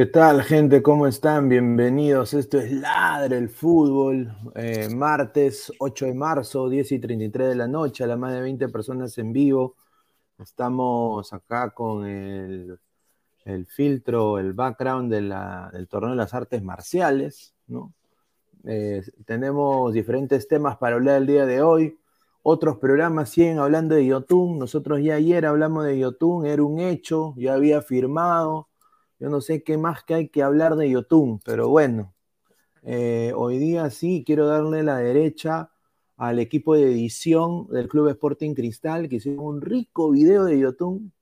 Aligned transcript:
¿Qué 0.00 0.06
tal, 0.06 0.42
gente? 0.42 0.82
¿Cómo 0.82 1.06
están? 1.06 1.50
Bienvenidos. 1.50 2.32
Esto 2.32 2.58
es 2.58 2.72
Ladre 2.72 3.36
el 3.36 3.50
Fútbol. 3.50 4.34
Eh, 4.54 4.88
martes 4.88 5.70
8 5.78 6.06
de 6.06 6.14
marzo, 6.14 6.70
10 6.70 6.92
y 6.92 6.98
33 6.98 7.48
de 7.48 7.54
la 7.54 7.68
noche, 7.68 8.04
a 8.04 8.06
la 8.06 8.16
más 8.16 8.32
de 8.32 8.40
20 8.40 8.70
personas 8.70 9.18
en 9.18 9.34
vivo. 9.34 9.76
Estamos 10.38 11.30
acá 11.34 11.72
con 11.72 12.06
el, 12.06 12.78
filtro, 13.66 14.38
el 14.38 14.54
background 14.54 15.12
del 15.12 15.86
torneo 15.86 16.12
de 16.12 16.16
las 16.16 16.32
artes 16.32 16.62
marciales. 16.62 17.54
¿no? 17.66 17.92
Eh, 18.64 19.02
tenemos 19.26 19.92
diferentes 19.92 20.48
temas 20.48 20.78
para 20.78 20.96
hablar 20.96 21.18
el 21.18 21.26
día 21.26 21.44
de 21.44 21.60
hoy. 21.60 21.98
Otros 22.42 22.78
programas 22.78 23.28
siguen 23.28 23.58
hablando 23.58 23.96
de 23.96 24.06
Yotun. 24.06 24.58
Nosotros 24.60 25.02
ya 25.02 25.16
ayer 25.16 25.44
hablamos 25.44 25.84
de 25.84 25.98
Yotun, 25.98 26.46
era 26.46 26.62
un 26.64 26.80
hecho, 26.80 27.34
ya 27.36 27.52
había 27.52 27.82
firmado 27.82 28.69
yo 29.20 29.28
no 29.28 29.42
sé 29.42 29.62
qué 29.62 29.76
más 29.76 30.02
que 30.02 30.14
hay 30.14 30.28
que 30.28 30.42
hablar 30.42 30.76
de 30.76 30.90
Yotun, 30.90 31.40
pero 31.44 31.68
bueno, 31.68 32.14
eh, 32.82 33.32
hoy 33.36 33.58
día 33.58 33.90
sí 33.90 34.24
quiero 34.26 34.46
darle 34.46 34.82
la 34.82 34.96
derecha 34.96 35.70
al 36.16 36.38
equipo 36.38 36.74
de 36.74 36.84
edición 36.84 37.66
del 37.68 37.88
Club 37.88 38.08
Sporting 38.08 38.54
Cristal, 38.54 39.08
que 39.08 39.16
hicieron 39.16 39.44
un 39.44 39.60
rico 39.60 40.10
video 40.10 40.44
de 40.44 40.58
Yotun, 40.58 41.12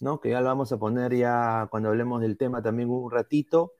¿no? 0.00 0.20
que 0.20 0.30
ya 0.30 0.40
lo 0.40 0.46
vamos 0.46 0.70
a 0.72 0.78
poner 0.78 1.14
ya 1.14 1.66
cuando 1.70 1.88
hablemos 1.88 2.20
del 2.22 2.36
tema 2.36 2.62
también 2.62 2.88
un 2.88 3.10
ratito. 3.10 3.74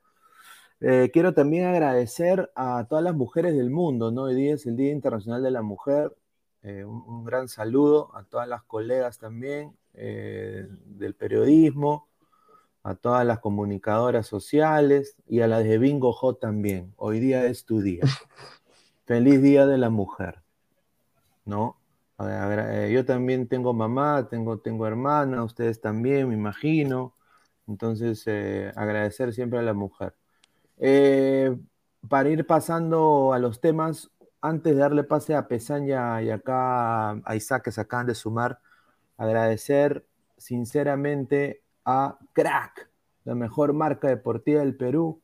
Eh, 0.80 1.10
quiero 1.12 1.32
también 1.32 1.66
agradecer 1.66 2.50
a 2.56 2.86
todas 2.88 3.04
las 3.04 3.14
mujeres 3.14 3.54
del 3.54 3.70
mundo, 3.70 4.10
¿no? 4.10 4.22
Hoy 4.22 4.34
día 4.34 4.54
es 4.54 4.66
el 4.66 4.76
Día 4.76 4.92
Internacional 4.92 5.42
de 5.42 5.50
la 5.50 5.62
Mujer. 5.62 6.16
Eh, 6.62 6.84
un, 6.84 7.02
un, 7.06 7.24
gran 7.24 7.48
saludo 7.48 8.16
a 8.16 8.24
todas 8.24 8.48
las 8.48 8.62
colegas 8.64 9.18
también 9.18 9.76
del 9.92 11.14
periodismo, 11.14 12.09
a 12.90 12.94
todas 12.96 13.24
las 13.26 13.38
comunicadoras 13.38 14.26
sociales 14.26 15.16
y 15.26 15.40
a 15.40 15.46
las 15.46 15.64
de 15.64 15.78
Bingo 15.78 16.12
J 16.12 16.40
también. 16.40 16.92
Hoy 16.96 17.20
día 17.20 17.46
es 17.46 17.64
tu 17.64 17.80
día. 17.80 18.02
Feliz 19.06 19.40
Día 19.42 19.66
de 19.66 19.78
la 19.78 19.90
Mujer. 19.90 20.42
¿No? 21.44 21.76
Yo 22.90 23.04
también 23.06 23.48
tengo 23.48 23.72
mamá, 23.72 24.28
tengo, 24.28 24.58
tengo 24.58 24.86
hermana, 24.86 25.42
ustedes 25.42 25.80
también, 25.80 26.28
me 26.28 26.34
imagino. 26.34 27.14
Entonces, 27.66 28.22
eh, 28.26 28.72
agradecer 28.76 29.32
siempre 29.32 29.58
a 29.58 29.62
la 29.62 29.72
mujer. 29.72 30.14
Eh, 30.78 31.56
para 32.08 32.28
ir 32.28 32.46
pasando 32.46 33.32
a 33.32 33.38
los 33.38 33.60
temas, 33.60 34.10
antes 34.42 34.74
de 34.74 34.80
darle 34.80 35.04
pase 35.04 35.34
a 35.34 35.48
Pesaña 35.48 36.22
y 36.22 36.30
acá 36.30 37.10
a 37.10 37.36
Isaac 37.36 37.64
que 37.64 37.72
se 37.72 37.80
acaban 37.80 38.06
de 38.06 38.14
sumar, 38.14 38.60
agradecer 39.16 40.04
sinceramente 40.36 41.59
a 41.84 42.18
Crack, 42.32 42.88
la 43.24 43.34
mejor 43.34 43.72
marca 43.72 44.06
deportiva 44.08 44.60
del 44.60 44.76
Perú. 44.76 45.20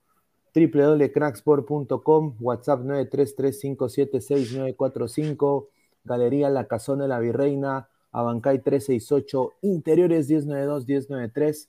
www.cracksport.com, 0.54 2.36
WhatsApp 2.40 2.80
933-576-945, 2.80 5.68
Galería 6.04 6.48
La 6.48 6.66
Casona 6.66 7.02
de 7.04 7.08
la 7.08 7.18
Virreina, 7.18 7.88
Abancay 8.12 8.62
368, 8.62 9.52
Interiores 9.62 10.30
1092-1093 10.30 11.68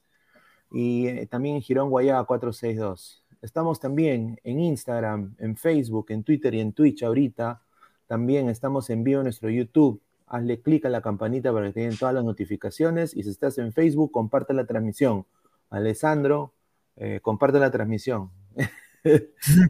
y 0.71 1.07
eh, 1.07 1.27
también 1.27 1.57
en 1.57 1.61
Girón 1.61 1.89
Guayaba 1.89 2.25
462. 2.25 3.23
Estamos 3.41 3.79
también 3.79 4.39
en 4.43 4.59
Instagram, 4.59 5.35
en 5.39 5.57
Facebook, 5.57 6.07
en 6.09 6.23
Twitter 6.23 6.53
y 6.53 6.61
en 6.61 6.73
Twitch 6.73 7.03
ahorita. 7.03 7.61
También 8.07 8.49
estamos 8.49 8.89
en 8.89 9.03
vivo 9.03 9.19
en 9.19 9.25
nuestro 9.25 9.49
YouTube, 9.49 10.01
hazle 10.27 10.61
clic 10.61 10.85
a 10.85 10.89
la 10.89 11.01
campanita 11.01 11.53
para 11.53 11.67
que 11.67 11.73
te 11.73 11.79
den 11.81 11.97
todas 11.97 12.13
las 12.13 12.23
notificaciones 12.23 13.15
y 13.15 13.23
si 13.23 13.29
estás 13.29 13.57
en 13.57 13.73
Facebook, 13.73 14.11
comparte 14.11 14.53
la 14.53 14.65
transmisión. 14.65 15.25
Alessandro, 15.69 16.53
eh, 16.95 17.19
comparte 17.21 17.59
la 17.59 17.71
transmisión. 17.71 18.31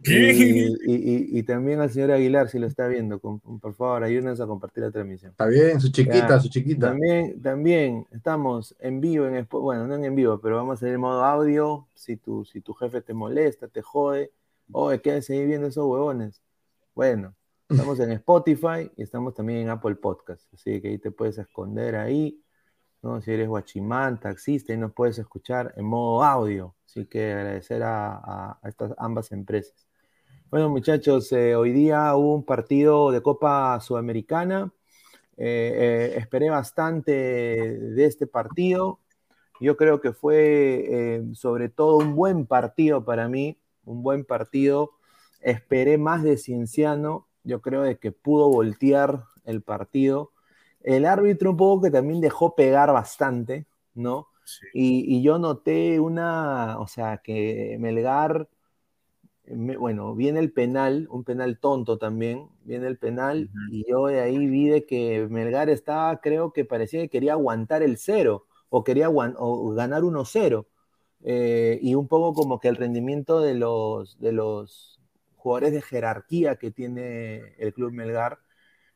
Y, 0.03 1.43
también 1.43 1.79
al 1.79 1.91
señor 1.91 2.11
Aguilar, 2.11 2.49
si 2.49 2.57
lo 2.57 2.65
está 2.65 2.87
viendo, 2.87 3.19
por 3.19 3.73
favor, 3.75 4.03
ayúdenos 4.03 4.39
a 4.41 4.47
compartir 4.47 4.83
la 4.83 4.91
transmisión. 4.91 5.31
Está 5.31 5.45
bien, 5.45 5.79
su 5.79 5.91
chiquita, 5.91 6.39
su 6.39 6.49
chiquita. 6.49 6.87
También, 6.87 7.39
también 7.41 8.07
estamos 8.11 8.75
en 8.79 8.99
vivo, 8.99 9.27
en 9.27 9.47
bueno, 9.49 9.85
no 9.85 9.95
en 9.95 10.15
vivo, 10.15 10.39
pero 10.41 10.55
vamos 10.55 10.77
a 10.77 10.79
salir 10.79 10.95
en 10.95 11.01
modo 11.01 11.23
audio. 11.23 11.87
Si 11.93 12.17
tu, 12.17 12.45
si 12.45 12.61
tu 12.61 12.73
jefe 12.73 13.01
te 13.01 13.13
molesta, 13.13 13.67
te 13.67 13.83
jode, 13.83 14.31
oye, 14.71 15.01
quédense 15.01 15.33
seguir 15.33 15.47
viendo 15.47 15.67
esos 15.67 15.85
huevones. 15.85 16.41
Bueno, 16.95 17.35
estamos 17.69 17.99
en 17.99 18.11
Spotify 18.11 18.91
y 18.95 19.03
estamos 19.03 19.33
también 19.33 19.59
en 19.59 19.69
Apple 19.69 19.95
Podcast, 19.95 20.53
así 20.53 20.81
que 20.81 20.89
ahí 20.89 20.97
te 20.97 21.11
puedes 21.11 21.37
esconder 21.37 21.95
ahí 21.95 22.41
si 23.21 23.31
eres 23.31 23.47
guachimán, 23.47 24.19
taxista, 24.19 24.73
y 24.73 24.77
nos 24.77 24.93
puedes 24.93 25.17
escuchar 25.17 25.73
en 25.77 25.85
modo 25.85 26.23
audio. 26.23 26.75
Así 26.85 27.05
que 27.05 27.31
agradecer 27.31 27.81
a, 27.83 28.59
estas 28.63 28.93
ambas 28.97 29.31
empresas. 29.31 29.87
Bueno, 30.49 30.69
muchachos, 30.69 31.31
eh, 31.31 31.55
hoy 31.55 31.71
día 31.71 32.15
hubo 32.15 32.35
un 32.35 32.43
partido 32.43 33.11
de 33.11 33.21
Copa 33.21 33.79
Sudamericana. 33.79 34.71
Eh, 35.37 35.73
eh, 35.75 36.17
esperé 36.17 36.49
bastante 36.49 37.11
de 37.11 38.05
este 38.05 38.27
partido. 38.27 38.99
Yo 39.59 39.75
creo 39.77 40.01
que 40.01 40.13
fue 40.13 41.23
sobre 41.33 41.69
todo 41.69 41.97
un 41.97 42.15
buen 42.15 42.45
partido 42.45 43.03
para 43.03 43.27
mí, 43.27 43.57
un 43.85 44.03
buen 44.03 44.23
partido. 44.23 44.91
Esperé 45.41 45.97
más 45.97 46.23
de 46.23 46.37
Cienciano. 46.37 47.26
Yo 47.47 47.61
creo 47.61 47.81
de 47.81 47.97
que 47.97 48.11
pudo 48.11 48.49
voltear 48.49 49.23
el 49.45 49.61
partido 49.61 50.31
el 50.87 51.05
árbitro 51.05 51.51
un 51.51 51.57
poco 51.57 51.81
que 51.83 51.91
también 51.91 52.21
dejó 52.21 52.55
pegar 52.55 52.93
bastante, 52.93 53.65
¿no? 53.93 54.29
Y, 54.73 55.21
yo 55.21 55.37
noté 55.37 55.99
una, 55.99 56.79
o 56.79 56.87
sea, 56.87 57.17
que 57.17 57.75
Melgar, 57.79 58.47
bueno, 59.45 60.15
viene 60.15 60.39
el 60.39 60.53
penal, 60.53 61.07
un 61.11 61.25
penal 61.25 61.59
tonto 61.59 61.97
también, 61.97 62.47
viene 62.63 62.87
el 62.87 62.97
penal, 62.97 63.49
y 63.69 63.83
yo 63.89 64.07
de 64.07 64.21
ahí 64.21 64.47
vi 64.47 64.69
de 64.69 64.85
que 64.85 65.27
Melgar 65.29 65.69
estaba, 65.69 66.21
creo 66.21 66.53
que 66.53 66.63
parecía 66.63 67.01
que 67.01 67.09
quería 67.09 67.33
aguantar 67.33 67.83
el 67.83 67.97
cero, 67.97 68.45
o 68.69 68.85
quería 68.85 69.09
o 69.09 69.69
ganar 69.71 70.03
1-0. 70.03 70.67
Eh, 71.23 71.79
y 71.81 71.95
un 71.95 72.07
poco 72.07 72.33
como 72.33 72.59
que 72.61 72.69
el 72.69 72.77
rendimiento 72.77 73.41
de 73.41 73.55
los, 73.55 74.17
de 74.19 74.31
los 74.31 74.96
jugadores 75.37 75.71
de 75.71 75.81
jerarquía 75.81 76.57
que 76.57 76.71
tiene 76.71 77.55
el 77.57 77.73
club 77.73 77.91
Melgar 77.93 78.39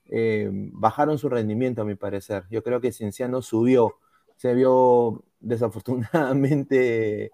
eh, 0.10 0.50
bajaron 0.52 1.18
su 1.18 1.30
rendimiento, 1.30 1.82
a 1.82 1.86
mi 1.86 1.96
parecer. 1.96 2.44
Yo 2.50 2.64
creo 2.64 2.82
que 2.82 2.92
Cienciano 2.92 3.42
subió, 3.42 3.96
se 4.36 4.54
vio 4.54 5.24
desafortunadamente 5.40 7.32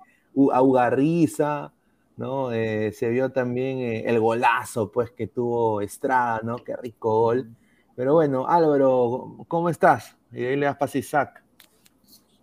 a 0.54 0.62
Ugarriza, 0.62 1.74
¿no? 2.18 2.51
Eh, 2.51 2.92
se 2.94 3.09
vio 3.09 3.31
también 3.31 3.80
eh, 3.80 4.04
el 4.07 4.19
golazo, 4.19 4.92
pues, 4.92 5.12
que 5.12 5.27
tuvo 5.27 5.81
Estrada, 5.81 6.42
¿no? 6.44 6.57
Qué 6.57 6.75
rico 6.75 7.21
gol. 7.21 7.56
Pero 7.95 8.13
bueno, 8.13 8.48
Álvaro, 8.48 9.38
¿cómo 9.48 9.69
estás? 9.69 10.15
Y 10.31 10.45
ahí 10.45 10.56
le 10.56 10.68
das 10.68 10.77
pase 10.77 11.00
Isaac. 11.00 11.47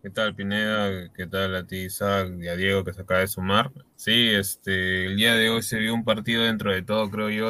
¿Qué 0.05 0.11
tal, 0.11 0.35
Pineda? 0.35 1.11
¿Qué 1.15 1.27
tal 1.27 1.55
a 1.56 1.67
ti, 1.67 1.85
Isaac? 1.85 2.29
Y 2.39 2.49
a 2.49 2.56
Diego, 2.56 2.85
que 2.85 2.93
se 2.93 3.01
acaba 3.01 3.21
de 3.21 3.27
sumar. 3.27 3.73
Sí, 3.97 4.29
este, 4.35 5.06
el 5.06 5.17
día 5.17 5.35
de 5.35 5.49
hoy 5.49 5.62
se 5.62 5.79
vio 5.79 5.95
un 5.95 6.05
partido 6.05 6.43
dentro 6.43 6.71
de 6.71 6.83
todo, 6.83 7.11
creo 7.11 7.31
yo, 7.31 7.49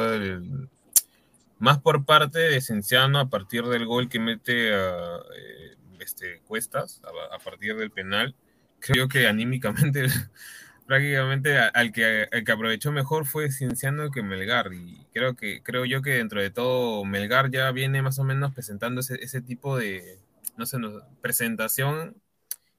más 1.59 1.79
por 1.79 2.05
parte 2.05 2.39
de 2.39 2.61
Cienciano 2.61 3.19
a 3.19 3.29
partir 3.29 3.65
del 3.65 3.85
gol 3.85 4.07
que 4.07 4.19
mete 4.19 4.73
a 4.73 5.17
eh, 5.37 5.75
este, 5.99 6.39
Cuestas, 6.47 7.01
a, 7.33 7.39
partir 7.39 7.75
del 7.75 7.91
penal. 7.91 8.33
Creo 8.79 9.09
que 9.09 9.27
anímicamente, 9.27 10.05
prácticamente 10.87 11.57
al 11.57 11.91
que, 11.91 12.29
el 12.31 12.45
que 12.45 12.51
aprovechó 12.53 12.93
mejor 12.93 13.25
fue 13.25 13.51
Cienciano 13.51 14.11
que 14.11 14.23
Melgar. 14.23 14.71
Y 14.73 15.05
creo, 15.13 15.35
que, 15.35 15.61
creo 15.61 15.83
yo 15.83 16.01
que 16.01 16.11
dentro 16.11 16.41
de 16.41 16.51
todo 16.51 17.03
Melgar 17.03 17.51
ya 17.51 17.69
viene 17.73 18.01
más 18.01 18.17
o 18.17 18.23
menos 18.23 18.53
presentando 18.53 19.01
ese, 19.01 19.21
ese 19.21 19.41
tipo 19.41 19.77
de, 19.77 20.19
no 20.55 20.65
sé, 20.65 20.77
presentación 21.19 22.15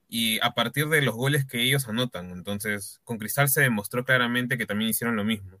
y 0.07 0.39
a 0.41 0.51
partir 0.51 0.87
de 0.89 1.01
los 1.01 1.15
goles 1.15 1.45
que 1.45 1.61
ellos 1.61 1.87
anotan. 1.87 2.31
Entonces, 2.31 3.01
con 3.03 3.17
Cristal 3.17 3.49
se 3.49 3.61
demostró 3.61 4.05
claramente 4.05 4.57
que 4.57 4.65
también 4.65 4.89
hicieron 4.89 5.15
lo 5.15 5.23
mismo 5.23 5.59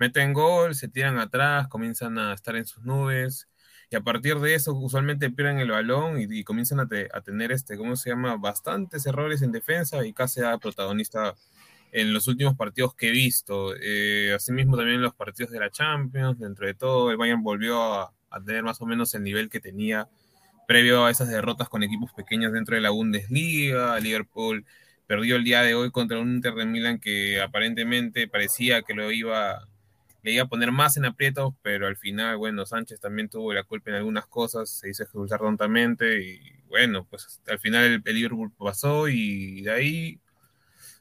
meten 0.00 0.32
gol, 0.32 0.74
se 0.74 0.88
tiran 0.88 1.18
atrás, 1.18 1.68
comienzan 1.68 2.18
a 2.18 2.32
estar 2.32 2.56
en 2.56 2.64
sus 2.64 2.82
nubes, 2.84 3.48
y 3.90 3.96
a 3.96 4.00
partir 4.00 4.38
de 4.38 4.54
eso 4.54 4.72
usualmente 4.74 5.30
pierden 5.30 5.58
el 5.58 5.70
balón 5.70 6.16
y, 6.18 6.42
comienzan 6.42 6.80
a, 6.80 6.88
tener, 7.22 7.52
este, 7.52 7.76
¿cómo 7.76 7.96
se 7.96 8.10
llama?, 8.10 8.36
bastantes 8.36 9.04
errores 9.06 9.42
en 9.42 9.52
defensa 9.52 10.04
y 10.06 10.14
casi 10.14 10.40
a 10.40 10.56
protagonista 10.58 11.34
en 11.92 12.14
los 12.14 12.28
últimos 12.28 12.56
partidos 12.56 12.94
que 12.94 13.08
he 13.08 13.10
visto. 13.10 13.74
Eh, 13.76 14.32
asimismo 14.34 14.76
también 14.76 14.96
en 14.96 15.02
los 15.02 15.14
partidos 15.14 15.52
de 15.52 15.60
la 15.60 15.70
Champions, 15.70 16.38
dentro 16.38 16.66
de 16.66 16.74
todo, 16.74 17.10
el 17.10 17.18
Bayern 17.18 17.42
volvió 17.42 17.82
a 17.92 18.12
tener 18.46 18.62
más 18.62 18.80
o 18.80 18.86
menos 18.86 19.14
el 19.14 19.22
nivel 19.22 19.50
que 19.50 19.60
tenía 19.60 20.08
previo 20.70 21.04
a 21.04 21.10
esas 21.10 21.28
derrotas 21.28 21.68
con 21.68 21.82
equipos 21.82 22.12
pequeños 22.12 22.52
dentro 22.52 22.76
de 22.76 22.80
la 22.80 22.90
Bundesliga, 22.90 23.98
Liverpool 23.98 24.64
perdió 25.08 25.34
el 25.34 25.42
día 25.42 25.62
de 25.62 25.74
hoy 25.74 25.90
contra 25.90 26.20
un 26.20 26.36
Inter 26.36 26.54
de 26.54 26.64
Milan 26.64 27.00
que 27.00 27.42
aparentemente 27.42 28.28
parecía 28.28 28.82
que 28.82 28.94
lo 28.94 29.10
iba 29.10 29.66
le 30.22 30.30
iba 30.30 30.44
a 30.44 30.46
poner 30.46 30.70
más 30.70 30.96
en 30.96 31.06
aprietos, 31.06 31.54
pero 31.62 31.88
al 31.88 31.96
final, 31.96 32.36
bueno, 32.36 32.66
Sánchez 32.66 33.00
también 33.00 33.28
tuvo 33.28 33.52
la 33.52 33.64
culpa 33.64 33.90
en 33.90 33.96
algunas 33.96 34.28
cosas, 34.28 34.70
se 34.70 34.88
hizo 34.88 35.02
ejecutar 35.02 35.40
tontamente 35.40 36.22
y 36.22 36.38
bueno, 36.68 37.04
pues 37.10 37.40
al 37.48 37.58
final 37.58 37.86
el, 37.86 38.02
el 38.04 38.14
Liverpool 38.14 38.52
pasó 38.56 39.08
y 39.08 39.62
de 39.62 39.72
ahí 39.72 40.20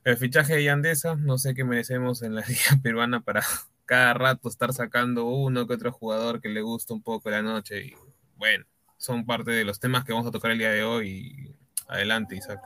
el 0.03 0.17
fichaje 0.17 0.55
de 0.55 0.63
Yandesa, 0.63 1.15
no 1.15 1.37
sé 1.37 1.53
qué 1.53 1.63
merecemos 1.63 2.23
en 2.23 2.33
la 2.33 2.41
liga 2.47 2.81
peruana 2.81 3.19
para 3.21 3.43
cada 3.85 4.15
rato 4.15 4.49
estar 4.49 4.73
sacando 4.73 5.25
uno 5.25 5.67
que 5.67 5.75
otro 5.75 5.91
jugador 5.91 6.41
que 6.41 6.49
le 6.49 6.61
gusta 6.61 6.95
un 6.95 7.03
poco 7.03 7.29
la 7.29 7.43
noche 7.43 7.85
y 7.85 7.93
bueno, 8.35 8.65
son 8.99 9.25
parte 9.25 9.51
de 9.51 9.63
los 9.63 9.79
temas 9.79 10.03
que 10.03 10.11
vamos 10.11 10.27
a 10.27 10.31
tocar 10.31 10.51
el 10.51 10.59
día 10.59 10.71
de 10.71 10.83
hoy 10.83 11.55
adelante 11.87 12.35
Isaac. 12.35 12.61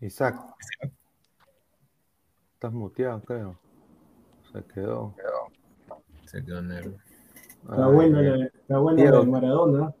Isaac. 0.00 0.36
Estás 2.54 2.72
muteado, 2.72 3.20
creo. 3.22 3.58
Se 4.52 4.64
quedó. 4.64 5.14
Se 6.24 6.42
quedó 6.44 6.62
negro. 6.62 6.92
Está 7.62 7.88
bueno, 7.88 8.22
la, 8.22 8.46
está 8.46 8.78
bueno 8.78 8.96
Diego, 8.96 9.20
de 9.20 9.26
Maradona. 9.26 9.94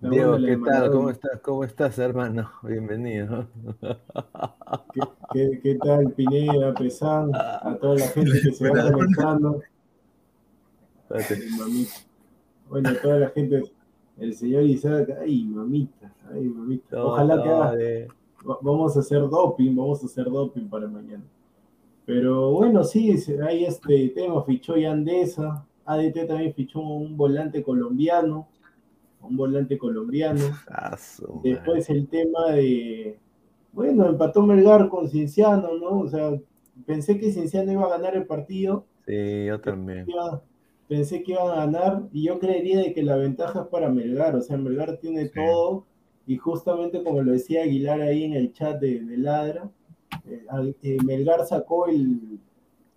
Diego, 0.00 0.36
¿qué 0.38 0.56
tal? 0.64 0.90
¿Cómo 0.90 1.10
estás? 1.10 1.40
¿Cómo 1.40 1.64
estás, 1.64 1.98
hermano? 1.98 2.50
Bienvenido. 2.62 3.46
¿Qué, 5.32 5.60
qué, 5.62 5.74
tal, 5.76 6.12
Pineda, 6.12 6.72
Pesán? 6.74 7.30
A 7.34 7.76
toda 7.80 7.96
la 7.96 8.08
gente 8.08 8.40
que 8.42 8.52
se 8.52 8.70
va 8.70 8.90
conectando. 8.90 9.60
Bueno, 12.68 12.90
toda 13.02 13.18
la 13.18 13.28
gente, 13.30 13.62
el 14.18 14.34
señor 14.34 14.64
Isaac, 14.64 15.10
ay, 15.20 15.44
mamita, 15.44 16.12
ay, 16.32 16.44
mamita. 16.44 17.04
Ojalá 17.04 17.42
que 17.42 17.48
haga. 17.48 17.74
Vamos 18.60 18.96
a 18.96 19.00
hacer 19.00 19.20
doping, 19.28 19.74
vamos 19.74 20.02
a 20.02 20.06
hacer 20.06 20.24
doping 20.24 20.68
para 20.68 20.86
mañana. 20.86 21.24
Pero 22.04 22.50
bueno, 22.52 22.84
sí, 22.84 23.16
hay 23.46 23.64
este 23.64 24.10
tema, 24.10 24.42
fichó 24.44 24.76
Yandesa, 24.76 25.66
ADT 25.86 26.26
también 26.26 26.52
fichó 26.52 26.80
un 26.80 27.16
volante 27.16 27.62
colombiano, 27.62 28.48
un 29.22 29.36
volante 29.36 29.78
colombiano. 29.78 30.40
Después 31.42 31.88
el 31.88 32.06
tema 32.08 32.50
de, 32.52 33.18
bueno, 33.72 34.06
empató 34.06 34.42
Melgar 34.42 34.88
con 34.90 35.08
Cinciano, 35.08 35.78
¿no? 35.78 36.00
O 36.00 36.08
sea, 36.08 36.38
pensé 36.84 37.18
que 37.18 37.32
Cinciano 37.32 37.72
iba 37.72 37.86
a 37.86 37.96
ganar 37.96 38.14
el 38.14 38.26
partido. 38.26 38.84
Sí, 39.06 39.46
yo 39.46 39.60
también. 39.60 40.06
Pensé 40.88 41.22
que 41.22 41.32
iban 41.32 41.50
a 41.50 41.66
ganar 41.66 42.02
y 42.12 42.24
yo 42.24 42.38
creería 42.38 42.78
de 42.78 42.92
que 42.92 43.02
la 43.02 43.16
ventaja 43.16 43.62
es 43.62 43.66
para 43.68 43.88
Melgar, 43.88 44.36
o 44.36 44.42
sea, 44.42 44.56
Melgar 44.56 44.98
tiene 44.98 45.28
todo 45.28 45.86
y 46.26 46.36
justamente 46.36 47.02
como 47.02 47.22
lo 47.22 47.32
decía 47.32 47.62
Aguilar 47.62 48.00
ahí 48.02 48.24
en 48.24 48.34
el 48.34 48.52
chat 48.52 48.80
de, 48.80 49.00
de 49.00 49.16
Ladra, 49.16 49.70
eh, 50.26 50.74
eh, 50.82 50.98
Melgar 51.04 51.46
sacó 51.46 51.86
el, 51.86 52.38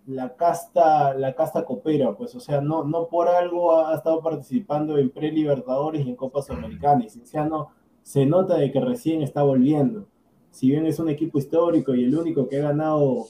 la 0.08 0.34
casta, 0.36 1.14
la 1.14 1.34
casta 1.34 1.64
copera, 1.64 2.16
pues, 2.16 2.34
o 2.34 2.40
sea, 2.40 2.60
no, 2.60 2.82
no 2.84 3.08
por 3.08 3.28
algo 3.28 3.76
ha, 3.76 3.94
estado 3.94 4.22
participando 4.22 4.96
en 4.96 5.10
pre-libertadores 5.10 6.04
y 6.04 6.08
en 6.08 6.16
Copas 6.16 6.48
Americanas. 6.50 7.14
Y 7.16 7.36
no 7.36 7.68
se 8.02 8.24
nota 8.24 8.56
de 8.56 8.72
que 8.72 8.80
recién 8.80 9.20
está 9.20 9.42
volviendo. 9.42 10.06
Si 10.50 10.70
bien 10.70 10.86
es 10.86 10.98
un 10.98 11.10
equipo 11.10 11.38
histórico 11.38 11.94
y 11.94 12.04
el 12.04 12.16
único 12.16 12.48
que 12.48 12.58
ha 12.58 12.68
ganado, 12.68 13.26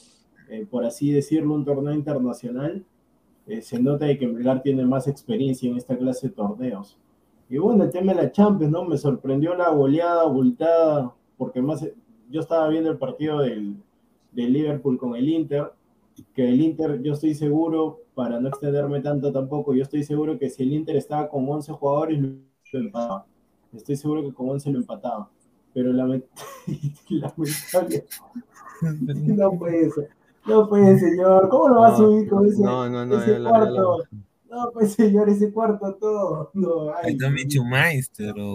eh, 0.49 0.67
por 0.71 0.85
así 0.85 1.11
decirlo, 1.11 1.55
un 1.55 1.65
torneo 1.65 1.93
internacional, 1.93 2.85
se 3.63 3.81
nota 3.81 4.07
de 4.07 4.19
que 4.19 4.27
Melgar 4.27 4.63
tiene 4.63 4.85
más 4.85 5.09
experiencia 5.09 5.71
en 5.71 5.77
esta 5.77 5.97
clase 5.97 6.29
de 6.29 6.35
torneos. 6.35 6.99
Y 7.49 7.59
bueno, 7.59 7.85
el 7.85 7.91
tema 7.91 8.13
de 8.13 8.23
la 8.23 8.33
Champions, 8.33 8.73
¿no? 8.73 8.85
Me 8.85 8.99
sorprendió 8.99 9.55
la 9.55 9.71
goleada 9.71 10.23
abultada, 10.23 11.15
porque 11.37 11.63
más 11.63 11.87
yo 12.31 12.41
estaba 12.41 12.69
viendo 12.69 12.91
el 12.91 12.99
partido 12.99 13.41
del, 13.41 13.77
del 14.33 14.53
Liverpool 14.53 14.99
con 14.99 15.17
el 15.17 15.29
Inter, 15.29 15.73
que 16.35 16.49
el 16.49 16.61
Inter, 16.61 17.01
yo 17.03 17.15
estoy 17.15 17.35
seguro, 17.35 18.01
para 18.15 18.41
no 18.41 18.49
extenderme 18.49 19.01
tanto 19.01 19.33
tampoco, 19.33 19.75
yo 19.75 19.83
estoy 19.83 20.03
seguro 20.03 20.39
que 20.39 20.51
si 20.51 20.63
el 20.63 20.73
Inter 20.73 20.97
estaba 20.97 21.29
con 21.29 21.49
11 21.49 21.73
jugadores, 21.73 22.21
lo 22.21 22.79
empataba. 22.81 23.27
Estoy 23.73 23.97
seguro 23.97 24.23
que 24.23 24.33
con 24.33 24.51
11 24.51 24.71
lo 24.71 24.79
empataba. 24.81 25.31
pero 25.73 25.93
lamentable, 25.95 26.31
no 29.37 29.53
puede 29.59 29.91
ser, 29.91 30.09
no 30.49 30.69
puede, 30.69 30.99
señor, 30.99 31.49
¿cómo 31.49 31.69
lo 31.69 31.81
va 31.81 31.89
a 31.89 31.97
subir 31.97 32.29
con 32.29 32.47
ese, 32.47 32.63
no, 32.63 32.89
no, 32.89 33.07
no, 33.07 33.19
ese 33.21 33.43
cuarto? 33.43 33.99
No, 34.51 34.71
pues 34.73 34.95
señor, 34.95 35.29
ese 35.29 35.53
cuarto 35.53 35.95
todo. 35.97 36.51
No, 36.55 36.91
ay, 37.03 37.19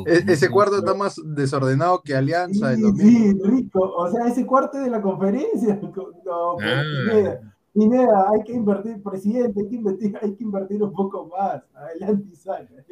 e-, 0.07 0.23
ese 0.27 0.49
cuarto 0.49 0.79
está 0.79 0.95
más 0.95 1.21
desordenado 1.23 2.01
que 2.01 2.15
Alianza. 2.15 2.75
Sí, 2.75 2.91
sí, 2.97 3.33
rico. 3.43 3.79
O 3.95 4.09
sea, 4.09 4.27
ese 4.27 4.45
cuarto 4.45 4.79
de 4.79 4.89
la 4.89 5.01
conferencia. 5.01 5.79
No, 6.25 6.55
pues, 6.55 7.27
ah. 7.27 7.53
Pineda, 7.73 8.29
hay 8.31 8.43
que 8.43 8.53
invertir, 8.53 9.01
presidente, 9.03 9.59
hay 9.59 9.67
que 9.67 9.75
invertir, 9.75 10.17
hay 10.21 10.35
que 10.35 10.43
invertir 10.43 10.81
un 10.81 10.93
poco 10.93 11.27
más. 11.27 11.61
Adelante 11.75 12.29
y 12.31 12.35
salga. 12.35 12.83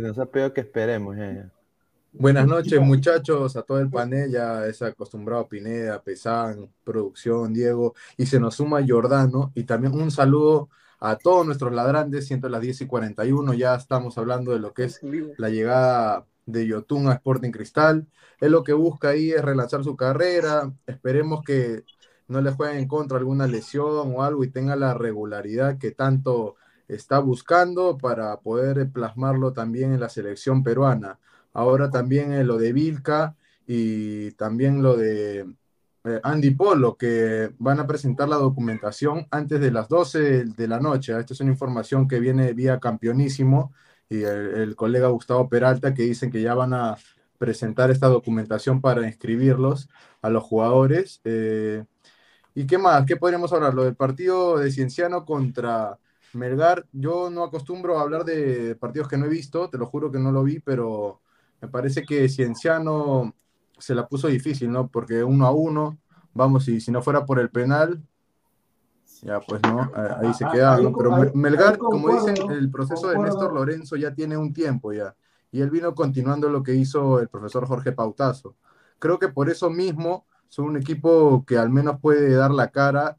No 0.00 0.14
sea 0.14 0.26
peor 0.26 0.52
que 0.52 0.60
esperemos. 0.62 1.16
Buenas 2.14 2.46
noches, 2.46 2.78
muchachos, 2.80 3.56
a 3.56 3.62
todo 3.62 3.80
el 3.80 3.88
panel. 3.88 4.30
Ya 4.30 4.66
es 4.66 4.82
acostumbrado 4.82 5.48
Pineda, 5.48 6.02
Pesán, 6.02 6.70
producción, 6.84 7.54
Diego, 7.54 7.94
y 8.18 8.26
se 8.26 8.38
nos 8.38 8.56
suma 8.56 8.84
Jordano. 8.86 9.50
Y 9.54 9.64
también 9.64 9.94
un 9.94 10.10
saludo 10.10 10.68
a 11.00 11.16
todos 11.16 11.46
nuestros 11.46 11.72
ladrantes, 11.72 12.26
siento 12.26 12.48
las 12.50 12.60
10 12.60 12.82
y 12.82 12.86
41, 12.86 13.54
ya 13.54 13.74
estamos 13.74 14.18
hablando 14.18 14.52
de 14.52 14.60
lo 14.60 14.72
que 14.72 14.84
es 14.84 15.00
la 15.36 15.48
llegada 15.48 16.26
de 16.46 16.66
Yotun 16.66 17.08
a 17.08 17.14
Sporting 17.14 17.50
Cristal. 17.50 18.06
Él 18.40 18.52
lo 18.52 18.62
que 18.62 18.72
busca 18.74 19.08
ahí 19.08 19.32
es 19.32 19.42
relanzar 19.42 19.82
su 19.82 19.96
carrera, 19.96 20.70
esperemos 20.86 21.42
que 21.44 21.84
no 22.28 22.40
le 22.40 22.52
jueguen 22.52 22.78
en 22.78 22.88
contra 22.88 23.18
alguna 23.18 23.46
lesión 23.46 24.14
o 24.14 24.22
algo 24.22 24.44
y 24.44 24.50
tenga 24.50 24.76
la 24.76 24.94
regularidad 24.94 25.78
que 25.78 25.90
tanto 25.92 26.56
está 26.88 27.18
buscando 27.20 27.96
para 27.98 28.38
poder 28.40 28.90
plasmarlo 28.90 29.52
también 29.52 29.92
en 29.92 30.00
la 30.00 30.08
selección 30.08 30.62
peruana. 30.62 31.18
Ahora 31.52 31.90
también 31.90 32.32
en 32.32 32.46
lo 32.46 32.58
de 32.58 32.72
Vilca 32.72 33.36
y 33.66 34.32
también 34.32 34.82
lo 34.82 34.96
de 34.96 35.46
eh, 36.04 36.20
Andy 36.24 36.50
Polo, 36.50 36.96
que 36.96 37.54
van 37.58 37.78
a 37.80 37.86
presentar 37.86 38.28
la 38.28 38.36
documentación 38.36 39.26
antes 39.30 39.60
de 39.60 39.70
las 39.70 39.88
12 39.88 40.44
de 40.46 40.68
la 40.68 40.80
noche. 40.80 41.18
Esta 41.18 41.34
es 41.34 41.40
una 41.40 41.52
información 41.52 42.08
que 42.08 42.20
viene 42.20 42.52
vía 42.54 42.80
campeonísimo 42.80 43.72
y 44.08 44.22
el, 44.24 44.74
colega 44.76 45.08
Gustavo 45.08 45.48
Peralta 45.48 45.94
que 45.94 46.02
dicen 46.02 46.30
que 46.30 46.42
ya 46.42 46.54
van 46.54 46.74
a 46.74 46.96
presentar 47.38 47.90
esta 47.90 48.08
documentación 48.08 48.80
para 48.80 49.06
inscribirlos 49.06 49.88
a 50.22 50.30
los 50.30 50.42
jugadores. 50.44 51.20
Eh, 51.24 51.84
¿Y 52.54 52.66
qué 52.66 52.78
más? 52.78 53.06
¿Qué 53.06 53.16
podríamos 53.16 53.52
hablar? 53.52 53.74
Lo 53.74 53.84
del 53.84 53.96
partido 53.96 54.58
de 54.58 54.70
Cienciano 54.70 55.24
contra 55.24 55.98
Melgar. 56.34 56.86
Yo 56.92 57.30
no 57.30 57.44
acostumbro 57.44 57.98
a 57.98 58.02
hablar 58.02 58.24
de 58.24 58.76
partidos 58.76 59.08
que 59.08 59.16
no 59.16 59.26
he 59.26 59.28
visto, 59.28 59.70
te 59.70 59.78
lo 59.78 59.86
juro 59.86 60.10
que 60.10 60.18
no 60.18 60.32
lo 60.32 60.42
vi, 60.42 60.60
pero 60.60 61.20
me 61.62 61.68
parece 61.68 62.02
que 62.02 62.28
Cienciano 62.28 63.34
se 63.78 63.94
la 63.94 64.06
puso 64.08 64.26
difícil, 64.26 64.70
¿no? 64.70 64.88
Porque 64.88 65.22
uno 65.22 65.46
a 65.46 65.52
uno, 65.52 65.96
vamos, 66.34 66.66
y 66.68 66.80
si 66.80 66.90
no 66.90 67.02
fuera 67.02 67.24
por 67.24 67.38
el 67.38 67.50
penal, 67.50 68.02
ya 69.22 69.38
pues 69.40 69.62
no, 69.62 69.90
ahí 70.20 70.34
se 70.34 70.44
queda, 70.52 70.78
¿no? 70.78 70.92
Pero 70.92 71.32
Melgar, 71.34 71.78
como 71.78 72.08
dicen, 72.08 72.50
el 72.50 72.68
proceso 72.68 73.08
de 73.08 73.18
Néstor 73.18 73.54
Lorenzo 73.54 73.94
ya 73.94 74.12
tiene 74.12 74.36
un 74.36 74.52
tiempo 74.52 74.92
ya, 74.92 75.14
y 75.52 75.60
él 75.60 75.70
vino 75.70 75.94
continuando 75.94 76.48
lo 76.48 76.64
que 76.64 76.74
hizo 76.74 77.20
el 77.20 77.28
profesor 77.28 77.66
Jorge 77.66 77.92
Pautazo. 77.92 78.56
Creo 78.98 79.20
que 79.20 79.28
por 79.28 79.48
eso 79.48 79.70
mismo 79.70 80.26
son 80.48 80.64
un 80.66 80.76
equipo 80.76 81.44
que 81.46 81.58
al 81.58 81.70
menos 81.70 82.00
puede 82.00 82.34
dar 82.34 82.50
la 82.50 82.72
cara 82.72 83.18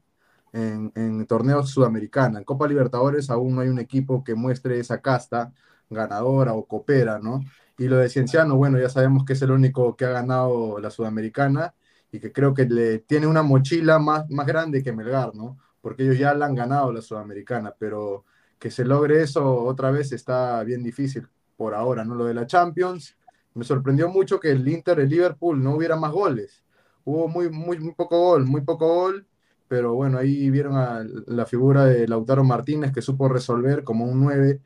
en, 0.52 0.92
en 0.94 1.26
torneos 1.26 1.70
sudamericanos. 1.70 2.38
En 2.38 2.44
Copa 2.44 2.68
Libertadores 2.68 3.30
aún 3.30 3.54
no 3.54 3.62
hay 3.62 3.68
un 3.68 3.78
equipo 3.78 4.22
que 4.22 4.34
muestre 4.34 4.78
esa 4.78 5.00
casta 5.00 5.52
ganadora 5.90 6.54
o 6.54 6.66
coopera, 6.66 7.18
¿no? 7.18 7.40
Y 7.76 7.88
lo 7.88 7.96
de 7.96 8.08
Cienciano, 8.08 8.56
bueno, 8.56 8.78
ya 8.78 8.88
sabemos 8.88 9.24
que 9.24 9.32
es 9.32 9.42
el 9.42 9.50
único 9.50 9.96
que 9.96 10.04
ha 10.04 10.10
ganado 10.10 10.78
la 10.78 10.90
Sudamericana 10.90 11.74
y 12.12 12.20
que 12.20 12.32
creo 12.32 12.54
que 12.54 12.66
le 12.66 13.00
tiene 13.00 13.26
una 13.26 13.42
mochila 13.42 13.98
más, 13.98 14.30
más 14.30 14.46
grande 14.46 14.82
que 14.82 14.92
Melgar, 14.92 15.34
¿no? 15.34 15.58
Porque 15.80 16.04
ellos 16.04 16.18
ya 16.18 16.34
la 16.34 16.46
han 16.46 16.54
ganado 16.54 16.92
la 16.92 17.02
Sudamericana, 17.02 17.74
pero 17.78 18.24
que 18.58 18.70
se 18.70 18.84
logre 18.84 19.22
eso 19.22 19.64
otra 19.64 19.90
vez 19.90 20.12
está 20.12 20.62
bien 20.62 20.82
difícil 20.82 21.26
por 21.56 21.74
ahora, 21.74 22.04
¿no? 22.04 22.14
Lo 22.14 22.24
de 22.24 22.34
la 22.34 22.46
Champions, 22.46 23.16
me 23.54 23.64
sorprendió 23.64 24.08
mucho 24.08 24.40
que 24.40 24.50
el 24.50 24.66
Inter, 24.68 25.00
el 25.00 25.08
Liverpool, 25.08 25.62
no 25.62 25.74
hubiera 25.74 25.96
más 25.96 26.12
goles. 26.12 26.64
Hubo 27.04 27.28
muy, 27.28 27.50
muy, 27.50 27.78
muy 27.78 27.94
poco 27.94 28.18
gol, 28.18 28.46
muy 28.46 28.62
poco 28.62 28.86
gol, 28.86 29.26
pero 29.68 29.94
bueno, 29.94 30.18
ahí 30.18 30.50
vieron 30.50 30.76
a 30.76 31.04
la 31.26 31.46
figura 31.46 31.84
de 31.84 32.06
Lautaro 32.08 32.44
Martínez 32.44 32.92
que 32.92 33.02
supo 33.02 33.28
resolver 33.28 33.84
como 33.84 34.04
un 34.04 34.20
9 34.20 34.60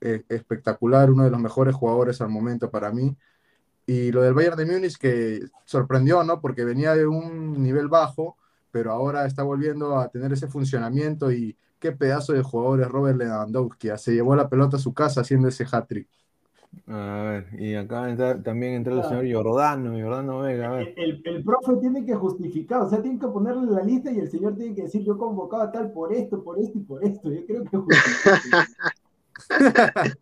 eh, 0.00 0.24
espectacular, 0.28 1.10
uno 1.10 1.24
de 1.24 1.30
los 1.30 1.40
mejores 1.40 1.74
jugadores 1.74 2.20
al 2.20 2.28
momento 2.28 2.70
para 2.70 2.90
mí. 2.90 3.16
Y 3.86 4.12
lo 4.12 4.22
del 4.22 4.34
Bayern 4.34 4.56
de 4.56 4.66
Múnich 4.66 4.96
que 4.96 5.40
sorprendió, 5.64 6.22
¿no? 6.24 6.40
Porque 6.40 6.64
venía 6.64 6.94
de 6.94 7.06
un 7.06 7.62
nivel 7.62 7.88
bajo, 7.88 8.36
pero 8.70 8.92
ahora 8.92 9.26
está 9.26 9.42
volviendo 9.42 9.98
a 9.98 10.08
tener 10.08 10.32
ese 10.32 10.48
funcionamiento 10.48 11.32
y 11.32 11.56
qué 11.78 11.92
pedazo 11.92 12.32
de 12.32 12.42
jugador 12.42 12.82
es 12.82 12.88
Robert 12.88 13.18
Lewandowski. 13.18 13.88
Se 13.96 14.12
llevó 14.14 14.36
la 14.36 14.48
pelota 14.48 14.76
a 14.76 14.80
su 14.80 14.94
casa 14.94 15.22
haciendo 15.22 15.48
ese 15.48 15.66
hat-trick. 15.70 16.08
A 16.86 17.22
ver, 17.24 17.60
y 17.60 17.74
acá 17.74 18.16
también 18.44 18.74
entra 18.74 18.94
el 18.94 19.02
señor 19.02 19.32
Jordano, 19.32 19.92
Jordano 20.00 20.40
Vega. 20.40 20.80
El, 20.80 21.20
el, 21.24 21.42
profe 21.42 21.76
tiene 21.80 22.04
que 22.04 22.14
justificar, 22.14 22.82
o 22.82 22.88
sea, 22.88 23.02
tiene 23.02 23.18
que 23.18 23.26
ponerle 23.26 23.72
la 23.72 23.82
lista 23.82 24.12
y 24.12 24.20
el 24.20 24.30
señor 24.30 24.54
tiene 24.54 24.74
que 24.74 24.82
decir, 24.82 25.02
yo 25.02 25.18
convocaba 25.18 25.72
tal 25.72 25.90
por 25.90 26.12
esto, 26.12 26.44
por 26.44 26.60
esto 26.60 26.78
y 26.78 26.82
por 26.82 27.04
esto. 27.04 27.30
Yo 27.32 27.44
creo 27.44 27.64
que 27.64 27.70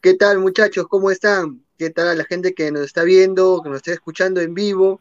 ¿Qué 0.00 0.14
tal 0.14 0.38
muchachos? 0.38 0.86
¿Cómo 0.88 1.10
están? 1.10 1.64
¿Qué 1.78 1.90
tal 1.90 2.16
la 2.18 2.24
gente 2.24 2.54
que 2.54 2.70
nos 2.70 2.82
está 2.82 3.02
viendo, 3.04 3.60
que 3.62 3.68
nos 3.68 3.76
está 3.78 3.92
escuchando 3.92 4.40
en 4.40 4.54
vivo? 4.54 5.00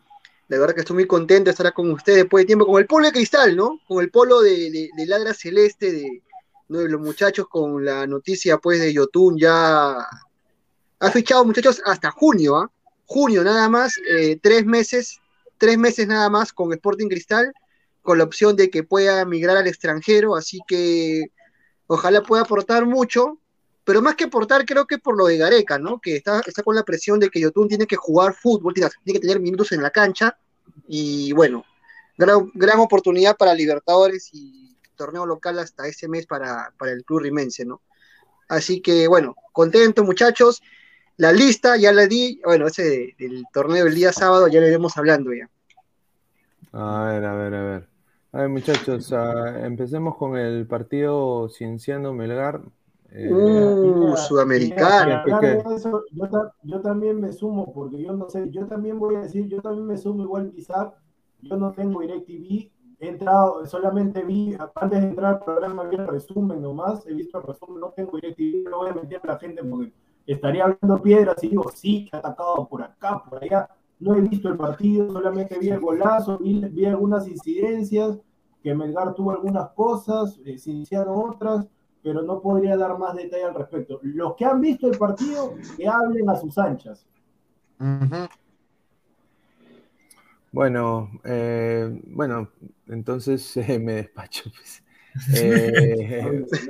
La 0.49 0.59
verdad 0.59 0.75
que 0.75 0.81
estoy 0.81 0.95
muy 0.95 1.07
contento 1.07 1.45
de 1.45 1.51
estar 1.51 1.73
con 1.73 1.89
ustedes 1.91 2.19
después 2.19 2.43
de 2.43 2.47
tiempo, 2.47 2.65
con 2.65 2.79
el 2.79 2.87
polo 2.87 3.05
de 3.05 3.13
cristal, 3.13 3.55
¿no? 3.55 3.79
Con 3.87 4.03
el 4.03 4.11
polo 4.11 4.41
de, 4.41 4.89
ladra 5.07 5.33
celeste 5.33 5.91
de, 5.91 6.21
los 6.67 6.99
muchachos, 6.99 7.47
con 7.47 7.83
la 7.85 8.05
noticia 8.07 8.57
pues 8.57 8.79
de 8.79 8.93
Yotun 8.93 9.37
ya 9.37 9.95
ha 10.99 11.11
fichado 11.11 11.45
muchachos 11.45 11.81
hasta 11.85 12.11
junio, 12.11 12.57
¿ah? 12.57 12.71
Junio 13.05 13.43
nada 13.43 13.69
más, 13.69 13.99
eh, 14.09 14.37
tres 14.41 14.65
meses, 14.65 15.19
tres 15.57 15.77
meses 15.77 16.07
nada 16.07 16.29
más 16.29 16.51
con 16.51 16.73
Sporting 16.73 17.07
Cristal, 17.07 17.53
con 18.01 18.17
la 18.17 18.23
opción 18.23 18.55
de 18.55 18.69
que 18.69 18.83
pueda 18.83 19.23
migrar 19.25 19.57
al 19.57 19.67
extranjero, 19.67 20.35
así 20.35 20.59
que 20.67 21.31
ojalá 21.93 22.21
pueda 22.21 22.43
aportar 22.43 22.85
mucho, 22.85 23.39
pero 23.83 24.01
más 24.01 24.15
que 24.15 24.25
aportar 24.25 24.65
creo 24.65 24.85
que 24.85 24.97
por 24.97 25.17
lo 25.17 25.27
de 25.27 25.37
Gareca, 25.37 25.77
¿no? 25.77 25.99
Que 25.99 26.15
está, 26.15 26.41
está 26.45 26.63
con 26.63 26.75
la 26.75 26.83
presión 26.83 27.19
de 27.19 27.29
que 27.29 27.39
Yotun 27.39 27.67
tiene 27.67 27.87
que 27.87 27.95
jugar 27.95 28.33
fútbol, 28.33 28.73
tiene, 28.73 28.89
que 29.05 29.19
tener 29.19 29.39
minutos 29.39 29.71
en 29.71 29.81
la 29.81 29.89
cancha, 29.89 30.37
y 30.87 31.31
bueno, 31.33 31.65
gran, 32.17 32.51
gran 32.53 32.79
oportunidad 32.79 33.35
para 33.37 33.53
Libertadores 33.53 34.29
y 34.33 34.77
torneo 34.95 35.25
local 35.25 35.59
hasta 35.59 35.87
ese 35.87 36.07
mes 36.07 36.25
para, 36.25 36.73
para 36.77 36.91
el 36.91 37.03
club 37.03 37.19
rimense, 37.21 37.65
¿no? 37.65 37.81
Así 38.47 38.81
que 38.81 39.07
bueno, 39.07 39.35
contento 39.51 40.03
muchachos. 40.03 40.61
La 41.17 41.31
lista 41.31 41.77
ya 41.77 41.91
la 41.91 42.07
di, 42.07 42.41
bueno, 42.43 42.67
ese 42.67 43.15
del 43.17 43.45
torneo 43.53 43.85
del 43.85 43.95
día 43.95 44.11
sábado 44.11 44.47
ya 44.47 44.59
le 44.59 44.67
iremos 44.67 44.97
hablando 44.97 45.31
ya. 45.33 45.49
A 46.71 47.05
ver, 47.05 47.25
a 47.25 47.35
ver, 47.35 47.53
a 47.53 47.63
ver. 47.63 47.92
A 48.33 48.39
ver, 48.39 48.49
muchachos, 48.49 49.13
ah, 49.13 49.59
empecemos 49.63 50.17
con 50.17 50.35
el 50.35 50.65
partido 50.65 51.47
Cienciano 51.49 52.13
Melgar. 52.13 52.61
Eh, 53.11 53.31
uh, 53.31 54.17
Sudamericano. 54.17 55.23
yo, 56.63 56.81
también 56.81 57.21
me 57.21 57.31
sumo, 57.31 57.71
porque 57.71 58.01
yo 58.01 58.13
no 58.13 58.27
sé, 58.31 58.49
yo 58.49 58.65
también 58.65 58.97
voy 58.97 59.17
a 59.17 59.19
decir, 59.19 59.47
yo 59.47 59.61
también 59.61 59.85
me 59.85 59.97
sumo 59.97 60.23
igual 60.23 60.51
quizá, 60.51 60.95
yo 61.43 61.57
no 61.57 61.73
tengo 61.73 62.01
DirecTV, 62.01 62.71
he 62.99 63.07
entrado, 63.07 63.63
solamente 63.67 64.23
vi, 64.23 64.57
antes 64.73 65.01
de 65.01 65.07
entrar 65.09 65.35
al 65.35 65.43
programa, 65.43 65.83
vi 65.83 65.97
el 65.97 66.07
resumen 66.07 66.59
nomás, 66.59 67.05
he 67.05 67.13
visto 67.13 67.37
el 67.37 67.43
resumen, 67.43 67.81
no 67.81 67.91
tengo 67.91 68.17
DirecTV, 68.17 68.67
no 68.67 68.77
voy 68.77 68.89
a 68.89 68.93
meter 68.95 69.21
a 69.25 69.27
la 69.27 69.37
gente 69.37 69.63
porque 69.63 69.93
estaría 70.25 70.63
hablando 70.63 71.03
piedras 71.03 71.35
y 71.43 71.49
digo, 71.49 71.69
sí, 71.71 72.07
que 72.09 72.15
ha 72.15 72.19
atacado 72.19 72.67
por 72.67 72.81
acá, 72.81 73.23
por 73.29 73.43
allá, 73.43 73.69
no 74.03 74.15
he 74.15 74.21
visto 74.21 74.49
el 74.49 74.57
partido, 74.57 75.09
solamente 75.09 75.57
vi 75.57 75.69
el 75.69 75.79
golazo, 75.79 76.37
vi, 76.37 76.85
algunas 76.85 77.27
incidencias, 77.27 78.19
que 78.61 78.75
Melgar 78.75 79.13
tuvo 79.13 79.31
algunas 79.31 79.69
cosas, 79.71 80.39
eh, 80.45 80.57
se 80.57 80.71
iniciaron 80.71 81.15
otras, 81.15 81.67
pero 82.01 82.21
no 82.21 82.41
podría 82.41 82.75
dar 82.75 82.97
más 82.99 83.15
detalle 83.15 83.45
al 83.45 83.55
respecto. 83.55 83.99
Los 84.03 84.35
que 84.35 84.45
han 84.45 84.59
visto 84.59 84.87
el 84.87 84.97
partido, 84.97 85.55
que 85.77 85.87
hablen 85.87 86.29
a 86.29 86.35
sus 86.35 86.57
anchas. 86.57 87.07
Bueno, 90.51 91.09
eh, 91.23 92.01
bueno, 92.07 92.49
entonces 92.87 93.55
eh, 93.57 93.79
me 93.79 93.93
despacho. 93.93 94.51
Pues. 94.51 94.83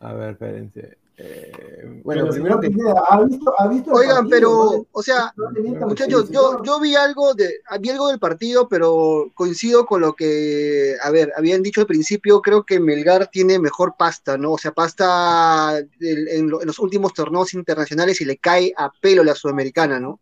a 0.00 0.12
ver, 0.14 0.30
espérense. 0.30 0.98
Eh, 1.20 2.00
bueno, 2.04 2.28
primero 2.28 2.60
que... 2.60 2.68
¿ha 3.08 3.20
visto, 3.24 3.52
ha 3.58 3.66
visto 3.66 3.90
Oigan, 3.90 4.28
pero, 4.28 4.86
o 4.92 5.02
sea, 5.02 5.34
muchachos, 5.80 6.30
yo, 6.30 6.62
yo 6.62 6.78
vi 6.78 6.94
algo 6.94 7.34
de, 7.34 7.60
vi 7.80 7.90
algo 7.90 8.08
del 8.08 8.20
partido, 8.20 8.68
pero 8.68 9.28
coincido 9.34 9.84
con 9.84 10.00
lo 10.00 10.14
que, 10.14 10.94
a 11.02 11.10
ver, 11.10 11.32
habían 11.36 11.62
dicho 11.62 11.80
al 11.80 11.88
principio, 11.88 12.40
creo 12.40 12.62
que 12.62 12.78
Melgar 12.78 13.26
tiene 13.26 13.58
mejor 13.58 13.94
pasta, 13.98 14.38
¿no? 14.38 14.52
O 14.52 14.58
sea, 14.58 14.70
pasta 14.70 15.80
en, 16.00 16.48
los 16.48 16.78
últimos 16.78 17.12
torneos 17.14 17.52
internacionales 17.52 18.20
y 18.20 18.24
le 18.24 18.36
cae 18.36 18.72
a 18.76 18.92
pelo 19.00 19.24
la 19.24 19.34
sudamericana, 19.34 19.98
¿no? 19.98 20.20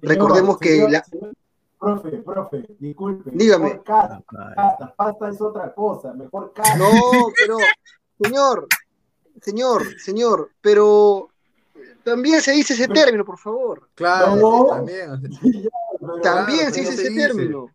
Recordemos 0.00 0.58
que 0.58 0.88
la... 0.88 1.04
Profe, 1.78 2.10
profe, 2.24 2.66
disculpe. 2.80 3.30
Dígame. 3.32 3.80
Pasta, 3.84 4.94
pasta 4.96 5.28
es 5.28 5.40
otra 5.40 5.72
cosa, 5.74 6.12
mejor 6.14 6.52
casa. 6.52 6.76
No, 6.76 6.88
pero, 7.38 7.58
señor, 8.20 8.66
señor, 9.42 9.98
señor, 10.00 10.50
pero 10.60 11.30
también 12.04 12.40
se 12.40 12.52
dice 12.52 12.74
ese 12.74 12.88
término, 12.88 13.24
por 13.24 13.38
favor. 13.38 13.88
Claro, 13.94 14.66
también. 14.70 15.22
también 16.22 16.72
se 16.72 16.80
dice 16.80 16.94
ese 16.94 17.10
término. 17.14 17.70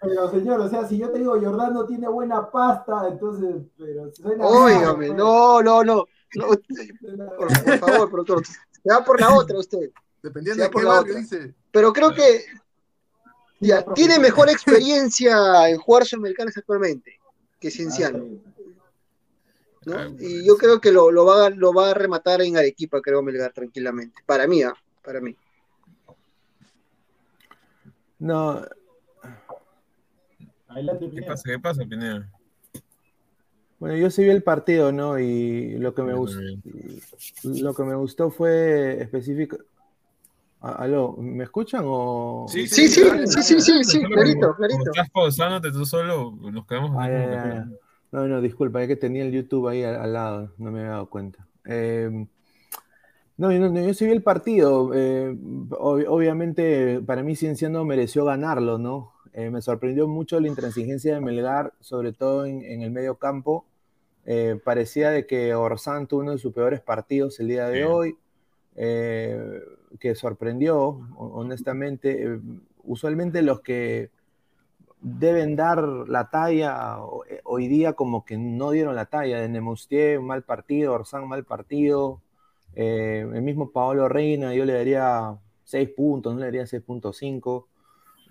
Pero 0.00 0.30
señor, 0.30 0.60
o 0.60 0.68
sea, 0.68 0.88
si 0.88 0.96
yo 0.96 1.10
te 1.10 1.18
digo 1.18 1.38
Jordano 1.38 1.84
tiene 1.84 2.08
buena 2.08 2.50
pasta, 2.50 3.06
entonces, 3.08 3.56
pero 3.76 4.10
suena. 4.14 4.46
Óigame, 4.46 5.08
pues. 5.08 5.18
no, 5.18 5.62
no, 5.62 5.84
no. 5.84 6.06
por, 7.36 7.78
favor, 7.78 8.10
productor, 8.10 8.46
se 8.46 8.90
va 8.90 9.04
por 9.04 9.20
la 9.20 9.34
otra 9.34 9.58
usted. 9.58 9.90
Dependiendo 10.22 10.64
de 10.64 10.70
qué 10.70 10.84
barrio 10.84 11.14
dice. 11.14 11.54
Pero 11.70 11.92
creo 11.92 12.14
que 12.14 12.44
ya, 13.60 13.84
tiene 13.94 14.18
mejor 14.18 14.48
experiencia 14.48 15.68
en 15.68 15.78
jugar 15.78 16.06
Sudamericana 16.06 16.50
actualmente 16.54 17.20
que 17.60 17.70
Cienciano. 17.70 18.24
Ah, 18.46 18.50
y 20.18 20.46
yo 20.46 20.56
creo 20.56 20.80
que 20.80 20.92
lo, 20.92 21.10
lo, 21.10 21.24
va, 21.24 21.50
lo 21.50 21.72
va 21.72 21.90
a 21.90 21.94
rematar 21.94 22.42
en 22.42 22.56
Arequipa, 22.56 23.00
creo 23.00 23.22
Melgar, 23.22 23.52
tranquilamente. 23.52 24.22
Para 24.26 24.46
mí, 24.46 24.62
¿ah? 24.62 24.74
para 25.02 25.20
mí. 25.20 25.34
No. 28.18 28.62
¿Qué 31.14 31.22
pasa? 31.22 31.42
¿Qué 31.46 31.58
pasa, 31.58 31.84
Pineda? 31.84 32.30
Bueno, 33.78 33.96
yo 33.96 34.10
sí 34.10 34.22
vi 34.22 34.30
el 34.30 34.42
partido, 34.42 34.92
¿no? 34.92 35.18
Y 35.18 35.78
lo 35.78 35.94
que 35.94 36.02
me 36.02 36.12
gustó, 36.14 36.40
lo 37.44 37.74
que 37.74 37.82
me 37.82 37.94
gustó 37.94 38.30
fue 38.30 39.00
específico. 39.00 39.56
Aló, 40.60 41.16
¿me 41.16 41.44
escuchan 41.44 41.84
o...? 41.86 42.44
Sí, 42.46 42.68
sí, 42.68 42.86
sí, 42.88 43.02
sí, 43.24 43.42
sí, 43.42 43.60
sí, 43.62 43.82
sí, 43.82 44.04
clarito, 44.04 44.54
clarito. 44.54 44.90
Estás 44.90 45.08
pausándote 45.08 45.72
tú 45.72 45.86
solo, 45.86 46.32
nos 46.32 46.66
quedamos... 46.66 46.94
Ah, 46.98 47.64
no, 48.12 48.26
no, 48.26 48.40
disculpa, 48.40 48.82
es 48.82 48.88
que 48.88 48.96
tenía 48.96 49.24
el 49.24 49.32
YouTube 49.32 49.68
ahí 49.68 49.84
al, 49.84 50.12
lado, 50.12 50.52
no 50.58 50.70
me 50.70 50.80
había 50.80 50.92
dado 50.92 51.10
cuenta. 51.10 51.46
Em, 51.64 52.26
no, 53.36 53.52
yo, 53.52 53.72
yo 53.72 53.94
sí 53.94 54.04
vi 54.04 54.12
el 54.12 54.22
partido. 54.22 54.90
Eh, 54.94 55.34
obviamente, 55.78 57.00
para 57.00 57.22
mí, 57.22 57.36
Cienciano 57.36 57.84
mereció 57.84 58.24
ganarlo, 58.24 58.78
¿no? 58.78 59.12
Eh, 59.32 59.48
me 59.48 59.62
sorprendió 59.62 60.08
mucho 60.08 60.40
la 60.40 60.48
intransigencia 60.48 61.14
de 61.14 61.20
Melgar, 61.20 61.72
sobre 61.80 62.12
todo 62.12 62.44
en, 62.46 62.82
el 62.82 62.90
medio 62.90 63.16
campo. 63.16 63.64
Eh, 64.26 64.60
parecía 64.62 65.10
de 65.10 65.26
que 65.26 65.54
Orsán 65.54 66.06
tuvo 66.06 66.20
uno 66.20 66.32
de 66.32 66.38
sus 66.38 66.52
peores 66.52 66.80
partidos 66.80 67.40
el 67.40 67.48
día 67.48 67.68
de 67.68 67.84
hoy, 67.86 68.18
que 68.74 70.14
sorprendió, 70.14 71.00
honestamente. 71.16 72.40
usualmente 72.82 73.40
los 73.40 73.60
que 73.60 74.10
deben 75.00 75.56
dar 75.56 75.82
la 75.82 76.30
talla, 76.30 76.98
eh, 77.28 77.40
hoy 77.44 77.68
día 77.68 77.94
como 77.94 78.24
que 78.24 78.36
no 78.36 78.70
dieron 78.70 78.94
la 78.94 79.06
talla, 79.06 79.46
Nemustier, 79.48 80.20
mal 80.20 80.42
partido, 80.42 80.92
Orsán, 80.92 81.26
mal 81.28 81.44
partido, 81.44 82.20
eh, 82.74 83.26
el 83.32 83.42
mismo 83.42 83.70
Paolo 83.70 84.08
Reina, 84.08 84.54
yo 84.54 84.64
le 84.64 84.74
daría 84.74 85.36
6 85.64 85.88
puntos, 85.90 86.34
no 86.34 86.40
le 86.40 86.46
daría 86.46 86.66
6.5. 86.66 87.66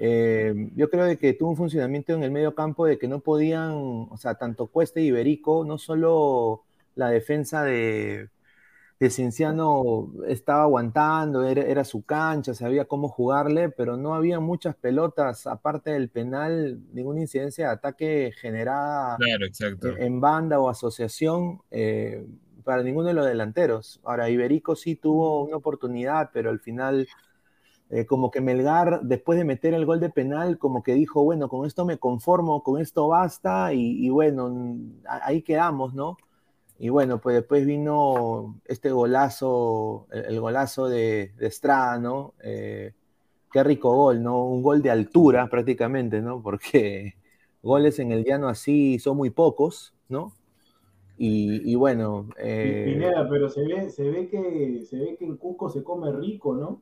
Eh, 0.02 0.70
yo 0.76 0.90
creo 0.90 1.18
que 1.18 1.34
tuvo 1.34 1.50
un 1.50 1.58
funcionamiento 1.58 2.14
en 2.14 2.24
el 2.24 2.32
medio 2.32 2.56
campo 2.56 2.86
de 2.86 2.98
que 2.98 3.08
no 3.08 3.20
podían, 3.20 4.08
o 4.10 4.18
sea, 4.18 4.36
tanto 4.36 4.68
Cuesta 4.68 5.00
y 5.00 5.08
Iberico, 5.08 5.66
no 5.66 5.78
solo 5.78 6.64
la 6.96 7.10
defensa 7.10 7.64
de, 7.64 8.30
que 9.00 9.10
Cinciano 9.10 10.12
estaba 10.28 10.64
aguantando, 10.64 11.48
era, 11.48 11.86
su 11.86 12.04
cancha, 12.04 12.54
sabía 12.54 12.84
cómo 12.84 13.08
jugarle, 13.08 13.70
pero 13.70 13.96
no 13.96 14.14
había 14.14 14.42
muchas 14.42 14.76
pelotas, 14.76 15.48
aparte 15.48 15.92
del 15.92 16.10
penal, 16.10 16.82
ninguna 16.92 17.22
incidencia 17.22 17.68
de 17.68 17.74
ataque 17.74 18.34
generada 18.36 19.18
en 19.98 20.20
banda 20.20 20.60
o 20.60 20.68
asociación 20.68 21.62
eh, 21.72 22.28
para 22.66 22.84
ninguno 22.84 23.08
de 23.08 23.14
los 23.14 23.26
delanteros. 23.26 24.02
Ahora, 24.04 24.30
Iberico 24.30 24.76
sí 24.76 24.98
tuvo 24.98 25.46
una 25.46 25.56
oportunidad, 25.56 26.32
pero 26.34 26.50
al 26.50 26.60
final, 26.60 27.08
eh, 27.92 28.06
como 28.06 28.30
que 28.32 28.42
Melgar, 28.42 29.00
después 29.04 29.40
de 29.40 29.46
meter 29.46 29.74
el 29.74 29.86
gol 29.86 30.02
de 30.02 30.10
penal, 30.10 30.58
como 30.58 30.84
que 30.84 30.94
dijo, 30.94 31.24
bueno, 31.24 31.48
con 31.48 31.66
esto 31.66 31.86
me 31.86 32.00
conformo, 32.00 32.64
con 32.64 32.82
esto 32.82 33.08
basta, 33.08 33.72
y 33.72 34.10
bueno, 34.10 34.54
ahí 35.06 35.42
quedamos, 35.42 35.94
¿no? 35.94 36.18
Y 36.82 36.88
bueno, 36.88 37.20
pues 37.20 37.36
después 37.36 37.66
vino 37.66 38.58
este 38.66 38.90
golazo, 38.90 40.08
el, 40.12 40.40
golazo 40.40 40.88
de, 40.88 41.34
Estrada, 41.40 42.00
¿no? 42.00 42.34
Eh, 42.42 42.94
qué 43.52 43.64
rico 43.66 43.94
gol, 43.94 44.24
¿no? 44.24 44.46
Un 44.46 44.64
gol 44.64 44.82
de 44.82 44.90
altura 44.90 45.48
prácticamente, 45.50 46.22
¿no? 46.22 46.42
Porque 46.42 47.16
goles 47.62 48.00
en 48.00 48.14
el 48.14 48.24
llano 48.24 48.48
así 48.48 48.98
son 48.98 49.18
muy 49.18 49.30
pocos, 49.30 49.94
¿no? 50.08 50.34
Y, 51.22 51.76
bueno. 51.76 52.30
Eh... 52.38 52.98
pero 53.30 53.50
se 53.50 53.66
ve, 53.66 53.90
se, 53.90 54.10
ve 54.10 54.30
que, 54.30 54.86
se 54.86 54.98
ve 54.98 55.18
que 55.18 55.26
en 55.26 55.36
Cusco 55.36 55.70
se 55.70 55.84
come 55.84 56.14
rico, 56.14 56.56
¿no? 56.56 56.82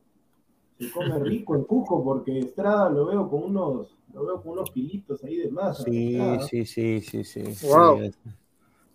Se 0.78 0.92
come 0.92 1.18
rico 1.18 1.56
en 1.56 1.64
Cusco 1.64 2.04
porque 2.04 2.38
Estrada 2.38 2.92
lo 2.92 3.08
veo 3.08 3.28
con 3.28 3.46
unos, 3.46 3.98
lo 4.14 4.28
veo 4.28 4.44
con 4.44 4.52
unos 4.52 4.70
kilitos 4.70 5.24
ahí 5.24 5.38
de 5.38 5.50
masa. 5.50 5.86
Sí, 5.86 6.20
sí, 6.48 6.66
sí, 6.68 7.02
sí, 7.02 7.24
sí, 7.24 7.68
wow. 7.68 8.00
Sí, 8.00 8.12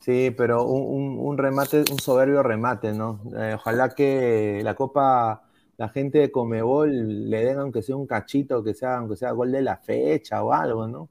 pero 0.05 0.65
un, 0.65 1.39
remate, 1.39 1.85
un 1.91 1.99
soberbio 1.99 2.43
remate, 2.43 2.93
¿no? 2.93 3.21
Eh, 3.39 3.55
ojalá 3.55 3.91
que 3.91 4.61
la 4.65 4.75
Copa, 4.75 5.45
la 5.77 5.89
gente 5.91 6.19
de 6.19 6.33
Comebol 6.33 7.31
le 7.31 7.45
den 7.45 7.59
aunque 7.59 7.83
sea 7.83 7.97
un 7.97 8.07
cachito, 8.07 8.65
que 8.65 8.75
sea, 8.75 8.99
aunque 8.99 9.17
sea 9.17 9.31
gol 9.31 9.53
de 9.53 9.63
la 9.63 9.77
fecha 9.77 10.43
o 10.43 10.53
algo, 10.53 10.89
¿no? 10.89 11.09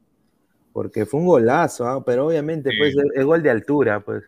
Porque 0.74 1.06
fue 1.06 1.22
un 1.22 1.28
golazo, 1.28 1.88
¿ah? 1.88 2.04
pero 2.06 2.28
obviamente 2.28 2.72
pues 2.78 2.94
es, 3.16 3.26
gol 3.26 3.42
de 3.44 3.50
altura, 3.50 4.02
pues. 4.02 4.24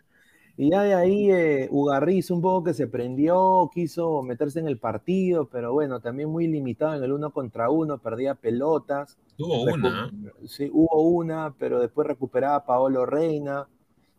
Y 0.55 0.69
ya 0.69 0.83
de 0.83 0.93
ahí 0.93 1.31
eh, 1.31 1.67
Ugarriz 1.71 2.29
un 2.29 2.41
poco 2.41 2.65
que 2.65 2.73
se 2.73 2.87
prendió, 2.87 3.69
quiso 3.73 4.21
meterse 4.21 4.59
en 4.59 4.67
el 4.67 4.77
partido, 4.77 5.49
pero 5.49 5.73
bueno, 5.73 5.99
también 5.99 6.29
muy 6.29 6.47
limitado 6.47 6.95
en 6.95 7.03
el 7.03 7.11
uno 7.11 7.31
contra 7.31 7.69
uno, 7.69 7.97
perdía 7.97 8.35
pelotas. 8.35 9.17
Hubo 9.39 9.63
una. 9.63 10.11
Sí, 10.45 10.69
hubo 10.71 11.01
una, 11.01 11.53
pero 11.57 11.79
después 11.79 12.07
recuperaba 12.07 12.65
Paolo 12.65 13.05
Reina 13.05 13.67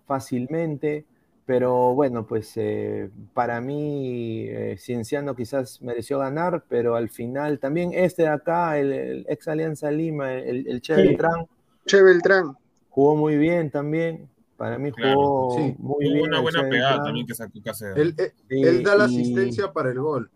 fácilmente, 0.07 1.05
pero 1.47 1.95
bueno, 1.95 2.27
pues 2.27 2.53
eh, 2.57 3.11
para 3.35 3.61
mí 3.61 4.47
eh, 4.49 4.77
Cienciano 4.79 5.35
quizás 5.35 5.83
mereció 5.83 6.19
ganar, 6.19 6.65
pero 6.69 6.97
al 6.97 7.11
final 7.11 7.59
también 7.59 7.93
este 7.93 8.23
de 8.23 8.29
acá, 8.29 8.79
el, 8.79 9.27
ex 9.29 9.49
Alianza 9.49 9.91
Lima, 9.91 10.33
el, 10.33 10.67
el 10.67 10.81
Che 10.81 10.95
Beltrán. 10.95 11.47
Che 11.85 12.03
Beltrán. 12.03 12.57
Jugó 12.89 13.17
muy 13.17 13.37
bien 13.37 13.71
también. 13.71 14.29
Para 14.57 14.79
mí 14.79 14.91
jugó 14.91 15.59
muy 15.79 16.13
bien. 16.13 16.29
una 16.29 16.41
buena 16.41 16.69
pegada 16.69 17.03
también 17.03 17.27
que 17.27 17.35
sacó 17.35 17.53
Él, 17.97 18.15
eh, 18.17 18.33
él, 18.49 18.83
da 18.83 18.97
la 18.97 19.05
asistencia 19.05 19.73
para 19.73 19.91
el 19.91 19.99
gol. 19.99 20.31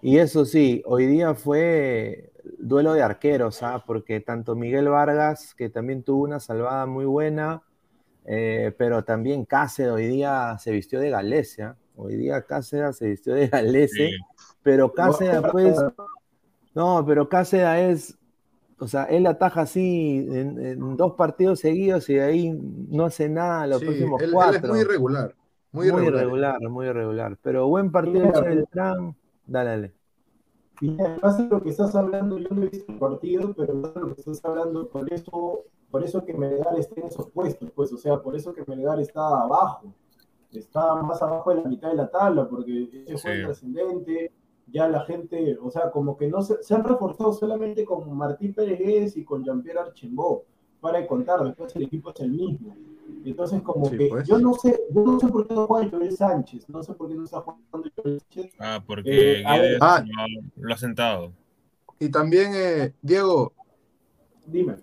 Y 0.00 0.18
eso 0.18 0.44
sí, 0.44 0.82
hoy 0.86 1.06
día 1.06 1.34
fue 1.34 2.32
duelo 2.58 2.92
de 2.92 3.02
arqueros, 3.02 3.62
¿ah? 3.62 3.84
porque 3.86 4.20
tanto 4.20 4.54
Miguel 4.54 4.88
Vargas, 4.88 5.54
que 5.54 5.68
también 5.68 6.02
tuvo 6.02 6.24
una 6.24 6.40
salvada 6.40 6.86
muy 6.86 7.04
buena, 7.04 7.62
eh, 8.24 8.74
pero 8.76 9.04
también 9.04 9.44
Cáceres 9.44 9.92
hoy 9.92 10.06
día 10.06 10.56
se 10.58 10.70
vistió 10.70 11.00
de 11.00 11.10
Galecia. 11.10 11.76
Hoy 11.96 12.16
día 12.16 12.42
Cáceres 12.42 12.96
se 12.96 13.08
vistió 13.08 13.34
de 13.34 13.48
Galecia. 13.48 14.10
Pero 14.62 14.92
Cáceres, 14.92 15.42
pues. 15.50 15.76
No, 16.74 17.04
pero 17.06 17.28
Cáceres 17.28 18.10
es. 18.10 18.18
O 18.78 18.88
sea, 18.88 19.04
él 19.04 19.26
ataja 19.26 19.62
así 19.62 20.26
en, 20.28 20.96
dos 20.96 21.12
partidos 21.12 21.60
seguidos 21.60 22.08
y 22.10 22.14
de 22.14 22.22
ahí 22.22 22.52
no 22.52 23.04
hace 23.04 23.28
nada 23.28 23.66
los 23.68 23.80
próximos 23.80 24.20
cuatro. 24.32 24.56
es 24.56 24.68
muy 24.68 24.80
irregular. 24.80 25.34
Muy 25.70 25.86
irregular. 25.86 26.60
muy 26.68 26.86
irregular, 26.86 27.38
Pero 27.42 27.68
buen 27.68 27.92
partido 27.92 28.32
de 28.32 28.40
Beltrán. 28.40 29.16
Dale, 29.46 29.70
dale. 29.70 29.92
Y 30.80 31.00
además 31.00 31.38
de 31.38 31.44
lo 31.44 31.62
que 31.62 31.70
estás 31.70 31.94
hablando, 31.94 32.38
yo 32.38 32.48
no 32.50 32.64
he 32.64 32.68
visto 32.68 32.90
el 32.90 32.98
partido, 32.98 33.54
pero 33.54 33.74
de 33.74 34.00
lo 34.00 34.14
que 34.14 34.20
estás 34.20 34.44
hablando, 34.44 34.88
por 34.88 35.12
eso 35.12 35.64
por 35.92 36.02
eso 36.02 36.24
que 36.24 36.32
Melgar 36.32 36.76
está 36.78 36.98
en 37.00 37.08
esos 37.08 37.30
puestos, 37.30 37.70
pues, 37.70 37.92
o 37.92 37.98
sea, 37.98 38.20
por 38.20 38.34
eso 38.34 38.54
que 38.54 38.64
Melgar 38.66 38.98
está 38.98 39.42
abajo, 39.42 39.94
está 40.50 40.94
más 40.96 41.20
abajo 41.22 41.50
de 41.50 41.62
la 41.62 41.68
mitad 41.68 41.90
de 41.90 41.96
la 41.96 42.10
tabla, 42.10 42.48
porque 42.48 43.04
ese 43.06 43.18
fue 43.18 43.42
trascendente, 43.44 44.32
ya 44.68 44.88
la 44.88 45.04
gente, 45.04 45.58
o 45.62 45.70
sea, 45.70 45.90
como 45.90 46.16
que 46.16 46.28
no 46.28 46.40
se, 46.40 46.62
se 46.62 46.74
han 46.74 46.82
reforzado 46.82 47.34
solamente 47.34 47.84
con 47.84 48.10
Martín 48.16 48.54
Pérez 48.54 49.18
y 49.18 49.24
con 49.24 49.44
Jean-Pierre 49.44 49.80
Archimbó, 49.80 50.44
para 50.80 50.98
de 50.98 51.06
contar, 51.06 51.44
después 51.44 51.76
el 51.76 51.82
equipo 51.82 52.10
es 52.10 52.20
el 52.20 52.30
mismo. 52.30 52.74
Entonces, 53.24 53.60
como 53.60 53.90
que 53.90 54.06
pues. 54.08 54.26
yo 54.26 54.38
no 54.38 54.54
sé, 54.54 54.80
yo 54.94 55.02
no 55.04 55.20
sé 55.20 55.28
por 55.28 55.46
qué 55.46 55.54
no 55.54 55.66
juega 55.66 55.90
Joel 55.90 56.16
Sánchez, 56.16 56.68
no 56.70 56.82
sé 56.82 56.94
por 56.94 57.08
qué 57.08 57.14
no 57.14 57.24
está 57.24 57.40
jugando 57.40 57.90
Joel 57.94 58.20
Sánchez. 58.20 58.54
Ah, 58.58 58.82
porque 58.84 59.40
eh, 59.40 59.44
ah, 59.80 60.02
lo 60.56 60.74
ha 60.74 60.76
sentado. 60.78 61.32
Y 61.98 62.08
también, 62.08 62.52
eh, 62.54 62.94
Diego. 63.02 63.52
Dime. 64.46 64.76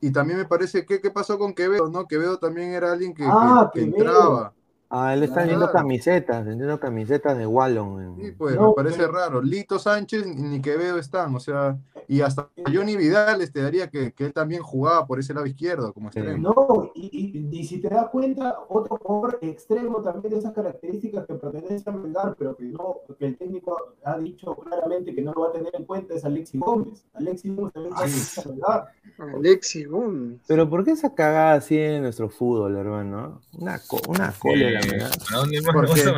Y, 0.00 0.10
también 0.10 0.38
me 0.38 0.44
parece, 0.46 0.86
¿qué, 0.86 1.00
¿qué 1.00 1.10
pasó 1.10 1.38
con 1.38 1.54
Quevedo? 1.54 1.88
¿no? 1.90 2.06
Quevedo 2.06 2.38
también 2.38 2.72
era 2.72 2.92
alguien 2.92 3.14
que, 3.14 3.24
ah, 3.26 3.70
que 3.72 3.82
entraba. 3.82 4.54
Ah, 4.90 5.12
él 5.12 5.22
está 5.22 5.40
vendiendo 5.40 5.70
camisetas, 5.70 6.46
vendiendo 6.46 6.80
camisetas 6.80 7.36
de 7.36 7.46
Wallon. 7.46 8.16
Sí, 8.16 8.32
pues 8.32 8.58
me 8.58 8.72
parece 8.74 9.06
raro. 9.06 9.42
Lito 9.42 9.78
Sánchez 9.78 10.26
ni 10.26 10.62
Quevedo 10.62 10.98
están, 10.98 11.34
o 11.34 11.40
sea, 11.40 11.76
y 12.08 12.22
hasta 12.22 12.48
Johnny 12.72 12.96
Vidal 12.96 13.38
te 13.52 13.60
daría 13.60 13.90
que, 13.90 14.12
que 14.12 14.24
él 14.24 14.32
también 14.32 14.62
jugaba 14.62 15.06
por 15.06 15.18
ese 15.18 15.34
lado 15.34 15.46
izquierdo 15.46 15.92
como 15.92 16.08
extremo. 16.08 16.54
No, 16.56 16.90
y, 16.94 17.46
y, 17.52 17.64
si 17.64 17.82
te 17.82 17.90
das 17.90 18.08
cuenta, 18.08 18.60
otro 18.68 18.96
jugador 18.96 19.38
extremo 19.42 20.00
también 20.00 20.32
de 20.32 20.38
esas 20.38 20.54
características 20.54 21.26
que 21.26 21.34
pertenece 21.34 21.88
a 21.90 21.92
Melgar, 21.92 22.34
pero 22.38 22.56
que 22.56 22.64
no, 22.64 22.96
que 23.18 23.26
el 23.26 23.36
técnico 23.36 23.76
ha 24.04 24.16
dicho 24.18 24.56
claramente 24.56 25.14
que 25.14 25.20
no 25.20 25.34
lo 25.34 25.42
va 25.42 25.48
a 25.48 25.52
tener 25.52 25.74
en 25.74 25.84
cuenta 25.84 26.14
es 26.14 26.24
Alexis 26.24 26.58
Gómez. 26.58 27.04
Alexis 27.12 27.54
Gómez 27.54 27.74
también 27.74 27.94
pertenece 27.94 28.40
a 28.40 28.48
Melgar. 28.48 28.88
Alexis 29.18 29.86
Gómez. 29.86 30.40
Pero 30.46 30.70
¿por 30.70 30.84
qué 30.84 30.92
esa 30.92 31.14
cagada 31.14 31.54
así 31.54 31.76
en 31.76 32.02
nuestro 32.02 32.30
fútbol, 32.30 32.74
hermano? 32.76 33.42
Una, 33.58 33.78
una 34.08 34.32
cólera 34.32 34.80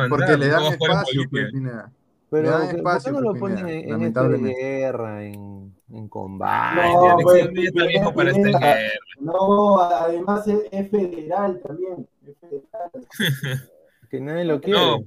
porque, 0.09 0.37
le 0.37 0.47
dan 0.47 0.63
espacio, 0.71 1.23
pues, 1.29 1.47
Pero, 2.29 2.43
le 2.43 2.49
dan 2.49 2.75
espacio, 2.77 3.11
¿por 3.11 3.21
qué 3.21 3.27
no 3.27 3.33
lo 3.33 3.39
pues, 3.39 3.59
ponen 3.59 3.89
en, 3.89 4.01
esta 4.03 4.27
guerra, 4.27 5.25
en, 5.25 5.70
en 5.93 6.07
combate? 6.07 6.81
No, 6.81 7.17
pues, 7.21 7.51
viejo 7.53 8.13
para 8.13 8.31
esta 8.31 8.59
guerra. 8.59 8.91
No, 9.19 9.79
además 9.79 10.47
es, 10.47 10.89
federal 10.89 11.61
también. 11.61 12.07
Es 12.25 12.37
federal. 12.39 12.91
que 14.09 14.19
nadie 14.19 14.45
lo 14.45 14.61
quiere. 14.61 14.79
No. 14.79 14.97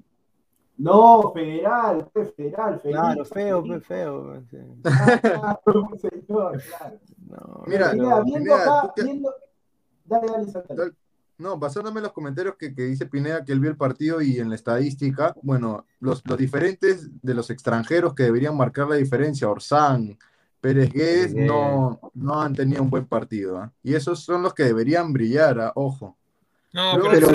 No, 0.77 1.33
federal, 1.33 2.11
federal, 2.13 2.81
federal. 2.81 3.15
Claro, 3.15 3.25
feo, 3.25 3.65
fue 3.65 3.81
feo. 3.81 4.43
Ah, 4.85 5.61
señor, 5.97 6.61
claro. 6.63 7.01
No, 7.29 7.63
mira, 7.67 7.93
mira, 7.93 8.23
viendo 8.23 8.41
mira, 8.41 8.81
acá, 8.81 8.93
viendo... 8.97 9.33
Dale, 10.05 10.27
dale, 10.27 10.65
dale. 10.69 10.93
No, 11.37 11.59
basándome 11.59 11.99
en 11.99 12.05
los 12.05 12.13
comentarios 12.13 12.55
que, 12.57 12.71
dice 12.71 13.07
Pineda 13.07 13.45
que 13.45 13.53
él 13.53 13.61
vio 13.61 13.71
el 13.71 13.77
partido 13.77 14.23
y 14.23 14.39
en 14.39 14.49
la 14.49 14.55
estadística, 14.55 15.35
bueno, 15.43 15.85
los, 15.99 16.23
diferentes 16.39 17.11
de 17.23 17.35
los 17.35 17.51
extranjeros 17.51 18.15
que 18.15 18.23
deberían 18.23 18.57
marcar 18.57 18.89
la 18.89 18.97
diferencia, 18.97 19.49
Orsán, 19.49 20.17
Pérez 20.65 20.91
Guedes, 20.95 21.35
no, 21.35 22.01
no 22.15 22.41
han 22.41 22.55
tenido 22.55 22.83
un 22.83 22.89
buen 22.89 23.05
partido. 23.05 23.59
¿ah? 23.59 23.71
Y 23.83 23.95
esos 23.95 24.21
son 24.25 24.43
los 24.43 24.55
que 24.55 24.63
deberían 24.63 25.13
brillar, 25.13 25.61
¿ah? 25.61 25.73
ojo. 25.75 26.17
No, 26.73 27.03
pero, 27.11 27.31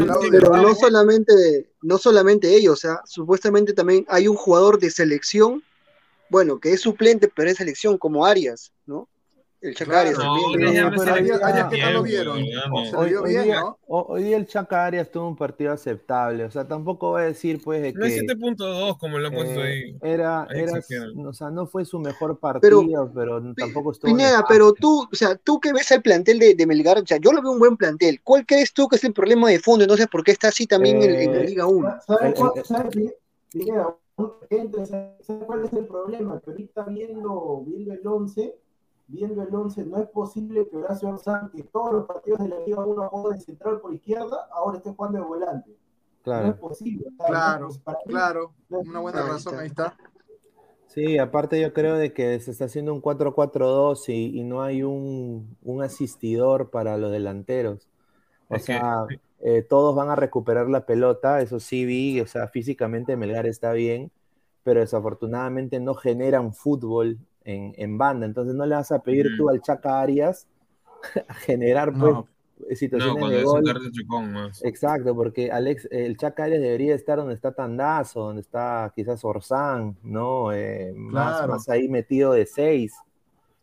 no, 0.57 0.73
solamente, 0.73 1.69
no 1.83 1.99
solamente 1.99 2.55
ellos, 2.55 2.73
o 2.73 2.75
sea, 2.75 3.01
supuestamente 3.05 3.73
también 3.73 4.03
hay 4.09 4.27
un 4.27 4.35
jugador 4.35 4.79
de 4.79 4.89
selección, 4.89 5.63
bueno, 6.31 6.59
que 6.59 6.73
es 6.73 6.81
suplente, 6.81 7.31
pero 7.33 7.51
es 7.51 7.57
selección, 7.57 7.99
como 7.99 8.25
Arias, 8.25 8.73
¿no? 8.87 9.07
El 9.61 9.75
Chaca 9.75 10.01
Arias 10.01 10.17
Hoy 13.87 14.23
día 14.23 14.37
el 14.37 14.47
Chaca 14.47 14.85
Arias 14.85 15.11
tuvo 15.11 15.27
un 15.27 15.35
partido 15.35 15.73
aceptable. 15.73 16.45
O 16.45 16.51
sea, 16.51 16.65
tampoco 16.65 17.09
voy 17.09 17.23
a 17.23 17.25
decir, 17.25 17.61
pues, 17.61 17.81
de 17.81 17.91
no 17.91 18.05
que. 18.05 18.21
7.2, 18.21 18.97
como 18.97 19.19
lo 19.19 19.27
he 19.27 19.31
puesto 19.31 19.59
eh, 19.59 19.67
ahí. 19.67 19.97
Era, 20.01 20.47
era 20.49 20.79
o 21.25 21.33
sea, 21.33 21.49
no 21.49 21.67
fue 21.67 21.83
su 21.83 21.99
mejor 21.99 22.39
partido, 22.39 23.11
pero, 23.13 23.53
tampoco 23.53 23.91
estuvo. 23.91 24.09
Pineda, 24.09 24.45
pero 24.47 24.71
tú, 24.73 25.07
o 25.11 25.15
sea, 25.15 25.35
tú 25.35 25.59
que 25.59 25.73
ves 25.73 25.91
el 25.91 26.01
plantel 26.01 26.39
de, 26.39 26.55
de, 26.55 26.65
Melgar, 26.65 26.97
o 26.99 27.05
sea, 27.05 27.17
yo 27.17 27.33
lo 27.33 27.41
veo 27.41 27.51
un 27.51 27.59
buen 27.59 27.75
plantel. 27.75 28.21
¿Cuál 28.23 28.45
crees 28.45 28.71
tú 28.71 28.87
que 28.87 28.95
es 28.95 29.03
el 29.03 29.11
problema 29.13 29.49
de 29.49 29.59
fondo? 29.59 29.83
Entonces, 29.83 30.07
¿por 30.07 30.23
qué 30.23 30.31
está 30.31 30.47
así 30.47 30.67
también 30.67 31.01
en, 31.01 31.13
la 31.13 31.41
eh, 31.41 31.47
Liga 31.47 31.65
1? 31.65 31.97
¿Sabes 32.07 32.35
cuál 35.45 35.65
es 35.65 35.73
el 35.73 35.85
problema? 35.85 36.39
Que 36.39 36.51
ahorita 36.51 36.83
viendo, 36.85 37.63
viendo 37.65 37.93
el 37.93 38.07
11 38.07 38.55
viendo 39.09 39.41
el 39.41 39.53
11, 39.53 39.85
no 39.85 39.97
es 39.97 40.07
posible 40.07 40.67
que 40.69 40.77
Horacio 40.77 41.09
Orsán, 41.09 41.49
que 41.49 41.63
todos 41.63 41.93
los 41.93 42.05
partidos 42.05 42.39
de 42.39 42.49
la 42.49 42.59
Liga 42.59 42.85
1 42.85 43.09
juega 43.09 43.35
de 43.35 43.41
central 43.41 43.81
por 43.81 43.93
izquierda, 43.93 44.47
ahora 44.51 44.77
esté 44.77 44.93
jugando 44.93 45.19
de 45.19 45.25
volante. 45.25 45.77
Claro. 46.23 46.47
No 46.47 46.53
es 46.53 46.59
posible. 46.59 47.05
Claro, 47.25 47.69
claro, 48.05 48.53
una 48.69 48.99
buena 48.99 49.23
razón, 49.23 49.59
ahí 49.59 49.67
está. 49.67 49.97
Sí, 50.87 51.17
aparte 51.17 51.61
yo 51.61 51.71
creo 51.71 51.95
de 51.95 52.13
que 52.13 52.39
se 52.39 52.51
está 52.51 52.65
haciendo 52.65 52.93
un 52.93 53.01
4-4-2 53.01 54.09
y, 54.09 54.43
no 54.43 54.61
hay 54.61 54.83
un, 54.83 55.55
asistidor 55.83 56.69
para 56.69 56.97
los 56.97 57.11
delanteros. 57.11 57.87
O 58.47 58.57
sea, 58.57 59.05
eh, 59.39 59.61
todos 59.61 59.95
van 59.95 60.09
a 60.09 60.15
recuperar 60.15 60.67
la 60.67 60.85
pelota, 60.85 61.41
eso 61.41 61.59
sí 61.59 61.85
vi, 61.85 62.19
o 62.21 62.27
sea, 62.27 62.47
físicamente 62.47 63.15
Melgar 63.15 63.45
está 63.45 63.71
bien, 63.71 64.11
pero 64.63 64.79
desafortunadamente 64.79 65.79
no 65.79 65.93
generan 65.93 66.53
fútbol 66.53 67.19
en, 67.49 67.97
banda, 67.97 68.25
entonces 68.25 68.55
no 68.55 68.65
le 68.65 68.75
vas 68.75 68.91
a 68.91 68.99
pedir 68.99 69.27
tú 69.37 69.49
al 69.49 69.61
Chaca 69.61 70.01
Arias 70.01 70.47
a 71.27 71.33
generar 71.33 71.93
pues, 71.93 72.15
situaciones 72.77 73.29
de 73.29 73.43
gol. 73.43 73.63
Exacto, 74.63 75.15
porque 75.15 75.51
Alex, 75.51 75.87
el 75.91 76.17
Chaca 76.17 76.43
Arias 76.43 76.61
debería 76.61 76.95
estar 76.95 77.17
donde 77.17 77.33
está 77.33 77.51
Tandazo, 77.51 78.21
donde 78.21 78.41
está 78.41 78.91
quizás 78.95 79.23
Orsán, 79.23 79.97
¿no? 80.03 80.51
Eh, 80.53 80.93
más, 80.95 81.69
ahí 81.69 81.87
metido 81.87 82.33
de 82.33 82.45
seis. 82.45 82.93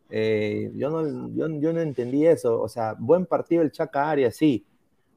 Eh, 0.09 0.71
yo, 0.75 0.89
no, 0.89 1.29
yo, 1.33 1.73
no 1.73 1.81
entendí 1.81 2.25
eso, 2.25 2.61
o 2.61 2.69
sea, 2.69 2.95
buen 2.97 3.25
partido 3.25 3.61
el 3.61 3.71
Chaca 3.71 4.09
Arias, 4.09 4.35
sí, 4.35 4.65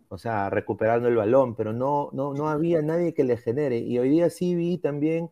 o 0.08 0.18
sea, 0.18 0.50
recuperando 0.50 1.08
el 1.08 1.14
balón, 1.14 1.54
pero 1.54 1.72
no, 1.72 2.10
no, 2.12 2.34
no 2.34 2.48
había 2.48 2.82
nadie 2.82 3.14
que 3.14 3.22
le 3.22 3.36
genere. 3.36 3.78
Y 3.78 3.98
hoy 3.98 4.08
día 4.08 4.28
sí 4.28 4.56
vi 4.56 4.78
también 4.78 5.30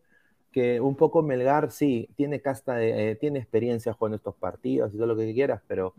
que 0.51 0.79
un 0.79 0.95
poco 0.95 1.21
Melgar 1.21 1.71
sí, 1.71 2.09
tiene 2.15 2.41
casta 2.41 2.75
de, 2.75 3.11
eh, 3.11 3.15
tiene 3.15 3.39
experiencia 3.39 3.93
jugando 3.93 4.17
estos 4.17 4.35
partidos 4.35 4.93
y 4.93 4.97
todo 4.97 5.07
lo 5.07 5.15
que 5.15 5.33
quieras, 5.33 5.61
pero, 5.67 5.93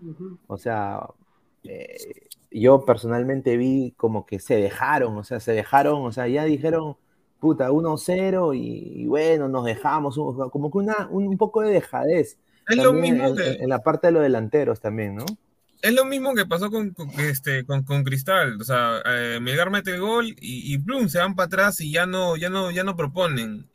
o 0.47 0.57
sea, 0.57 1.07
eh, 1.65 1.97
yo 2.51 2.85
personalmente 2.85 3.57
vi 3.57 3.95
como 3.97 4.27
que 4.27 4.41
se 4.41 4.57
dejaron, 4.57 5.17
o 5.17 5.25
sea, 5.25 5.41
se 5.41 5.53
dejaron, 5.53 6.05
o 6.05 6.13
sea, 6.13 6.27
ya 6.27 6.45
dijeron, 6.45 6.97
puta, 7.39 7.71
1-0 7.71 8.55
y, 8.57 9.07
bueno, 9.07 9.49
nos 9.49 9.65
dejamos, 9.65 10.17
como 10.51 10.71
que 10.71 10.79
una, 10.79 11.09
un, 11.11 11.37
poco 11.39 11.63
de 11.63 11.73
dejadez. 11.73 12.39
Es 12.69 12.77
lo 12.77 12.93
mismo 12.93 13.35
en, 13.39 13.69
la 13.69 13.83
parte 13.83 14.09
de 14.09 14.13
los 14.13 14.23
delanteros 14.23 14.81
también, 14.81 15.17
¿no? 15.17 15.27
Es 15.83 15.95
lo 15.95 16.05
mismo 16.05 16.35
que 16.35 16.45
pasó 16.45 16.71
con, 16.71 16.95
este, 17.19 17.65
con, 17.65 17.83
Cristal, 18.05 18.61
o 18.61 18.65
sea, 18.65 19.01
eh, 19.07 19.39
Melgar 19.41 19.71
mete 19.71 19.95
el 19.95 20.01
gol 20.01 20.27
y, 20.27 20.75
y 20.75 20.79
Plum 20.79 21.09
se 21.09 21.19
van 21.19 21.35
para 21.35 21.47
atrás 21.47 21.81
y 21.81 21.91
ya 21.91 22.05
no, 22.05 22.37
ya 22.37 22.51
no, 22.51 22.71
ya 22.71 22.85
no 22.85 22.97
proponen. 22.97 23.71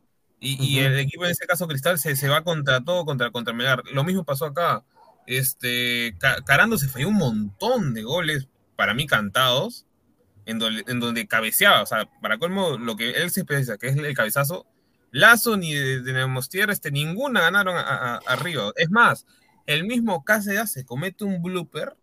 Y, 0.48 0.80
el 0.80 1.00
equipo, 1.00 1.26
en 1.26 1.32
este 1.32 1.48
caso 1.48 1.68
Cristal, 1.68 1.98
se, 1.98 2.16
se 2.16 2.30
va 2.30 2.44
contra 2.44 2.84
todo, 2.84 3.04
contra, 3.06 3.32
contra 3.32 3.54
Melgar. 3.54 3.84
Lo 3.92 4.04
mismo 4.04 4.24
pasó 4.24 4.46
acá. 4.46 4.84
Este, 5.26 6.16
Carando 6.46 6.78
se 6.78 6.88
falló 6.88 7.10
un 7.10 7.16
montón 7.16 7.96
de 7.96 8.04
goles, 8.04 8.48
para 8.76 8.94
mí 8.94 9.08
cantados, 9.08 9.86
en, 10.46 10.62
en 10.62 11.00
donde 11.00 11.28
cabeceaba. 11.28 11.82
O 11.82 11.86
sea, 11.88 12.08
para 12.22 12.38
colmo, 12.38 12.78
lo 12.78 12.96
que 12.96 13.12
él 13.12 13.32
se 13.32 13.42
especializa, 13.42 13.78
que 13.78 13.88
es 13.88 13.98
el 13.98 14.14
cabezazo, 14.14 14.68
Lazo 15.12 15.56
ni 15.56 15.74
de, 15.74 16.02
de 16.02 16.66
este, 16.70 16.92
ninguna 16.92 17.42
ganaron 17.42 17.78
arriba. 18.28 18.72
Es 18.76 18.92
más, 18.92 19.26
el 19.66 19.86
mismo 19.86 20.26
KCA 20.26 20.68
se 20.68 20.84
comete 20.84 21.24
un 21.24 21.42
blooper 21.42 21.96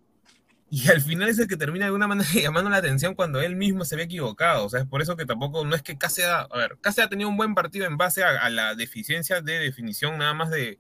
y 0.75 0.89
al 0.89 1.03
final 1.03 1.29
es 1.29 1.39
el 1.39 1.49
que 1.49 1.59
termina 1.59 1.85
de 1.85 1.89
alguna 1.89 2.09
manera 2.09 2.31
llamando 2.33 2.71
la 2.71 2.79
atención 2.79 3.15
cuando 3.15 3.43
él 3.43 3.57
mismo 3.57 3.85
se 3.85 3.95
ve 3.95 4.05
equivocado. 4.05 4.65
O 4.65 4.71
sea, 4.71 4.81
es 4.81 4.87
por 4.87 5.03
eso 5.03 5.19
que 5.19 5.27
tampoco, 5.27 5.67
no 5.67 5.77
es 5.77 5.83
que 5.83 5.99
Cáceres, 5.99 6.31
a 6.31 6.57
ver, 6.57 6.79
Cáceres 6.81 7.09
ha 7.09 7.11
tenido 7.11 7.29
un 7.29 7.37
buen 7.37 7.55
partido 7.55 7.85
en 7.85 7.99
base 7.99 8.25
a, 8.25 8.49
la 8.49 8.75
deficiencia 8.75 9.43
de 9.43 9.59
definición 9.59 10.17
nada 10.17 10.33
más 10.33 10.49
de, 10.49 10.79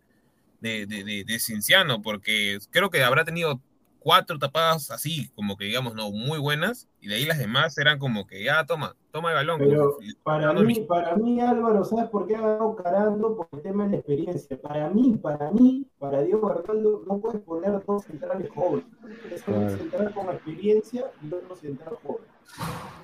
de, 0.62 0.86
de, 0.86 1.24
de 1.26 1.38
Cinciano, 1.38 2.00
porque 2.00 2.58
creo 2.70 2.88
que 2.88 3.04
habrá 3.04 3.26
tenido 3.26 3.60
cuatro 4.02 4.38
tapadas 4.38 4.90
así, 4.90 5.30
como 5.34 5.56
que 5.56 5.66
digamos, 5.66 5.94
no, 5.94 6.10
muy 6.10 6.38
buenas, 6.38 6.88
y 7.00 7.08
de 7.08 7.16
ahí 7.16 7.24
las 7.24 7.38
demás 7.38 7.76
eran 7.78 7.98
como 7.98 8.26
que 8.26 8.44
ya 8.44 8.64
toma, 8.66 8.96
toma 9.10 9.30
el 9.30 9.36
balón. 9.36 9.58
Pero 9.58 9.96
para 10.22 10.52
mí, 10.52 10.80
para 10.80 11.16
mí, 11.16 11.40
Álvaro, 11.40 11.84
¿sabes 11.84 12.10
por 12.10 12.26
qué 12.26 12.36
ha 12.36 12.40
ganado 12.40 12.76
Carando? 12.76 13.36
Por 13.36 13.48
el 13.52 13.62
tema 13.62 13.84
de 13.84 13.90
la 13.90 13.96
experiencia. 13.96 14.60
Para 14.60 14.90
mí, 14.90 15.18
para 15.22 15.50
mí, 15.50 15.86
para 15.98 16.22
Diego 16.22 16.50
Arnaldo, 16.50 17.04
no 17.06 17.18
puedes 17.20 17.40
poner 17.42 17.84
dos 17.86 18.04
centrales 18.04 18.50
jóvenes. 18.50 18.86
Es 19.30 19.46
un 19.48 19.70
central 19.70 20.12
con 20.14 20.28
experiencia 20.30 21.10
y 21.22 21.32
otro 21.32 21.56
central 21.56 21.96
joven. 22.02 22.24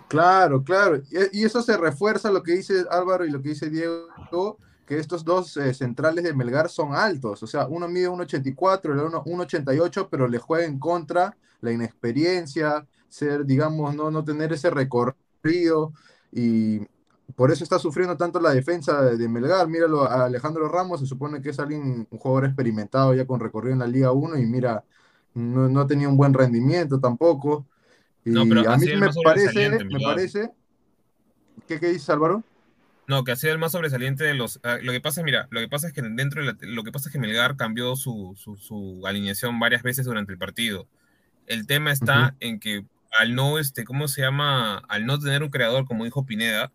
Claro, 0.08 0.62
claro. 0.64 1.00
Y 1.32 1.44
eso 1.44 1.62
se 1.62 1.76
refuerza 1.76 2.30
lo 2.30 2.42
que 2.42 2.52
dice 2.52 2.84
Álvaro 2.90 3.24
y 3.24 3.30
lo 3.30 3.40
que 3.42 3.50
dice 3.50 3.70
Diego 3.70 4.08
que 4.88 4.98
estos 4.98 5.22
dos 5.22 5.54
eh, 5.58 5.74
centrales 5.74 6.24
de 6.24 6.32
Melgar 6.32 6.70
son 6.70 6.94
altos, 6.94 7.42
o 7.42 7.46
sea, 7.46 7.66
uno 7.66 7.88
mide 7.88 8.08
1,84, 8.08 8.92
el 8.94 8.98
otro 9.00 9.22
1,88, 9.22 10.08
pero 10.10 10.26
le 10.26 10.38
juega 10.38 10.64
en 10.64 10.78
contra 10.78 11.36
la 11.60 11.72
inexperiencia, 11.72 12.86
ser, 13.06 13.44
digamos, 13.44 13.94
no, 13.94 14.10
no 14.10 14.24
tener 14.24 14.50
ese 14.54 14.70
recorrido 14.70 15.92
y 16.32 16.80
por 17.36 17.50
eso 17.50 17.64
está 17.64 17.78
sufriendo 17.78 18.16
tanto 18.16 18.40
la 18.40 18.54
defensa 18.54 19.02
de, 19.02 19.28
Melgar. 19.28 19.68
Míralo 19.68 20.04
a 20.04 20.24
Alejandro 20.24 20.66
Ramos, 20.70 21.00
se 21.00 21.06
supone 21.06 21.42
que 21.42 21.50
es 21.50 21.60
alguien, 21.60 22.08
un 22.10 22.18
jugador 22.18 22.46
experimentado 22.46 23.12
ya 23.12 23.26
con 23.26 23.40
recorrido 23.40 23.74
en 23.74 23.80
la 23.80 23.86
Liga 23.86 24.12
1 24.12 24.38
y 24.38 24.46
mira, 24.46 24.82
no, 25.34 25.68
no 25.68 25.80
ha 25.80 25.86
tenido 25.86 26.08
un 26.08 26.16
buen 26.16 26.32
rendimiento 26.32 26.98
tampoco. 26.98 27.66
Y 28.24 28.30
No, 28.30 28.46
pero 28.48 28.70
a 28.70 28.78
mí 28.78 28.86
me 28.96 29.10
parece, 29.22 29.68
me 29.68 30.00
parece. 30.00 30.50
¿Qué, 31.66 31.78
qué 31.78 31.88
dices, 31.88 32.08
Álvaro? 32.08 32.42
No, 33.08 33.24
que 33.24 33.32
ha 33.32 33.36
sido 33.36 33.52
el 33.52 33.58
más 33.58 33.72
sobresaliente 33.72 34.22
de 34.22 34.34
los. 34.34 34.60
ah, 34.62 34.78
lo 34.82 34.92
que 34.92 35.00
pasa 35.00 35.20
es, 35.22 35.24
mira, 35.24 35.48
lo 35.50 35.60
que 35.60 35.68
pasa 35.68 35.88
es 35.88 35.92
que 35.94 36.02
dentro 36.02 36.42
de 36.44 36.52
la- 36.52 36.58
lo 36.60 36.84
que 36.84 36.92
pasa 36.92 37.08
es 37.08 37.12
que 37.12 37.18
Melgar 37.18 37.56
cambió 37.56 37.96
su, 37.96 38.34
su, 38.36 38.56
su 38.56 39.04
alineación 39.06 39.58
varias 39.58 39.82
veces 39.82 40.04
durante 40.04 40.30
el 40.32 40.38
partido. 40.38 40.86
El 41.46 41.66
tema 41.66 41.90
está 41.90 42.36
en 42.40 42.60
que 42.60 42.84
al 43.18 43.34
no, 43.34 43.58
este, 43.58 43.84
¿cómo 43.84 44.06
se 44.08 44.20
llama? 44.20 44.82
Al 44.88 45.06
no 45.06 45.18
tener 45.18 45.42
un 45.42 45.48
creador, 45.48 45.86
como 45.86 46.04
dijo 46.04 46.26
Pineda, 46.26 46.70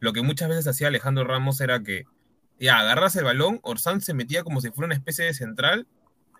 lo 0.00 0.14
que 0.14 0.22
muchas 0.22 0.48
veces 0.48 0.66
hacía 0.66 0.88
Alejandro 0.88 1.24
Ramos 1.24 1.60
era 1.60 1.82
que 1.82 2.04
ya 2.58 2.78
agarras 2.78 3.14
el 3.16 3.24
balón, 3.24 3.60
Orsán 3.62 4.00
se 4.00 4.14
metía 4.14 4.42
como 4.42 4.62
si 4.62 4.70
fuera 4.70 4.86
una 4.86 4.94
especie 4.94 5.26
de 5.26 5.34
central 5.34 5.86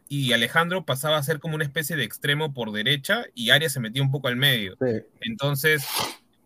y 0.09 0.33
Alejandro 0.33 0.87
pasaba 0.87 1.19
a 1.19 1.23
ser 1.23 1.39
como 1.41 1.55
una 1.57 1.65
especie 1.65 1.97
de 1.97 2.05
extremo 2.05 2.55
por 2.55 2.73
derecha 2.73 3.25
y 3.35 3.51
Arias 3.51 3.73
se 3.73 3.81
metía 3.81 4.03
un 4.03 4.11
poco 4.11 4.29
al 4.29 4.37
medio. 4.37 4.77
Sí. 4.81 5.03
Entonces, 5.21 5.85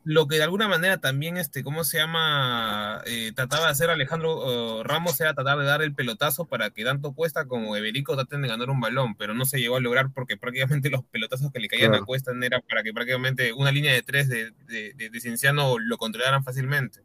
lo 0.09 0.27
que 0.27 0.37
de 0.37 0.43
alguna 0.45 0.69
manera 0.69 0.99
también, 1.01 1.37
este, 1.37 1.63
¿cómo 1.63 1.85
se 1.85 1.99
llama? 1.99 3.03
Eh, 3.05 3.33
trataba 3.37 3.67
de 3.67 3.73
hacer 3.73 3.91
Alejandro 3.91 4.81
eh, 4.81 4.83
Ramos 4.85 5.21
era 5.21 5.35
tratar 5.35 5.59
de 5.59 5.67
dar 5.67 5.83
el 5.83 5.95
pelotazo 5.95 6.47
para 6.47 6.71
que 6.71 6.83
tanto 6.83 7.13
Cuesta 7.13 7.47
como 7.47 7.77
Eberico 7.77 8.15
traten 8.17 8.41
de 8.41 8.49
ganar 8.49 8.71
un 8.71 8.81
balón, 8.81 9.17
pero 9.17 9.35
no 9.35 9.45
se 9.45 9.59
llegó 9.61 9.77
a 9.77 9.81
lograr 9.81 10.11
porque 10.15 10.39
prácticamente 10.39 10.89
los 10.91 11.05
pelotazos 11.05 11.53
que 11.53 11.61
le 11.61 11.69
caían 11.69 11.91
Claro. 11.91 12.03
a 12.05 12.07
Cuesta 12.07 12.33
era 12.43 12.61
para 12.63 12.83
que 12.83 12.95
prácticamente 12.95 13.53
una 13.53 13.71
línea 13.71 13.93
de 13.93 14.03
tres 14.03 14.29
de, 14.29 14.51
de, 14.67 14.95
de- 14.95 15.11
de 15.11 15.21
Cienciano 15.21 15.79
lo 15.79 15.99
controlaran 15.99 16.43
fácilmente. 16.43 17.03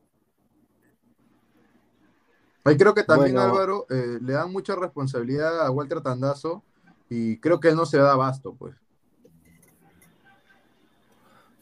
Ahí 2.64 2.78
creo 2.78 2.94
que 2.94 3.04
también 3.04 3.36
Bueno. 3.36 3.52
Álvaro 3.52 3.86
eh, 3.90 4.20
le 4.22 4.34
dan 4.34 4.52
mucha 4.52 4.76
responsabilidad 4.76 5.66
a 5.66 5.72
Walter 5.72 6.02
Tandazo 6.02 6.64
y 7.10 7.38
creo 7.40 7.60
que 7.60 7.70
él 7.70 7.76
no 7.76 7.86
se 7.86 7.98
da 7.98 8.14
abasto, 8.14 8.56
pues. 8.56 8.76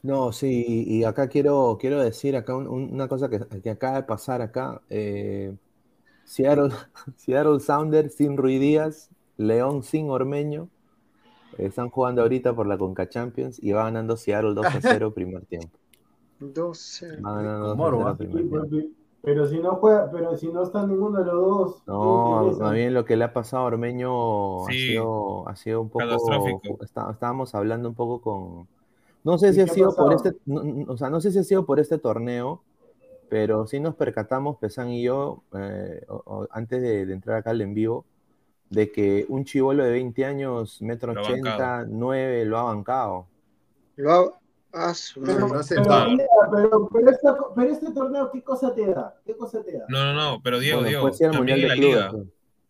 No, 0.03 0.31
sí, 0.31 0.65
y, 0.67 0.99
y 0.99 1.03
acá 1.03 1.27
quiero, 1.29 1.77
quiero 1.79 2.01
decir 2.01 2.35
acá 2.35 2.55
un- 2.55 2.67
un- 2.67 2.91
una 2.93 3.07
cosa 3.07 3.29
que, 3.29 3.39
que 3.61 3.69
acaba 3.69 3.97
de 3.97 4.03
pasar 4.03 4.41
acá. 4.41 4.81
Eh, 4.89 5.55
Seattle, 6.23 6.69
Seattle 7.17 7.59
Sounders 7.61 8.15
sin 8.15 8.37
Rui 8.37 8.59
Díaz, 8.59 9.11
León 9.37 9.83
sin 9.83 10.09
Ormeño. 10.11 10.69
eh, 11.53 11.67
están 11.67 11.89
jugando 11.89 12.21
ahorita 12.23 12.55
por 12.55 12.67
la 12.67 12.77
Conca 12.77 13.09
Champions 13.09 13.59
y 13.63 13.71
va 13.73 13.85
ganando 13.85 14.17
Seattle 14.17 14.53
2 14.55 14.75
a 14.75 14.81
0 14.81 15.13
primer 15.15 15.45
tiempo. 15.47 15.79
12. 16.39 17.07
Va 17.25 17.33
ganando 17.35 17.67
2 17.69 17.79
a 17.83 17.83
Moro, 17.83 17.99
0 17.99 18.09
¿ah? 18.09 18.17
primer 18.17 18.45
tiempo. 18.49 18.77
Pero 19.21 19.47
si 19.47 19.59
no 19.59 19.75
juega, 19.75 20.09
pero 20.11 20.35
si 20.37 20.51
no 20.51 20.63
está 20.63 20.85
ninguno 20.85 21.19
de 21.19 21.25
los 21.25 21.35
dos, 21.35 21.83
¿qué 21.99 22.09
No, 22.27 22.53
interesa? 22.53 22.61
más 22.61 22.73
bien 22.73 22.93
lo 22.93 23.05
que 23.05 23.17
le 23.17 23.23
ha 23.25 23.33
pasado 23.33 23.63
a 23.63 23.65
Ormeño 23.67 24.67
ha 24.69 24.75
Sí, 24.75 24.77
sido, 24.77 25.47
ha 25.47 25.55
sido 25.55 25.81
un 25.81 25.89
poco. 25.89 26.63
catastrófico. 26.63 26.77
está- 26.83 27.11
estábamos 27.11 27.55
hablando 27.55 27.89
un 27.89 27.95
poco 27.95 28.21
con. 28.21 28.69
No 29.23 29.37
sé 29.37 29.49
¿Y 29.49 29.53
si 29.53 29.61
ha 29.61 29.67
sido 29.67 29.95
por 29.95 30.13
pasado? 30.13 30.29
este. 30.29 30.41
no- 30.45 30.91
o 30.91 30.97
sea, 30.97 31.09
no 31.09 31.21
sé 31.21 31.31
si 31.31 31.39
ha 31.39 31.43
sido 31.43 31.65
por 31.65 31.79
este 31.79 31.97
torneo, 31.97 32.63
pero 33.29 33.67
sí 33.67 33.79
nos 33.79 33.95
percatamos, 33.95 34.57
Pesán 34.57 34.89
y 34.89 35.03
yo, 35.03 35.43
eh, 35.53 36.03
o- 36.09 36.23
o 36.25 36.47
antes 36.51 36.81
de, 36.81 37.05
de 37.05 37.13
entrar 37.13 37.37
acá 37.37 37.51
al 37.51 37.61
en 37.61 37.73
vivo, 37.73 38.05
de 38.69 38.91
que 38.91 39.25
un 39.29 39.45
chivolo 39.45 39.83
de 39.83 39.91
20 39.91 40.25
años, 40.25 40.81
metro 40.81 41.13
Lo 41.13 41.19
ha 41.21 41.23
80, 41.23 41.85
9, 41.89 42.45
lo 42.45 42.57
ha 42.57 42.63
bancado. 42.63 43.27
Lo 43.97 44.11
ha- 44.13 44.39
ah, 44.73 44.93
Pero. 45.25 45.47
No 45.49 45.63
sé, 45.63 45.75
pero, 45.75 46.05
mira, 46.09 46.25
pero, 46.51 46.89
este 47.69 47.91
torneo, 47.91 48.31
¿qué 48.31 48.43
cosa 48.43 48.73
te 48.73 48.87
da? 48.87 49.15
¿Qué 49.25 49.35
cosa 49.37 49.61
te 49.61 49.77
da? 49.77 49.85
No, 49.89 50.03
no, 50.05 50.13
no, 50.13 50.41
pero 50.43 50.59
Diego, 50.59 50.81
Bueno, 50.81 50.89
Diego, 51.11 51.31
también 51.31 51.67
la 51.67 51.73
Clubes. 51.75 51.95
liga. 51.95 52.11
pues, 52.11 52.23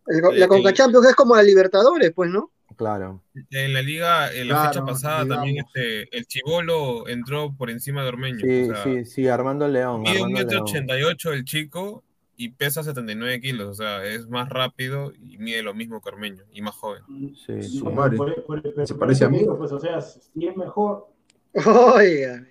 El- 0.08 0.38
La 0.40 0.44
Eh, 0.46 0.48
Conca 0.48 0.68
el- 0.70 0.74
Champions 0.74 1.06
es 1.06 1.14
como 1.14 1.36
la 1.36 1.42
Libertadores, 1.44 2.12
pues, 2.12 2.28
¿no? 2.28 2.50
Claro. 2.76 3.22
En 3.50 3.72
la 3.72 3.82
liga, 3.82 4.32
en 4.32 4.48
la 4.48 4.54
Claro, 4.54 4.68
fecha 4.72 4.84
pasada 4.84 5.26
también 5.26 5.58
este, 5.64 6.16
el 6.16 6.26
Chivolo 6.26 7.08
entró 7.08 7.54
por 7.54 7.70
encima 7.70 8.02
de 8.02 8.08
Ormeño. 8.08 8.40
Sí, 8.40 8.62
o 8.70 8.74
sea, 8.74 8.84
sí, 8.84 9.04
sí, 9.04 9.28
Armando 9.28 9.66
León. 9.68 10.02
Mide 10.02 10.22
un 10.22 10.32
metro 10.32 10.62
ochenta 10.62 10.98
y 10.98 11.02
ocho 11.02 11.32
el 11.32 11.44
chico 11.44 12.04
y 12.36 12.48
pesa 12.50 12.82
79 12.82 13.40
kilos, 13.40 13.68
o 13.68 13.74
sea, 13.74 14.04
es 14.04 14.28
más 14.28 14.48
rápido 14.48 15.12
y 15.12 15.38
mide 15.38 15.62
lo 15.62 15.74
mismo 15.74 16.00
que 16.00 16.08
Ormeño 16.08 16.42
y 16.52 16.62
más 16.62 16.74
joven. 16.74 17.02
Sí, 17.46 17.62
sí. 17.62 17.82
Madre. 17.82 18.16
por- 18.16 18.34
por- 18.44 18.62
por- 18.74 18.86
Se 18.86 18.94
parece 18.94 19.24
a 19.24 19.28
mí. 19.28 19.44
Pues, 19.58 19.70
o 19.72 19.78
sea, 19.78 20.00
si 20.00 20.46
es 20.46 20.56
mejor, 20.56 21.08
Oiga. 21.54 22.44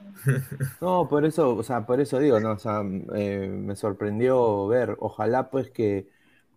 No, 0.80 1.08
por 1.08 1.24
eso, 1.24 1.56
o 1.56 1.62
sea, 1.62 1.86
por 1.86 2.00
eso 2.00 2.18
digo, 2.18 2.40
¿no? 2.40 2.52
O 2.52 2.58
sea, 2.58 2.82
eh, 3.14 3.48
me 3.52 3.76
sorprendió 3.76 4.66
ver. 4.66 4.96
Ojalá, 4.98 5.50
pues, 5.50 5.70
que 5.70 6.08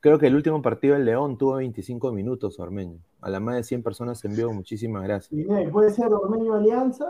creo 0.04 0.20
que 0.20 0.28
el 0.28 0.36
último 0.36 0.62
partido 0.62 0.98
en 0.98 1.06
León 1.06 1.38
tuvo 1.38 1.56
25 1.56 2.12
minutos, 2.12 2.60
Ormeño. 2.60 3.00
A 3.22 3.30
la 3.30 3.40
más 3.40 3.56
de 3.56 3.64
100 3.64 3.82
personas 3.84 4.24
en 4.26 4.36
vivo, 4.36 4.52
muchísimas 4.52 5.02
gracias. 5.02 5.32
¿puede 5.72 5.92
ser 5.92 6.12
Ormeño 6.12 6.56
Alianza? 6.56 7.06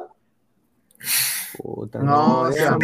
Puta, 1.58 2.00
No. 2.00 2.46
No, 2.46 2.52
sea 2.52 2.78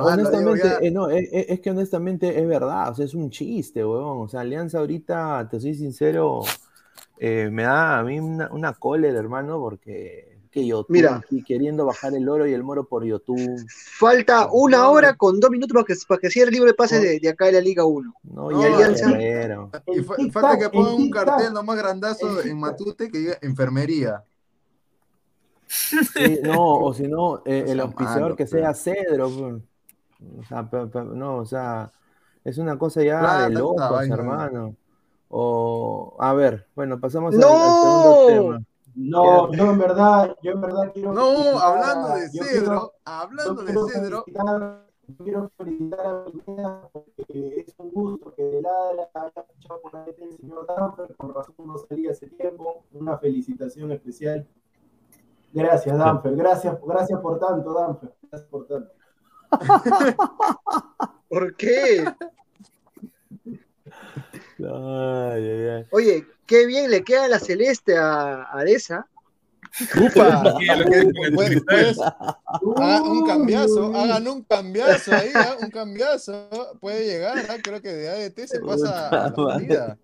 honestamente, 0.00 0.86
eh, 0.86 0.90
no, 0.90 1.08
es, 1.10 1.28
es- 1.32 1.46
es 1.50 1.60
que 1.60 1.70
honestamente 1.70 2.40
es 2.40 2.48
verdad, 2.48 2.90
o 2.90 2.94
sea, 2.96 3.04
es 3.04 3.14
un 3.14 3.30
chiste, 3.30 3.84
weón. 3.84 4.22
O 4.22 4.28
sea, 4.28 4.40
Alianza 4.40 4.78
ahorita, 4.80 5.48
te 5.48 5.60
soy 5.60 5.74
sincero, 5.74 6.40
eh, 7.18 7.50
me 7.52 7.62
da 7.62 8.00
a 8.00 8.02
mí 8.02 8.18
una, 8.18 8.48
una 8.52 8.72
cólera, 8.74 9.16
hermano, 9.18 9.60
porque 9.60 10.33
que 10.54 10.64
YouTube 10.64 10.86
Mira. 10.88 11.16
aquí 11.16 11.42
queriendo 11.42 11.84
bajar 11.84 12.14
el 12.14 12.28
oro 12.28 12.46
y 12.46 12.52
el 12.54 12.62
moro 12.62 12.84
por 12.86 13.04
YouTube. 13.04 13.60
Falta 13.98 14.48
una 14.52 14.88
hora 14.88 15.14
con 15.16 15.40
dos 15.40 15.50
minutos 15.50 15.74
para 15.74 15.84
que, 15.84 15.94
para 16.06 16.20
que 16.20 16.30
cierre 16.30 16.48
el 16.50 16.54
libro 16.54 16.68
de 16.68 16.74
pases 16.74 17.02
de, 17.02 17.18
de 17.18 17.28
acá 17.28 17.46
de 17.46 17.52
la 17.52 17.60
Liga 17.60 17.84
1. 17.84 18.14
No, 18.22 18.50
y 18.52 18.64
Alianza. 18.64 19.10
Y 19.88 20.00
fa- 20.04 20.14
falta 20.32 20.58
que 20.58 20.70
pongan 20.70 20.94
un 20.94 21.10
cartel 21.10 21.52
nomás 21.52 21.76
grandazo 21.76 22.40
en. 22.42 22.56
Matute 22.58 23.10
que 23.10 23.18
diga 23.18 23.38
enfermería. 23.42 24.22
Sí, 25.66 26.38
no, 26.44 26.74
o 26.76 26.94
si 26.94 27.08
no, 27.08 27.42
eh, 27.44 27.64
el 27.68 27.80
auspiciador 27.80 28.22
malo, 28.22 28.36
que 28.36 28.46
sea 28.46 28.72
Cedro. 28.74 29.28
pues. 29.30 29.54
O 30.38 30.44
sea, 30.48 30.70
pe- 30.70 30.86
pe- 30.86 31.02
no, 31.04 31.38
o 31.38 31.44
sea, 31.46 31.90
es 32.44 32.58
una 32.58 32.78
cosa 32.78 33.02
ya 33.02 33.48
de 33.48 33.54
locos, 33.54 34.08
hermano. 34.08 34.76
O, 35.28 36.16
a 36.20 36.32
ver, 36.32 36.68
bueno, 36.76 37.00
pasamos 37.00 37.34
al, 37.34 37.40
¡No! 37.40 37.48
al 37.48 38.26
segundo 38.26 38.26
tema. 38.56 38.64
No, 38.96 39.52
yo 39.52 39.70
en 39.70 39.78
verdad, 39.78 40.36
yo 40.42 40.52
en 40.52 40.60
verdad 40.60 40.90
quiero. 40.92 41.12
No, 41.12 41.22
felicitar 41.30 41.62
hablando 41.62 42.08
de 42.14 42.28
Cedro, 42.28 42.42
quiero- 42.50 42.92
hablando 43.04 43.54
de 43.54 43.64
quiero 43.66 43.88
Cedro, 43.88 44.24
felicitar- 44.24 44.84
Quiero 45.22 45.50
felicitar 45.58 46.06
a 46.06 46.24
Pineda 46.24 46.88
porque 46.90 47.54
es 47.66 47.74
un 47.76 47.90
gusto 47.90 48.32
que 48.34 48.42
de 48.42 48.62
ladra 48.62 49.06
haya 49.12 49.42
fichado 49.52 49.82
por 49.82 49.92
la 49.92 50.04
el 50.06 50.36
señor 50.38 50.66
Danfer, 50.66 51.14
con 51.16 51.34
razón 51.34 51.54
no 51.66 51.76
salía 51.76 52.12
hace 52.12 52.26
tiempo. 52.28 52.84
Una 52.92 53.18
felicitación 53.18 53.92
especial. 53.92 54.48
Gracias, 55.52 55.98
Danfer. 55.98 56.34
Gracias, 56.36 56.78
gracias 56.86 57.20
por 57.20 57.38
tanto, 57.38 57.74
Danfer. 57.74 58.14
Gracias 58.30 58.48
por 58.50 58.66
tanto. 58.66 58.92
¿Por 61.28 61.54
qué? 61.56 62.04
Ay, 64.58 65.42
ay, 65.50 65.68
ay. 65.68 65.84
Oye, 65.90 66.26
qué 66.46 66.66
bien 66.66 66.90
le 66.90 67.02
queda 67.02 67.28
la 67.28 67.38
celeste 67.38 67.96
a, 67.96 68.46
a 68.56 68.64
Deza. 68.64 69.06
Upa, 70.00 70.54
pues, 71.34 71.62
pues, 71.66 71.98
hagan 71.98 73.06
un 73.06 73.26
cambiazo, 73.26 73.94
hagan 73.94 74.28
un 74.28 74.42
cambiazo 74.44 75.12
ahí, 75.16 75.30
¿ah? 75.34 75.56
un 75.60 75.70
cambiazo, 75.70 76.48
puede 76.80 77.06
llegar, 77.06 77.38
¿ah? 77.50 77.56
creo 77.62 77.82
que 77.82 77.92
de 77.92 78.08
ADT 78.08 78.46
se 78.46 78.60
pasa 78.60 79.08
a 79.08 79.30
la. 79.30 79.96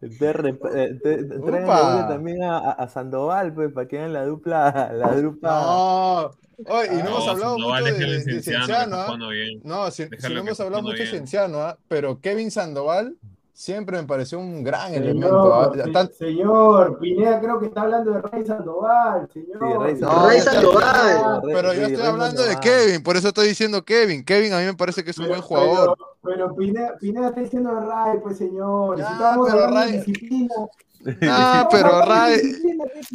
Te, 0.00 0.32
rep- 0.32 0.70
eh, 0.76 0.96
te- 1.02 1.24
traen 1.24 2.06
también 2.06 2.42
a, 2.44 2.70
a- 2.70 2.88
Sandoval, 2.88 3.52
pues, 3.52 3.72
para 3.72 3.88
que 3.88 3.98
hagan 3.98 4.12
la 4.12 4.24
dupla, 4.24 4.90
la 4.94 5.12
dupla. 5.14 5.50
No, 5.50 6.30
oye, 6.72 6.86
y 6.86 6.96
no 6.98 7.02
Ah, 7.02 7.06
hemos 7.08 7.24
No, 7.24 7.30
hablado 7.30 7.58
Sandoval, 7.58 7.84
mucho 7.84 7.94
de, 7.96 8.24
de 8.24 8.42
Cienciano, 8.42 8.96
¿ah? 8.96 9.18
bien. 9.30 9.60
No, 9.64 9.90
si, 9.90 10.04
si 10.04 10.32
no 10.34 10.40
hemos 10.40 10.60
hablado 10.60 10.82
mucho 10.84 10.98
de. 10.98 11.06
Cienciano, 11.06 11.60
¿ah? 11.62 11.78
pero 11.88 12.20
Kevin 12.20 12.50
Sandoval 12.52 13.16
siempre 13.58 14.00
me 14.00 14.06
pareció 14.06 14.38
un 14.38 14.62
gran 14.62 14.94
elemento. 14.94 15.52
¿ah? 15.52 15.70
Señor, 15.72 15.86
se- 15.86 15.92
Tan- 15.92 16.12
señor, 16.12 16.98
Pineda 17.00 17.40
creo 17.40 17.58
que 17.58 17.66
está 17.66 17.80
hablando 17.82 18.12
de 18.12 18.22
Rey 18.22 18.46
Sandoval, 18.46 19.28
señor. 19.32 19.58
Sí, 19.60 19.78
Rey 19.82 19.94
No, 20.00 20.28
Rey 20.28 20.38
ya- 20.38 20.44
Sandoval. 20.44 21.40
pero 21.44 21.74
yo 21.74 21.82
estoy 21.86 22.06
hablando 22.06 22.42
de 22.44 22.56
Kevin, 22.60 23.02
por 23.02 23.16
eso 23.16 23.28
estoy 23.28 23.48
diciendo 23.48 23.84
Kevin. 23.84 24.24
Kevin 24.24 24.52
a 24.52 24.58
mí 24.60 24.64
me 24.66 24.74
parece 24.74 25.02
que 25.02 25.10
es 25.10 25.18
un 25.18 25.24
Pero- 25.24 25.34
buen 25.34 25.42
jugador. 25.42 25.96
Pero, 26.22 26.36
pero 26.36 26.54
Pineda, 26.54 26.96
Pineda 27.00 27.28
está 27.30 27.40
diciendo 27.40 27.74
de 27.74 27.80
Ray, 27.84 28.18
pues 28.22 28.38
señor. 28.38 28.96
Si 28.98 29.04
pero 29.50 29.66
Ray- 29.70 29.92
disciplina. 29.92 30.54
Ah, 31.22 31.68
pero 31.70 32.00
Ray, 32.02 32.40
disciplina, 32.40 32.84
pues. 32.92 33.08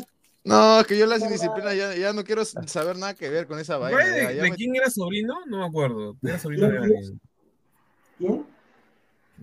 no, 0.44 0.80
es 0.82 0.88
que 0.88 0.98
yo 0.98 1.06
las 1.06 1.22
indisciplinas 1.22 1.76
ya, 1.76 1.96
ya 1.96 2.12
no 2.12 2.24
quiero 2.26 2.44
saber 2.44 2.98
nada 2.98 3.14
que 3.14 3.30
ver 3.30 3.48
con 3.48 3.60
esa 3.60 3.78
vaina. 3.78 4.00
Ya, 4.04 4.10
¿De, 4.28 4.36
ya 4.36 4.44
de 4.44 4.50
me- 4.50 4.56
quién 4.58 4.76
era 4.76 4.90
sobrino? 4.90 5.36
No 5.48 5.60
me 5.60 5.66
acuerdo. 5.66 6.18
Era 6.22 6.38
sobrino 6.38 6.68
de 6.68 6.72
¿Quién, 6.72 6.84
alguien. 6.84 7.22
¿Quién? 8.18 8.53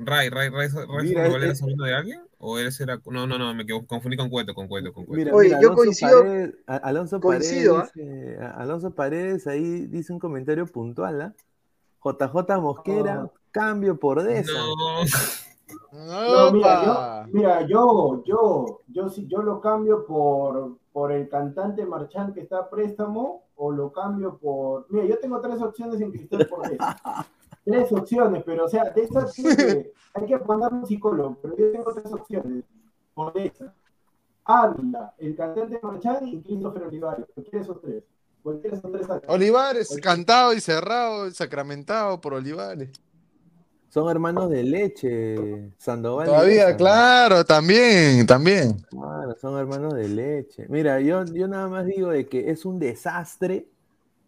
Ray, 0.05 0.29
Ray, 0.31 0.49
Ray, 0.49 0.69
Ray 0.69 1.07
Mira, 1.09 1.23
Sandoval 1.23 1.43
eh, 1.43 1.47
era 1.47 1.55
sobrino 1.55 1.85
de 1.85 1.95
alguien? 1.95 2.21
¿O 2.39 2.59
él 2.59 2.71
era.? 2.81 3.01
No, 3.07 3.27
no, 3.27 3.39
no, 3.39 3.55
me 3.55 3.67
confundí 3.87 4.17
con 4.17 4.29
Cueto, 4.31 4.55
con 4.55 4.67
Cueto, 4.69 4.93
con 4.93 5.05
Cueto. 5.05 5.19
Mira, 5.19 5.35
Oye, 5.35 5.49
mira, 5.49 5.61
yo 5.61 5.69
Alonso 5.69 5.83
coincido- 5.83 6.19
Paredes, 6.21 6.55
Alonso 6.67 7.21
coincido. 7.21 7.75
Paredes, 7.77 7.93
dice- 7.95 8.39
a- 8.43 8.49
Alonso 8.51 8.91
Paredes 8.95 9.47
ahí 9.47 9.87
dice 9.87 10.13
un 10.13 10.19
comentario 10.19 10.67
puntual, 10.67 11.21
¿ah? 11.23 11.35
JJ 12.03 12.61
Mosquera, 12.61 13.15
No. 13.17 13.33
cambio 13.51 13.99
por 13.99 14.23
Deza. 14.23 14.53
No, 14.53 15.05
No, 15.93 16.53
mira, 16.53 16.85
yo, 16.85 17.33
mira, 17.33 17.67
yo, 17.67 18.23
yo, 18.25 18.81
yo 18.89 19.09
sí, 19.09 19.27
yo 19.29 19.43
lo 19.43 19.61
cambio 19.61 20.07
por, 20.07 20.79
por 20.93 21.13
el 21.13 21.29
cantante 21.29 21.85
Marchán 21.85 22.33
que 22.33 22.41
está 22.41 22.59
a 22.61 22.71
préstamo 22.71 23.45
o 23.57 23.71
lo 23.71 23.93
cambio 23.93 24.39
por. 24.39 24.87
Mira, 24.89 25.05
yo 25.05 25.19
tengo 25.19 25.41
tres 25.41 25.61
opciones 25.61 26.01
en 26.01 26.11
Cristal 26.13 26.47
por 26.49 26.65
eso. 26.67 26.77
tres 27.65 27.93
opciones, 27.93 28.43
pero 28.45 28.65
o 28.65 28.69
sea, 28.69 28.91
de 28.91 29.03
esas 29.03 29.33
que- 29.35 29.93
hay 30.15 30.27
que 30.27 30.39
mandar 30.39 30.73
un 30.73 30.87
psicólogo, 30.87 31.37
pero 31.41 31.57
yo 31.57 31.73
tengo 31.73 31.93
tres 31.95 32.13
opciones. 32.13 32.65
Por 33.15 33.37
esa. 33.39 33.75
Ávila, 34.45 35.15
el 35.19 35.37
cantante 35.37 35.79
Marchán 35.83 36.27
y 36.27 36.41
Christopher 36.43 36.85
Olivares. 36.85 37.27
Cualquiera 37.35 37.59
de 37.59 37.65
esos 37.65 37.81
tres. 37.83 38.05
Cualquiera 38.43 38.71
de 38.77 38.79
esos 38.79 38.93
tres 38.93 39.11
acá. 39.11 39.33
Olivares, 39.33 39.99
cantado 40.03 40.53
y 40.55 40.61
cerrado, 40.61 41.31
sacramentado 41.31 42.21
por 42.21 42.35
Olivares. 42.35 42.91
Son 43.91 44.09
hermanos 44.09 44.49
de 44.51 44.63
leche, 44.63 45.73
Sandoval. 45.77 46.27
Todavía, 46.27 46.77
claro, 46.77 47.45
también, 47.45 48.25
también. 48.25 48.79
Claro, 48.89 49.37
son 49.41 49.59
hermanos 49.59 49.95
de 49.95 50.09
leche. 50.09 50.67
Mira, 50.69 51.01
yo, 51.01 51.25
yo 51.25 51.49
nada 51.49 51.69
más 51.69 51.85
digo 51.87 52.11
de 52.11 52.27
que 52.29 52.51
es 52.51 52.65
un 52.65 52.79
desastre 52.79 53.67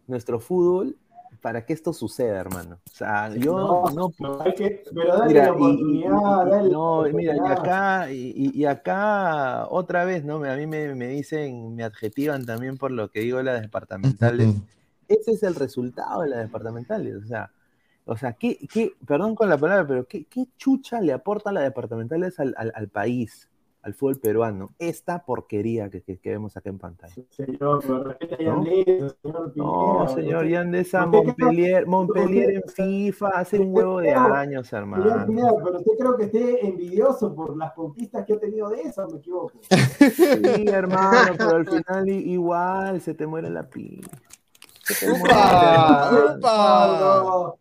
nuestro 0.05 0.39
fútbol 0.41 0.97
para 1.43 1.65
que 1.65 1.73
esto 1.73 1.91
suceda, 1.91 2.39
hermano. 2.39 2.79
O 2.89 2.95
sea, 2.95 3.29
yo 3.35 3.83
no, 3.91 4.11
no, 4.17 4.41
hay 4.41 4.53
que, 4.53 4.81
pero 4.95 5.17
dale 5.17 5.27
Mira, 5.33 5.43
la 5.47 5.51
y- 5.51 5.53
y- 5.53 6.03
oportunidad, 6.05 6.47
y- 6.47 6.49
dale 6.49 6.63
la 6.63 6.69
no, 6.69 7.01
mira, 7.03 7.33
y 7.35 7.37
oportunidad. 7.37 7.59
acá, 7.59 8.11
y, 8.11 8.65
acá 8.65 9.67
otra 9.69 10.05
vez, 10.05 10.23
¿no? 10.23 10.35
A 10.45 10.55
mí 10.55 10.65
me, 10.67 10.95
me 10.95 11.09
dicen, 11.09 11.75
me 11.75 11.83
adjetivan 11.83 12.45
también 12.45 12.77
por 12.77 12.91
lo 12.91 13.09
que 13.11 13.19
digo 13.19 13.39
de 13.39 13.43
las 13.43 13.61
departamentales. 13.61 14.55
Ese 15.09 15.31
es 15.31 15.43
el 15.43 15.55
resultado 15.55 16.21
de 16.21 16.29
las 16.29 16.39
departamentales, 16.39 17.15
o 17.21 17.27
sea, 17.27 17.51
o 18.05 18.15
sea, 18.15 18.31
¿qué, 18.33 18.57
qué, 18.71 18.93
perdón 19.05 19.35
con 19.35 19.49
la 19.49 19.57
palabra, 19.57 19.85
pero 19.85 20.07
qué, 20.07 20.23
qué 20.25 20.45
chucha 20.57 21.01
le 21.01 21.11
aportan 21.11 21.55
las 21.55 21.63
departamentales 21.63 22.39
al, 22.39 22.55
al- 22.57 22.71
al 22.73 22.87
país, 22.87 23.49
al 23.83 23.93
fútbol 23.93 24.19
peruano? 24.19 24.71
Esta 24.79 25.23
porquería 25.25 25.89
que, 25.89 26.01
que- 26.01 26.17
que 26.19 26.29
vemos 26.31 26.57
acá 26.57 26.69
en 26.69 26.79
pantalla. 26.79 27.13
Señor, 27.29 27.59
¿No? 27.59 28.13
Señor 28.27 29.53
No, 29.55 30.07
señor 30.07 30.37
usted- 30.43 30.49
Yandesa, 30.51 31.05
Montpellier, 31.05 31.85
Montpellier 31.85 32.49
en 32.55 32.63
FIFA 32.63 33.27
hace 33.35 33.59
un 33.59 33.75
huevo 33.75 33.99
de 33.99 34.11
años, 34.13 34.71
hermano. 34.73 35.25
Pero 35.63 35.77
usted 35.79 35.91
creo 35.99 36.17
que 36.17 36.23
esté 36.23 36.65
envidioso 36.65 37.35
por 37.35 37.55
las 37.57 37.73
conquistas 37.73 38.25
que 38.25 38.33
ha 38.33 38.39
tenido 38.39 38.69
de 38.69 38.81
eso, 38.81 39.07
me 39.09 39.17
equivoco. 39.19 39.51
Sí, 39.69 40.65
hermano, 40.67 41.33
pero 41.37 41.55
al 41.57 41.67
final 41.67 42.09
igual 42.09 43.01
se 43.01 43.13
te 43.13 43.27
muere 43.27 43.49
la 43.49 43.67
pila. 43.69 44.07
Se 44.83 45.05
te 45.05 45.11
muere, 45.19 45.23
¡Upa! 45.25 46.35
¡Upa! 46.37 47.53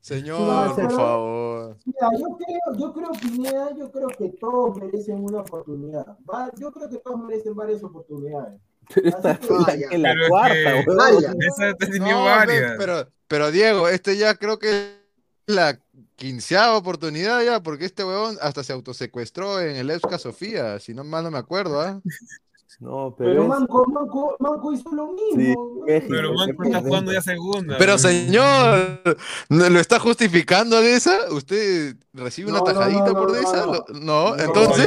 Señor, 0.00 0.40
No, 0.40 0.74
por 0.74 0.92
favor. 0.92 1.76
Mira, 1.84 2.08
yo 2.18 2.36
creo, 2.36 2.78
yo 2.78 2.92
creo, 2.94 3.10
Pineda, 3.20 3.74
yo 3.76 3.90
creo 3.90 4.08
que 4.08 4.28
todos 4.40 4.76
merecen 4.78 5.22
una 5.22 5.40
oportunidad. 5.40 6.16
Va- 6.28 6.50
yo 6.56 6.72
creo 6.72 6.88
que 6.88 6.98
todos 6.98 7.20
merecen 7.20 7.54
varias 7.54 7.82
oportunidades. 7.82 8.60
Pero 8.94 9.08
esta 9.18 9.34
fue 9.36 9.58
la, 9.66 9.76
que 9.88 9.98
la 9.98 10.10
Pero 10.10 10.22
es 10.22 10.28
cuarta, 10.30 10.54
que- 10.54 10.84
weón. 10.86 10.96
Vaya. 10.96 11.34
Esa 11.46 11.74
tenía 11.74 12.12
No, 12.14 12.24
varias. 12.24 12.74
pero, 12.78 13.08
pero 13.26 13.50
Diego, 13.50 13.88
este 13.88 14.16
ya 14.16 14.34
creo 14.36 14.58
que 14.58 14.70
es 14.70 15.54
la 15.54 15.78
quinceava 16.16 16.76
oportunidad 16.76 17.42
ya, 17.42 17.62
porque 17.62 17.84
este 17.84 18.04
huevón 18.04 18.36
hasta 18.40 18.62
se 18.64 18.72
autosecuestró 18.72 19.60
en 19.60 19.76
el 19.76 19.90
Euska 19.90 20.18
Sofía, 20.18 20.78
si 20.80 20.94
no 20.94 21.04
mal 21.04 21.24
no 21.24 21.30
me 21.30 21.38
acuerdo, 21.38 21.80
¿ah? 21.80 22.00
No, 22.80 23.12
pero, 23.18 23.30
Pero 23.30 23.48
Manco, 23.48 23.84
Manco, 23.88 24.36
Manco 24.38 24.72
hizo 24.72 24.88
lo 24.92 25.08
mismo. 25.08 25.40
Sí, 25.40 25.52
¿no? 25.54 25.84
México, 25.84 26.06
Pero 26.10 26.28
¿qué 26.30 26.36
Manco 26.46 26.62
está 26.62 26.80
jugando 26.80 27.12
ya 27.12 27.22
segunda. 27.22 27.76
Pero 27.76 27.92
¿no? 27.92 27.98
señor, 27.98 29.00
¿no 29.48 29.68
¿lo 29.68 29.80
está 29.80 29.98
justificando 29.98 30.80
de 30.80 30.94
esa? 30.94 31.16
¿Usted 31.32 31.96
recibe 32.12 32.50
una 32.50 32.60
No, 32.60 32.64
tajadita 32.64 33.06
no, 33.06 33.14
por 33.14 33.30
no, 33.32 33.34
esa? 33.36 33.66
no. 33.66 33.72
Lo- 33.72 33.84
No, 34.00 34.36
No, 34.36 34.42
entonces. 34.44 34.86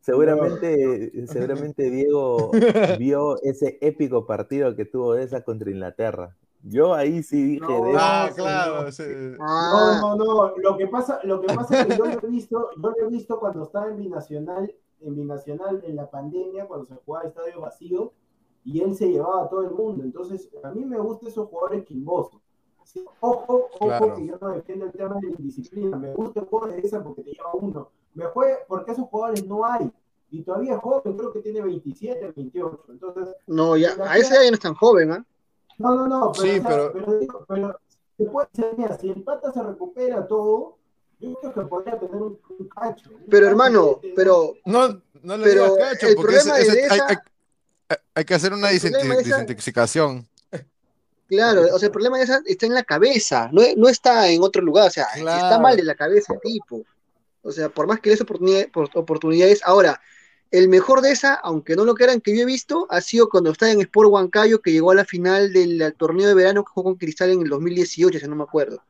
seguramente, 0.00 1.12
seguramente 1.26 1.90
Diego 1.90 2.50
vio 2.98 3.40
ese 3.42 3.78
épico 3.80 4.26
partido 4.26 4.74
que 4.76 4.84
tuvo 4.84 5.14
de 5.14 5.24
esa 5.24 5.42
contra 5.42 5.70
Inglaterra. 5.70 6.36
Yo 6.64 6.94
ahí 6.94 7.22
sí 7.22 7.42
dije 7.42 7.66
No, 7.66 7.84
de. 7.84 7.92
Ah, 7.98 8.30
claro. 8.34 8.92
sí. 8.92 9.02
Ah, 9.40 9.98
No, 10.00 10.16
no, 10.16 10.24
no. 10.24 10.56
Lo 10.58 10.76
que 10.76 10.86
pasa, 10.86 11.18
lo 11.24 11.40
que 11.40 11.48
pasa 11.54 11.80
es 11.80 11.86
que 11.86 11.96
yo 11.96 12.04
lo 12.06 12.10
he 12.12 12.26
visto, 12.30 12.70
yo 12.76 12.90
lo 12.90 13.06
he 13.06 13.10
visto 13.10 13.40
cuando 13.40 13.64
estaba 13.64 13.88
en 13.88 13.96
Binacional, 13.96 14.72
en 15.00 15.14
Binacional 15.16 15.82
en 15.84 15.96
la 15.96 16.08
pandemia, 16.08 16.66
cuando 16.66 16.86
se 16.86 16.94
jugaba 17.04 17.26
estadio 17.28 17.60
vacío, 17.60 18.12
y 18.64 18.80
él 18.80 18.94
se 18.94 19.08
llevaba 19.10 19.44
a 19.44 19.48
todo 19.48 19.62
el 19.62 19.70
mundo. 19.72 20.04
Entonces, 20.04 20.48
a 20.62 20.70
mí 20.70 20.84
me 20.84 20.98
gustan 21.00 21.28
esos 21.30 21.48
jugadores 21.48 21.84
quimbosos. 21.84 22.40
Sí, 22.84 23.04
Ojo, 23.20 23.68
ojo, 23.72 23.86
Claro. 23.86 24.14
que 24.14 24.26
yo 24.26 24.36
no 24.40 24.48
defiendo 24.50 24.84
el 24.86 24.92
tema 24.92 25.16
de 25.20 25.28
la 25.30 25.34
indisciplina. 25.38 25.96
Me 25.96 26.12
gusta 26.14 26.40
el 26.40 26.46
juego 26.46 26.66
de 26.68 26.78
esa 26.78 27.02
porque 27.02 27.22
te 27.22 27.30
lleva 27.32 27.50
uno. 27.54 27.88
Me 28.14 28.26
juega 28.26 28.58
porque 28.68 28.92
esos 28.92 29.08
jugadores 29.08 29.46
no 29.46 29.64
hay. 29.64 29.90
Y 30.30 30.42
todavía 30.42 30.74
es 30.74 30.80
joven, 30.80 31.16
creo 31.16 31.32
que 31.32 31.40
tiene 31.40 31.60
27, 31.62 32.32
28. 32.36 32.84
Entonces, 32.90 33.34
no, 33.46 33.76
ya, 33.76 33.90
a 34.06 34.16
esa 34.18 34.34
edad 34.36 34.44
ya 34.44 34.50
no 34.50 34.54
es 34.54 34.60
tan 34.60 34.74
joven, 34.74 35.12
¿ah? 35.12 35.26
No, 35.78 35.94
no, 35.94 36.06
no, 36.08 36.32
pero, 36.32 36.42
Sí, 36.44 36.58
o 36.58 36.62
sea, 36.62 36.68
pero- 36.70 36.92
pero, 36.92 37.18
digo, 37.18 37.44
pero 37.48 37.80
se 38.16 38.24
puede 38.26 38.48
ser, 38.54 38.74
mira, 38.76 38.98
si 38.98 39.10
el 39.10 39.22
pata 39.22 39.52
se 39.52 39.62
recupera 39.62 40.26
todo, 40.26 40.78
yo 41.20 41.34
creo 41.40 41.54
que 41.54 41.60
podría 41.62 41.98
tener 41.98 42.14
un, 42.16 42.38
un 42.58 42.68
cacho. 42.68 43.10
un 43.10 43.16
Pero 43.28 43.30
cacho 43.30 43.46
hermano, 43.50 44.00
de- 44.02 44.12
pero 44.16 44.54
No, 44.64 44.88
no 45.22 45.36
le 45.36 45.44
Pero 45.44 45.74
digas 45.74 45.90
cacho, 45.90 46.06
el 46.08 46.14
porque 46.16 46.32
problema 46.36 46.58
ese- 46.58 46.70
hay, 46.72 46.78
esa- 46.86 47.06
hay- 47.08 47.96
hay 48.14 48.24
que 48.24 48.34
hacer 48.34 48.52
una 48.52 48.68
desintoxicación. 48.68 50.26
claro, 51.28 51.62
o 51.74 51.78
sea, 51.78 51.86
el 51.86 51.92
problema 51.92 52.18
de 52.18 52.24
esa 52.24 52.40
está 52.44 52.66
en 52.66 52.74
la 52.74 52.82
cabeza, 52.82 53.48
no, 53.52 53.62
no 53.76 53.88
está 53.88 54.28
en 54.28 54.42
otro 54.42 54.62
lugar, 54.62 54.88
o 54.88 54.90
sea, 54.90 55.04
está 55.14 55.58
mal 55.58 55.76
de 55.76 55.84
la 55.84 55.94
cabeza 55.94 56.34
el 56.34 56.40
tipo. 56.40 56.82
O 57.42 57.50
sea, 57.50 57.68
por 57.68 57.86
más 57.86 58.00
que 58.00 58.10
le 58.10 58.14
des 58.14 58.20
oportunidad- 58.20 58.68
por- 58.70 58.88
oportunidades, 58.94 59.60
ahora, 59.64 60.00
el 60.52 60.68
mejor 60.68 61.00
de 61.00 61.10
esa, 61.10 61.34
aunque 61.34 61.74
no 61.76 61.84
lo 61.84 61.94
crean 61.94 62.20
que 62.20 62.36
yo 62.36 62.42
he 62.42 62.46
visto, 62.46 62.86
ha 62.90 63.00
sido 63.00 63.28
cuando 63.28 63.50
estaba 63.50 63.72
en 63.72 63.80
Sport 63.80 64.10
Huancayo, 64.10 64.60
que 64.60 64.70
llegó 64.70 64.90
a 64.90 64.94
la 64.94 65.04
final 65.04 65.52
del 65.52 65.94
torneo 65.96 66.28
de 66.28 66.34
verano 66.34 66.62
que 66.62 66.70
jugó 66.72 66.90
con 66.90 66.96
Cristal 66.96 67.30
en 67.30 67.40
el 67.42 67.48
2018, 67.48 68.18
si 68.20 68.28
no 68.28 68.36
me 68.36 68.44
acuerdo. 68.44 68.82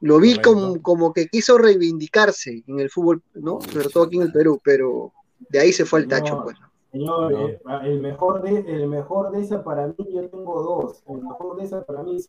Lo 0.00 0.18
vi 0.18 0.30
Correcto. 0.30 0.52
como, 0.54 0.82
como 0.82 1.12
que 1.12 1.28
quiso 1.28 1.58
reivindicarse 1.58 2.64
en 2.66 2.80
el 2.80 2.90
fútbol, 2.90 3.22
¿no? 3.34 3.60
Sobre 3.60 3.88
todo 3.88 4.04
aquí 4.04 4.16
en 4.16 4.22
el 4.22 4.32
Perú, 4.32 4.60
pero 4.64 5.12
de 5.48 5.60
ahí 5.60 5.72
se 5.72 5.84
fue 5.84 6.00
al 6.00 6.08
tacho, 6.08 6.36
No. 6.36 6.42
pues. 6.44 6.56
Señor, 6.90 7.32
No. 7.32 7.48
eh, 7.48 7.60
el, 7.84 8.00
mejor 8.00 8.42
de, 8.42 8.58
el 8.66 8.88
mejor 8.88 9.30
de 9.30 9.40
esa 9.42 9.62
para 9.62 9.86
mí, 9.86 9.94
yo 10.12 10.28
tengo 10.28 10.62
dos. 10.62 11.02
El 11.06 11.22
mejor 11.22 11.56
de 11.56 11.64
esa 11.64 11.84
para 11.84 12.02
mí 12.02 12.16
es 12.16 12.28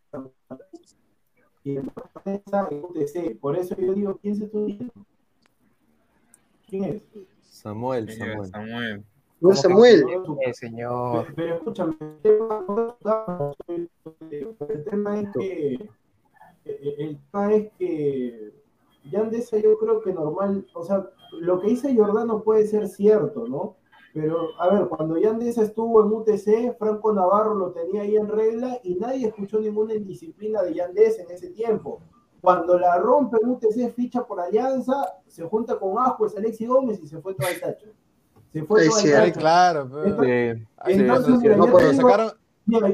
y 1.64 1.76
el 1.76 1.84
mejor 1.84 2.10
de 2.24 2.42
esa 2.46 2.68
es 2.70 2.82
UTC. 2.84 3.40
Por 3.40 3.56
eso 3.56 3.74
yo 3.76 3.92
digo, 3.92 4.18
¿quién 4.20 4.36
se 4.36 4.44
está 4.44 4.58
uniendo? 4.58 4.92
¿Quién 6.68 6.84
es? 6.84 7.02
Samuel, 7.52 8.08
Sí, 8.08 8.18
Samuel. 8.18 8.50
Samuel. 8.50 9.04
No, 9.40 9.54
Samuel. 9.54 10.04
Eh, 10.46 10.54
señor. 10.54 11.26
Pero, 11.26 11.36
pero 11.36 11.54
escúchame, 11.56 11.96
el 12.00 12.20
tema, 12.22 13.52
el 14.68 14.84
tema 14.84 15.20
es 15.20 15.28
que 15.32 15.74
el 15.74 15.90
el 16.64 17.18
tema 17.30 17.54
es 17.54 17.72
que 17.78 18.52
Yandesa 19.10 19.58
yo 19.58 19.76
creo 19.78 20.00
que 20.00 20.12
normal, 20.12 20.66
o 20.74 20.84
sea, 20.84 21.10
lo 21.40 21.60
que 21.60 21.68
dice 21.68 21.94
Jordano 21.94 22.42
puede 22.42 22.66
ser 22.66 22.88
cierto, 22.88 23.46
¿no? 23.46 23.76
Pero, 24.14 24.48
a 24.60 24.68
ver, 24.72 24.88
cuando 24.88 25.18
Yandesa 25.18 25.62
estuvo 25.62 26.02
en 26.02 26.12
UTC, 26.12 26.78
Franco 26.78 27.12
Navarro 27.12 27.54
lo 27.54 27.72
tenía 27.72 28.02
ahí 28.02 28.16
en 28.16 28.28
regla 28.28 28.78
y 28.82 28.94
nadie 28.94 29.28
escuchó 29.28 29.58
ninguna 29.58 29.94
indisciplina 29.94 30.62
de 30.62 30.74
Yandesa 30.74 31.22
en 31.22 31.30
ese 31.30 31.50
tiempo. 31.50 32.02
Cuando 32.42 32.76
la 32.78 32.98
rompe 32.98 33.38
UTC, 33.42 33.94
ficha 33.94 34.24
por 34.24 34.40
Alianza, 34.40 34.94
se 35.28 35.44
junta 35.44 35.78
con 35.78 35.96
Ascuez, 35.98 36.36
Alexi 36.36 36.66
Gómez 36.66 37.00
y 37.02 37.06
se 37.06 37.18
fue 37.20 37.34
todo 37.34 37.46
al 37.46 37.58
tacho. 37.60 37.86
Se 38.52 38.64
fue 38.64 38.84
todo. 38.88 38.98
Sí, 38.98 39.10
tacho. 39.12 39.38
claro. 39.38 39.88
pero- 39.88 40.04
Entonces, 40.04 40.58
Sí, 40.58 40.92
sí, 40.94 41.00
entonces, 41.00 41.34
es 41.34 41.40
mira. 41.40 41.56
No, 41.56 41.66
yo, 41.66 41.76
te 41.78 41.90
digo, 41.92 42.02
sacaron- 42.08 42.32
mira, 42.66 42.88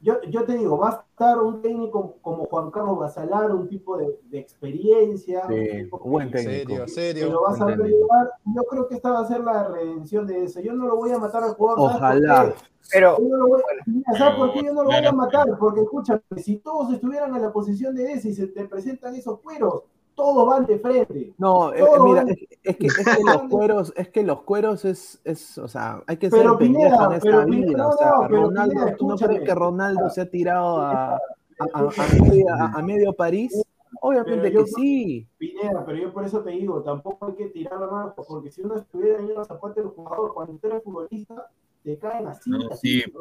yo, 0.00 0.20
yo 0.22 0.44
te 0.44 0.52
digo, 0.56 0.84
a 0.84 1.04
estar 1.22 1.38
un 1.38 1.62
técnico 1.62 2.16
como 2.20 2.44
Juan 2.46 2.70
Carlos 2.70 2.98
Basalar, 2.98 3.52
un 3.52 3.68
tipo 3.68 3.96
de, 3.96 4.18
de 4.28 4.38
experiencia, 4.38 5.46
Sí, 5.48 5.54
un 5.54 5.84
tipo 5.84 5.98
buen 6.00 6.30
que- 6.30 6.38
técnico. 6.38 6.68
Serio, 6.68 6.84
que 6.84 6.90
serio. 6.90 7.32
lo 7.32 7.42
va 7.42 7.50
a 7.52 7.76
llevar. 7.76 8.30
Yo 8.54 8.62
creo 8.64 8.88
que 8.88 8.94
esta 8.96 9.10
va 9.10 9.20
a 9.20 9.28
ser 9.28 9.40
la 9.40 9.68
redención 9.68 10.26
de 10.26 10.44
eso. 10.44 10.60
Yo 10.60 10.72
no 10.72 10.86
lo 10.86 10.96
voy 10.96 11.12
a 11.12 11.18
matar 11.18 11.42
al 11.44 11.54
jugador. 11.54 11.92
¿sabes 11.92 12.00
por 12.20 12.30
Ojalá. 12.30 12.54
Pero, 12.90 13.16
Yo 13.18 13.24
no 13.28 13.36
lo 13.36 13.46
voy- 13.48 13.62
Mira, 13.86 14.12
¿Sabes 14.18 14.34
por 14.38 14.52
qué 14.52 14.62
yo 14.64 14.72
no 14.74 14.82
lo 14.82 14.88
voy 14.90 15.06
a 15.06 15.12
matar? 15.12 15.46
Porque 15.58 15.80
escúchame, 15.82 16.20
si 16.38 16.56
todos 16.58 16.92
estuvieran 16.92 17.34
en 17.36 17.42
la 17.42 17.52
posición 17.52 17.94
de 17.94 18.12
ese 18.12 18.30
y 18.30 18.34
se 18.34 18.48
te 18.48 18.66
presentan 18.66 19.14
esos 19.14 19.40
cueros, 19.40 19.84
todos 20.14 20.46
van 20.46 20.66
de 20.66 20.78
frente. 20.78 21.32
No, 21.38 21.72
eh, 21.72 21.78
Todo 21.78 22.04
mira, 22.04 22.22
es, 22.28 22.36
es 22.62 22.76
que, 22.76 22.86
es 22.86 22.94
que 22.96 23.02
los 23.24 23.42
cueros, 23.48 23.92
es 23.96 24.08
que 24.10 24.22
los 24.22 24.42
cueros 24.42 24.84
es, 24.84 25.20
es, 25.24 25.58
o 25.58 25.68
sea, 25.68 26.02
hay 26.06 26.16
que 26.16 26.30
ser 26.30 26.40
Pero, 26.40 26.58
pendejo 26.58 26.84
Pineda, 26.88 27.04
en 27.06 27.12
esta 27.12 27.24
pero, 27.24 27.46
vida. 27.46 27.66
Pineda, 27.66 27.88
o 27.88 27.92
sea, 27.92 28.10
no, 28.10 28.26
pero, 28.28 28.42
Ronaldo, 28.42 28.74
Pineda, 28.74 28.96
¿tú 28.96 29.06
no 29.08 29.16
crees 29.16 29.40
que 29.42 29.54
Ronaldo 29.54 30.10
se 30.10 30.20
ha 30.20 30.30
tirado 30.30 30.76
a, 30.80 31.14
a, 31.14 31.18
a- 31.58 31.78
a 31.80 32.22
medio, 32.22 32.46
a- 32.54 32.72
a 32.78 32.82
medio 32.82 33.12
París? 33.12 33.62
Obviamente 34.00 34.50
yo- 34.50 34.64
que 34.64 34.70
sí. 34.70 35.26
Pineda, 35.38 35.84
pero 35.84 35.98
yo 35.98 36.12
por 36.12 36.24
eso 36.24 36.40
te 36.42 36.50
digo, 36.50 36.82
tampoco 36.82 37.26
hay 37.26 37.34
que 37.34 37.46
tirar 37.46 37.78
la 37.80 37.86
mano, 37.86 38.14
porque 38.26 38.50
si 38.50 38.62
uno 38.62 38.76
estuviera 38.76 39.18
en 39.18 39.32
los 39.34 39.46
zapatos 39.46 39.76
del 39.76 39.88
jugador, 39.88 40.32
cuando 40.34 40.54
tú 40.54 40.66
eres 40.66 40.82
futbolista, 40.82 41.48
te 41.84 41.98
caen 41.98 42.26
así. 42.26 42.50
No, 42.50 42.68
así, 42.70 43.00
sí, 43.02 43.12
¿no? 43.12 43.20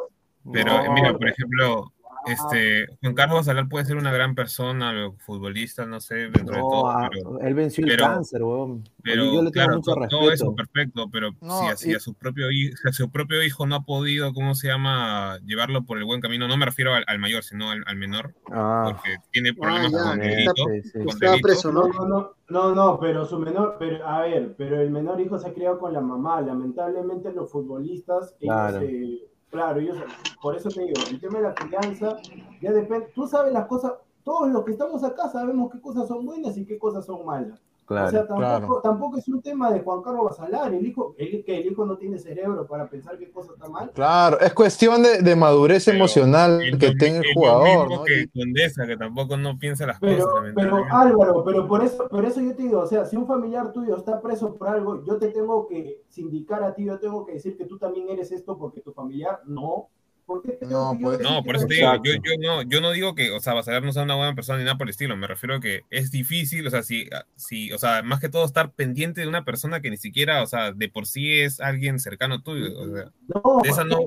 Pero 0.54 0.84
No, 0.86 0.94
mira, 0.94 1.12
por 1.18 1.28
ejemplo, 1.28 1.92
este, 2.26 2.86
Juan 3.02 3.14
Carlos 3.16 3.40
Basalar 3.40 3.68
puede 3.68 3.86
ser 3.86 3.98
una 3.98 4.12
gran 4.12 4.36
persona, 4.36 4.94
futbolista, 5.18 5.86
no 5.86 6.00
sé, 6.00 6.16
dentro 6.30 6.56
de 6.56 6.62
todo. 6.62 6.88
ah, 6.90 7.10
Pero, 7.12 7.40
él 7.42 7.54
venció 7.54 7.86
el 7.86 7.98
cáncer, 7.98 8.44
weón. 8.44 8.84
pero 9.04 9.26
yo 9.26 9.32
le 9.32 9.38
tengo 9.38 9.52
claro, 9.52 9.76
mucho 9.78 9.94
to- 9.94 10.00
respeto. 10.00 10.20
todo 10.20 10.32
eso 10.32 10.56
perfecto, 10.56 11.10
pero 11.12 11.32
No, 11.42 11.60
si, 11.60 11.66
así 11.68 11.92
y- 11.92 11.94
a 11.96 12.00
su 12.00 12.14
propio 12.14 12.52
hijo, 12.52 12.76
si 12.82 12.90
a 12.90 12.92
su 12.94 13.10
propio 13.10 13.44
hijo 13.44 13.66
no 13.66 13.76
ha 13.76 13.82
podido, 13.84 14.34
¿cómo 14.34 14.54
se 14.56 14.68
llama? 14.68 15.38
Llevarlo 15.46 15.84
por 15.84 15.98
el 15.98 16.04
buen 16.06 16.22
camino. 16.22 16.48
No 16.48 16.58
me 16.58 16.66
refiero 16.66 16.94
al, 16.94 17.04
al 17.08 17.20
mayor, 17.20 17.44
sino 17.44 17.72
al, 17.72 17.84
al 17.88 17.96
menor, 17.96 18.34
Ah, 18.52 18.84
porque 18.94 19.16
tiene 19.32 19.54
problemas 19.54 19.92
ya, 19.92 20.04
con 20.04 20.22
está- 20.22 20.36
delito. 20.36 20.64
sí, 20.84 21.06
con 21.06 21.20
delito. 21.20 21.48
preso, 21.48 21.72
No, 21.72 21.88
¿no? 21.88 21.94
no, 21.94 22.06
no, 22.08 22.36
no, 22.50 22.76
no, 22.76 23.00
pero 23.00 23.26
su 23.26 23.40
menor, 23.40 23.78
pero 23.80 24.06
a 24.08 24.22
ver, 24.22 24.54
pero 24.58 24.80
el 24.80 24.92
menor 24.92 25.20
hijo 25.22 25.38
se 25.40 25.48
ha 25.50 25.54
criado 25.54 25.80
con 25.80 25.94
la 25.94 26.02
mamá. 26.02 26.42
Lamentablemente 26.42 27.32
los 27.34 27.52
futbolistas, 27.52 28.36
ellos, 28.40 28.54
Claro. 28.54 28.82
eh, 28.82 29.28
claro, 29.52 29.80
ellos, 29.80 29.98
por 30.42 30.56
eso 30.56 30.70
te 30.70 30.82
digo, 30.82 31.00
el 31.10 31.20
tema 31.20 31.38
de 31.38 31.44
la 31.44 31.54
crianza, 31.54 32.18
ya 32.62 32.72
depende, 32.72 33.12
tú 33.14 33.28
sabes 33.28 33.54
las 33.54 33.68
cosas, 33.68 33.94
todos 34.24 34.50
los 34.50 34.64
que 34.64 34.72
estamos 34.72 35.04
acá 35.04 35.30
sabemos 35.30 35.72
qué 35.72 35.80
cosas 35.80 36.08
son 36.08 36.26
buenas 36.26 36.58
y 36.58 36.66
qué 36.66 36.80
cosas 36.80 37.06
son 37.06 37.26
malas. 37.26 37.60
Claro. 37.92 38.08
o 38.08 38.12
sea, 38.12 38.28
tampoco, 38.28 38.40
claro. 38.40 38.82
tampoco 38.82 39.18
es 39.18 39.28
un 39.28 39.42
tema 39.42 39.72
de 39.72 39.82
Juan 39.82 40.02
Carlos 40.02 40.26
Basalar, 40.26 40.74
el 40.74 40.86
hijo, 40.86 41.16
el, 41.18 41.44
que 41.44 41.58
el 41.60 41.66
hijo 41.72 41.86
no 41.86 41.98
tiene 41.98 42.18
cerebro 42.18 42.66
para 42.68 42.90
pensar 42.90 43.18
qué 43.18 43.32
cosa 43.32 43.54
está 43.54 43.70
mal. 43.70 43.92
Claro, 43.92 44.40
es 44.40 44.54
cuestión 44.54 45.04
de, 45.04 45.22
de 45.22 45.36
madurez 45.36 45.86
Pero 45.86 45.98
emocional 45.98 46.62
Es 46.62 46.78
que 46.78 46.96
tenga 46.96 47.20
el 47.20 47.26
es 47.26 47.36
lo 47.36 47.42
jugador, 47.42 47.88
mismo 47.90 47.96
¿no? 47.98 48.04
que 48.04 48.28
Condesa, 48.34 48.88
que 48.88 48.98
tampoco 48.98 49.38
no 49.38 49.58
piensa 49.58 49.86
las 49.86 50.00
Pero, 50.00 50.26
cosas. 50.26 50.52
pero. 50.56 50.86
Álvaro, 50.92 51.44
pero 51.44 51.68
por 51.68 51.84
eso, 51.84 52.08
por 52.08 52.26
eso 52.26 52.42
yo 52.42 52.56
te 52.56 52.64
digo, 52.64 52.80
o 52.82 52.86
sea, 52.86 53.06
si 53.06 53.16
un 53.16 53.28
familiar 53.28 53.72
tuyo 53.72 53.96
está 53.98 54.22
preso 54.22 54.56
por 54.56 54.68
algo, 54.68 55.04
yo 55.06 55.18
te 55.18 55.30
tengo 55.30 55.68
que 55.68 56.04
sindicar 56.10 56.64
a 56.64 56.74
ti, 56.74 56.86
yo 56.86 57.00
tengo 57.00 57.26
que 57.26 57.34
decir 57.34 57.58
que 57.58 57.66
tú 57.66 57.78
también 57.78 58.10
eres 58.10 58.32
esto 58.32 58.58
porque 58.58 58.82
tu 58.82 58.92
familiar 58.92 59.40
no. 59.46 59.90
¿Por 60.32 60.42
qué 60.44 60.52
te 60.54 60.66
tengo 60.66 60.80
No, 60.80 60.92
que 60.94 61.00
yo 61.00 61.10
pues, 61.10 61.20
No, 61.20 61.42
que 61.42 61.46
por 61.46 61.56
eso 61.58 61.68
te 61.68 61.76
digo, 61.76 61.92
yo, 62.04 62.14
yo, 62.14 62.32
no, 62.40 62.62
yo 62.62 62.80
no 62.80 62.92
digo 62.92 63.16
que, 63.16 63.32
o 63.32 63.40
sea, 63.42 63.54
Basalar 63.54 63.84
no 63.84 63.92
sea 63.92 64.04
una 64.04 64.16
buena 64.16 64.34
persona 64.34 64.60
ni 64.60 64.64
nada 64.64 64.78
por 64.78 64.88
el 64.88 64.92
estilo, 64.92 65.18
me 65.18 65.28
refiero 65.28 65.56
a 65.56 65.60
que 65.60 65.82
es 65.90 66.10
difícil, 66.12 66.66
o 66.66 66.70
sea, 66.70 66.84
si, 66.84 67.10
si, 67.36 67.74
o 67.74 67.78
sea, 67.78 68.02
más 68.02 68.22
que 68.22 68.30
todo 68.30 68.46
estar 68.46 68.72
pendiente 68.72 69.22
de 69.22 69.28
una 69.28 69.44
persona 69.44 69.82
que 69.82 69.90
ni 69.90 69.98
siquiera, 69.98 70.42
o 70.42 70.48
sea, 70.48 70.72
de 70.72 70.88
por 70.88 71.06
sí 71.06 71.40
es 71.42 71.60
alguien 71.60 72.00
cercano 72.00 72.42
tuyo, 72.42 72.68
o 72.80 72.88
sea, 72.88 73.12
No, 73.28 73.60
de 73.62 73.70
esa 73.70 73.84
no, 73.84 73.98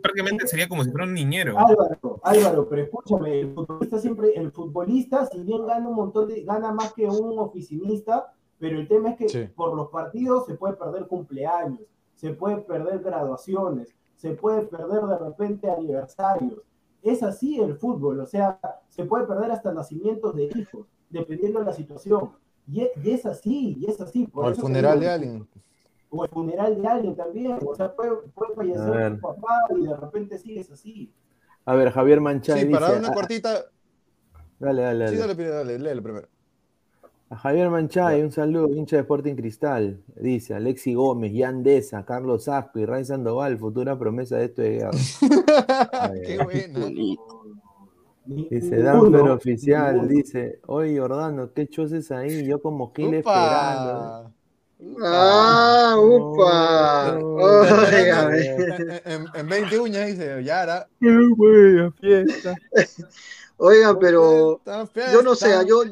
prácticamente 0.00 0.46
sería 0.46 0.68
como 0.68 0.84
si 0.84 0.90
fuera 0.90 1.06
un 1.06 1.14
niñero. 1.14 1.58
Álvaro, 1.58 2.20
Álvaro, 2.22 2.68
pero 2.68 2.82
escúchame, 2.82 3.40
el 3.40 3.52
futbolista 3.52 3.98
siempre, 3.98 4.28
el 4.36 4.52
futbolista, 4.52 5.26
si 5.26 5.42
bien 5.42 5.66
gana 5.66 5.88
un 5.88 5.96
montón 5.96 6.28
de, 6.28 6.44
gana 6.44 6.72
más 6.72 6.92
que 6.92 7.06
un 7.06 7.38
oficinista, 7.38 8.32
pero 8.58 8.78
el 8.78 8.86
tema 8.86 9.10
es 9.10 9.16
que 9.16 9.28
Sí. 9.28 9.48
por 9.56 9.74
los 9.74 9.88
partidos 9.88 10.46
se 10.46 10.54
puede 10.54 10.74
perder 10.74 11.06
cumpleaños, 11.08 11.80
se 12.14 12.32
puede 12.34 12.58
perder 12.58 13.00
graduaciones, 13.00 13.92
se 14.16 14.30
puede 14.32 14.62
perder 14.62 15.02
de 15.02 15.18
repente 15.18 15.70
aniversarios. 15.70 16.60
Es 17.02 17.22
así 17.22 17.60
el 17.60 17.76
fútbol, 17.76 18.20
o 18.20 18.26
sea, 18.26 18.60
se 18.88 19.04
puede 19.04 19.26
perder 19.26 19.50
hasta 19.50 19.72
nacimientos 19.72 20.34
de 20.36 20.44
hijos, 20.54 20.86
dependiendo 21.10 21.58
de 21.58 21.66
la 21.66 21.72
situación. 21.72 22.30
Y 22.68 22.82
es, 22.82 22.90
y 23.02 23.10
es 23.10 23.26
así, 23.26 23.76
y 23.80 23.86
es 23.90 24.00
así. 24.00 24.26
por 24.26 24.44
O 24.44 24.48
el 24.48 24.54
funeral 24.54 25.00
de 25.00 25.08
alguien. 25.08 25.48
O 26.10 26.24
el 26.24 26.30
funeral 26.30 26.80
de 26.80 26.86
alguien 26.86 27.16
también, 27.16 27.58
o 27.66 27.74
sea, 27.74 27.92
puede, 27.94 28.12
puede 28.34 28.54
fallecer 28.54 29.14
tu 29.16 29.20
papá 29.20 29.58
y 29.76 29.86
de 29.86 29.96
repente 29.96 30.38
sigues 30.38 30.70
así. 30.70 31.12
A 31.64 31.74
ver, 31.74 31.90
Javier 31.90 32.20
Manchay 32.20 32.60
Sí, 32.60 32.66
dice. 32.66 32.78
para 32.78 32.90
dar 32.92 32.98
una 33.00 33.08
ah, 33.08 33.14
cortita. 33.14 33.64
dale, 34.58 34.82
dale, 34.82 35.08
Sí, 35.08 35.16
dale. 35.16 35.34
dale, 35.34 35.48
dale, 35.50 35.78
léelo 35.78 36.02
primero. 36.02 36.28
A 37.32 37.36
Javier 37.36 37.70
Manchay, 37.70 38.20
un 38.20 38.30
saludo, 38.30 38.68
hincha 38.74 38.96
de 38.96 39.00
Sporting 39.02 39.34
Cristal. 39.34 40.02
Dice 40.16 40.52
Alexi 40.54 40.92
Gómez, 40.92 41.32
Jan 41.34 41.62
Deza, 41.62 42.04
Carlos 42.04 42.46
Aspi, 42.46 42.84
Ray 42.84 43.06
Sandoval, 43.06 43.56
futura 43.58 43.98
promesa 43.98 44.36
de 44.36 44.44
esto 44.44 44.60
de 44.60 44.70
guerra. 44.72 44.90
Qué 46.26 46.38
buena. 46.44 46.90
Ni- 46.90 47.18
Dice 48.50 48.76
Danfer 48.82 49.22
Oficial, 49.30 49.94
ninguno. 49.94 50.08
dice, 50.12 50.60
oye 50.66 50.98
Jordano, 51.00 51.52
¿qué 51.54 51.66
choses 51.68 52.10
ahí? 52.12 52.44
Yo 52.46 52.60
como 52.60 52.92
Gil 52.94 53.14
esperando. 53.14 54.30
Ah, 55.02 55.96
upa. 55.98 57.18
No. 57.18 57.38
En, 59.04 59.24
en 59.34 59.48
20 59.48 59.80
uñas 59.80 60.06
dice 60.06 60.44
Yara. 60.44 60.86
¡Qué 61.00 61.08
buena 61.36 61.90
fiesta! 61.92 62.54
Oigan, 63.56 63.98
pero 63.98 64.60
yo 65.12 65.22
no 65.22 65.34
sé, 65.34 65.48
yo, 65.66 65.82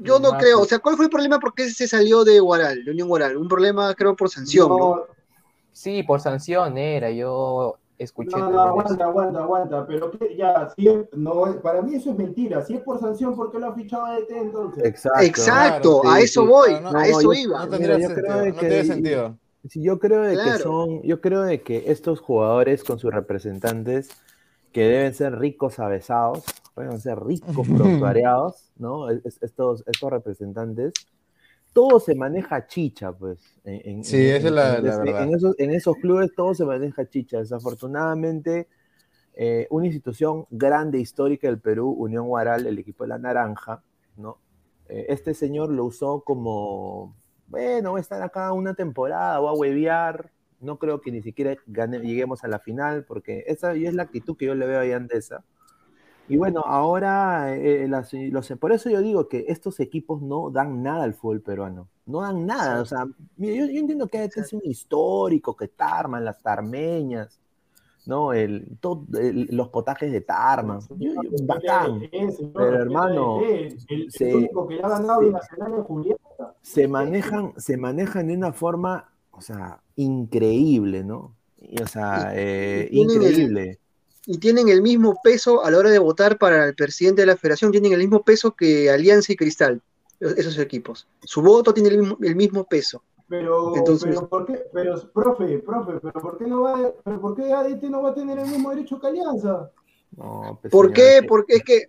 yo 0.00 0.18
no 0.18 0.36
creo. 0.38 0.60
O 0.60 0.64
sea, 0.64 0.78
¿cuál 0.78 0.96
fue 0.96 1.06
el 1.06 1.10
problema? 1.10 1.38
¿Por 1.38 1.54
qué 1.54 1.68
se 1.70 1.86
salió 1.88 2.24
de 2.24 2.40
Guaral, 2.40 2.84
de 2.84 2.90
Unión 2.90 3.08
Guaral? 3.08 3.36
Un 3.36 3.48
problema, 3.48 3.94
creo, 3.94 4.14
por 4.16 4.28
sanción, 4.30 4.68
¿no? 4.68 4.78
No, 4.78 5.02
Sí, 5.72 6.02
por 6.04 6.20
sanción 6.20 6.78
era, 6.78 7.10
yo 7.10 7.76
escuché 7.98 8.36
no, 8.38 8.48
no, 8.50 8.60
aguanta, 8.60 9.04
aguanta, 9.04 9.40
aguanta, 9.42 9.86
pero 9.86 10.10
que 10.10 10.36
ya, 10.36 10.68
si 10.76 10.86
es- 10.88 11.06
no, 11.12 11.60
para 11.62 11.82
mí 11.82 11.96
eso 11.96 12.10
es 12.10 12.16
mentira. 12.16 12.64
Si 12.64 12.74
es 12.74 12.80
por 12.80 13.00
sanción, 13.00 13.34
¿por 13.34 13.50
qué 13.50 13.58
lo 13.58 13.66
ha 13.68 13.74
fichado 13.74 14.04
a 14.04 14.14
DT 14.14 14.36
entonces? 14.38 14.84
Exacto. 14.84 15.20
Exacto, 15.22 16.00
Claro, 16.02 16.14
a 16.16 16.20
eso 16.20 16.42
sí. 16.42 16.46
voy, 16.46 16.72
No, 16.74 16.92
no, 16.92 16.98
a 16.98 17.06
eso 17.08 17.20
yo- 17.22 17.32
iba. 17.32 17.58
No 17.58 17.68
tendría 17.70 17.96
Mira, 17.96 18.08
yo 18.08 18.14
sentido. 18.14 18.26
creo 18.38 18.46
No 18.54 18.60
que- 18.60 18.68
tiene 18.68 18.84
sentido. 18.84 19.38
Sí, 19.68 19.82
yo 19.82 19.98
creo 19.98 20.22
de 20.22 20.36
que 20.36 20.58
son, 20.58 21.02
yo 21.02 21.20
creo 21.20 21.42
de 21.42 21.62
que 21.62 21.84
estos 21.90 22.20
jugadores 22.20 22.84
con 22.84 22.98
sus 22.98 23.12
representantes 23.12 24.10
que 24.72 24.82
deben 24.82 25.14
ser 25.14 25.38
ricos 25.38 25.78
avesados, 25.78 26.44
deben 26.82 27.00
ser 27.00 27.18
ricos 27.20 27.66
prontuariados, 27.76 28.72
¿no? 28.76 29.08
Es- 29.10 29.24
es- 29.24 29.42
Estos, 29.42 29.84
estos 29.86 30.10
representantes, 30.10 30.92
todo 31.72 31.98
se 32.00 32.14
maneja 32.14 32.66
chicha, 32.66 33.12
pues. 33.12 33.38
En, 33.64 33.80
en- 33.98 34.04
Sí, 34.04 34.16
en- 34.28 34.36
esa 34.36 34.46
es 34.48 34.52
la- 34.52 34.80
verdad. 34.80 35.22
En 35.22 35.34
esos, 35.34 35.54
en 35.58 35.70
esos 35.72 35.96
clubes 35.96 36.30
todo 36.34 36.54
se 36.54 36.64
maneja 36.64 37.08
chicha. 37.08 37.38
Desafortunadamente, 37.38 38.68
eh, 39.34 39.66
una 39.70 39.86
institución 39.86 40.46
grande, 40.50 40.98
histórica 40.98 41.48
del 41.48 41.58
Perú, 41.60 41.90
Unión 41.90 42.28
Guaral, 42.28 42.66
el 42.66 42.78
equipo 42.78 43.04
de 43.04 43.08
la 43.08 43.18
Naranja, 43.18 43.82
¿no? 44.16 44.38
Eh, 44.88 45.06
este 45.08 45.34
señor 45.34 45.70
lo 45.70 45.84
usó 45.86 46.20
como, 46.20 47.16
bueno, 47.48 47.90
voy 47.92 47.98
a 47.98 48.02
estar 48.02 48.22
acá 48.22 48.52
una 48.52 48.74
temporada, 48.74 49.38
voy 49.40 49.50
a 49.50 49.58
huevear, 49.58 50.30
no 50.60 50.78
creo 50.78 51.00
que 51.00 51.10
ni 51.10 51.20
siquiera 51.22 51.56
gane- 51.66 51.98
lleguemos 52.00 52.44
a 52.44 52.48
la 52.48 52.58
final, 52.60 53.04
porque 53.04 53.44
esa 53.48 53.74
es 53.74 53.94
la 53.94 54.04
actitud 54.04 54.36
que 54.36 54.46
yo 54.46 54.54
le 54.54 54.66
veo 54.66 54.80
a 54.80 54.86
Yandesa. 54.86 55.44
Y 56.26 56.36
bueno, 56.38 56.62
ahora, 56.64 57.54
eh, 57.54 57.86
las- 57.88 58.12
los- 58.14 58.52
por 58.58 58.72
eso 58.72 58.88
yo 58.88 59.00
digo 59.02 59.28
que 59.28 59.44
estos 59.48 59.78
equipos 59.80 60.22
no 60.22 60.50
dan 60.50 60.82
nada 60.82 61.04
al 61.04 61.12
fútbol 61.14 61.40
peruano, 61.42 61.88
no 62.06 62.22
dan 62.22 62.46
nada, 62.46 62.80
o 62.80 62.84
sea, 62.86 63.06
mira, 63.36 63.54
yo, 63.56 63.66
yo 63.70 63.78
entiendo 63.80 64.08
que 64.08 64.24
es 64.24 64.52
un 64.54 64.62
histórico, 64.64 65.54
que 65.54 65.68
Tarman, 65.68 66.24
las 66.24 66.40
tarmeñas, 66.42 67.38
¿no? 68.06 68.32
El, 68.32 68.78
todo- 68.80 69.04
el- 69.18 69.48
los 69.50 69.68
potajes 69.68 70.10
de 70.12 70.22
Tarman, 70.22 70.80
yo- 70.98 71.12
yo- 71.22 71.30
bacán. 71.44 72.02
Eh, 72.10 72.30
señor, 72.32 72.52
Pero, 72.54 72.70
¿qué 72.70 72.76
hermano, 72.76 73.40
es? 73.42 73.86
el, 73.88 74.10
se- 74.10 74.34
único 74.34 74.66
que 74.66 74.74
le 74.76 74.82
ha 74.82 74.88
ganado 74.88 75.20
se- 75.22 75.30
Nacional 75.30 75.74
en 75.74 75.82
Julieta. 75.84 76.54
se 76.62 76.88
manejan, 76.88 77.52
se 77.58 77.76
manejan 77.76 78.28
de 78.28 78.34
una 78.34 78.52
forma, 78.52 79.10
o 79.30 79.40
sea, 79.42 79.80
increíble, 79.96 81.04
¿no? 81.04 81.34
Y, 81.60 81.82
o 81.82 81.86
sea, 81.86 82.32
eh, 82.34 82.88
increíble. 82.92 83.78
Y 84.26 84.38
tienen 84.38 84.68
el 84.68 84.80
mismo 84.80 85.18
peso 85.22 85.64
a 85.64 85.70
la 85.70 85.78
hora 85.78 85.90
de 85.90 85.98
votar 85.98 86.38
para 86.38 86.66
el 86.66 86.74
presidente 86.74 87.22
de 87.22 87.26
la 87.26 87.36
federación, 87.36 87.70
tienen 87.72 87.92
el 87.92 87.98
mismo 87.98 88.22
peso 88.22 88.52
que 88.56 88.90
Alianza 88.90 89.32
y 89.32 89.36
Cristal, 89.36 89.82
esos 90.20 90.58
equipos. 90.58 91.06
Su 91.24 91.42
voto 91.42 91.74
tiene 91.74 91.90
el 91.90 91.98
mismo, 91.98 92.16
el 92.22 92.34
mismo 92.36 92.64
peso. 92.64 93.02
Pero, 93.28 93.74
Entonces- 93.76 94.08
pero, 94.14 94.28
¿por 94.28 94.46
qué? 94.46 94.64
Pero, 94.72 94.94
profe, 95.12 95.58
profe, 95.58 95.92
pero 96.00 96.20
¿por 96.20 96.38
qué 96.38 96.46
no 96.46 96.62
va, 96.62 96.92
pero 97.04 97.20
¿por 97.20 97.34
qué 97.34 97.52
ADT 97.52 97.82
no 97.90 98.02
va 98.02 98.10
a 98.10 98.14
tener 98.14 98.38
el 98.38 98.46
mismo 98.48 98.70
derecho 98.70 98.98
que 99.00 99.06
Alianza? 99.08 99.70
No, 100.16 100.58
pues, 100.60 100.70
¿Por 100.70 100.86
señor, 100.86 100.94
qué? 100.94 101.18
que- 101.20 101.26
Porque 101.28 101.54
es 101.56 101.62
que, 101.64 101.82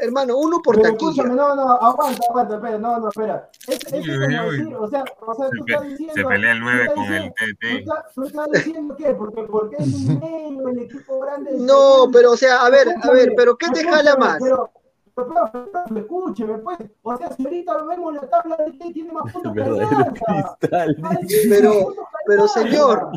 hermano, 0.00 0.36
uno 0.36 0.60
por 0.62 0.76
Pero 0.76 0.90
taquilla. 0.92 1.10
escúchame, 1.10 1.34
no, 1.34 1.54
no, 1.56 1.70
aguanta, 1.72 2.26
aguanta, 2.28 2.54
espera, 2.56 2.78
no, 2.78 2.98
no, 3.00 3.08
espera. 3.08 3.48
Es, 3.66 3.78
es 3.84 3.92
Uy, 3.92 4.00
como 4.06 4.26
uy, 4.48 4.50
decir, 4.58 4.66
uy. 4.66 4.74
o 4.78 4.86
sea, 4.88 5.04
o 5.20 5.34
sea, 5.34 5.48
Se, 5.48 5.56
tú 5.58 5.64
pe- 5.64 5.72
estás 5.72 5.88
diciendo... 5.88 6.14
se 6.14 6.24
pelea 6.24 6.52
el 6.52 6.58
tú 6.58 6.64
9 6.64 6.80
estás 6.82 6.94
con 6.94 7.04
el 7.04 7.10
diciendo- 7.10 7.34
Tú 7.38 7.44
TT. 7.46 7.78
estás, 7.78 8.14
tú 8.14 8.22
estás 8.24 8.50
diciendo 8.52 8.96
qué, 8.96 9.14
porque, 9.14 9.42
porque 9.42 9.76
es 9.78 9.94
un 9.94 10.18
medio, 10.20 10.68
el 10.68 10.78
equipo 10.80 11.20
grande. 11.20 11.50
No, 11.58 12.08
pero 12.12 12.32
o 12.32 12.36
sea, 12.36 12.62
a 12.64 12.70
ver, 12.70 12.88
a 13.02 13.10
ver, 13.10 13.32
pero 13.36 13.56
¿qué 13.56 13.68
te 13.70 13.84
jala 13.84 14.16
más? 14.16 14.38
Pero, 14.42 14.70
pero, 15.14 15.28
profe, 15.28 15.58
profe, 15.70 16.00
escúcheme, 16.00 16.58
pues. 16.58 16.78
O 17.02 17.16
sea, 17.16 17.32
si 17.32 17.44
ahorita 17.44 17.82
vemos 17.84 18.14
la 18.14 18.28
tabla 18.28 18.56
de 18.56 18.78
que 18.78 18.92
tiene 18.92 19.12
más 19.12 19.32
puntos 19.32 19.52
que 19.52 19.60
verdadero 19.60 19.88
Alianza. 19.88 20.56
cristal. 20.58 20.96
Ay, 21.02 21.16
dice. 21.22 21.40
tiene 21.42 21.56
Pero- 21.56 21.94
pero, 22.26 22.48
señor, 22.48 23.08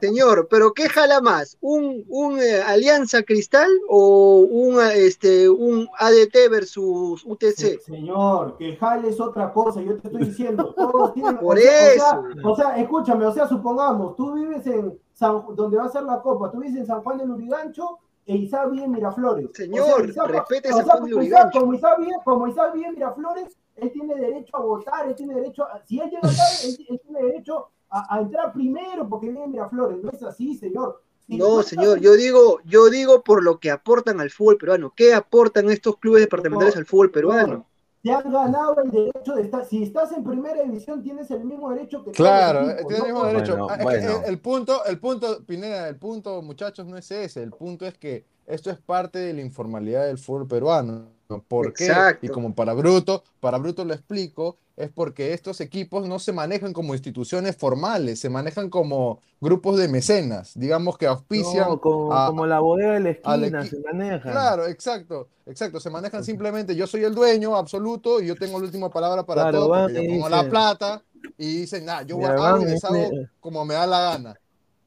Señor, 0.00 0.46
pero 0.50 0.72
¿qué 0.72 0.88
jala 0.88 1.20
más? 1.20 1.56
¿Un, 1.60 2.04
un 2.08 2.38
eh, 2.38 2.60
Alianza 2.62 3.22
Cristal 3.22 3.68
o 3.88 4.40
un, 4.48 4.78
eh, 4.80 5.06
este, 5.06 5.48
un 5.48 5.88
ADT 5.98 6.48
versus 6.50 7.24
UTC? 7.24 7.56
Se- 7.56 7.78
Señor, 7.80 8.56
que 8.56 8.76
jale 8.76 9.08
es 9.08 9.20
otra 9.20 9.52
cosa, 9.52 9.80
yo 9.80 9.96
te 9.96 10.08
estoy 10.08 10.24
diciendo, 10.26 10.72
todos 10.76 11.12
tienen 11.14 11.38
Por 11.38 11.56
o 11.56 11.60
sea, 11.60 11.92
eso. 11.94 12.04
O 12.04 12.22
sea, 12.32 12.50
o 12.50 12.56
sea, 12.56 12.76
escúchame, 12.80 13.26
o 13.26 13.32
sea, 13.32 13.48
supongamos, 13.48 14.14
tú 14.16 14.34
vives 14.34 14.66
en 14.66 14.98
San, 15.14 15.42
donde 15.54 15.76
va 15.76 15.84
a 15.86 15.90
ser 15.90 16.02
la 16.04 16.20
copa, 16.20 16.50
tú 16.50 16.58
vives 16.60 16.76
en 16.76 16.86
San 16.86 17.02
Juan 17.02 17.18
del 17.18 17.30
Urigancho 17.30 17.98
e 18.30 18.36
vive 18.70 18.84
en 18.84 18.92
Miraflores. 18.92 19.50
Señor, 19.54 19.82
o 19.82 19.96
sea, 19.96 20.04
Isaac- 20.06 20.30
respete 20.30 20.68
o 20.68 20.72
sea, 20.72 20.84
Isaac-. 20.84 21.52
Como 21.52 21.74
Isaac, 21.74 21.96
como 22.24 22.46
en 22.86 22.94
Miraflores, 22.94 23.56
él 23.76 23.92
tiene 23.92 24.14
derecho 24.14 24.56
a 24.56 24.60
votar, 24.60 25.08
él 25.08 25.14
tiene 25.14 25.34
derecho 25.34 25.64
a, 25.64 25.82
si 25.84 26.00
él 26.00 26.10
llega 26.10 26.28
acá, 26.28 26.42
él, 26.64 26.86
él 26.88 27.00
tiene 27.02 27.22
derecho 27.22 27.68
a, 27.88 28.14
a 28.16 28.20
entrar 28.20 28.52
primero 28.52 29.08
porque 29.08 29.28
vive 29.28 29.44
en 29.44 29.50
Miraflores, 29.52 30.02
no 30.02 30.10
es 30.10 30.22
así, 30.22 30.54
señor. 30.54 31.02
No, 31.28 31.62
señor, 31.62 32.00
yo 32.00 32.14
digo, 32.14 32.58
yo 32.64 32.90
digo 32.90 33.22
por 33.22 33.44
lo 33.44 33.60
que 33.60 33.70
aportan 33.70 34.20
al 34.20 34.30
fútbol 34.30 34.56
peruano. 34.56 34.92
¿Qué 34.96 35.14
aportan 35.14 35.70
estos 35.70 35.96
clubes 35.98 36.22
departamentales 36.22 36.76
al 36.76 36.86
fútbol 36.86 37.10
peruano? 37.12 37.66
Te 38.02 38.10
han 38.12 38.32
ganado 38.32 38.76
el 38.82 38.90
derecho 38.90 39.34
de 39.34 39.42
estar. 39.42 39.64
Si 39.66 39.82
estás 39.82 40.12
en 40.12 40.24
primera 40.24 40.62
división, 40.62 41.02
tienes 41.02 41.30
el 41.30 41.44
mismo 41.44 41.70
derecho 41.70 42.02
que 42.02 42.12
Claro, 42.12 42.60
todos 42.60 42.76
los 42.76 42.86
tiene 42.86 42.96
el 42.96 43.12
mismo 43.12 43.24
derecho. 43.26 43.56
Bueno, 43.56 43.68
Ah, 43.70 43.74
es 43.74 43.78
que 43.78 43.84
bueno. 43.84 44.22
el, 44.24 44.30
el 44.32 44.38
punto, 44.40 44.84
el 44.86 44.98
punto, 44.98 45.44
Pineda, 45.44 45.88
el 45.88 45.96
punto, 45.96 46.40
muchachos, 46.42 46.86
no 46.86 46.96
es 46.96 47.10
ese. 47.10 47.42
El 47.42 47.50
punto 47.50 47.84
es 47.86 47.98
que 47.98 48.24
esto 48.46 48.70
es 48.70 48.78
parte 48.78 49.18
de 49.18 49.34
la 49.34 49.42
informalidad 49.42 50.06
del 50.06 50.18
fútbol 50.18 50.48
peruano. 50.48 51.08
¿Por 51.38 51.72
qué? 51.72 51.86
Exacto. 51.86 52.26
Y 52.26 52.28
como 52.28 52.54
para 52.54 52.72
Bruto, 52.74 53.22
para 53.38 53.58
Bruto 53.58 53.84
lo 53.84 53.94
explico, 53.94 54.56
es 54.76 54.90
porque 54.90 55.32
estos 55.32 55.60
equipos 55.60 56.08
no 56.08 56.18
se 56.18 56.32
manejan 56.32 56.72
como 56.72 56.94
instituciones 56.94 57.56
formales, 57.56 58.18
se 58.18 58.28
manejan 58.30 58.70
como 58.70 59.20
grupos 59.40 59.78
de 59.78 59.88
mecenas, 59.88 60.52
digamos 60.58 60.96
que 60.98 61.06
auspician 61.06 61.68
No, 61.68 61.80
como, 61.80 62.12
a- 62.12 62.26
como 62.26 62.46
la 62.46 62.60
bodega 62.60 62.94
de 62.94 63.00
la 63.00 63.10
esquina 63.10 63.62
equi- 63.62 63.68
se 63.70 63.78
maneja. 63.80 64.30
Claro, 64.30 64.66
exacto, 64.66 65.28
exacto. 65.46 65.80
Se 65.80 65.90
manejan 65.90 66.24
simplemente, 66.24 66.74
yo 66.74 66.86
soy 66.86 67.04
el 67.04 67.14
dueño 67.14 67.54
absoluto 67.56 68.20
y 68.20 68.26
yo 68.26 68.36
tengo 68.36 68.58
la 68.58 68.64
última 68.64 68.90
palabra 68.90 69.24
para 69.24 69.42
Claro, 69.42 69.58
todo, 69.58 69.68
van 69.68 69.82
porque 69.86 69.94
yo 70.06 70.08
pongo 70.14 70.28
la 70.28 70.48
plata 70.48 71.02
y 71.38 71.58
dicen, 71.60 71.84
nah, 71.84 72.02
yo 72.02 72.16
hago 72.26 72.42
van 72.42 72.62
y 72.62 72.64
deshago 72.64 72.94
me- 72.94 73.28
como 73.38 73.64
me 73.64 73.74
da 73.74 73.86
la 73.86 74.00
gana. 74.00 74.40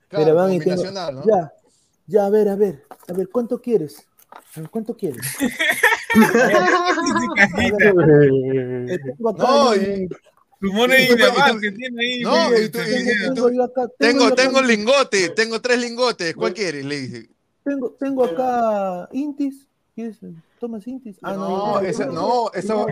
Pero 0.10 0.24
Claro, 0.24 0.36
van 0.36 0.46
como 0.46 0.56
y 0.56 0.60
tengo- 0.60 0.92
¿no? 1.12 1.26
Ya, 1.26 1.54
ya, 2.08 2.26
a 2.26 2.30
ver, 2.30 2.50
a 2.50 2.56
ver, 2.56 2.84
a 3.08 3.14
ver, 3.14 3.30
¿cuánto 3.30 3.62
quieres? 3.62 4.08
A 4.56 4.60
ver, 4.60 4.70
¿Cuánto 4.70 4.96
quieres? 4.98 5.24
No, 9.38 9.76
y- 9.76 10.08
Tu 10.60 10.68
Y 10.70 11.08
que 11.60 11.72
tiene 11.72 12.02
ahí. 12.02 12.22
No, 12.22 12.58
y 12.58 12.70
tú- 12.70 12.80
y- 12.80 13.36
tengo- 14.00 14.34
tengo 14.34 14.62
lingote, 14.62 15.30
tengo 15.30 15.60
tres 15.60 15.80
lingotes, 15.80 16.34
¿cuál 16.36 16.54
quieres? 16.54 16.86
Le 16.86 17.00
dije. 17.02 17.30
tengo, 17.66 17.92
tengo 18.00 18.24
acá 18.26 19.10
Intis. 19.12 19.68
¿Quieres? 19.96 20.18
¿Tomas 20.60 20.88
Intis? 20.88 21.18
Ah, 21.22 21.34
No, 21.34 21.50
no, 21.50 21.80
esa, 21.82 22.06
no, 22.08 22.52
esa 22.54 22.74
no. 22.74 22.88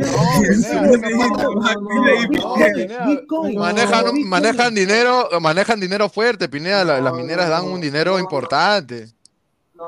Manejan, 3.57 4.05
manejan 4.27 4.75
dinero, 4.75 5.29
manejan 5.41 5.79
dinero 5.79 6.09
fuerte, 6.09 6.47
Pineda, 6.49 6.83
la- 6.83 6.99
las 7.01 7.13
mineras 7.13 7.49
dan 7.49 7.65
un 7.65 7.79
dinero 7.81 8.19
importante. 8.19 9.07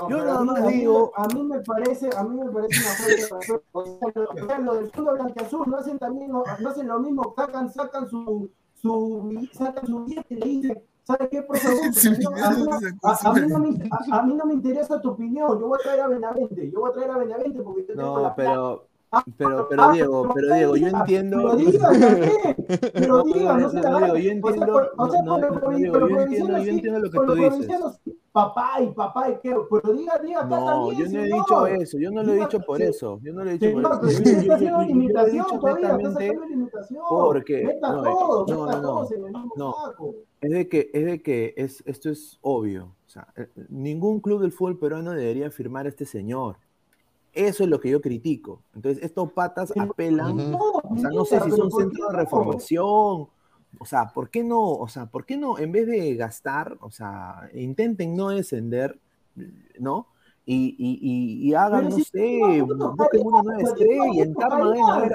No, 0.01 0.09
Yo 0.09 0.17
nada 0.25 0.43
más 0.43 0.67
digo- 0.67 1.11
A 1.15 1.27
mí 1.27 1.43
me 1.43 1.59
parece, 1.61 2.09
a 2.15 2.23
mí 2.23 2.39
me 2.39 2.49
parece 2.51 2.79
una 2.81 2.89
falta 2.95 3.05
de 3.07 3.39
respeto. 3.39 3.63
O 3.73 4.47
sea, 4.47 4.59
lo, 4.59 4.73
del 4.75 4.91
fondo 4.91 5.13
blanqueazul 5.13 5.63
no 5.69 5.77
hacen 5.77 5.99
también, 5.99 6.31
no, 6.31 6.43
no 6.59 6.69
hacen 6.69 6.87
lo 6.87 6.99
mismo, 6.99 7.33
sacan, 7.35 7.71
sacan 7.71 8.07
su, 8.09 8.49
su, 8.73 9.47
sacan 9.53 9.85
su 9.85 10.03
billete 10.05 10.33
y 10.33 10.37
le 10.37 10.45
dicen, 10.47 10.83
¿sabes 11.03 11.29
qué, 11.29 11.41
profesor? 11.43 11.93
Sí, 11.93 12.07
a, 12.09 12.11
mí, 12.11 12.17
no- 12.23 12.29
a 12.45 12.49
mí 12.51 12.63
no- 12.63 12.77
esa 12.77 12.87
a- 12.87 12.99
cosa. 13.01 13.29
a 13.29 13.33
mí 13.33 13.47
no 13.47 13.59
me, 13.59 13.89
a, 13.91 14.17
a 14.19 14.23
mí 14.23 14.33
no 14.35 14.45
me 14.45 14.53
interesa 14.53 14.99
tu 15.01 15.09
opinión, 15.11 15.59
yo 15.59 15.67
voy 15.67 15.77
a 15.79 15.83
traer 15.83 16.01
a 16.01 16.07
Benavente, 16.07 16.71
yo 16.71 16.79
voy 16.79 16.89
a 16.89 16.93
traer 16.93 17.11
a 17.11 17.17
Benavente 17.17 17.61
porque 17.61 17.81
yo 17.81 17.87
tengo 17.87 18.01
No, 18.01 18.21
la 18.21 18.35
pero, 18.35 18.87
pero, 19.37 19.67
pero 19.69 19.91
Diego, 19.91 20.31
pero 20.33 20.53
Diego, 20.55 20.75
yo 20.77 20.87
entiendo. 20.87 21.37
Pero 21.37 21.57
pero 22.93 23.07
No, 23.17 23.23
diga, 23.23 23.53
no, 23.53 23.59
no 23.59 23.69
se 23.69 23.81
la. 23.81 23.99
Diego, 23.99 24.17
yo 24.17 24.31
entiendo- 24.31 24.81
o 24.97 25.09
sea, 25.09 25.21
no, 25.23 25.37
Diego, 25.37 26.07
yo 26.07 26.17
entiendo- 26.71 26.99
lo 26.99 27.11
que 27.11 27.17
tú 27.19 27.35
dices. 27.35 27.99
papá 28.31 28.81
y 28.81 28.87
papá 28.87 29.29
y 29.29 29.37
qué, 29.43 29.55
pero 29.69 29.93
diga, 29.93 30.17
diga 30.17 30.43
No, 30.43 30.91
yo 30.91 31.05
no 31.07 31.19
he 31.19 31.25
dicho 31.25 31.67
eso, 31.67 31.97
yo 31.99 32.09
no 32.11 32.23
lo 32.23 32.33
he 32.33 32.37
dicho 32.37 32.59
por 32.61 32.81
eso, 32.81 33.19
yo 33.21 33.33
no 33.33 33.43
lo 33.43 33.49
he 33.51 33.53
dicho 33.53 33.65
por 33.73 33.83
pero 33.99 34.09
eso. 34.09 34.19
Yo- 34.41 34.57
yo- 34.57 34.81
limitación 34.81 35.45
todavía, 35.59 35.97
limitación. 35.97 37.03
porque- 37.25 37.63
no, 37.81 38.01
no, 38.47 38.81
no, 38.81 39.07
no. 39.55 39.75
Es 40.41 40.51
de 40.51 40.67
que, 40.67 40.89
es 40.93 41.05
de 41.05 41.21
que 41.21 41.53
es, 41.55 41.83
esto 41.85 42.09
es 42.09 42.37
obvio. 42.41 42.85
O 43.05 43.09
sea, 43.13 43.27
eh, 43.37 43.47
ningún 43.69 44.19
club 44.19 44.41
del 44.41 44.51
fútbol 44.51 44.77
peruano 44.79 45.11
debería 45.11 45.49
firmar 45.51 45.85
a 45.85 45.89
este 45.89 46.05
señor. 46.05 46.57
Eso 47.33 47.63
es 47.63 47.69
lo 47.69 47.79
que 47.79 47.89
yo 47.89 47.99
critico. 47.99 48.61
Entonces, 48.75 49.03
estos 49.03 49.31
patas 49.33 49.73
apelan. 49.77 50.51
No, 50.51 50.59
o 50.83 50.97
sea, 50.97 51.09
no 51.09 51.25
sé 51.25 51.39
si 51.41 51.49
son 51.51 51.69
¿por 51.69 51.79
qué 51.79 51.83
centros 51.83 52.07
de 52.07 52.13
no? 52.13 52.19
reformación. 52.19 53.27
O 53.79 53.85
sea, 53.85 54.11
¿por 54.13 54.29
qué 54.29 54.43
no? 54.43 54.61
O 54.61 54.87
sea, 54.87 55.07
¿por 55.07 55.25
qué 55.25 55.35
no, 55.35 55.57
en 55.57 55.71
vez 55.71 55.87
de 55.87 56.15
gastar, 56.15 56.77
o 56.81 56.91
sea, 56.91 57.49
intenten 57.53 58.15
no 58.15 58.29
descender, 58.29 58.99
¿no? 59.79 60.07
Y, 60.45 60.75
y, 60.77 60.99
y, 61.01 61.49
y 61.49 61.53
hagan, 61.55 61.89
no 61.89 61.95
si 61.95 62.03
sé, 62.03 62.61
busquen 62.61 63.25
una 63.25 63.41
nueva 63.41 63.61
estrella, 63.61 64.23
en 64.23 64.33
deben 64.33 64.83
haber 64.83 65.13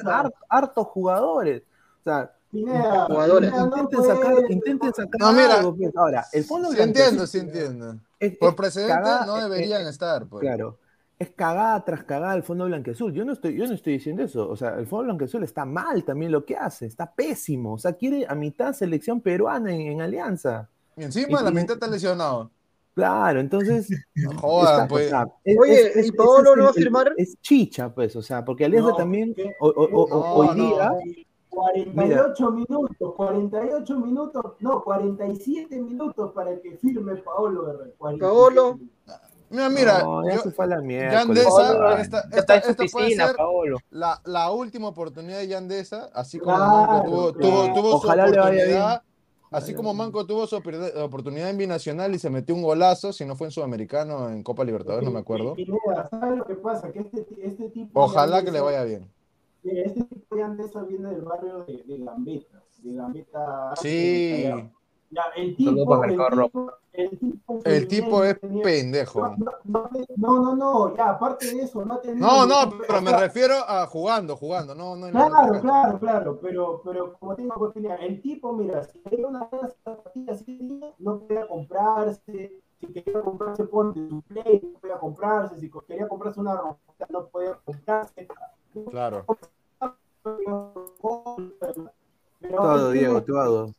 hartos 0.49 0.87
jugadores. 0.89 1.63
O 2.01 2.05
sea, 2.05 2.33
Pineda, 2.51 3.07
Jugadores. 3.07 3.51
Pineda, 3.51 3.67
no 3.67 3.77
intenten 3.79 4.05
sacar, 4.05 4.33
puede. 4.35 4.53
intenten 4.53 4.95
sacar 4.95 5.21
No, 5.21 5.33
mira, 5.33 5.55
algo, 5.59 5.77
pues. 5.77 5.95
Ahora, 5.97 6.25
el 6.33 6.45
fondo 6.45 6.71
Sí 6.73 6.81
entiendo, 6.81 7.27
sí 7.27 7.39
entiendo. 7.39 7.97
es- 8.19 8.39
Por 8.39 8.49
es 8.51 8.55
precedentes 8.55 9.27
no 9.27 9.37
eh, 9.39 9.43
deberían 9.43 9.87
eh, 9.87 9.91
estar, 9.91 10.27
pues. 10.27 10.41
Claro, 10.41 10.79
es 11.19 11.31
cagada 11.31 11.85
tras 11.85 12.05
cagada 12.05 12.35
el 12.35 12.43
fondo 12.43 12.67
blanqueazul. 12.67 13.13
Yo 13.13 13.25
no 13.25 13.33
estoy, 13.33 13.57
yo 13.57 13.67
no 13.67 13.75
estoy 13.75 13.95
diciendo 13.95 14.23
eso. 14.23 14.49
O 14.49 14.57
sea, 14.57 14.79
el 14.79 14.87
fondo 14.87 15.05
blanqueazul 15.07 15.43
está 15.43 15.65
mal 15.65 16.05
también 16.05 16.31
lo 16.33 16.45
que 16.45 16.57
hace, 16.57 16.87
está 16.87 17.13
pésimo. 17.13 17.75
O 17.75 17.79
sea, 17.79 17.93
quiere 17.95 18.25
a 18.29 18.35
mitad 18.35 18.73
selección 18.73 19.21
peruana 19.21 19.75
en, 19.75 19.81
en 19.81 20.01
alianza. 20.01 20.69
Y 20.97 21.03
encima 21.05 21.41
y- 21.41 21.45
la 21.45 21.51
mitad 21.51 21.73
está 21.75 21.87
lesionado. 21.89 22.51
Claro, 22.95 23.39
entonces. 23.41 23.89
No 24.17 24.33
jodan, 24.39 24.73
está- 24.73 24.85
o 24.85 24.89
pues. 24.89 25.09
sea, 25.09 25.27
es- 25.45 25.59
Oye, 25.59 25.73
es- 25.91 25.97
es- 25.97 26.07
¿y 26.09 26.13
Paolo 26.13 26.57
no 26.57 26.65
va 26.65 26.71
a 26.71 26.73
firmar? 26.73 27.13
Es 27.17 27.41
chicha, 27.41 27.93
pues, 27.95 28.15
o 28.17 28.23
sea, 28.23 28.45
porque 28.45 28.65
Alianza 28.65 28.91
No, 28.91 28.97
también, 28.97 29.35
que- 29.35 29.55
o- 29.61 29.69
o- 29.69 30.05
o- 30.05 30.09
no, 30.09 30.33
hoy 30.35 30.49
no. 30.49 30.55
día, 30.55 30.93
48 31.51 32.51
minutos, 32.53 33.15
48 33.17 33.99
minutos, 33.99 34.45
no, 34.61 34.83
47 34.83 35.81
minutos 35.81 36.33
para 36.33 36.61
que 36.61 36.77
firme 36.77 37.17
Paolo 37.17 37.67
Guerrero. 37.67 37.93
47 37.99 38.21
Paolo. 38.21 38.79
Mira, 39.51 39.69
mira, 39.71 40.03
no, 40.03 40.29
ya 40.29 40.35
yo- 40.37 40.43
se 40.43 40.51
fue 40.51 40.65
a 40.65 40.69
la 40.69 40.81
mierda. 40.81 41.13
Yandesa, 41.13 41.49
Paolo, 41.51 41.97
esta, 41.97 42.21
Está 42.21 42.39
esta, 42.39 42.55
en 42.57 42.63
su 42.63 42.71
esta 42.71 42.85
puede 42.93 43.07
piscina, 43.07 43.27
ser 43.29 43.37
Paolo. 43.37 43.79
la, 43.91 44.21
la 44.25 44.51
última 44.51 44.89
oportunidad 44.89 45.39
de 45.39 45.49
Yandesa, 45.49 46.11
así 46.15 46.39
como 46.39 46.57
Claro, 46.57 46.71
Manco 46.71 47.03
tuvo, 47.05 47.33
claro. 47.33 47.39
tuvo, 47.65 47.75
tuvo 47.75 47.95
Ojalá 47.97 48.27
su 48.29 48.33
oportunidad, 48.35 49.03
así 49.51 49.75
como 49.75 49.95
Manco 49.95 50.27
tuvo 50.27 50.47
su 50.47 50.57
oportunidad- 50.57 51.49
en 51.51 51.57
Binacional 51.59 52.15
y 52.15 52.19
se 52.19 52.29
metió 52.31 52.55
un 52.55 52.63
golazo, 52.63 53.13
si 53.13 53.25
no 53.25 53.37
fue 53.37 53.47
en 53.47 53.51
Sudamericano, 53.51 54.29
en 54.29 54.43
Copa 54.43 54.65
Libertadores, 54.65 55.05
no 55.05 55.11
me 55.13 55.21
acuerdo. 55.21 55.55
Pineda, 55.55 56.09
¿sabes 56.11 56.37
lo 56.39 56.45
que 56.45 56.55
pasa? 56.57 56.93
Que 56.93 57.01
este, 57.01 57.27
este 57.43 57.69
tipo. 57.71 58.01
Ojalá 58.03 58.43
que 58.45 58.51
le 58.51 58.61
vaya 58.61 58.85
bien. 58.85 59.11
Este 59.65 60.03
tipo 60.05 60.37
de 60.37 60.43
Andesa 60.43 60.83
viene 60.83 61.11
del 61.11 61.23
barrio 61.23 61.65
de, 61.65 61.83
de 61.87 61.99
Gambetta. 62.05 62.63
De 62.83 62.95
Gambetta. 62.95 63.73
Sí, 63.83 64.45
Ya, 65.11 65.23
el 65.37 65.57
tipo, 65.57 65.87
para 65.89 66.13
el 66.13 66.19
tipo, 66.19 66.73
el 66.93 67.19
tipo, 67.19 67.61
el 67.65 67.89
tipo 67.89 68.25
es 68.25 68.41
tenía- 68.41 68.63
pendejo. 68.63 69.21
No, 69.37 69.37
no, 69.65 69.91
no, 70.17 70.41
no, 70.43 70.57
no, 70.57 70.97
ya, 70.97 71.11
aparte 71.11 71.47
de 71.55 71.63
eso, 71.63 71.83
no 71.85 71.95
ha 71.95 72.01
tenido 72.03 72.27
No, 72.27 72.45
no, 72.45 72.71
pero 72.87 73.01
me 73.01 73.17
refiero 73.19 73.55
a 73.67 73.87
jugando, 73.87 74.37
jugando, 74.37 74.75
no, 74.75 74.97
no. 74.97 75.09
Claro, 75.11 75.31
cancha. 75.31 75.61
claro, 75.63 75.99
claro, 75.99 76.39
pero, 76.43 76.83
pero 76.85 77.15
como 77.15 77.35
tengo 77.37 77.55
que 77.55 77.65
opinar, 77.65 78.03
el 78.05 78.21
tipo, 78.21 78.53
mira, 78.53 78.85
si 78.85 79.01
hay 79.11 79.25
una 79.25 79.49
zapatillas 79.83 80.43
así, 80.43 80.81
no 80.99 81.21
podía 81.21 81.47
comprarse, 81.49 82.53
si 82.81 82.87
quería 82.89 83.23
comprarse 83.23 83.65
ponte 83.65 84.07
su 84.11 84.21
play, 84.23 84.61
no 84.75 84.79
podía 84.81 84.99
comprarse, 84.99 85.59
si 85.59 85.71
quería 85.89 86.07
comprarse 86.07 86.41
una 86.41 86.55
ropa, 86.57 86.79
no 87.09 87.27
podía 87.29 87.55
comprarse. 87.65 88.29
Claro. 88.91 89.25
Pero 92.41 92.89
el 92.89 92.93
Diego, 92.93 93.23
tema- 93.23 93.73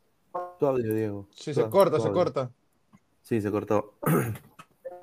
tu 0.58 0.66
audio. 0.66 0.94
Diego. 0.94 1.26
Sí, 1.34 1.52
Tu- 1.52 1.60
se 1.60 1.68
corta, 1.68 1.96
se 1.98 2.02
audio. 2.08 2.14
corta. 2.14 2.50
Sí, 3.22 3.40
se 3.40 3.50
cortó. 3.50 3.94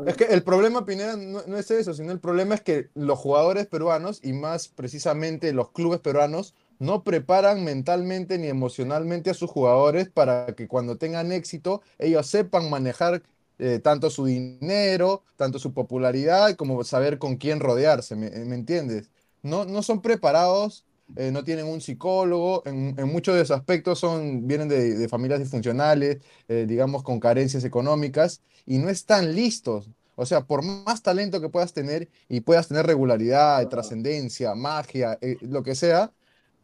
Es 0.06 0.16
que 0.16 0.26
el 0.26 0.44
problema, 0.44 0.86
Pineda, 0.86 1.16
no, 1.18 1.42
no 1.48 1.58
es 1.58 1.72
eso, 1.72 1.94
sino 1.94 2.12
el 2.12 2.20
problema 2.20 2.54
es 2.56 2.62
que 2.62 2.90
los 2.94 3.18
jugadores 3.18 3.66
peruanos, 3.66 4.20
y 4.24 4.34
más 4.34 4.68
precisamente 4.68 5.54
los 5.54 5.72
clubes 5.72 6.00
peruanos, 6.00 6.54
no 6.80 7.04
preparan 7.04 7.64
mentalmente 7.64 8.38
ni 8.38 8.48
emocionalmente 8.48 9.32
a 9.32 9.34
sus 9.34 9.50
jugadores 9.50 10.10
para 10.10 10.54
que 10.56 10.68
cuando 10.68 10.98
tengan 10.98 11.32
éxito, 11.32 11.82
ellos 11.98 12.28
sepan 12.28 12.70
manejar 12.70 13.24
eh, 13.58 13.80
tanto 13.80 14.12
su 14.12 14.26
dinero, 14.26 15.24
tanto 15.36 15.58
su 15.58 15.74
popularidad, 15.74 16.56
como 16.56 16.84
saber 16.84 17.18
con 17.18 17.38
quién 17.38 17.60
rodearse, 17.60 18.16
¿me, 18.16 18.30
me 18.30 18.54
entiendes? 18.54 19.10
No, 19.42 19.66
no 19.66 19.82
son 19.82 20.04
preparados, 20.04 20.86
eh, 21.16 21.32
no 21.32 21.44
tienen 21.44 21.66
un 21.68 21.82
psicólogo, 21.82 22.64
en, 22.66 22.96
en 22.98 23.08
muchos 23.12 23.36
de 23.36 23.42
esos 23.42 23.58
aspectos 23.58 24.00
son, 24.00 24.48
vienen 24.48 24.68
de, 24.70 24.96
de 24.98 25.10
familias 25.10 25.40
disfuncionales, 25.40 26.20
eh, 26.48 26.66
digamos, 26.68 27.04
con 27.04 27.20
carencias 27.20 27.64
económicas, 27.64 28.42
y 28.66 28.78
no 28.80 28.90
están 28.90 29.34
listos. 29.36 29.90
O 30.16 30.26
sea, 30.26 30.46
por 30.46 30.64
más 30.64 31.02
talento 31.04 31.40
que 31.42 31.50
puedas 31.50 31.74
tener 31.74 32.10
y 32.28 32.42
puedas 32.42 32.68
tener 32.68 32.86
regularidad, 32.88 33.68
trascendencia, 33.70 34.56
magia, 34.56 35.18
eh, 35.22 35.38
lo 35.42 35.64
que 35.64 35.76
sea, 35.76 36.12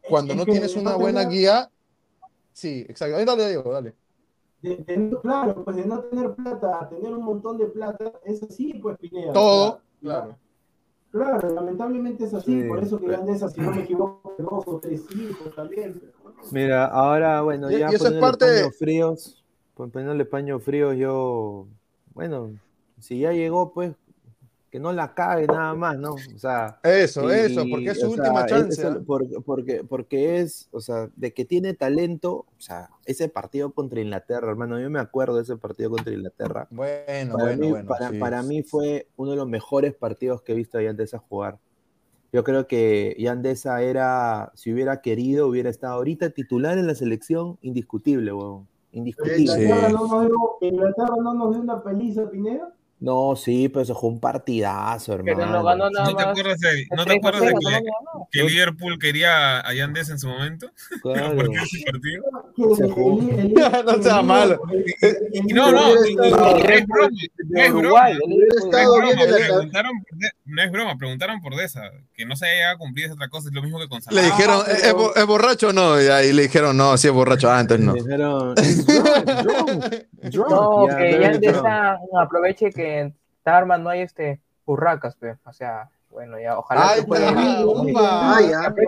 cuando 0.08 0.36
no 0.36 0.48
tienes 0.48 0.76
una 0.76 0.96
buena 0.96 1.24
guía, 1.26 1.72
sí, 2.54 2.86
exacto. 2.89 3.18
Ahí 3.18 3.26
dale, 3.26 3.48
Diego, 3.50 3.72
dale. 3.74 3.96
de- 4.62 4.78
de 4.78 4.98
no- 4.98 5.22
claro, 5.22 5.64
pues 5.64 5.76
de 5.78 5.86
no 5.86 6.00
tener 6.06 6.34
plata 6.36 6.89
tener 6.89 7.14
un 7.14 7.24
montón 7.24 7.58
de 7.58 7.68
plata, 7.68 8.14
es 8.26 8.41
así, 8.44 8.74
pues 8.82 8.98
Pineda. 8.98 9.34
Todo, 9.34 9.82
claro. 10.02 10.38
Claro, 11.14 11.53
lamentablemente 11.53 12.24
es 12.24 12.34
así, 12.34 12.59
Sí, 12.59 12.68
por 12.68 12.84
eso 12.84 12.99
que 12.99 13.14
Andesa, 13.16 13.47
si 13.47 13.61
no 13.61 13.70
me 13.72 13.82
equivoco, 13.84 14.34
dos 14.39 14.64
o 14.66 14.80
tres 14.80 15.03
hijos 15.16 15.53
también. 15.55 16.01
Mira, 16.51 16.86
ahora, 16.88 17.41
bueno, 17.43 17.70
ya 17.70 17.78
y 17.78 17.82
eso 17.82 17.91
es 17.93 17.99
poniéndole 17.99 18.32
parte 18.38 18.45
paños 18.47 18.78
fríos, 18.80 19.43
pon- 19.76 19.91
poniéndole 19.91 20.26
paños 20.26 20.64
fríos, 20.64 20.97
yo, 20.97 21.68
bueno, 22.16 22.51
si 22.99 23.20
ya 23.20 23.32
llegó, 23.32 23.72
pues 23.74 23.93
que 24.74 24.80
no 24.80 24.92
la 24.92 25.14
cague 25.14 25.46
nada 25.46 25.76
más, 25.76 26.00
¿no? 26.00 26.16
O 26.16 26.40
sea. 26.40 26.80
Eso, 26.82 27.30
eso, 27.30 27.64
porque 27.70 27.92
es 27.92 28.00
su 28.00 28.10
última 28.10 28.44
chance. 28.48 28.82
Es, 28.82 28.98
porque, 29.06 29.40
porque, 29.46 29.84
porque, 29.84 30.40
es, 30.40 30.68
o 30.72 30.82
sea, 30.82 31.12
de 31.16 31.32
que 31.32 31.46
tiene 31.46 31.76
talento, 31.76 32.48
o 32.58 32.60
sea, 32.60 32.90
ese 33.06 33.30
partido 33.30 33.72
contra 33.72 34.02
Inglaterra, 34.02 34.50
hermano, 34.50 34.80
yo 34.80 34.90
me 34.90 34.98
acuerdo 34.98 35.36
de 35.36 35.44
ese 35.44 35.58
partido 35.58 35.92
contra 35.92 36.12
Inglaterra. 36.12 36.68
Bueno, 36.72 37.34
para 37.34 37.44
bueno, 37.44 37.62
mí, 37.62 37.70
bueno. 37.70 37.88
Para, 37.88 38.10
sí, 38.10 38.18
para 38.18 38.42
sí. 38.42 38.48
mí 38.48 38.64
fue 38.64 39.08
uno 39.16 39.30
de 39.30 39.38
los 39.38 39.48
mejores 39.48 39.94
partidos 39.94 40.42
que 40.42 40.54
he 40.54 40.56
visto 40.56 40.80
a 40.80 40.82
Yandesa 40.82 41.20
jugar. 41.20 41.60
Yo 42.32 42.44
creo 42.44 42.66
que 42.66 43.16
Yandesa 43.20 43.84
era, 43.84 44.54
si 44.56 44.74
hubiera 44.74 45.02
querido, 45.02 45.50
hubiera 45.50 45.70
estado 45.70 45.94
ahorita 45.94 46.32
titular 46.32 46.80
en 46.80 46.88
la 46.88 46.96
selección, 46.96 47.60
indiscutible, 47.62 48.34
weón. 48.34 48.68
Indiscutible. 48.92 49.38
Sí. 49.38 49.62
Inglaterra, 49.62 49.90
no 49.90 50.08
nos 50.08 50.26
dio, 50.26 50.38
Inglaterra 50.62 51.16
no 51.22 51.34
nos 51.36 51.52
dio 51.52 51.62
una 51.62 51.84
peliza, 51.84 52.28
Pineda. 52.28 52.74
No, 53.04 53.36
sí, 53.36 53.68
pero 53.68 53.84
eso 53.84 53.95
fue 53.95 54.10
un 54.12 54.20
partidazo, 54.22 55.12
hermano. 55.14 55.38
Pero 55.38 55.51
no 55.51 55.62
ganó 55.62 55.89
nada 55.89 56.06
¿No 56.10 56.16
te 56.16 56.24
acuerdas 56.24 56.60
de, 56.62 56.86
¿no 56.95 57.04
te 57.04 57.10
3 57.10 57.16
a 57.16 57.18
acuerdas 57.18 57.41
de 57.41 57.54
0, 57.62 58.28
que, 58.32 58.43
Liverpool 58.43 58.97
quería 58.97 59.60
a 59.60 59.74
Yandes 59.74 60.10
en 60.10 60.20
su 60.20 60.30
momento? 60.30 60.70
Claro. 61.04 61.36
¿Por 61.36 61.49
qué 61.49 61.58
ese 61.58 61.84
partido? 61.91 62.24
Se 62.78 62.89
jugó. 62.89 63.22
No 63.84 64.01
sea 64.01 64.22
malo. 64.22 64.62
Y 65.34 65.54
no, 65.54 65.70
no, 65.72 65.95
no 65.95 66.04
es 66.06 66.88
broma, 66.88 67.10
no 67.49 67.62
es 67.62 67.74
broma. 67.74 68.10
Preguntaron 69.47 69.91
por 70.04 70.18
de- 70.20 70.32
no 70.45 70.62
es 70.64 70.72
broma, 70.72 70.97
preguntaron 70.97 71.41
por 71.41 71.56
Deza, 71.58 71.82
que 72.16 72.26
no 72.26 72.36
se 72.38 72.45
haya 72.45 72.56
llegado 72.56 72.76
a 72.76 72.78
cumplir 72.78 73.06
es 73.08 73.12
otra 73.12 73.28
cosa, 73.28 73.49
es 73.49 73.54
lo 73.54 73.62
mismo 73.62 73.80
que 73.80 73.89
con 73.89 73.97
Le 73.99 74.04
Salah. 74.04 74.22
dijeron, 74.22 74.62
pero- 74.66 74.78
¿es, 74.78 74.93
bo- 74.93 75.16
es 75.16 75.26
borracho 75.26 75.68
o 75.70 75.74
no? 75.74 76.01
Y 76.01 76.08
ahí 76.08 76.32
le 76.32 76.43
dijeron, 76.43 76.78
no, 76.78 76.95
sí 76.97 77.08
es 77.08 77.14
borracho. 77.14 77.51
Ah, 77.51 77.60
entonces 77.60 77.86
no. 77.86 77.93
Me 77.93 77.99
dijeron, 78.01 78.54
"It's 78.58 78.86
drunk, 78.88 79.26
drunk, 79.26 79.84
drunk". 80.22 80.49
No, 80.49 80.88
que 80.88 80.93
very 80.95 81.22
ya 81.24 81.51
drunk. 81.51 81.58
esa 81.58 81.97
aproveche 82.22 82.70
que 82.72 82.93
en 83.00 83.16
Tarma 83.44 83.78
no 83.78 83.89
hay 83.89 84.02
este 84.02 84.41
burracas, 84.66 85.16
pe. 85.16 85.38
O 85.46 85.52
sea, 85.54 85.89
bueno, 86.10 86.39
ya, 86.39 86.58
ojalá 86.60 86.89
Ay, 86.91 87.02
que. 87.04 87.08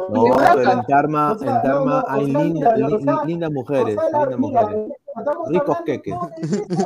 No, 0.10 0.26
pero 0.56 0.72
en 0.72 0.84
Tarma, 0.86 1.32
O 1.32 1.38
sea, 1.39 1.56
en 1.56 1.62
Tarma 1.62 1.80
no, 1.86 2.01
no, 2.01 2.03
hay 2.08 2.32
sea, 2.32 2.43
linda- 2.43 2.74
mira, 2.76 2.86
o 2.88 2.89
li- 2.89 3.03
sea, 3.03 3.24
lindas 3.26 3.49
O 3.49 3.53
mujeres, 3.53 3.95
sea, 3.95 4.26
lindas 4.26 4.39
mujeres. 4.39 4.91
estamos 5.18 5.49
Ricos 5.49 5.82
queques. 5.86 6.14
no, 6.14 6.30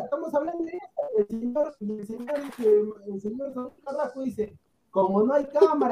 estamos 0.04 0.34
hablando 0.34 0.64
de 0.64 0.72
esa. 0.72 0.86
El 1.18 1.28
señor, 1.28 1.76
el 1.82 2.08
señor, 2.08 3.04
el 3.08 3.22
señor 3.22 3.54
Saúl 3.54 3.72
Carrasco 3.86 4.22
dice, 4.22 4.54
como 5.08 5.24
no 5.24 5.34
hay 5.34 5.46
Tarma, 5.46 5.90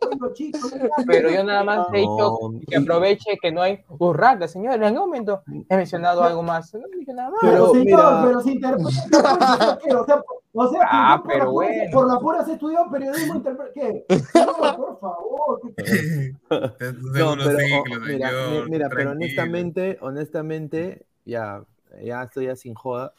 pues, 0.00 0.20
los 0.20 0.32
chicos, 0.34 0.72
Pero 1.06 1.30
yo 1.30 1.44
nada 1.44 1.64
más 1.64 1.86
he 1.92 1.98
dicho 1.98 2.38
No, 2.42 2.60
que 2.68 2.76
aproveche 2.76 3.36
que 3.40 3.52
no 3.52 3.62
hay 3.62 3.80
burracas, 3.88 4.50
señor. 4.52 4.74
En 4.74 4.84
algún 4.84 5.00
momento 5.00 5.42
he 5.68 5.76
mencionado 5.76 6.22
algo 6.22 6.42
más. 6.42 6.72
No 6.74 6.80
he 6.92 6.98
dicho 6.98 7.12
nada 7.12 7.30
más. 7.30 7.38
Pero, 7.42 7.66
señor, 7.72 7.84
mira- 7.84 8.22
pero 8.24 8.40
si 8.40 8.50
interpreta, 8.52 9.78
pues, 9.82 9.94
o 9.94 10.04
sea. 10.04 10.22
O 10.54 10.68
sea, 10.68 10.80
Ah, 10.84 11.18
por 11.22 11.32
pero 11.32 11.38
la 11.46 11.50
pura- 11.50 11.52
bueno. 11.52 11.90
por 11.92 12.06
la 12.12 12.18
pura 12.20 12.40
has 12.40 12.48
estudiado 12.48 12.90
periodismo, 12.90 13.34
interpre- 13.36 13.70
¿qué? 13.72 14.04
No, 14.34 14.76
por 14.76 15.00
favor. 15.00 15.60
¿qué- 15.76 16.32
No, 16.50 16.72
pero, 16.78 17.26
oh, 17.26 17.84
mira, 18.06 18.28
señor, 18.28 18.64
mi- 18.64 18.70
mira, 18.70 18.88
pero 18.90 19.10
honestamente, 19.12 19.98
honestamente, 20.02 21.06
ya, 21.24 21.64
ya 22.02 22.22
estoy 22.24 22.46
ya 22.46 22.56
sin 22.56 22.74
joda. 22.74 23.14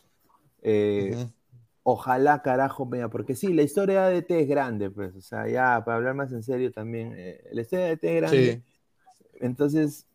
eh, 0.62 1.12
Ujú. 1.16 1.32
Ojalá, 1.86 2.42
carajo, 2.42 2.86
mira, 2.86 3.10
porque 3.10 3.36
sí, 3.36 3.52
la 3.54 3.62
historia 3.64 4.04
de 4.06 4.22
T 4.22 4.40
es 4.42 4.48
grande, 4.48 4.90
pues, 4.90 5.14
o 5.16 5.22
sea, 5.22 5.48
ya, 5.50 5.84
para 5.84 5.98
hablar 5.98 6.16
más 6.16 6.32
en 6.32 6.42
serio 6.42 6.72
también, 6.72 7.14
eh, 7.18 7.44
la 7.52 7.62
historia 7.62 7.86
de 7.88 7.98
T 7.98 8.08
es 8.16 8.22
grande, 8.22 8.62
Sí. 8.64 9.38
entonces, 9.42 10.06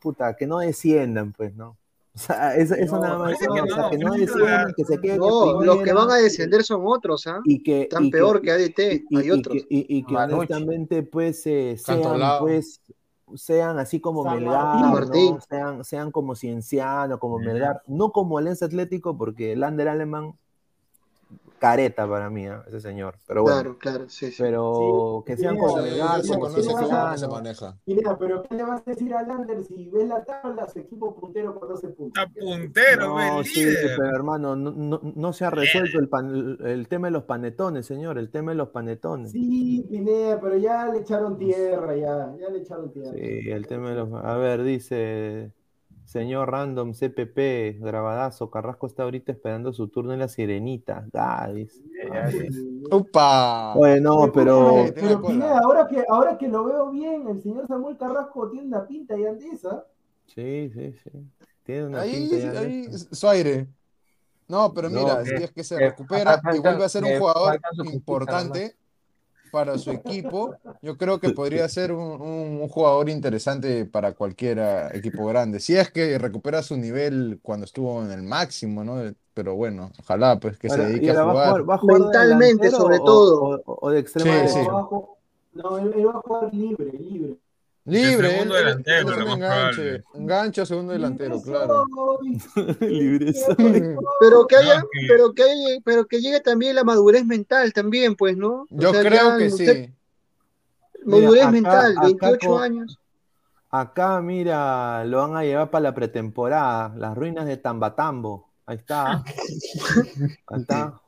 puta, 0.00 0.34
que 0.36 0.46
no 0.46 0.58
desciendan, 0.60 1.32
pues, 1.32 1.54
¿no? 1.54 1.76
O 2.14 2.18
sea, 2.18 2.56
eso, 2.56 2.74
eso 2.74 2.96
No, 2.96 3.02
nada 3.02 3.18
más, 3.18 3.38
que 3.38 3.46
o 3.46 3.66
sea, 3.66 3.90
que 3.90 3.98
no 3.98 4.12
desciendan, 4.14 4.72
que 4.74 4.84
se 4.84 4.98
queden 4.98 5.16
en 5.16 5.20
No, 5.20 5.62
los 5.62 5.82
que 5.82 5.92
van 5.92 6.10
a 6.10 6.16
descender 6.16 6.64
son 6.64 6.80
otros, 6.84 7.26
¿ah? 7.26 7.40
y 7.44 7.62
que 7.62 7.82
Están 7.82 8.06
y 8.06 8.10
que- 8.10 8.16
peor 8.18 8.40
que 8.40 8.50
ADT, 8.50 9.04
y, 9.10 9.16
hay 9.18 9.26
y 9.26 9.30
otros. 9.30 9.56
y- 9.68 9.98
y 9.98 10.02
que 10.04 10.16
honestamente 10.16 11.02
pues 11.04 11.46
eh, 11.46 11.76
sean 11.78 12.18
pues 12.40 12.80
sean 13.36 13.78
así 13.78 14.00
como 14.00 14.24
San 14.24 14.38
Melgar, 14.42 15.06
sean, 15.48 15.84
sean 15.84 16.10
como 16.10 16.34
Cienciano, 16.34 17.18
como. 17.20 17.38
Melgar, 17.38 17.82
no 17.86 18.10
como 18.10 18.38
Alianza 18.38 18.64
Atlético, 18.64 19.16
porque 19.18 19.54
Lander 19.54 19.88
Alemán 19.88 20.32
careta 21.58 22.08
para 22.08 22.30
mí, 22.30 22.46
¿ah? 22.46 22.64
ese 22.68 22.80
señor. 22.80 23.16
Pero 23.26 23.42
bueno, 23.42 23.56
Claro, 23.58 23.78
claro, 23.78 24.04
sí, 24.08 24.30
sí. 24.30 24.42
pero 24.42 25.22
que 25.26 25.36
sean 25.36 25.56
Melgar, 25.56 26.22
sí, 26.22 27.18
se 27.18 27.28
maneja. 27.28 27.76
Mira, 27.86 28.16
pero 28.18 28.42
¿qué 28.42 28.54
le 28.54 28.62
vas 28.64 28.82
a 28.86 28.90
decir 28.90 29.12
a 29.14 29.22
Lander 29.22 29.64
si 29.64 29.88
ves 29.90 30.08
la 30.08 30.24
tabla, 30.24 30.68
su 30.68 30.78
equipo 30.78 31.14
puntero 31.14 31.58
con 31.58 31.68
12 31.68 31.88
puntos? 31.88 32.22
Está 32.24 32.40
puntero, 32.40 33.16
No, 33.18 33.44
sí, 33.44 33.64
líder. 33.64 33.96
pero 33.96 34.16
hermano, 34.16 34.56
no, 34.56 34.70
no, 34.70 35.00
no 35.02 35.32
se 35.32 35.44
ha 35.44 35.50
resuelto 35.50 35.98
el, 35.98 36.08
pan- 36.08 36.58
el 36.64 36.88
tema 36.88 37.08
de 37.08 37.12
los 37.12 37.24
panetones, 37.24 37.86
señor, 37.86 38.18
el 38.18 38.30
tema 38.30 38.52
de 38.52 38.56
los 38.56 38.68
panetones. 38.68 39.32
Sí, 39.32 39.86
Pineda, 39.88 40.40
pero 40.40 40.56
ya 40.56 40.86
le 40.86 41.00
echaron 41.00 41.36
tierra, 41.38 41.96
ya, 41.96 42.34
ya 42.40 42.48
le 42.50 42.58
echaron 42.58 42.92
tierra. 42.92 43.12
Sí, 43.12 43.50
el 43.50 43.66
tema 43.66 43.90
de 43.90 43.96
los. 43.96 44.12
A 44.24 44.36
ver, 44.36 44.62
dice. 44.62 45.52
Señor 46.08 46.50
Random 46.50 46.94
CPP, 46.94 47.80
grabadazo. 47.80 48.50
Carrasco 48.50 48.86
está 48.86 49.02
ahorita 49.02 49.30
esperando 49.30 49.74
su 49.74 49.88
turno 49.88 50.14
en 50.14 50.20
la 50.20 50.28
Sirenita. 50.28 51.06
Ah, 51.12 51.50
¡Upa! 52.90 53.74
Oye, 53.76 54.00
no, 54.00 54.32
pero. 54.32 54.86
Pineda, 55.26 55.58
ahora 55.58 55.86
que, 55.86 56.02
ahora 56.08 56.38
que 56.38 56.48
lo 56.48 56.64
veo 56.64 56.90
bien, 56.90 57.28
el 57.28 57.42
señor 57.42 57.66
Samuel 57.66 57.98
Carrasco 57.98 58.48
tiene 58.48 58.68
una 58.68 58.86
pinta 58.86 59.18
ya 59.18 59.34
de 59.34 59.48
esa. 59.48 59.84
Sí, 60.24 60.70
sí, 60.72 60.94
sí. 61.04 61.10
Tiene 61.64 61.84
una 61.88 62.00
Ahí, 62.00 62.26
pinta 62.30 62.60
ahí, 62.60 62.86
eso. 62.90 63.14
su 63.14 63.28
aire. 63.28 63.66
No, 64.48 64.72
pero 64.72 64.88
mira, 64.88 65.22
que- 65.22 65.36
si 65.36 65.44
es 65.44 65.50
que 65.52 65.62
se 65.62 65.76
que 65.76 65.90
recupera 65.90 66.40
y 66.54 66.58
vuelve 66.58 66.84
a 66.84 66.88
ser 66.88 67.04
un 67.04 67.18
jugador 67.18 67.60
importante 67.84 68.74
para 69.50 69.78
su 69.78 69.90
equipo, 69.90 70.54
yo 70.82 70.96
creo 70.96 71.18
que 71.20 71.30
podría 71.30 71.68
ser 71.68 71.92
un, 71.92 72.20
un- 72.20 72.60
un 72.62 72.68
jugador 72.68 73.08
interesante 73.08 73.84
para 73.86 74.12
cualquier 74.14 74.58
equipo 74.92 75.26
grande. 75.26 75.60
Si 75.60 75.76
es 75.76 75.90
que 75.90 76.18
recupera 76.18 76.62
su 76.62 76.76
nivel 76.76 77.38
cuando 77.42 77.64
estuvo 77.64 78.02
en 78.02 78.10
el 78.10 78.22
máximo, 78.22 78.84
¿no? 78.84 78.96
Pero 79.34 79.54
bueno, 79.54 79.90
ojalá 80.00 80.38
pues 80.40 80.58
que 80.58 80.68
se 80.68 80.78
dedique 80.80 81.10
a 81.10 81.22
va 81.22 81.30
jugar. 81.32 81.48
jugar- 81.50 81.70
va 81.70 81.74
a 81.74 81.78
jugar 81.78 81.98
de 81.98 82.04
Mentalmente, 82.04 82.70
sobre 82.70 82.96
o- 82.98 83.04
todo. 83.04 83.42
O, 83.42 83.54
o- 83.72 83.78
o 83.82 83.90
de 83.90 83.98
extremo 84.00 84.32
Sí, 84.48 84.48
sí. 84.54 84.68
No, 85.54 85.78
él 85.78 86.06
va 86.06 86.10
a 86.10 86.22
jugar 86.22 86.54
libre, 86.54 86.92
libre. 86.92 87.36
Libre, 87.88 88.30
segundo 88.30 88.54
él- 88.56 88.60
él- 88.60 88.66
delantero, 88.66 88.98
él 88.98 89.08
es 89.08 89.16
lo 89.18 89.22
un 89.24 89.28
más 89.28 89.36
enganche, 89.38 90.02
enganche 90.14 90.66
segundo 90.66 90.92
delantero, 90.92 91.34
Libre 91.36 91.50
claro. 91.52 91.84
Libre. 92.80 93.34
Pero 94.20 94.46
que 94.46 94.56
haya, 94.56 94.80
No, 94.80 94.82
que- 94.92 95.06
pero 95.08 95.32
que 95.32 95.42
haya- 95.42 95.80
pero 95.84 96.06
que 96.06 96.20
llegue 96.20 96.40
también 96.40 96.74
la 96.76 96.84
madurez 96.84 97.24
mental 97.24 97.72
también, 97.72 98.14
pues, 98.14 98.36
¿no? 98.36 98.62
O 98.62 98.66
Yo 98.70 98.92
sea, 98.92 99.00
creo 99.02 99.30
ya 99.30 99.38
que 99.38 99.46
usted- 99.46 99.86
sí. 99.86 99.94
Madurez 101.04 101.30
Mira, 101.30 101.42
acá- 101.42 101.50
mental, 101.52 101.92
acá 101.92 102.00
28 102.06 102.48
con- 102.50 102.62
años. 102.62 102.98
Acá, 103.70 104.20
mira, 104.20 105.04
lo 105.04 105.18
van 105.18 105.36
a 105.36 105.42
llevar 105.44 105.70
para 105.70 105.82
la 105.84 105.94
pretemporada. 105.94 106.92
Las 106.96 107.16
ruinas 107.16 107.46
de 107.46 107.56
Tambatambo. 107.58 108.48
Ahí 108.66 108.76
está. 108.76 109.22
Ahí 110.48 110.60
está. 110.60 111.00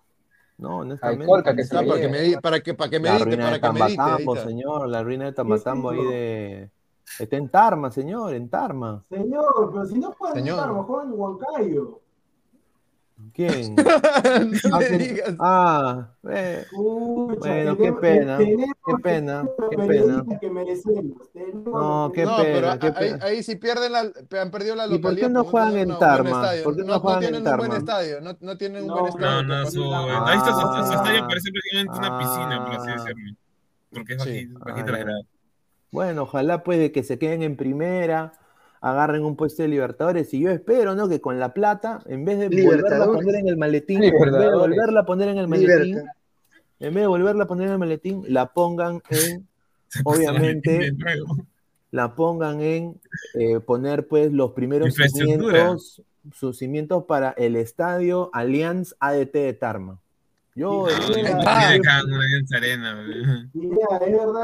No, 0.60 0.78
honestamente. 0.78 1.26
Colca 1.26 1.54
que 1.56 1.62
Está 1.62 1.82
para 1.82 2.00
que, 2.00 2.08
medi- 2.10 2.40
para 2.40 2.60
que, 2.60 2.74
para 2.74 2.90
que 2.90 2.98
La 3.00 3.12
medite, 3.12 3.24
ruina 3.24 3.44
para 3.44 3.72
de 3.72 3.80
medite. 3.80 3.96
Tambatambo, 3.96 4.36
señor. 4.36 4.88
La 4.88 5.02
ruina 5.02 5.24
de 5.24 5.32
Tambatambo 5.32 5.90
ahí 5.90 6.04
de. 6.04 6.70
Está 7.18 7.36
en 7.36 7.48
Tarma, 7.48 7.90
señor, 7.90 8.34
en 8.34 8.48
Tarma. 8.48 9.02
Señor, 9.08 9.70
pero 9.72 9.86
si 9.86 9.98
no 9.98 10.12
juegan 10.12 10.46
en. 10.46 10.56
Tarma, 10.56 10.82
juegan 10.84 11.12
en 11.12 11.18
Huancayo. 11.18 12.00
¿Quién? 13.48 13.74
No 14.70 14.76
Ah, 14.76 14.78
digas. 14.80 15.34
ah, 15.40 16.08
eh, 16.30 16.66
Bueno, 16.72 17.76
qué 17.76 17.92
pena, 17.94 18.38
qué 18.38 18.56
pena, 19.02 19.46
qué 19.70 19.76
pena. 19.78 20.24
que 20.40 20.50
merecemos. 20.50 21.30
Tenemos 21.32 21.64
No, 21.64 22.12
qué 22.14 22.24
No, 22.26 22.36
pena, 22.36 22.52
pero 22.52 22.78
qué 22.78 22.86
ahí, 22.86 23.10
pena. 23.12 23.24
ahí 23.24 23.42
sí 23.42 23.56
pierden 23.56 23.92
la, 23.92 24.00
han 24.42 24.50
perdido 24.50 24.74
la 24.76 24.86
¿Y 24.86 24.98
por 24.98 25.14
qué 25.14 25.22
localidad. 25.22 25.30
no 25.30 25.42
porque 25.44 25.50
juegan 25.50 25.68
tienen 25.70 25.88
en 25.88 25.92
un 25.92 25.98
buen 25.98 26.10
Tarma? 26.10 26.30
estadio. 26.30 26.64
¿Por 26.64 26.76
qué 26.76 26.82
no 26.82 26.86
no, 26.92 27.00
juegan 27.00 27.22
en 27.24 27.30
tienen 27.30 27.48
un 27.52 27.56
buen 27.58 27.72
estadio. 27.72 28.20
No, 28.20 28.36
no 28.40 28.56
tienen 28.58 28.82
un 28.82 28.88
buen 28.88 29.02
no, 29.04 29.08
estadio. 29.08 29.30
No, 29.30 29.42
no, 29.42 29.48
para 29.54 29.70
su, 29.70 29.80
poner- 29.80 30.22
ahí 30.26 30.38
está, 30.38 30.52
su, 30.52 30.60
su 30.60 30.66
Ah. 30.68 30.94
estadio 30.96 31.26
parece 31.28 31.50
prácticamente 31.52 31.98
una 31.98 32.18
piscina, 32.18 32.64
por 32.66 32.74
así 32.74 32.88
Ah. 32.90 32.92
decirlo. 32.94 33.36
Porque 33.92 34.12
es 34.14 34.22
Sí. 34.22 34.28
bajito, 34.28 34.58
bajita 34.60 34.88
Ah, 34.88 34.92
la 34.92 34.98
grada. 34.98 35.20
Bueno, 35.92 36.22
ojalá 36.22 36.62
pues 36.62 36.78
de 36.78 36.92
que 36.92 37.02
se 37.02 37.18
queden 37.18 37.42
en 37.42 37.56
primera, 37.56 38.32
agarren 38.80 39.24
un 39.24 39.36
puesto 39.36 39.62
de 39.62 39.68
Libertadores. 39.68 40.32
Y 40.34 40.40
yo 40.40 40.50
espero, 40.50 40.94
¿no? 40.94 41.08
Que 41.08 41.20
con 41.20 41.38
la 41.38 41.52
plata, 41.52 42.02
en 42.06 42.24
vez 42.24 42.38
de 42.38 42.48
volverla 42.48 43.04
a 43.04 43.06
poner 43.06 43.34
en 43.36 43.48
el 43.48 43.56
maletín, 43.56 44.02
en 44.02 44.12
vez 44.12 44.32
de 44.32 44.54
volverla 44.54 45.00
a 45.00 45.06
poner 45.06 45.28
en 45.28 45.38
el 45.38 45.48
maletín, 45.48 45.82
Libertad. 45.82 46.12
en 46.80 46.94
vez 46.94 47.02
de 47.02 47.06
volverla 47.06 47.44
a 47.44 47.46
poner 47.46 47.66
en 47.66 47.72
el 47.74 47.78
maletín, 47.78 48.24
la 48.28 48.52
pongan 48.52 49.02
en, 49.10 49.46
obviamente, 50.04 50.92
la 51.90 52.14
pongan 52.14 52.60
en 52.60 53.00
eh, 53.34 53.60
poner 53.60 54.06
pues 54.06 54.32
los 54.32 54.52
primeros 54.52 54.94
cimientos, 54.94 56.02
sus 56.32 56.58
cimientos 56.58 57.04
para 57.04 57.30
el 57.30 57.56
estadio 57.56 58.30
Allianz 58.32 58.94
ADT 59.00 59.32
de 59.32 59.52
Tarma. 59.54 59.98
Yo, 60.54 60.86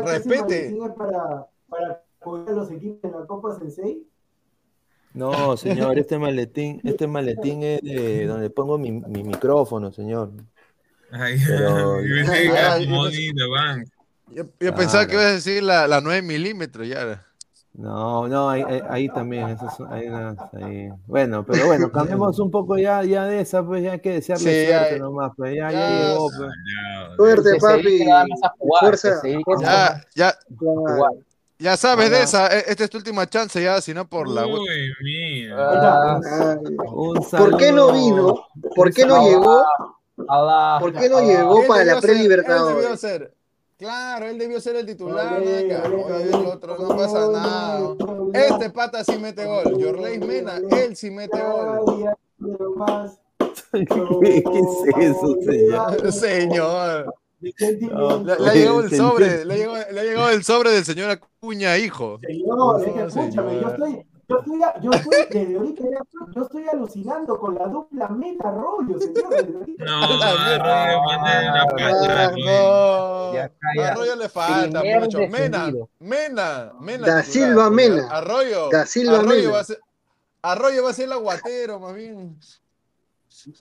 Respete. 0.05 0.73
para, 0.97 1.47
para 1.69 2.03
jugar 2.21 2.49
a 2.49 2.53
los 2.53 2.71
equipos 2.71 3.05
en 3.05 3.21
la 3.21 3.27
Copa 3.27 3.59
Sensei. 3.59 4.07
No, 5.17 5.57
señor, 5.57 5.99
este 5.99 6.19
maletín, 6.19 6.81
este 6.85 7.07
maletín 7.07 7.63
es 7.63 7.83
de 7.83 8.27
donde 8.27 8.51
pongo 8.51 8.79
mi, 8.79 8.93
mi 8.93 9.25
micrófono, 9.25 9.91
señor. 9.91 10.31
Ay, 11.11 11.37
Pero- 11.47 12.01
yo 12.07 12.15
pensé 12.17 12.33
que 12.33 12.39
Ay, 12.39 12.47
era 12.49 12.79
yo 12.79 12.91
Money 12.91 13.27
in 13.29 13.37
the 13.37 13.49
Bank. 13.49 13.89
Yo, 14.33 14.45
yo 14.61 14.75
pensaba 14.75 15.07
que 15.07 15.15
ibas 15.15 15.27
a 15.27 15.33
decir 15.33 15.63
la, 15.63 15.87
la 15.89 16.01
9 16.01 16.21
milímetros 16.23 16.87
ya. 16.89 17.23
No, 17.75 18.27
no, 18.27 18.49
ahí, 18.51 18.63
ahí- 18.67 18.83
ahí 18.89 19.09
también. 19.09 19.51
eso 19.51 19.67
es- 19.67 19.91
ahí 19.93 20.09
unas- 20.09 20.37
ahí. 20.55 20.89
Bueno, 21.07 21.45
pero 21.45 21.67
bueno, 21.67 21.93
cambiemos 21.93 22.39
un 22.39 22.51
poco 22.51 22.77
ya, 22.79 23.05
ya 23.05 23.25
de 23.27 23.41
esa, 23.41 23.63
pues 23.65 23.83
ya 23.83 23.93
hay 23.93 24.01
que 24.01 24.13
desearle 24.15 24.45
Sí, 24.65 24.67
suerte 24.73 24.95
ya- 24.95 24.99
nomás, 24.99 25.33
pues 25.37 25.55
ya, 25.55 25.71
ya, 25.71 25.79
ya- 25.91 26.09
llegó, 26.09 26.29
pues. 26.37 26.51
Suerte, 27.17 27.51
papi. 27.61 28.05
Fuerza, 28.81 29.11
más 29.11 29.61
Ya, 29.63 30.05
ya. 30.15 30.35
Ya 31.59 31.77
sabes 31.77 32.11
de 32.11 32.17
Hola. 32.17 32.25
esa. 32.25 32.47
e- 32.59 32.65
Esta 32.69 32.85
es 32.85 32.91
tu 32.91 32.99
última 32.99 33.27
chance 33.29 33.63
ya, 33.63 33.81
si 33.81 33.93
no 33.95 34.07
por 34.09 34.29
la. 34.29 34.47
Uy, 34.47 34.93
mira. 35.03 35.57
Ah, 35.59 36.21
Ay, 36.63 36.77
Un 36.93 37.15
¿Por 37.31 37.57
qué 37.57 37.73
no 37.73 37.93
vino? 37.93 38.47
¿Por 38.75 38.93
qué 38.93 39.05
no 39.07 39.27
llegó? 39.29 39.65
¿Por 40.17 40.93
qué 40.95 41.09
no 41.09 41.21
llegó 41.21 41.67
para 41.67 41.85
la 41.85 42.01
pre-libertadores? 42.01 43.07
Claro, 43.79 44.27
él 44.27 44.39
debió 44.39 44.59
ser 44.59 44.77
el 44.77 44.87
titular. 44.87 45.39
Oye, 45.39 45.67
nada 45.69 45.83
que- 45.83 45.95
oye, 45.95 46.13
oye, 46.13 46.29
el 46.31 46.47
otro, 46.47 46.79
no 46.79 46.89
pasa 46.97 47.29
nada. 47.31 47.95
Este 48.33 48.71
pata 48.71 49.05
sí 49.05 49.19
mete 49.19 49.45
gol. 49.45 49.79
Yorley 49.79 50.19
Mena, 50.19 50.57
él 50.71 50.97
sí 50.97 51.11
mete 51.11 51.39
gol. 51.39 51.85
Ay, 51.87 52.05
ay, 52.07 52.15
quiero 52.43 52.71
más. 52.77 53.19
¿Qué, 53.73 53.85
qué 54.23 54.59
es 54.61 55.11
eso, 55.11 55.37
señor? 55.45 56.13
Señor. 56.13 57.15
¿De 57.39 57.53
qué 57.53 57.73
Le, 57.73 58.51
ha 58.51 58.55
llegado 58.55 58.81
el 58.81 58.97
sobre, 58.97 59.45
le 59.45 59.55
ha 59.55 59.57
llegado, 59.57 59.93
le 59.93 60.01
ha 60.01 60.05
llegado 60.05 60.31
el 60.31 60.43
sobre 60.43 60.71
del 60.71 60.85
señor 60.85 61.11
Acuña, 61.11 61.77
hijo. 61.77 62.19
Señor, 62.27 62.81
es 62.81 62.93
que 62.93 62.99
No, 62.99 63.07
escúchame, 63.07 63.61
yo 63.61 63.69
estoy, 63.69 64.07
yo 64.29 64.39
estoy, 64.39 64.61
yo 64.83 64.91
estoy, 64.91 65.27
desde 65.31 65.57
ahorita, 65.57 65.85
yo 66.35 66.43
estoy 66.43 66.65
alucinando 66.73 67.39
con 67.39 67.55
la 67.55 67.67
dupla 67.67 68.09
meta 68.09 68.51
rollo, 68.51 68.99
señor. 68.99 69.47
No, 69.79 70.23
Arroyo, 73.37 73.85
Arroyo. 73.85 74.17
Le 74.17 74.29
falta 74.31 74.83
mucho. 74.83 75.19
Mena. 75.29 75.71
Mena, 76.01 76.73
Mena. 76.81 77.07
Da 77.07 77.23
Silva 77.23 77.69
Mena. 77.69 78.09
Arroyo, 78.11 78.71
Da 78.71 78.87
Silva 78.87 79.19
Arroyo 79.19 79.37
Mena. 79.43 79.51
va 79.53 79.61
a 79.61 79.65
ser, 79.65 79.79
Arroyo 80.43 80.85
va 80.85 80.91
a 80.91 80.95
ser 80.95 81.05
el 81.05 81.13
aguatero, 81.13 81.79
más 81.81 81.95
bien. 81.95 82.39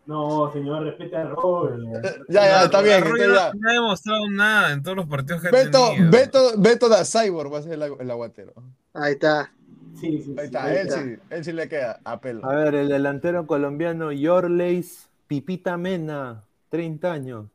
No, 0.08 0.52
señor, 0.52 0.84
respete 0.84 1.16
a 1.16 1.26
Robert. 1.26 1.80
Ya, 2.30 2.42
ya, 2.46 2.64
está 2.66 2.82
bien. 2.82 3.04
Ya. 3.04 3.28
no, 3.28 3.60
no 3.60 3.70
ha 3.70 3.74
demostrado 3.74 4.30
nada 4.30 4.72
en 4.74 4.82
todos 4.82 4.98
los 4.98 5.06
partidos 5.08 5.42
que 5.42 5.50
ha 5.50 5.52
Beto, 5.52 5.90
tenido. 5.90 6.12
Beto, 6.12 6.40
Beto 6.58 6.90
da 6.90 7.06
Cyborg 7.06 7.54
va 7.54 7.60
a 7.60 7.62
ser 7.62 7.74
el, 7.74 7.84
el 8.00 8.12
aguatero. 8.12 8.54
Ahí 8.94 9.14
está. 9.14 9.52
Sí, 10.00 10.22
sí, 10.24 10.36
Ahí 10.38 10.40
sí. 10.40 10.46
está, 10.46 10.64
ahí 10.66 10.76
él 10.78 10.88
está. 10.88 11.02
sí, 11.04 11.16
él 11.30 11.46
sí 11.46 11.52
le 11.54 11.70
queda 11.70 12.00
a 12.04 12.20
pelo. 12.20 12.46
A 12.46 12.56
ver, 12.56 12.76
el 12.76 12.90
delantero 12.90 13.46
colombiano 13.48 14.12
Yorleis 14.12 15.08
Pipita 15.28 15.78
Mena, 15.78 16.44
30 16.70 17.12
años. 17.12 17.46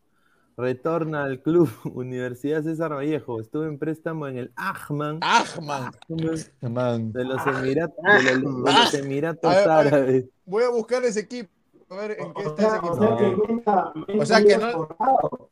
Retorna 0.56 1.24
al 1.24 1.40
club 1.40 1.70
Universidad 1.94 2.62
César 2.62 2.92
Vallejo. 2.94 3.40
Estuvo 3.40 3.64
en 3.64 3.78
préstamo 3.78 4.26
en 4.28 4.36
el 4.38 4.52
Ahman 4.56 5.18
Ahman, 5.22 5.90
man. 6.62 7.12
de 7.12 7.24
los 7.24 7.46
Emiratos, 7.46 7.96
de 8.24 8.38
los, 8.38 8.64
de 8.64 8.72
los 8.72 8.94
Emiratos 8.94 9.50
A 9.50 9.56
ver, 9.56 9.70
a 9.70 9.82
ver. 9.82 9.94
Árabes. 9.94 10.24
Voy 10.44 10.62
a 10.64 10.68
buscar 10.68 11.02
ese 11.04 11.20
equipo. 11.20 11.50
Ver 11.90 12.12
en 12.20 12.34
qué 12.34 12.46
O 12.46 12.50
está 12.50 12.62
ese 12.66 12.76
o 12.76 12.78
equipo. 12.78 12.96
sea 12.96 13.16
que 13.16 14.18
O 14.18 14.26
sea 14.26 14.42
no-. 14.58 15.50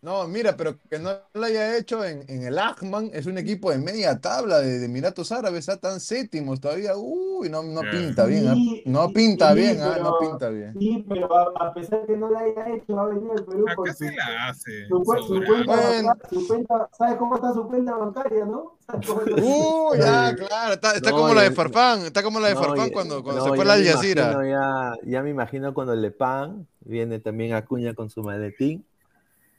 No, 0.00 0.28
mira, 0.28 0.56
pero 0.56 0.76
que 0.88 1.00
no 1.00 1.10
lo 1.34 1.44
haya 1.44 1.76
hecho 1.76 2.04
en, 2.04 2.22
en 2.28 2.44
el 2.44 2.56
Ahman, 2.56 3.10
es 3.12 3.26
un 3.26 3.36
equipo 3.36 3.72
de 3.72 3.78
media 3.78 4.20
tabla 4.20 4.60
de, 4.60 4.78
de 4.78 4.84
Emiratos 4.84 5.32
Árabes, 5.32 5.68
están 5.68 5.98
séptimos 5.98 6.60
todavía. 6.60 6.92
Uy, 6.96 7.48
no, 7.48 7.64
no 7.64 7.80
pinta 7.90 8.24
bien, 8.26 8.46
¿ah? 8.46 8.54
Sí, 8.54 8.82
no 8.86 9.08
pinta 9.12 9.48
sí, 9.50 9.54
bien, 9.56 9.80
¿ah? 9.82 9.96
no 10.00 10.14
pero- 10.20 10.30
pinta 10.30 10.48
bien. 10.50 10.74
Sí, 10.78 11.04
pero 11.08 11.36
a, 11.36 11.68
a 11.68 11.74
pesar 11.74 12.06
que 12.06 12.16
no 12.16 12.30
la 12.30 12.38
haya 12.40 12.74
hecho, 12.76 12.94
va 12.94 13.02
a 13.02 13.06
venir 13.06 13.28
al 13.36 13.44
Perú 13.44 13.64
Acá 13.68 13.92
sí 13.92 14.04
la 14.14 14.48
hace. 14.48 14.86
su, 14.88 14.98
su 14.98 15.44
cuenta, 15.44 15.74
Bueno. 15.76 16.08
bancaria- 16.08 16.28
su 16.30 16.46
cuenta, 16.46 16.88
¿sabes 16.96 17.16
cómo 17.16 17.34
está 17.34 17.52
su 17.54 17.66
cuenta 17.66 17.94
bancaria, 17.96 18.44
no? 18.44 18.78
¿Sabes 18.86 19.06
cómo 19.08 19.20
está 19.22 19.42
Uy, 19.42 19.98
ya, 19.98 20.36
claro, 20.36 20.74
está, 20.74 20.92
está 20.94 21.10
No, 21.10 21.16
como 21.16 21.34
la 21.34 21.42
de 21.42 21.50
Farfán, 21.50 22.00
está 22.02 22.22
como 22.22 22.38
la 22.38 22.48
de 22.48 22.54
No, 22.54 22.62
Farfán 22.62 22.90
cuando, 22.90 23.22
cuando 23.24 23.42
no, 23.44 23.50
se 23.50 23.56
fue 23.56 23.64
la 23.64 23.72
Al 23.72 23.84
Jazeera. 23.84 24.46
Ya, 24.48 24.92
ya 25.04 25.22
me 25.24 25.30
imagino 25.30 25.74
cuando 25.74 25.96
le 25.96 26.12
pagan, 26.12 26.68
viene 26.82 27.18
también 27.18 27.52
Acuña 27.54 27.94
con 27.94 28.10
su 28.10 28.22
maletín, 28.22 28.84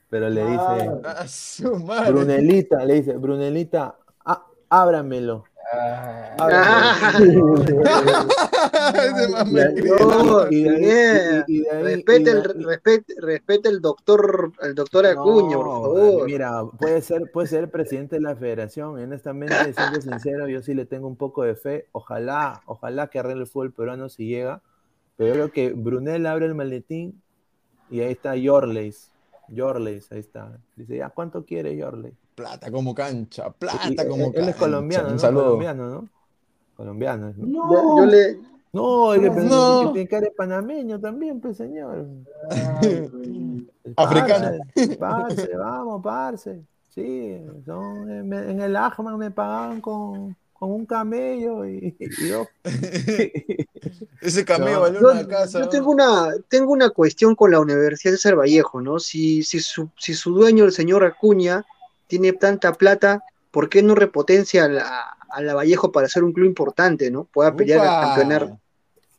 pero 0.10 0.30
le 0.30 0.42
dice, 0.46 0.58
Claro. 0.58 1.02
A 1.06 1.28
su 1.28 1.76
madre. 1.78 2.12
Brunelita, 2.12 2.84
le 2.86 2.94
dice, 2.96 3.18
Brunelita, 3.18 3.96
á- 4.26 4.46
ábramelo. 4.70 5.44
Ah, 5.72 6.36
Ah, 6.42 6.54
de 11.84 12.04
el, 13.66 13.82
doctor, 13.82 14.52
el 14.62 14.76
doctor 14.76 15.06
Acuña, 15.06 15.58
por 15.58 15.66
favor. 15.66 16.26
Mira, 16.26 16.64
puede 16.78 17.02
ser, 17.02 17.32
puede 17.32 17.48
ser 17.48 17.70
presidente 17.70 18.16
de 18.16 18.22
la 18.22 18.36
federación. 18.36 19.00
Honestamente, 19.00 19.74
siendo 19.74 20.02
sincero, 20.02 20.48
yo 20.48 20.62
sí 20.62 20.74
le 20.74 20.86
tengo 20.86 21.08
un 21.08 21.16
poco 21.16 21.44
de 21.44 21.56
fe. 21.56 21.88
Ojalá, 21.92 22.62
ojalá 22.66 23.08
que 23.08 23.20
arregle 23.20 23.42
el 23.44 23.48
fútbol 23.48 23.72
peruano 23.74 24.10
si 24.10 24.28
llega. 24.28 24.62
Pero 25.18 25.28
yo 25.30 25.34
creo 25.34 25.52
que 25.52 25.74
Brunel 25.74 26.26
abre 26.26 26.46
el 26.46 26.56
maletín 26.56 27.22
y 27.90 28.02
ahí 28.02 28.12
está 28.14 28.36
Yorleis. 28.36 29.12
Yorleis, 29.52 30.12
ahí 30.12 30.20
está. 30.20 30.58
Dice, 30.76 30.98
ya, 30.98 31.10
¿cuánto 31.10 31.44
quiere 31.46 31.76
Yorleis? 31.76 32.14
Plata 32.36 32.72
como 32.72 32.94
cancha, 32.96 33.48
Y- 33.48 33.52
plata 33.60 34.08
como 34.08 34.26
él, 34.26 34.32
cancha. 34.34 34.40
él 34.42 34.50
es 34.50 34.56
colombiano, 34.56 35.08
Un 35.08 35.14
¿no? 35.14 35.20
saludo. 35.20 35.44
Colombiano, 35.46 35.90
¿no? 35.90 36.08
Colombiano. 36.78 37.34
¿no? 37.36 37.48
Yo, 37.48 37.48
No, 37.48 37.98
yo 37.98 38.06
le, 38.06 38.40
No, 38.72 39.14
es 39.16 39.22
que, 39.22 39.30
No. 39.42 39.92
tiene 39.94 40.08
cara 40.08 40.26
de 40.26 40.32
panameño 40.32 41.00
también, 41.00 41.40
pues 41.42 41.58
señor. 41.58 42.06
Ay. 42.52 43.68
Africano. 43.98 44.58
Parce, 44.76 44.98
parce, 44.98 45.56
vamos, 45.58 46.02
parce. 46.04 46.62
Sí, 46.90 47.38
son- 47.66 48.10
en, 48.10 48.32
en 48.34 48.62
el 48.62 48.76
Ajman 48.76 49.18
me 49.18 49.32
pagaban 49.32 49.82
con, 49.82 50.36
con 50.60 50.72
un 50.72 50.86
camello 50.86 51.66
y, 51.66 51.96
y 52.00 52.28
dos. 52.28 52.48
Ese 54.22 54.44
camello 54.46 54.76
No. 54.76 54.82
valió 54.82 55.00
yo- 55.02 55.12
una 55.12 55.28
casa. 55.28 55.60
yo 55.62 55.70
tengo 55.70 55.90
una, 55.92 56.34
tengo 56.50 56.72
una 56.74 56.90
cuestión 56.90 57.36
con 57.36 57.52
la 57.52 57.60
Universidad 57.60 58.12
de 58.14 58.18
César 58.18 58.36
Vallejo, 58.38 58.82
¿no? 58.82 59.00
Si, 59.00 59.44
si, 59.44 59.60
su, 59.62 59.90
si 59.98 60.14
su 60.14 60.34
dueño, 60.34 60.66
el 60.66 60.72
señor 60.74 61.04
Acuña, 61.06 61.66
tiene 62.08 62.34
tanta 62.34 62.74
plata, 62.74 63.24
¿por 63.52 63.70
qué 63.70 63.82
no 63.82 63.96
repotencia 63.96 64.66
a 64.66 64.68
la, 64.68 65.18
a 65.30 65.42
la 65.42 65.54
Vallejo 65.54 65.92
para 65.92 66.10
ser 66.10 66.24
un 66.24 66.34
club 66.34 66.46
importante, 66.48 67.10
¿no? 67.10 67.24
Pueda 67.26 67.56
pelear 67.56 67.80
Upa. 67.80 67.98
a 68.00 68.06
campeonar, 68.08 68.58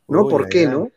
¿no? 0.09 0.24
Uy, 0.24 0.30
¿Por 0.30 0.49
qué, 0.49 0.66
no? 0.66 0.91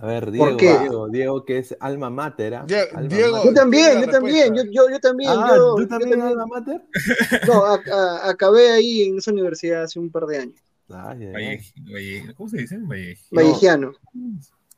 A 0.00 0.06
ver, 0.06 0.30
Diego, 0.30 0.56
qué? 0.56 0.78
Diego, 0.78 1.08
Diego, 1.08 1.44
que 1.44 1.58
es 1.58 1.76
alma 1.80 2.08
mater. 2.10 2.54
¿ah? 2.54 2.64
Die- 2.66 2.76
Alma 2.94 3.08
Diego- 3.16 3.32
mater. 3.36 3.48
Yo 3.50 3.54
también, 3.54 4.00
yo 4.00 4.08
también, 4.08 4.54
yo, 4.54 4.62
yo, 4.70 4.90
yo 4.90 5.00
también, 5.00 5.30
Ah, 5.34 5.54
yo, 5.56 5.74
¿tú 5.74 5.82
yo 5.82 5.88
también 5.88 6.20
alma 6.22 6.46
mater? 6.46 6.82
No, 7.48 7.64
a- 7.64 7.80
a- 7.92 8.30
acabé 8.30 8.70
ahí 8.70 9.02
en 9.02 9.18
esa 9.18 9.30
universidad 9.32 9.82
hace 9.84 9.98
un 9.98 10.10
par 10.10 10.26
de 10.26 10.38
años. 10.38 10.60
Valle- 10.88 11.32
Valle- 11.32 12.34
¿Cómo 12.36 12.48
se 12.48 12.58
dice? 12.58 12.78
Valle- 12.78 13.16
Vallejiano. 13.30 13.92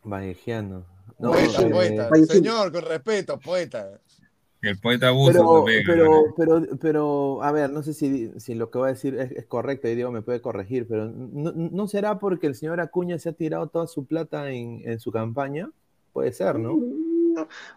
Vallejiano. 0.02 0.86
No, 1.18 1.30
Poeta, 1.30 1.62
eh, 1.62 1.70
poeta. 1.70 2.10
Señor, 2.26 2.72
con 2.72 2.82
respeto, 2.82 3.38
poeta. 3.38 4.00
El 4.64 4.78
poeta 4.78 5.10
Buzo 5.10 5.64
Pero, 5.64 5.84
pero, 5.84 6.34
pero, 6.36 6.78
pero, 6.80 7.42
a 7.42 7.52
ver, 7.52 7.70
no 7.70 7.82
sé 7.82 7.92
si, 7.92 8.32
si 8.38 8.54
lo 8.54 8.70
que 8.70 8.78
voy 8.78 8.88
a 8.88 8.92
decir 8.92 9.14
es, 9.16 9.32
es 9.32 9.46
correcto, 9.46 9.88
y 9.88 9.94
Diego 9.94 10.10
me 10.10 10.22
puede 10.22 10.40
corregir, 10.40 10.86
pero 10.88 11.06
¿no, 11.06 11.52
no 11.52 11.88
será 11.88 12.18
porque 12.18 12.46
el 12.46 12.54
señor 12.54 12.80
Acuña 12.80 13.18
se 13.18 13.28
ha 13.28 13.32
tirado 13.32 13.68
toda 13.68 13.86
su 13.86 14.06
plata 14.06 14.50
en, 14.50 14.82
en 14.84 14.98
su 15.00 15.12
campaña? 15.12 15.70
Puede 16.12 16.32
ser, 16.32 16.58
¿no? 16.58 16.78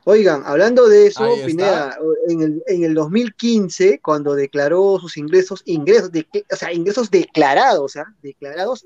Oigan, 0.06 0.44
hablando 0.46 0.88
de 0.88 1.08
eso. 1.08 1.28
Pineda, 1.46 1.98
en 2.28 2.42
el, 2.42 2.64
en 2.68 2.84
el 2.84 2.94
2015, 2.94 4.00
cuando 4.00 4.36
declaró 4.36 5.00
sus 5.00 5.18
ingresos, 5.18 5.64
ingresos, 5.66 6.12
de, 6.12 6.28
o 6.52 6.56
sea, 6.56 6.72
ingresos 6.72 7.10
declarados, 7.10 7.96
¿ah? 7.96 8.06
Declarados, 8.22 8.84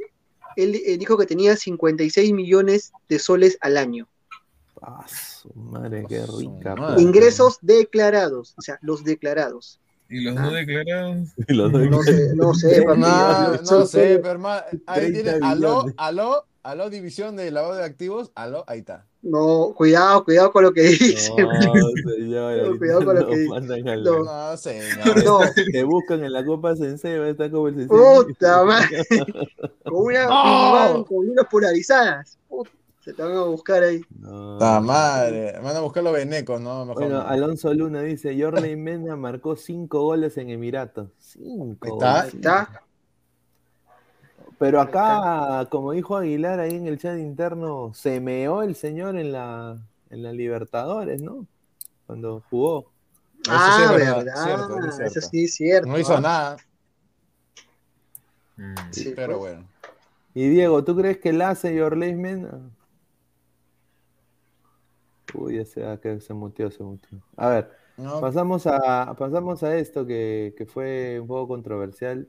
él, 0.55 0.81
él 0.85 0.97
dijo 0.97 1.17
que 1.17 1.25
tenía 1.25 1.55
56 1.55 2.33
millones 2.33 2.93
de 3.09 3.19
soles 3.19 3.57
al 3.61 3.77
año. 3.77 4.07
Ah, 4.81 5.05
su 5.07 5.49
madre, 5.55 6.05
qué 6.09 6.25
rica. 6.25 6.75
madre. 6.75 7.01
Ingresos 7.01 7.59
declarados, 7.61 8.53
o 8.57 8.61
sea, 8.61 8.79
los 8.81 9.03
declarados. 9.03 9.79
Y 10.09 10.21
los 10.21 10.35
Ah. 10.37 10.41
no 10.41 10.51
declarados. 10.51 11.27
Y 11.47 11.53
los 11.53 11.71
dos- 11.71 11.81
No 11.89 12.01
sé, 12.03 12.35
no 12.35 12.53
sé. 12.53 12.83
No, 12.85 13.51
no 13.61 13.85
sé, 13.85 14.19
pero 14.21 14.47
ahí 14.87 15.01
30 15.11 15.31
tiene, 15.31 15.45
aló, 15.47 15.85
aló, 15.97 16.45
aló, 16.63 16.89
división 16.89 17.35
de 17.35 17.51
lavado 17.51 17.75
de 17.75 17.83
activos, 17.83 18.31
aló, 18.35 18.63
ahí 18.67 18.79
está. 18.79 19.05
No, 19.23 19.73
cuidado, 19.77 20.23
cuidado 20.25 20.51
con 20.51 20.63
lo 20.63 20.73
que 20.73 20.81
dice. 20.81 21.29
No, 21.37 21.47
señor, 22.17 22.71
No, 22.71 22.77
cuidado 22.79 23.05
con 23.05 23.15
lo 23.15 23.21
lo 23.21 23.27
que 23.29 23.37
dice. 23.37 23.81
No. 24.03 24.23
No, 24.23 24.57
señor. 24.57 25.23
No, 25.23 25.39
Te 25.71 25.83
buscan 25.83 26.23
en 26.23 26.33
la 26.33 26.43
Copa 26.43 26.75
Sensei, 26.75 27.19
va 27.19 27.25
a 27.25 27.29
estar 27.29 27.51
como 27.51 27.67
el 27.67 27.75
Sensei. 27.75 27.97
Puta 28.25 28.65
madre. 28.65 29.05
con 29.85 30.05
una 30.05 30.25
No. 30.93 31.05
con 31.05 31.29
unas 31.29 31.45
polarizadas. 31.51 32.39
Puta, 32.49 32.71
se 33.01 33.13
te 33.13 33.21
van 33.23 33.35
a 33.35 33.43
buscar 33.43 33.83
ahí. 33.83 34.01
No. 34.19 34.57
La 34.59 34.79
madre, 34.79 35.59
van 35.61 35.75
a 35.75 35.79
buscar 35.81 36.03
los 36.03 36.13
venecos, 36.13 36.61
¿no? 36.61 36.85
Mejor 36.85 37.03
Bueno, 37.03 37.19
no. 37.23 37.27
Alonso 37.27 37.73
Luna 37.73 38.01
dice, 38.01 38.39
Jorley 38.39 38.75
Mena 38.75 39.15
marcó 39.15 39.55
cinco 39.55 40.01
goles 40.03 40.37
en 40.37 40.49
Emiratos. 40.49 41.09
Cinco. 41.19 41.87
Está. 41.87 42.17
goles. 42.21 42.33
¿Está? 42.35 42.83
Pero 44.59 44.79
acá, 44.79 45.67
como 45.71 45.91
dijo 45.93 46.15
Aguilar 46.15 46.59
ahí 46.59 46.75
en 46.75 46.85
el 46.85 46.99
chat 46.99 47.17
interno, 47.17 47.91
se 47.95 48.19
meó 48.19 48.61
el 48.61 48.75
señor 48.75 49.17
en 49.17 49.31
la, 49.31 49.79
en 50.11 50.21
la 50.23 50.31
Libertadores, 50.31 51.21
¿no? 51.21 51.47
cuando 52.05 52.43
jugó. 52.49 52.91
Eso 53.43 53.51
Ah, 53.55 53.75
sí 53.77 53.83
es 53.83 53.89
verdad, 53.91 54.17
verdad. 54.17 54.43
cierto, 54.45 54.79
eso 54.79 54.87
es 54.87 54.99
Eso 54.99 55.09
cierto. 55.21 55.29
sí 55.31 55.43
es 55.45 55.53
cierto. 55.55 55.87
No 55.89 55.97
hizo 55.99 56.15
ah. 56.17 56.21
nada, 56.21 56.57
Mm. 58.57 58.75
Sí, 58.91 59.13
pero 59.15 59.39
pues. 59.39 59.53
bueno. 59.53 59.67
Y 60.35 60.49
Diego, 60.49 60.83
¿tú 60.83 60.95
crees 60.95 61.17
que 61.17 61.33
Lasse 61.33 61.73
y 61.73 61.79
Orleis 61.79 62.15
Mena? 62.15 62.59
Uy, 65.33 65.57
ya 65.57 65.65
se, 65.65 65.99
que 66.01 66.19
se 66.19 66.33
muteó, 66.33 66.69
se 66.71 66.83
muteó. 66.83 67.19
A 67.37 67.49
ver, 67.49 67.69
No, 67.97 68.19
pasamos 68.21 68.65
a, 68.67 69.13
pasamos 69.17 69.63
a 69.63 69.75
esto 69.77 70.05
que, 70.05 70.53
que 70.57 70.65
fue 70.65 71.19
un 71.19 71.27
poco 71.27 71.49
controversial. 71.49 72.27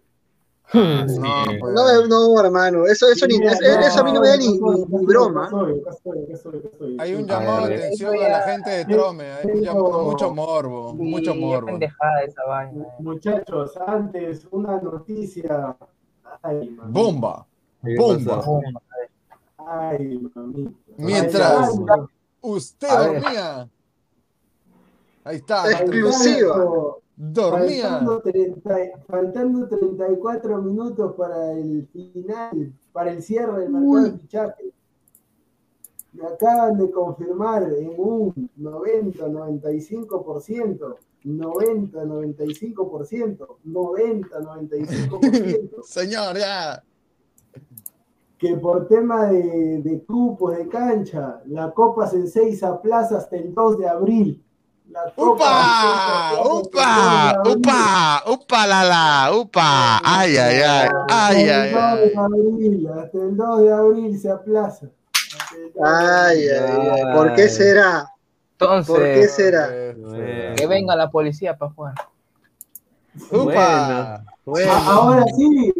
Ah, 0.74 1.05
sí. 1.09 1.18
no, 1.18 1.59
pues. 1.59 1.74
No, 1.74 2.07
no, 2.07 2.40
hermano, 2.40 2.86
eso, 2.86 3.11
eso, 3.11 3.26
ni, 3.26 3.38
Mira, 3.38 3.53
eso, 3.53 3.64
eso 3.80 4.00
a 4.00 4.05
mí 4.05 4.12
no 4.12 4.20
me 4.20 4.28
da 4.28 4.36
ni, 4.36 4.46
ni- 4.59 4.84
ni 4.88 5.07
broma. 5.07 5.50
Hay 6.98 7.14
un 7.14 7.22
Sí. 7.22 7.26
llamado 7.28 7.66
de 7.66 7.74
atención 7.76 8.14
a 8.16 8.28
la 8.28 8.40
gente 8.42 8.70
de 8.70 8.84
Trome, 8.84 9.24
hay 9.32 9.50
un 9.50 9.61
llamado, 9.61 10.03
mucho 10.05 10.32
morbo, 10.32 10.92
Sí, 10.92 10.96
mucho 11.03 11.34
morbo. 11.34 11.68
esa 11.78 12.44
vaina. 12.46 12.86
Muchachos, 13.00 13.76
antes 13.86 14.46
una 14.53 14.80
noticia. 14.80 15.76
Ay. 16.42 16.76
Bomba. 16.88 17.44
¿Qué 17.84 17.96
Bomba. 17.98 18.42
Ay, 19.59 20.18
mamita. 20.34 20.70
Mientras- 20.96 21.76
Faltando- 21.76 22.09
Usted 22.43 22.88
A 22.88 23.09
ver. 23.09 23.22
dormía. 23.22 23.68
Ahí 25.24 25.36
está, 25.36 25.70
Exclusiva. 25.70 26.97
dormía. 27.16 27.88
Faltando, 27.88 28.20
30 28.22 28.74
faltando 29.07 29.68
34 29.68 30.62
minutos 30.62 31.14
para 31.16 31.53
el 31.53 31.86
final, 31.93 32.72
para 32.93 33.12
el 33.12 33.22
cierre 33.22 33.61
del 33.61 33.70
mercado 33.70 34.03
de 34.05 34.12
fichaje. 34.18 34.72
Me 36.12 36.26
acaban 36.26 36.76
de 36.76 36.90
confirmar 36.90 37.62
en 37.72 37.95
un 37.97 38.51
90-95%, 38.59 40.97
90-95%, 41.24 43.47
90-95%, 43.64 45.82
Señor, 45.84 46.36
ya. 46.38 46.82
Que 48.43 48.57
por 48.57 48.88
tema 48.88 49.26
de, 49.26 49.80
de 49.82 50.03
cupos 50.05 50.57
de 50.57 50.66
cancha, 50.68 51.38
la 51.47 51.70
Copa 51.70 52.09
Sensei 52.09 52.57
se 52.57 52.66
aplaza 52.66 53.18
hasta 53.18 53.36
el 53.36 53.55
2 53.55 53.78
de 53.78 53.88
abril. 53.88 54.45
La 54.90 55.01
¡Upa! 55.16 55.45
Sensei 56.32 56.43
se 56.43 56.43
aplaza 56.43 56.43
hasta 56.43 56.43
el 56.43 56.43
2 56.43 56.62
de 56.62 56.68
¡Upa! 56.68 57.43
¡Upa! 57.47 58.22
¡Upa 58.32 58.66
la 58.66 58.84
la! 58.84 59.30
¡Upa! 59.32 59.99
¡Ay, 60.05 60.36
ay, 60.36 60.57
ay! 60.61 60.88
¡Ay, 61.09 61.09
Hasta 61.09 61.28
ay, 61.28 61.49
el 61.49 61.72
2 61.72 61.82
ay! 61.84 62.09
de 62.11 62.18
abril, 62.18 62.88
hasta 62.88 63.18
el 63.18 63.36
2 63.36 63.61
de 63.62 63.72
abril 63.72 64.18
se 64.18 64.30
aplaza. 64.32 64.86
Hasta 65.38 65.55
el 65.57 65.72
2 65.72 65.74
de 65.74 65.80
Ay, 65.88 66.49
ay, 66.49 66.88
ay. 67.07 67.14
¿Por 67.16 67.34
qué 67.34 67.49
será? 67.49 68.09
Entonces, 68.59 68.93
¿Por 68.93 69.03
qué 69.05 69.28
será? 69.28 69.68
Bueno. 69.68 70.55
que 70.57 70.66
venga 70.66 70.97
la 70.97 71.09
policía 71.11 71.57
para 71.57 71.70
jugar. 71.72 71.95
¡Upa! 73.30 74.24
Bueno, 74.45 74.72
A- 74.72 74.86
Ahora 74.95 75.24
sí, 75.36 75.72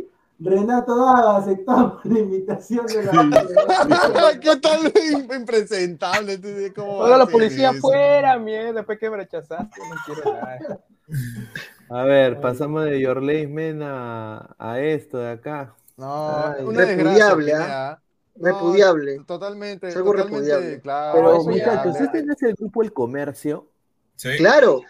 Renato 0.45 0.97
Daga 0.97 1.37
aceptamos 1.37 2.01
la 2.05 2.19
invitación 2.19 2.87
de 2.87 3.05
la 3.05 3.11
¿Qué 4.41 4.57
tal? 4.57 4.93
Impresentable. 5.37 6.39
tú 6.39 6.49
dices, 6.49 6.73
¿cómo 6.75 6.99
va 6.99 7.05
Oiga, 7.05 7.15
a 7.15 7.19
la 7.19 7.27
policía 7.27 7.71
afuera, 7.71 8.39
mierda, 8.39 8.73
después 8.73 8.99
que 8.99 9.11
me 9.11 9.17
rechazaste, 9.19 9.81
no 9.89 9.97
quiero 10.05 10.33
nada. 10.35 10.81
a 11.91 12.05
ver, 12.05 12.41
pasamos 12.41 12.85
de 12.85 13.01
Yorleis 13.01 13.49
Mena 13.49 14.55
a 14.59 14.81
esto 14.81 15.19
de 15.19 15.31
acá. 15.31 15.75
No, 15.97 16.47
Ay, 16.47 16.65
una 16.65 16.85
repudiable, 16.85 17.53
¿ah? 17.55 17.99
No, 18.35 18.47
Repudiable. 18.47 19.21
Totalmente, 19.27 19.89
Es 19.89 19.97
algo 19.97 20.13
totalmente, 20.13 20.49
repudiable. 20.49 20.81
claro. 20.81 21.13
Pero 21.15 21.45
muchachos, 21.45 22.01
este 22.01 22.23
no 22.25 22.33
es 22.33 22.43
el 22.43 22.55
grupo 22.55 22.83
El 22.83 22.93
Comercio. 22.93 23.69
Sí. 24.17 24.31
Claro. 24.39 24.81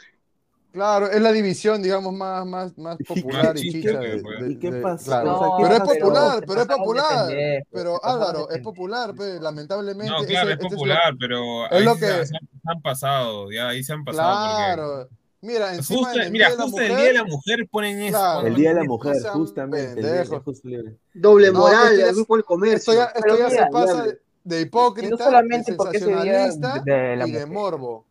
Claro, 0.72 1.10
es 1.10 1.20
la 1.20 1.32
división, 1.32 1.82
digamos, 1.82 2.14
más, 2.14 2.46
más, 2.46 2.78
más 2.78 2.96
popular 3.06 3.54
y 3.58 3.70
chicha, 3.72 3.98
de- 3.98 4.22
de- 4.22 4.52
¿Y 4.52 4.56
qué 4.58 4.72
pasó? 4.72 5.04
claro. 5.04 5.34
O 5.34 5.38
sea, 5.38 5.48
¿qué 5.58 5.62
pero 5.64 5.74
es 5.84 5.98
popular, 6.00 6.44
pero 6.46 6.60
es 6.62 6.66
popular. 6.66 7.32
Pero 7.70 8.04
Álvaro, 8.04 8.50
es 8.50 8.58
popular, 8.62 9.14
pues, 9.14 9.40
lamentablemente. 9.40 10.10
No, 10.10 10.18
ese- 10.22 10.28
claro, 10.28 10.48
es 10.48 10.52
este 10.54 10.64
lo- 10.64 10.70
popular, 10.70 11.14
pero 11.20 11.70
es 11.70 11.84
lo 11.84 11.94
se- 11.94 12.00
que- 12.00 12.06
se, 12.06 12.36
han, 12.36 12.48
se 12.48 12.70
han 12.70 12.80
pasado, 12.82 13.52
ya 13.52 13.68
ahí 13.68 13.84
se 13.84 13.92
han 13.92 14.02
pasado. 14.04 14.32
porque 14.32 14.74
Claro. 14.74 15.08
Mira, 15.44 15.74
encima 15.74 15.98
Justo, 15.98 16.14
en 16.20 16.22
el 16.26 16.30
mira, 16.32 16.46
Día 16.46 16.52
de 16.52 16.56
la 16.56 16.62
justo 16.62 16.78
el 16.80 16.88
Mujer, 16.88 16.96
Día 17.02 17.06
de 17.08 17.18
la 17.18 17.24
Mujer 17.24 17.68
ponen 17.70 18.00
eso. 18.00 18.18
Claro. 18.18 18.46
El 18.46 18.54
Día 18.54 18.68
de 18.68 18.74
la 18.76 18.84
Mujer, 18.84 19.16
sean 19.16 19.32
justamente. 19.34 20.00
El 20.00 20.06
día 20.06 20.24
justo. 20.44 20.68
Doble 21.14 21.52
No, 21.52 21.58
moral, 21.58 22.00
el 22.00 22.14
grupo 22.14 22.34
del 22.36 22.40
Esto 22.42 22.46
comercio. 22.46 22.94
ya, 22.94 23.04
esto 23.06 23.20
Pero 23.22 23.38
ya 23.38 23.48
mira, 23.48 23.64
se 23.66 23.70
pasa 23.72 24.06
de, 24.44 24.60
hipócrita, 24.60 25.08
Y 25.08 25.10
no 25.10 25.16
solamente 25.18 25.72
de 25.72 25.76
porque 25.76 25.98
sensacionalista 25.98 26.82
de 26.84 27.16
la 27.16 27.26
y 27.28 27.32
de 27.32 27.46
morbo. 27.46 28.06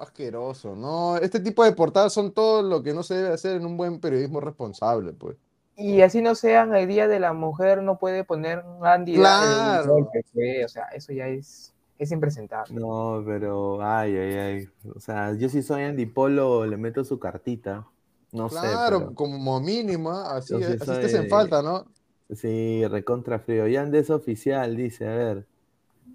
Asqueroso, 0.00 0.74
¿no? 0.74 1.16
Este 1.18 1.40
tipo 1.40 1.62
de 1.62 1.72
portadas 1.72 2.12
son 2.12 2.32
todo 2.32 2.62
lo 2.62 2.82
que 2.82 2.94
no 2.94 3.02
se 3.02 3.14
debe 3.14 3.28
hacer 3.34 3.56
en 3.56 3.66
un 3.66 3.76
buen 3.76 4.00
periodismo 4.00 4.40
responsable, 4.40 5.12
pues. 5.12 5.36
Y 5.76 6.00
así 6.02 6.20
no 6.22 6.34
sean 6.34 6.74
el 6.74 6.88
día 6.88 7.06
de 7.06 7.20
la 7.20 7.32
mujer, 7.32 7.82
no 7.82 7.98
puede 7.98 8.24
poner 8.24 8.64
Andy 8.82 9.14
Claro. 9.14 9.96
el 9.98 10.04
pues, 10.32 10.64
o 10.64 10.68
sea, 10.68 10.84
eso 10.94 11.12
ya 11.12 11.26
es, 11.28 11.72
es 11.98 12.10
impresentable. 12.12 12.74
No, 12.78 13.22
pero 13.26 13.82
ay, 13.82 14.16
ay, 14.16 14.34
ay. 14.36 14.68
O 14.94 15.00
sea, 15.00 15.34
yo 15.34 15.48
si 15.48 15.62
soy 15.62 15.82
Andy 15.82 16.06
Polo, 16.06 16.66
le 16.66 16.76
meto 16.76 17.04
su 17.04 17.18
cartita. 17.18 17.86
No 18.32 18.48
Claro, 18.48 18.98
sé. 18.98 19.04
pero- 19.04 19.14
como 19.14 19.60
mínimo, 19.60 20.10
¿ah? 20.10 20.36
así, 20.36 20.54
así 20.54 20.64
soy 20.64 20.96
estés 20.96 21.14
en 21.14 21.22
de- 21.24 21.28
falta, 21.28 21.62
¿no? 21.62 21.86
Sí, 22.34 22.86
recontra 22.86 23.38
frío. 23.40 23.66
Yandes 23.66 24.08
oficial, 24.10 24.76
dice, 24.76 25.06
a 25.08 25.14
ver. 25.14 25.46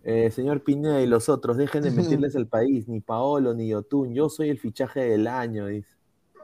Eh, 0.06 0.32
señor 0.32 0.64
Pineda 0.64 1.02
y 1.02 1.08
los 1.08 1.28
otros, 1.28 1.58
dejen 1.58 1.84
de 1.84 1.92
mentirles 2.22 2.36
al 2.38 2.48
país, 2.48 2.88
ni 2.88 3.02
Paolo 3.02 3.54
ni 3.54 3.68
Yotun, 3.68 4.14
yo 4.14 4.30
soy 4.30 4.50
el 4.50 4.60
fichaje 4.60 5.02
del 5.02 5.28
año, 5.28 5.66
dice. 5.68 5.90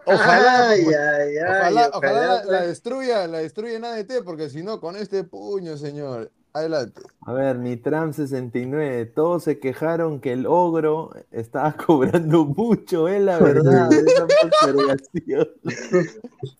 Ojalá, 0.05 0.69
Ay, 0.69 0.83
pues, 0.83 0.97
ay, 0.97 1.37
ay. 1.37 1.43
ojalá, 1.47 1.89
ojalá 1.93 2.27
la, 2.27 2.43
la 2.45 2.61
destruya, 2.65 3.27
la 3.27 3.37
destruya 3.37 3.75
en 3.77 3.85
ADT, 3.85 4.23
porque 4.25 4.49
si 4.49 4.63
no, 4.63 4.79
con 4.81 4.95
este 4.97 5.23
puño, 5.23 5.77
señor. 5.77 6.31
Adelante. 6.53 7.01
A 7.21 7.31
ver, 7.31 7.59
Nitram69, 7.59 9.13
todos 9.13 9.43
se 9.45 9.59
quejaron 9.59 10.19
que 10.19 10.33
el 10.33 10.45
ogro 10.47 11.11
estaba 11.31 11.71
cobrando 11.85 12.45
mucho, 12.45 13.07
es 13.07 13.21
la 13.21 13.39
verdad, 13.39 13.89
esa 13.93 14.27
postergación. 14.27 15.47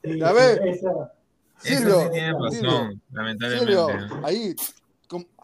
Sí, 0.03 0.21
A 0.21 0.31
ver. 0.31 0.61
esa- 0.67 1.13
Eso 1.63 1.77
Silvio, 1.77 1.99
sí 2.03 2.07
tiene 2.11 2.33
Silvio, 2.51 2.69
razón, 2.71 3.01
lamentablemente. 3.11 3.65
Silvio, 3.73 3.87
ahí, 4.23 4.55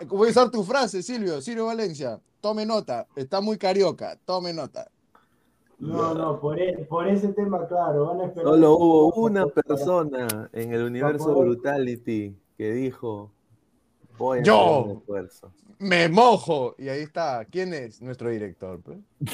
voy 0.08 0.28
a 0.28 0.32
usar 0.32 0.50
tu 0.52 0.64
frase, 0.64 1.02
Silvio, 1.04 1.42
Silvio 1.42 1.66
Valencia. 1.66 2.20
Tome 2.42 2.66
nota, 2.66 3.08
está 3.16 3.42
muy 3.42 3.58
carioca, 3.58 4.18
tome 4.26 4.54
nota. 4.54 4.90
No, 5.80 6.14
no, 6.14 6.40
por, 6.40 6.60
e- 6.60 6.86
por 6.90 7.08
ese 7.08 7.30
tema, 7.30 7.68
claro, 7.68 8.06
van 8.08 8.22
a 8.22 8.26
esperar. 8.26 8.48
Solo 8.54 8.78
un 8.78 8.84
hubo 8.84 9.22
una 9.26 9.46
persona 9.48 10.50
en 10.54 10.74
el 10.74 10.84
universo 10.84 11.34
poder- 11.34 11.50
Brutality 11.50 12.36
que 12.58 12.72
dijo, 12.72 13.32
voy 14.18 14.40
a 14.40 14.44
Yo. 14.44 14.56
hacer 14.80 14.92
un 14.92 14.98
esfuerzo. 14.98 15.52
Me 15.80 16.10
mojo. 16.10 16.74
Y 16.80 16.90
ahí 16.90 17.02
está. 17.02 17.46
¿Quién 17.46 17.74
es 17.74 18.02
nuestro 18.02 18.30
director? 18.30 18.80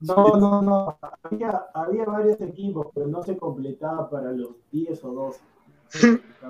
No, 0.00 0.36
no, 0.38 0.62
no. 0.62 0.98
Había, 1.22 1.64
había 1.74 2.04
varios 2.04 2.40
equipos, 2.40 2.88
pero 2.94 3.06
no 3.06 3.22
se 3.22 3.36
completaba 3.36 4.08
para 4.10 4.32
los 4.32 4.50
10 4.70 5.02
o 5.04 5.12
12. 5.12 5.40
Ay, 5.94 6.08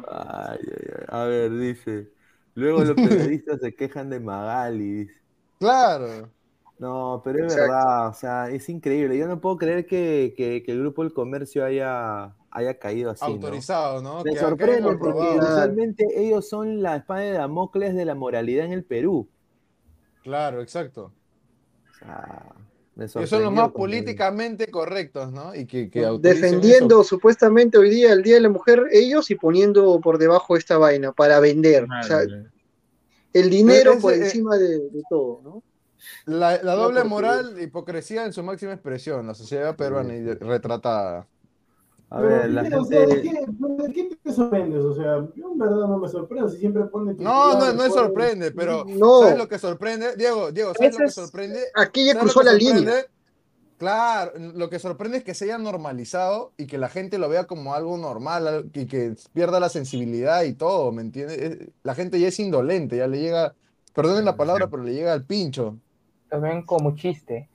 ay, 0.08 0.58
ay. 0.98 1.04
A 1.08 1.24
ver, 1.24 1.50
dice. 1.58 2.12
Luego 2.54 2.84
los 2.84 2.94
periodistas 3.30 3.60
se 3.60 3.74
quejan 3.74 4.10
de 4.10 4.20
Magali. 4.20 4.92
Dice. 5.04 5.20
Claro. 5.58 6.30
No, 6.78 7.20
pero 7.24 7.38
es 7.46 7.52
Exacto. 7.52 7.72
verdad, 7.72 8.08
o 8.08 8.12
sea, 8.14 8.50
es 8.50 8.68
increíble. 8.68 9.16
Yo 9.16 9.28
no 9.28 9.40
puedo 9.40 9.56
creer 9.56 9.86
que, 9.86 10.34
que- 10.36 10.62
que 10.64 10.72
el 10.72 10.80
grupo 10.80 11.02
del 11.04 11.12
comercio 11.12 11.64
haya, 11.64 12.34
haya 12.50 12.78
caído 12.78 13.10
así. 13.12 13.24
¿no? 13.24 13.30
Autorizado, 13.32 14.02
¿no? 14.02 14.24
Me 14.24 14.32
Que 14.32 14.38
acá 14.38 14.48
sorprende 14.48 14.96
porque 14.96 15.38
usualmente 15.38 16.04
ellos 16.16 16.48
son 16.48 16.82
la 16.82 16.96
espada 16.96 17.20
de 17.20 17.32
Damocles 17.32 17.94
de 17.94 18.04
la 18.04 18.14
moralidad 18.16 18.64
en 18.66 18.72
el 18.72 18.84
Perú. 18.84 19.28
Claro, 20.24 20.60
exacto. 20.60 21.12
O 21.90 21.94
sea, 22.04 22.46
me 22.56 22.71
Que 22.94 23.26
son 23.26 23.42
los 23.42 23.52
más 23.52 23.70
políticamente 23.72 24.66
correctos, 24.70 25.32
¿no? 25.32 25.54
Y 25.54 25.66
que, 25.66 25.88
Defendiendo 26.20 27.00
eso. 27.00 27.04
supuestamente 27.04 27.78
hoy 27.78 27.88
día 27.88 28.12
el 28.12 28.22
Día 28.22 28.34
de 28.34 28.42
la 28.42 28.48
Mujer 28.50 28.84
ellos 28.92 29.30
y 29.30 29.34
poniendo 29.34 29.98
por 30.00 30.18
debajo 30.18 30.56
esta 30.56 30.76
vaina 30.76 31.12
para 31.12 31.40
vender. 31.40 31.84
O 31.84 32.02
sea, 32.06 32.16
Madre. 32.18 32.46
el 33.32 33.48
dinero 33.50 33.92
Ese- 33.92 34.00
por 34.02 34.12
eh, 34.12 34.16
encima 34.16 34.56
de, 34.58 34.78
de 34.90 35.02
todo, 35.08 35.40
¿no? 35.42 35.62
La, 36.26 36.62
la 36.62 36.74
doble 36.74 37.04
moral, 37.04 37.60
hipocresía 37.62 38.26
en 38.26 38.32
su 38.32 38.42
máxima 38.42 38.72
expresión, 38.72 39.26
la 39.26 39.34
sociedad 39.34 39.74
peruana 39.76 40.14
y 40.14 40.24
retratada. 40.34 41.26
A 42.14 42.20
ver, 42.20 42.50
la 42.50 42.62
Pero, 42.62 42.82
o 42.82 42.84
sea, 42.84 43.00
¿de 43.00 43.06
gente. 43.06 43.22
qué, 43.22 43.82
¿de 43.86 43.92
qué 43.94 44.18
te 44.22 44.32
sorprendes? 44.32 44.84
O 44.84 44.94
sea, 44.94 45.26
yo 45.34 45.52
en 45.52 45.58
verdad 45.58 45.76
no 45.88 45.96
me 45.98 46.08
sorprendo 46.08 46.46
si 46.50 46.58
siempre 46.58 46.84
pone 46.84 47.14
No, 47.14 47.58
no, 47.58 47.72
no 47.72 47.84
es 47.84 47.94
sorprende, 47.94 48.50
pero 48.52 48.84
No. 48.86 49.20
¿sabes 49.22 49.38
lo 49.38 49.48
que 49.48 49.58
sorprende? 49.58 50.14
Diego, 50.16 50.52
Diego, 50.52 50.74
¿sabes 50.74 50.92
lo 50.98 51.06
que 51.06 51.10
sorprende? 51.10 51.60
Aquí 51.74 52.04
ya 52.04 52.12
¿Sabes 52.12 52.26
lo 52.26 52.32
cruzó 52.34 52.40
que 52.40 52.46
la 52.46 52.52
línea. 52.52 52.94
Claro, 53.78 54.32
lo 54.54 54.68
que 54.70 54.78
sorprende 54.78 55.16
es 55.18 55.24
que 55.24 55.34
se 55.34 55.46
haya 55.46 55.58
normalizado 55.58 56.52
y 56.56 56.66
que 56.66 56.78
la 56.78 56.88
gente 56.88 57.18
lo 57.18 57.28
vea 57.28 57.44
como 57.48 57.74
algo 57.74 57.96
normal 57.96 58.46
al- 58.46 58.70
y 58.74 58.86
que 58.86 59.14
pierda 59.32 59.58
la 59.58 59.68
sensibilidad 59.70 60.42
y 60.44 60.52
todo, 60.52 60.92
¿me 60.92 61.02
entiendes? 61.02 61.38
Es- 61.38 61.68
La 61.82 61.94
gente 61.94 62.20
ya 62.20 62.28
es 62.28 62.38
indolente, 62.38 62.96
ya 62.98 63.08
le 63.08 63.18
llega, 63.20 63.54
perdonen 63.94 64.24
la 64.24 64.36
palabra, 64.36 64.68
pero 64.68 64.84
le 64.84 64.92
llega 64.94 65.12
al 65.12 65.24
pincho. 65.24 65.78
Lo 66.30 66.40
ven 66.40 66.62
como 66.64 66.94
chiste. 66.94 67.48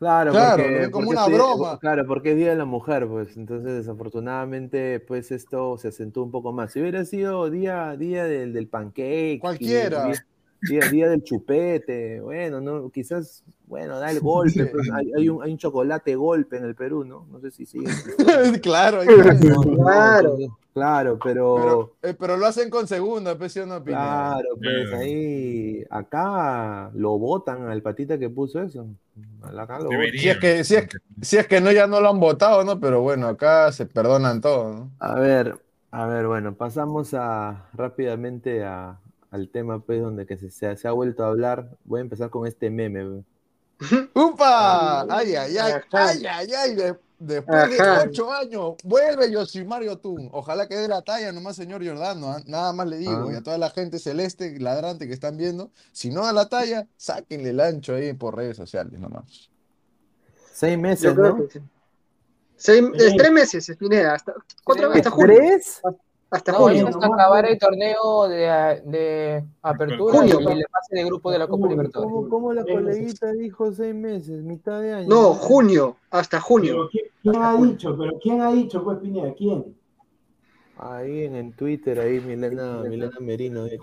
Claro, 0.00 0.32
Claro, 0.32 0.62
porque, 0.64 0.90
como 0.90 1.06
porque 1.06 1.18
una 1.20 1.26
es 1.26 1.32
broma. 1.34 1.78
Claro, 1.78 2.06
porque 2.06 2.30
es 2.30 2.36
Día 2.38 2.48
de 2.48 2.56
la 2.56 2.64
Mujer, 2.64 3.06
pues. 3.06 3.36
Entonces, 3.36 3.72
desafortunadamente, 3.74 4.98
pues 5.00 5.30
esto 5.30 5.76
se 5.76 5.88
acentúa 5.88 6.24
un 6.24 6.30
poco 6.30 6.52
más. 6.52 6.72
Si 6.72 6.80
hubiera 6.80 7.04
sido 7.04 7.50
día, 7.50 7.96
día 7.98 8.24
del, 8.24 8.54
del 8.54 8.66
pancake. 8.66 9.38
Cualquiera. 9.40 10.06
Día, 10.06 10.26
día- 10.62 10.90
día 10.90 11.08
del 11.10 11.22
chupete. 11.22 12.20
Bueno, 12.22 12.62
no, 12.62 12.88
quizás, 12.90 13.44
bueno, 13.66 13.98
da 14.00 14.10
el 14.10 14.20
golpe. 14.22 14.66
pues, 14.66 14.90
hay, 14.90 15.12
hay 15.14 15.28
un, 15.28 15.42
hay 15.42 15.52
un 15.52 15.58
chocolate 15.58 16.16
golpe 16.16 16.56
en 16.56 16.64
el 16.64 16.74
Perú, 16.74 17.04
¿no? 17.04 17.26
No 17.30 17.38
sé 17.40 17.50
si 17.50 17.66
sigue. 17.66 17.84
claro, 18.62 19.04
No, 19.04 19.12
está. 19.12 19.34
no, 19.34 19.60
Claro. 19.84 20.36
Claro, 20.80 21.18
pero. 21.22 21.54
pero, 21.56 21.92
eh, 22.02 22.16
pero 22.18 22.36
lo 22.36 22.46
hacen 22.46 22.70
con 22.70 22.88
segunda, 22.88 23.36
pues, 23.36 23.52
¿sí 23.52 23.60
o 23.60 23.66
no, 23.66 23.82
Pineda? 23.84 24.02
Claro, 24.02 24.48
pues 24.56 24.92
ahí, 24.94 25.84
acá 25.90 26.90
lo 26.94 27.18
votan 27.18 27.68
al 27.68 27.82
patita 27.82 28.18
que 28.18 28.30
puso 28.30 28.62
eso. 28.62 28.86
Acá 29.42 29.78
lo. 29.78 29.90
Si 29.90 30.28
es 30.28 30.38
que, 30.38 30.64
si 30.64 30.76
es, 30.76 30.88
si 31.20 31.36
es 31.36 31.46
que 31.46 31.60
no, 31.60 31.70
ya 31.70 31.86
no 31.86 32.00
lo 32.00 32.08
han 32.08 32.20
votado, 32.20 32.64
¿no? 32.64 32.80
Pero 32.80 33.02
bueno, 33.02 33.28
acá 33.28 33.70
se 33.72 33.86
perdonan 33.86 34.40
todo, 34.40 34.72
¿no? 34.72 34.90
A 34.98 35.14
ver, 35.14 35.58
a 35.90 36.06
ver, 36.06 36.26
bueno, 36.26 36.54
pasamos 36.54 37.12
a 37.12 37.68
rápidamente 37.74 38.64
a, 38.64 38.98
al 39.30 39.48
tema 39.48 39.80
pues 39.80 40.00
donde 40.00 40.26
que 40.26 40.38
se, 40.38 40.50
se, 40.50 40.76
se 40.76 40.88
ha 40.88 40.92
vuelto 40.92 41.24
a 41.24 41.28
hablar. 41.28 41.76
Voy 41.84 41.98
a 41.98 42.02
empezar 42.02 42.30
con 42.30 42.46
este 42.46 42.70
meme. 42.70 43.04
pues. 43.04 43.24
¡Upa! 44.14 45.02
¡Ay, 45.02 45.34
ay, 45.34 45.56
ay! 45.56 45.72
Ajá. 45.72 45.84
¡Ay, 45.92 46.26
ay, 46.26 46.48
ay! 46.52 46.94
De- 47.20 47.34
después 47.34 47.80
Ajá. 47.80 48.02
de 48.02 48.08
ocho 48.08 48.32
años, 48.32 48.74
vuelve 48.82 49.30
Yosimario 49.30 49.98
Tun. 49.98 50.28
Ojalá 50.32 50.66
que 50.66 50.74
dé 50.74 50.88
la 50.88 51.02
talla 51.02 51.30
nomás, 51.32 51.54
señor 51.54 51.82
Giordano. 51.82 52.30
¿ah? 52.30 52.40
Nada 52.46 52.72
más 52.72 52.88
le 52.88 52.96
digo. 52.96 53.28
Ah. 53.28 53.32
Y 53.32 53.36
a 53.36 53.42
toda 53.42 53.58
la 53.58 53.70
gente 53.70 53.98
celeste, 53.98 54.58
ladrante 54.58 55.06
que 55.06 55.12
están 55.12 55.36
viendo, 55.36 55.70
si 55.92 56.10
no 56.10 56.24
da 56.24 56.32
la 56.32 56.48
talla, 56.48 56.88
sáquenle 56.96 57.50
el 57.50 57.60
ancho 57.60 57.94
ahí 57.94 58.14
por 58.14 58.36
redes 58.36 58.56
sociales 58.56 58.98
nomás. 58.98 59.50
Seis 60.52 60.78
meses, 60.78 61.14
¿no? 61.14 61.38
sí. 61.52 61.60
Seis, 62.56 62.82
es 62.94 63.16
tres 63.16 63.30
meses, 63.32 63.76
Pineda, 63.78 64.14
hasta, 64.14 64.32
hasta 64.32 65.10
junio. 65.10 65.36
¿Tres? 65.38 65.80
Hasta 66.32 66.52
No, 66.52 66.66
hasta 66.68 67.06
acabar 67.06 67.44
el 67.46 67.58
torneo 67.58 68.28
de, 68.28 68.36
de 68.84 69.44
apertura 69.62 70.16
Junio. 70.18 70.40
y 70.40 70.44
la 70.44 70.68
fase 70.70 70.94
de 70.94 71.04
grupo 71.04 71.32
de 71.32 71.38
la 71.40 71.48
Copa 71.48 71.66
Libertadores. 71.68 72.12
¿Cómo, 72.12 72.28
cómo 72.28 72.52
la 72.52 72.62
coleguita 72.64 73.32
dijo 73.32 73.72
seis 73.72 73.94
meses? 73.94 74.40
Mitad 74.42 74.80
de 74.80 74.92
año. 74.94 75.08
No, 75.08 75.34
junio, 75.34 75.96
hasta 76.10 76.40
junio. 76.40 76.72
Pero 76.74 76.88
¿quién, 76.90 77.04
quién 77.22 77.42
ha 77.42 77.56
dicho? 77.60 77.96
¿Pero 77.98 78.12
quién 78.22 78.40
ha 78.42 78.52
dicho, 78.52 78.84
pues, 78.84 78.98
Pineda? 78.98 79.34
¿Quién? 79.36 79.76
Ahí 80.76 81.24
en, 81.24 81.34
en 81.34 81.52
Twitter, 81.52 81.98
ahí 81.98 82.20
Milena, 82.20 82.76
Milena 82.88 83.16
Merino. 83.20 83.66
eh. 83.66 83.78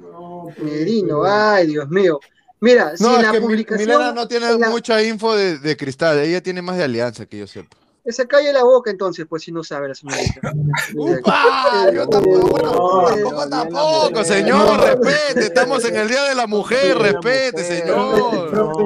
No, 0.00 0.44
pues, 0.56 0.58
Merino, 0.72 1.22
ay, 1.24 1.66
Dios 1.66 1.88
mío. 1.90 2.18
Mira, 2.60 2.96
si 2.96 3.04
No, 3.04 3.16
es 3.18 3.22
la 3.22 3.38
publicación. 3.40 3.86
Milena 3.88 4.12
no 4.12 4.26
tiene 4.26 4.58
la- 4.58 4.70
mucha 4.70 5.02
info 5.02 5.34
de, 5.36 5.58
de 5.58 5.76
cristal, 5.76 6.18
ella 6.20 6.42
tiene 6.42 6.62
más 6.62 6.78
de 6.78 6.84
alianza 6.84 7.26
que 7.26 7.38
yo 7.38 7.46
sepa. 7.46 7.76
Que 8.08 8.12
se 8.14 8.26
calle 8.26 8.54
la 8.54 8.64
boca 8.64 8.90
entonces, 8.90 9.26
pues 9.28 9.42
si 9.42 9.52
no 9.52 9.62
sabe 9.62 9.88
la 9.88 9.94
señorita. 9.94 10.40
¡Upa! 10.96 11.90
Yo 11.92 12.08
tampoco, 12.08 12.56
No, 12.56 13.04
tampoco, 13.04 13.32
no, 13.34 13.48
tampoco, 13.50 14.10
no, 14.14 14.24
señor, 14.24 14.56
no, 14.66 14.76
respete, 14.78 15.40
estamos 15.40 15.84
en 15.84 15.94
el 15.94 16.08
Día 16.08 16.24
de 16.24 16.34
la 16.34 16.46
Mujer, 16.46 16.96
respete, 16.96 17.62
señor. 17.62 18.50
Profe 18.50 18.84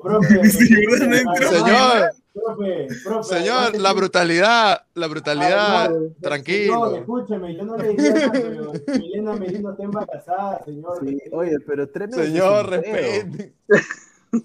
profe. 0.00 0.50
Señor, 0.50 2.10
Profe, 2.32 2.86
profe. 3.02 3.34
señor, 3.34 3.76
la 3.76 3.92
brutalidad, 3.92 4.82
la 4.94 5.06
brutalidad, 5.08 5.90
tranquilo. 6.20 6.94
escúcheme, 6.94 7.56
yo 7.56 7.64
no 7.64 7.76
le 7.76 7.88
diría 7.88 8.12
nada, 8.12 8.30
pero 8.32 8.72
Milena 9.00 9.32
Merino 9.32 9.72
está 9.72 9.82
embarazada, 9.82 10.64
señor. 10.64 11.00
Sí, 11.00 11.18
oye, 11.32 11.58
pero 11.66 11.88
tres 11.88 12.10
meses. 12.10 12.26
Señor, 12.26 12.70
respete. 12.70 13.52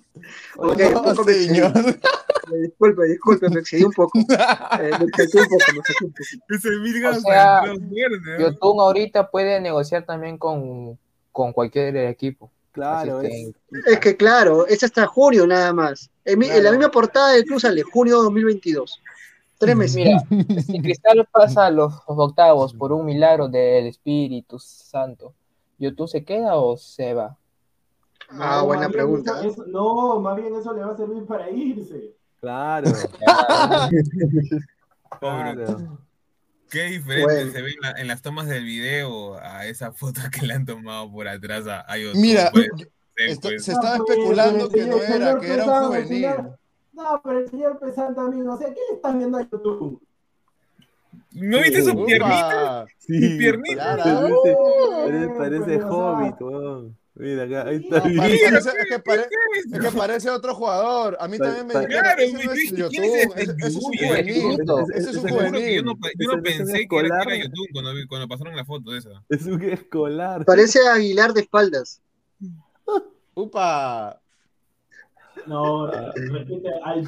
Ok, 0.57 0.79
No, 0.79 0.87
un 0.87 0.93
poco 0.93 1.23
me 1.25 1.31
excedí. 1.33 1.45
señor. 1.47 1.73
Disculpe, 2.61 3.03
disculpe, 3.07 3.49
me 3.49 3.59
excedí 3.59 3.83
un 3.83 3.91
poco. 3.91 4.17
Eh, 4.19 4.91
me 4.99 5.05
excedí 5.05 5.39
un 5.39 5.47
poco, 5.49 5.65
me 5.73 5.79
excedí 5.79 6.05
un 6.05 6.11
poco. 6.11 7.17
O 7.17 7.21
sea, 7.21 7.61
¿no? 7.65 8.39
Yotun 8.39 8.79
ahorita 8.79 9.29
puede 9.29 9.59
negociar 9.61 10.05
también 10.05 10.37
con, 10.37 10.97
con 11.31 11.51
cualquier 11.53 11.95
equipo. 11.97 12.51
Claro, 12.71 13.21
es, 13.21 13.29
que- 13.29 13.91
Es 13.91 13.99
que 13.99 14.17
claro, 14.17 14.65
es 14.67 14.83
hasta 14.83 15.05
junio 15.07 15.45
nada 15.45 15.73
más. 15.73 16.09
En, 16.25 16.39
mi- 16.39 16.49
en 16.49 16.63
la 16.63 16.71
misma 16.71 16.89
portada 16.89 17.31
del 17.33 17.43
club 17.43 17.59
sale 17.59 17.83
junio 17.83 18.21
2022. 18.23 19.01
Tres 19.59 19.75
meses. 19.75 19.95
Mira, 19.95 20.19
si 20.61 20.81
Cristal 20.81 21.27
pasa 21.31 21.67
a 21.67 21.71
los, 21.71 21.93
los 21.93 22.17
octavos 22.17 22.73
por 22.73 22.91
un 22.91 23.05
milagro 23.05 23.47
del 23.47 23.87
Espíritu 23.87 24.57
Santo, 24.59 25.33
¿Yotun 25.79 26.07
se 26.07 26.23
queda 26.23 26.55
o 26.57 26.75
se 26.77 27.13
va? 27.13 27.37
Ah, 28.39 28.57
No, 28.59 28.65
buena 28.65 28.89
pregunta. 28.89 29.45
eso- 29.45 29.65
no, 29.67 30.19
más 30.19 30.35
bien 30.35 30.53
eso 30.55 30.73
le 30.73 30.81
va 30.81 30.91
a 30.93 30.97
servir 30.97 31.25
para 31.25 31.49
irse. 31.49 32.15
claro. 32.39 32.89
Pobre. 35.19 35.53
claro. 35.65 35.97
Qué 36.69 36.83
diferente 36.85 37.23
Bueno. 37.23 37.51
se 37.51 37.61
ve 37.61 37.69
en, 37.71 37.81
la- 37.81 38.01
en 38.01 38.07
las 38.07 38.21
tomas 38.23 38.47
del 38.47 38.63
video 38.65 39.37
a 39.39 39.65
esa 39.67 39.91
foto 39.91 40.21
que 40.31 40.45
le 40.45 40.53
han 40.53 40.65
tomado 40.65 41.11
por 41.11 41.27
atrás 41.27 41.67
a, 41.67 41.81
a 41.81 41.97
YouTube, 41.97 42.19
Mira, 42.19 42.49
pues. 42.51 42.67
esto- 43.15 43.49
pues. 43.49 43.63
se 43.63 43.71
estaba 43.73 43.97
especulando 43.97 44.69
que 44.69 44.81
el 44.81 44.89
no 44.89 44.97
señor 44.97 45.21
era, 45.21 45.39
que 45.39 45.53
era 45.53 45.65
un 45.65 45.87
juvenil. 45.87 46.27
No, 46.93 47.21
pero 47.23 47.39
el 47.39 47.49
señor 47.49 47.79
Pesán 47.79 48.15
también, 48.15 48.47
o 48.47 48.57
sea, 48.57 48.67
¿qué 48.69 48.79
le 48.89 48.95
están 48.95 49.17
viendo 49.19 49.37
a 49.37 49.41
YouTube? 49.41 50.01
¿No 51.31 51.57
viste 51.59 51.83
su 51.83 52.05
piernita? 52.05 52.85
Sí, 52.99 53.37
piernita. 53.37 53.97
Parece, 53.97 54.57
parece, 55.05 55.27
parece 55.37 55.83
hobbit, 55.83 56.41
weón. 56.41 56.97
Mira 57.15 57.43
acá, 57.43 57.69
ahí 57.69 57.75
está. 57.75 58.03
Mira, 58.05 58.23
Parece- 58.23 58.47
es, 58.69 58.85
que 58.89 58.99
pare- 58.99 59.27
es 59.71 59.79
que 59.79 59.91
parece 59.97 60.29
otro 60.31 60.55
jugador. 60.55 61.15
A 61.19 61.27
mí 61.27 61.37
Pa- 61.37 61.45
también 61.45 61.67
me 61.67 61.73
Claro, 61.87 62.21
ese 62.21 62.33
no 62.33 62.39
es 62.53 62.89
¿quién 62.89 63.03
es 63.03 63.25
este 63.25 63.41
ese, 63.43 63.67
es 63.67 63.75
un 63.75 63.81
juvenil. 63.83 64.57
Ese 64.95 65.09
es 65.11 65.17
un 65.17 65.23
que 65.25 65.29
yo 65.31 65.35
juvenil. 65.37 65.85
no, 65.85 65.93
yo 66.17 66.35
no 66.35 66.41
pensé 66.41 66.63
que 66.63 66.69
era, 66.71 66.73
que 66.73 66.79
escolar. 66.81 67.27
era 67.27 67.37
YouTube 67.43 67.67
cuando, 67.71 67.93
vi- 67.93 68.07
cuando 68.07 68.27
pasaron 68.27 68.55
la 68.55 68.65
foto 68.65 68.95
esa. 68.95 69.09
Es 69.29 69.45
un 69.45 69.61
escolar. 69.63 70.43
Parece 70.45 70.79
Aguilar 70.87 71.33
de 71.33 71.41
espaldas. 71.41 72.01
Upa, 73.35 74.19
No, 75.45 75.91
repite 75.91 76.69
al. 76.83 77.03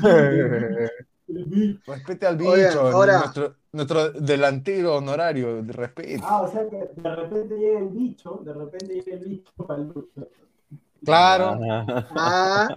Respete 1.85 2.25
al 2.27 2.37
bicho, 2.37 2.81
ahora- 2.81 3.19
nuestro, 3.19 3.55
nuestro 3.71 4.11
delantero 4.11 4.95
honorario, 4.97 5.61
respete. 5.67 6.19
Ah, 6.23 6.41
o 6.41 6.51
sea 6.51 6.69
que 6.69 6.89
de 6.95 7.15
repente 7.15 7.57
llega 7.57 7.79
el 7.79 7.89
bicho, 7.89 8.41
de 8.43 8.53
repente 8.53 8.93
llega 9.01 9.17
el 9.17 9.25
bicho 9.25 9.51
para 9.65 9.81
el 9.81 9.93
Claro. 11.03 11.59
Ah, 12.15 12.67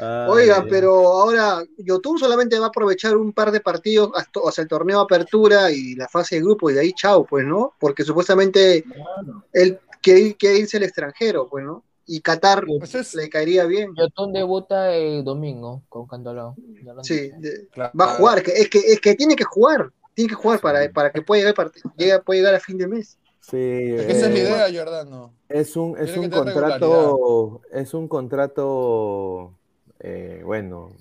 Ah, 0.00 0.28
ya. 0.46 0.64
pero 0.70 0.92
ahora 0.94 1.64
Yotun 1.78 2.18
solamente 2.18 2.56
va 2.58 2.66
a 2.66 2.68
aprovechar 2.68 3.16
un 3.16 3.32
par 3.32 3.50
de 3.50 3.60
partidos, 3.60 4.12
hasta- 4.14 4.38
o 4.40 4.52
sea, 4.52 4.62
el 4.62 4.68
torneo 4.68 4.98
de 4.98 5.02
apertura 5.04 5.72
y 5.72 5.96
la 5.96 6.06
fase 6.06 6.36
de 6.36 6.42
grupo, 6.42 6.70
y 6.70 6.74
de 6.74 6.80
ahí 6.80 6.92
chao, 6.92 7.26
pues, 7.26 7.44
¿no? 7.44 7.72
Porque 7.80 8.04
supuestamente 8.04 8.84
Claro. 8.84 9.44
él 9.52 9.80
quiere, 10.00 10.36
quiere 10.36 10.58
irse 10.60 10.76
al 10.76 10.84
extranjero, 10.84 11.48
pues, 11.48 11.64
¿no? 11.64 11.82
Y 12.10 12.20
Qatar 12.22 12.64
Pues 12.66 12.94
es- 12.94 13.14
le 13.14 13.28
caería 13.28 13.66
bien. 13.66 13.92
Yotun 13.94 14.32
debuta 14.32 14.94
el 14.96 15.22
domingo 15.22 15.82
con 15.90 16.06
Cantolao. 16.06 16.56
Sí, 17.02 17.30
de- 17.38 17.68
claro. 17.70 17.92
va 18.00 18.06
a 18.06 18.14
jugar, 18.16 18.42
que, 18.42 18.52
es, 18.52 18.70
que, 18.70 18.78
es 18.78 18.98
que 19.00 19.14
tiene 19.14 19.36
que 19.36 19.44
jugar, 19.44 19.90
tiene 20.14 20.30
que 20.30 20.34
jugar 20.34 20.58
para, 20.60 20.90
para 20.90 21.12
que 21.12 21.20
pueda 21.20 21.44
llegar, 21.44 21.70
llegue- 21.98 22.18
pueda 22.24 22.38
llegar 22.40 22.54
a 22.54 22.60
fin 22.60 22.78
de 22.78 22.88
mes. 22.88 23.18
Sí, 23.40 23.56
Es 23.56 24.06
que 24.06 24.12
esa 24.12 24.26
es 24.28 24.32
la 24.32 24.38
eh, 24.38 24.42
idea, 24.42 24.68
Giordano. 24.70 25.32
Es 25.50 25.76
un, 25.76 25.96
es 25.98 26.16
un 26.16 26.28
contrato, 26.30 27.60
es 27.72 27.92
un 27.94 28.08
contrato, 28.08 29.52
eh, 30.00 30.42
bueno, 30.44 30.92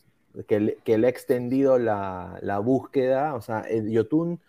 que 0.47 0.59
le, 0.59 0.75
que 0.83 0.97
le 0.97 1.07
ha 1.07 1.09
extendido 1.09 1.77
la, 1.79 2.37
la 2.41 2.59
búsqueda. 2.59 3.33
O 3.35 3.41
sea, 3.41 3.61
el 3.61 3.89
Yotun 3.89 4.39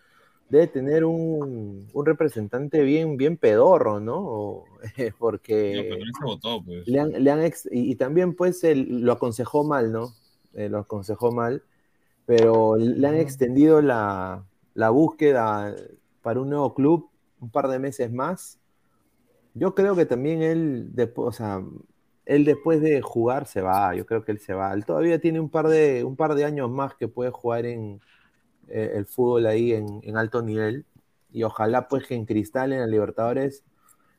debe 0.49 0.66
tener 0.68 1.05
un, 1.05 1.88
un 1.92 2.07
representante 2.07 2.82
bien, 2.82 3.16
bien 3.16 3.36
pedorro, 3.36 4.01
¿no? 4.01 4.64
Porque 5.18 5.86
pero 5.90 6.05
no 6.07 6.12
se 6.18 6.24
votó, 6.24 6.64
pues. 6.64 6.86
le 6.86 7.01
han, 7.01 7.11
le 7.24 7.30
han 7.30 7.42
ex- 7.42 7.68
y, 7.70 7.92
y 7.92 7.96
también 7.96 8.34
pues 8.34 8.64
él 8.64 9.03
lo 9.03 9.12
aconsejó 9.12 9.64
mal, 9.64 9.92
¿no? 9.92 10.14
Eh, 10.55 10.68
lo 10.68 10.78
aconsejó 10.78 11.32
mal, 11.32 11.62
pero 12.26 12.76
le 12.76 13.07
han 13.09 13.16
extendido 13.16 13.82
la, 13.82 14.44
la 14.74 14.90
búsqueda 14.90 15.74
para 16.22 16.40
un 16.40 16.51
nuevo 16.51 16.74
club 16.74 17.11
un 17.40 17.51
par 17.51 17.68
de 17.68 17.78
meses 17.78 18.12
más. 18.12 18.59
Yo 19.55 19.74
creo 19.74 19.96
que 19.96 20.07
también 20.07 20.42
él, 20.42 20.90
después, 20.94 21.28
o 21.28 21.32
sea, 21.32 21.62
él 22.26 22.44
después 22.44 22.80
de 22.80 23.01
jugar 23.03 23.46
se 23.46 23.61
va, 23.62 23.94
yo 23.94 24.07
creo 24.07 24.24
que 24.24 24.32
él 24.32 24.38
se 24.40 24.55
va. 24.55 24.72
Él 24.74 24.84
todavía 24.84 25.20
tiene 25.20 25.40
un 25.40 25.51
par 25.51 25.68
de, 25.68 26.05
un 26.05 26.16
par 26.16 26.34
de 26.34 26.44
años 26.44 26.70
más 26.70 26.94
que 26.94 27.09
puede 27.09 27.30
jugar 27.30 27.66
en 27.66 28.01
eh, 28.71 28.93
el 28.97 29.07
fútbol 29.07 29.47
ahí 29.47 29.73
en, 29.73 30.01
en 30.03 30.16
alto 30.16 30.43
nivel. 30.43 30.87
Y 31.33 31.43
ojalá 31.45 31.89
pues 31.89 32.07
que 32.07 32.14
en 32.14 32.25
Cristal, 32.27 32.73
en 32.73 32.81
la 32.81 32.87
Libertadores, 32.87 33.64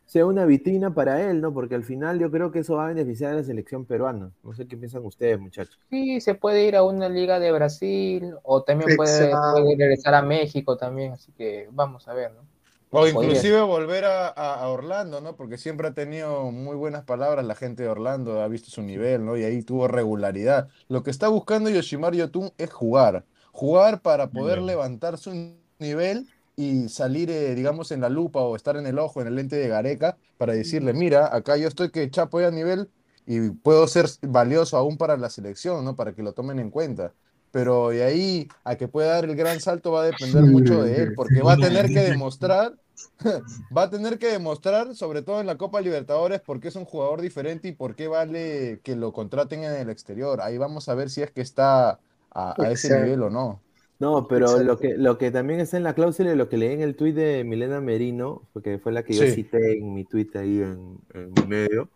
sea 0.05 0.25
una 0.25 0.45
vitrina 0.45 0.93
para 0.93 1.29
él, 1.29 1.41
¿no? 1.41 1.53
Porque 1.53 1.75
al 1.75 1.83
final 1.85 2.19
yo 2.19 2.31
creo 2.31 2.51
que 2.51 2.59
eso 2.59 2.75
va 2.75 2.85
a 2.85 2.89
beneficiar 2.89 3.33
a 3.33 3.35
la 3.37 3.43
selección 3.43 3.85
peruana. 3.85 4.31
No 4.43 4.53
sé 4.53 4.67
qué 4.67 4.77
piensan 4.77 5.05
ustedes, 5.05 5.39
muchachos. 5.39 5.79
Sí, 5.89 6.21
se 6.21 6.35
puede 6.35 6.65
ir 6.67 6.75
a 6.75 6.83
una 6.83 7.09
liga 7.09 7.39
de 7.39 7.51
Brasil 7.51 8.35
o 8.43 8.63
también 8.63 8.93
puede, 8.93 9.41
regresar 9.77 10.13
a 10.13 10.21
México 10.21 10.77
también, 10.77 11.13
así 11.13 11.31
que 11.31 11.67
vamos 11.71 12.07
a 12.07 12.13
ver, 12.13 12.31
¿no? 12.33 12.47
O 12.91 13.07
inclusive 13.07 13.61
volver 13.61 14.05
a, 14.05 14.27
a- 14.29 14.55
a 14.63 14.69
Orlando, 14.69 15.21
¿no? 15.21 15.35
Porque 15.35 15.57
siempre 15.57 15.87
ha 15.87 15.93
tenido 15.93 16.51
muy 16.51 16.75
buenas 16.75 17.03
palabras 17.03 17.45
la 17.45 17.53
gente 17.55 17.83
de 17.83 17.89
Orlando, 17.89 18.41
ha 18.41 18.47
visto 18.47 18.69
su 18.71 18.81
nivel, 18.81 19.25
¿no? 19.25 19.37
Y 19.37 19.43
ahí 19.43 19.61
tuvo 19.63 19.87
regularidad. 19.87 20.69
Lo 20.87 21.03
que 21.03 21.11
está 21.11 21.27
buscando 21.27 21.69
Yoshimar 21.69 22.15
Yotun 22.15 22.51
es 22.57 22.71
jugar. 22.71 23.25
Jugar 23.51 24.01
para 24.01 24.29
poder 24.29 24.61
levantar 24.61 25.17
su 25.17 25.53
nivel 25.79 26.27
y 26.55 26.89
salir, 26.89 27.29
eh, 27.31 27.55
digamos, 27.55 27.91
en 27.91 28.01
la 28.01 28.09
lupa 28.09 28.41
o 28.41 28.55
estar 28.55 28.75
en 28.75 28.85
el 28.85 28.99
ojo, 28.99 29.21
en 29.21 29.27
el 29.27 29.35
lente 29.35 29.55
de 29.55 29.69
Gareca, 29.69 30.17
para 30.37 30.51
decirle, 30.51 30.91
mira, 30.91 31.33
acá 31.33 31.55
yo 31.55 31.69
estoy 31.69 31.89
que 31.89 32.11
chapo 32.11 32.41
ya 32.41 32.47
a 32.47 32.51
nivel 32.51 32.89
y 33.25 33.51
puedo 33.51 33.87
ser 33.87 34.07
valioso 34.23 34.75
aún 34.75 34.97
para 34.97 35.15
la 35.15 35.29
selección, 35.29 35.85
¿no? 35.85 35.95
Para 35.95 36.13
que 36.13 36.23
lo 36.23 36.33
tomen 36.33 36.59
en 36.59 36.69
cuenta. 36.69 37.13
Pero 37.51 37.89
de 37.89 38.03
ahí 38.03 38.47
a 38.63 38.75
que 38.75 38.87
pueda 38.87 39.13
dar 39.13 39.25
el 39.25 39.35
gran 39.35 39.59
salto 39.61 39.91
va 39.91 40.01
a 40.01 40.05
depender 40.05 40.43
mucho 40.43 40.83
de 40.83 41.03
él, 41.03 41.13
porque 41.15 41.41
va 41.41 41.53
a 41.53 41.57
tener 41.57 41.87
que 41.87 42.01
demostrar, 42.01 42.73
va 43.75 43.83
a 43.83 43.89
tener 43.89 44.19
que 44.19 44.27
demostrar, 44.27 44.95
sobre 44.95 45.21
todo 45.21 45.39
en 45.39 45.47
la 45.47 45.57
Copa 45.57 45.79
Libertadores, 45.79 46.41
por 46.41 46.59
qué 46.59 46.67
es 46.67 46.75
un 46.75 46.85
jugador 46.85 47.21
diferente 47.21 47.69
y 47.69 47.71
por 47.71 47.95
qué 47.95 48.07
vale 48.07 48.81
que 48.83 48.95
lo 48.95 49.13
contraten 49.13 49.63
en 49.63 49.73
el 49.73 49.89
exterior. 49.89 50.41
Ahí 50.41 50.57
vamos 50.57 50.89
a 50.89 50.95
ver 50.95 51.09
si 51.09 51.21
es 51.21 51.31
que 51.31 51.41
está 51.41 51.99
a, 52.31 52.61
a 52.61 52.71
ese 52.71 53.01
nivel 53.03 53.23
o 53.23 53.29
no. 53.29 53.61
No, 53.99 54.27
pero 54.29 54.45
Exacto. 54.45 54.63
lo 54.63 54.77
que, 54.77 54.97
lo 54.97 55.17
que 55.17 55.29
también 55.31 55.59
está 55.59 55.75
en 55.75 55.83
la 55.83 55.93
cláusula 55.93 56.31
y 56.31 56.35
lo 56.35 56.47
que 56.47 56.57
leí 56.57 56.71
en 56.73 56.81
el 56.81 56.95
tuit 56.95 57.13
de 57.15 57.43
Milena 57.43 57.81
Merino, 57.81 58.47
porque 58.53 58.79
fue 58.79 58.93
la 58.93 59.03
que 59.03 59.13
yo 59.13 59.23
Sí. 59.23 59.31
cité 59.31 59.77
en 59.77 59.93
mi 59.93 60.05
tuit 60.05 60.33
ahí 60.37 60.61
en, 60.61 60.99
en 61.13 61.33
mi 61.33 61.45
medio, 61.47 61.89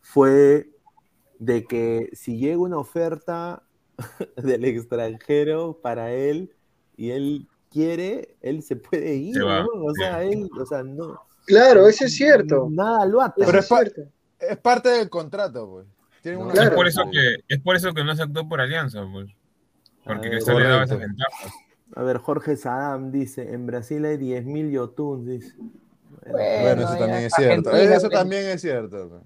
fue 0.00 0.68
de 1.38 1.64
que 1.64 2.10
si 2.12 2.38
llega 2.38 2.58
una 2.58 2.78
oferta 2.78 3.62
del 4.36 4.64
extranjero 4.64 5.78
para 5.80 6.12
él 6.12 6.50
y 6.96 7.10
él 7.10 7.46
quiere, 7.70 8.36
él 8.40 8.62
se 8.62 8.76
puede 8.76 9.14
ir, 9.14 9.34
Se 9.34 9.40
¿no? 9.40 9.66
O 9.84 9.94
sea, 9.94 10.24
él, 10.24 10.48
o 10.60 10.66
sea, 10.66 10.82
no. 10.82 11.20
Claro, 11.46 11.86
eso 11.86 12.04
es 12.06 12.14
cierto. 12.14 12.68
Nada 12.70 13.04
lo 13.06 13.20
ata. 13.20 13.34
Pero 13.36 13.58
es 13.58 13.64
es 13.64 13.68
pa- 13.68 13.80
cierto. 13.82 14.02
Es 14.40 14.56
parte 14.58 14.88
del 14.88 15.08
contrato, 15.08 15.68
pues. 15.70 15.86
No, 16.34 16.40
una 16.44 16.52
Claro. 16.52 16.70
Es 16.70 16.74
por 16.74 16.86
eso 16.88 17.02
que, 17.12 17.36
es 17.48 17.60
por 17.60 17.76
eso 17.76 17.92
que 17.94 18.02
no 18.02 18.10
aceptó 18.12 18.48
por 18.48 18.60
alianza, 18.60 19.06
pues. 19.12 19.26
Porque 20.04 20.28
Ah, 20.28 20.30
Cristal 20.30 20.58
le 20.58 20.68
daba 20.68 20.84
esas 20.84 20.98
ventajas. 20.98 21.52
A 21.96 22.02
ver, 22.02 22.18
Jorge 22.18 22.56
Sadam 22.56 23.10
dice, 23.10 23.52
en 23.52 23.66
Brasil 23.66 24.04
hay 24.04 24.16
10.000 24.16 24.70
yotuns, 24.70 25.26
dice. 25.26 25.54
Bueno, 26.26 26.82
eso 26.82 26.92
ya, 26.94 26.98
también 26.98 27.24
es 27.24 27.32
cierto. 27.34 27.70
Argentina, 27.70 27.96
Eso 27.96 28.08
también 28.08 28.44
es 28.46 28.60
cierto. 28.60 29.22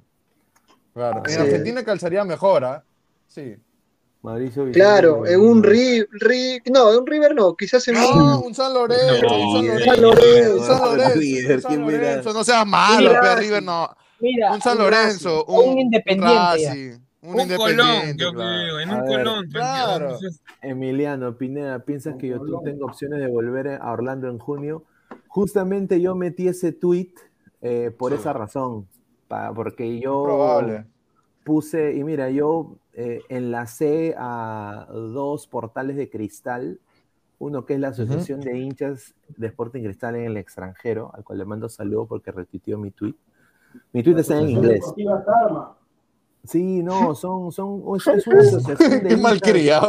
Claro. 0.95 1.23
En. 1.27 1.41
Argentina 1.41 1.85
calzaría 1.85 2.25
mejor, 2.25 2.65
¿ah? 2.65 2.85
Sí. 3.27 3.57
Mauricio 4.21 4.65
Vicente 4.65 4.81
Claro, 4.81 5.27
en 5.27 5.41
un 5.41 5.63
Ri 5.63 6.05
River, 6.11 6.63
no, 6.73 6.93
en 6.93 6.99
un 6.99 7.07
River 7.07 7.35
no, 7.37 7.55
quizás 7.55 7.87
en 7.87 7.95
No, 7.95 8.39
un 8.41 8.47
un 8.47 8.55
San 8.55 8.75
Lorenzo, 8.75 9.23
No, 9.23 9.61
un 9.61 9.79
San 9.79 10.03
Lorenzo, 10.03 10.65
San 10.65 10.83
Lorenzo, 10.83 11.61
San. 11.69 11.81
Lorenzo, 11.81 12.33
no 12.33 12.45
seas 12.45 12.67
malo, 12.67 13.13
River 13.37 13.63
no. 13.63 13.89
Mira, 14.19 14.53
Un 14.55 14.61
San 14.61 14.77
Lorenzo, 14.77 15.45
un, 15.45 15.69
un 15.69 15.79
Independiente. 15.79 17.01
Un, 17.35 17.41
Un 17.41 17.57
Colón, 17.57 18.17
yo 18.17 18.33
claro. 18.33 18.35
creo, 18.35 18.81
en 18.81 18.91
A 18.91 18.97
un 18.97 19.05
ver, 19.09 19.19
Colón. 19.25 19.47
claro. 19.51 20.05
entonces, 20.07 20.43
Emiliano 20.63 21.37
Pineda, 21.37 21.81
¿piensas 21.81 22.17
que 22.17 22.29
yo 22.29 22.41
tengo 22.65 22.87
opciones 22.87 23.21
de 23.21 23.29
volver 23.29 23.69
a 23.81 23.93
Orlando 23.93 24.29
en 24.29 24.39
junio? 24.39 24.85
Justamente 25.29 26.01
yo 26.01 26.15
metí 26.15 26.49
ese 26.49 26.73
tweet 26.73 27.13
eh, 27.61 27.91
por 27.97 28.13
esa 28.13 28.33
razón, 28.33 28.87
pa- 29.29 29.53
porque 29.53 29.99
yo 30.01 30.25
Probable. 30.25 30.85
puse, 31.45 31.95
y 31.95 32.05
mira, 32.05 32.31
yo 32.31 32.77
eh, 32.95 33.21
enlacé 33.29 34.15
a 34.17 34.87
dos 34.91 35.47
portales 35.47 35.97
de 35.97 36.09
cristal, 36.09 36.79
uno 37.39 37.65
que 37.65 37.75
es 37.75 37.81
la 37.81 37.89
Asociación 37.89 38.41
de 38.41 38.59
Hinchas 38.59 39.15
de 39.37 39.47
Sporting 39.49 39.83
Cristal 39.83 40.17
en 40.17 40.25
el 40.25 40.37
extranjero, 40.37 41.11
al 41.15 41.23
cual 41.25 41.39
le 41.39 41.45
mando 41.45 41.69
saludo 41.69 42.07
porque 42.07 42.33
retuiteó 42.33 42.79
mi 42.79 42.91
tweet. 42.91 43.15
Mi 43.93 44.03
tweet 44.03 44.19
está 44.19 44.39
en 44.39 44.49
inglés. 44.51 44.81
Deportiva 44.81 45.25
Karma. 45.25 45.78
Sí, 46.45 46.83
no, 46.83 47.15
son, 47.15 47.53
son, 47.53 47.83
es, 47.97 48.07
es 48.07 48.27
una 48.27 48.41
asociación 48.41 48.91
de 49.03 49.09
Qué 49.09 49.15
hinchas- 49.17 49.47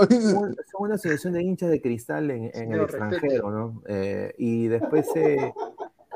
son 0.08 0.56
una 0.80 0.96
asociación 0.96 1.34
de 1.34 1.44
hinchas 1.44 1.70
de 1.70 1.82
cristal 1.82 2.32
en, 2.32 2.52
en 2.54 2.74
el 2.74 2.82
extranjero, 2.82 3.52
¿no? 3.52 3.82
Eh, 3.88 4.34
y 4.38 4.68
después 4.68 5.08
eh, 5.16 5.54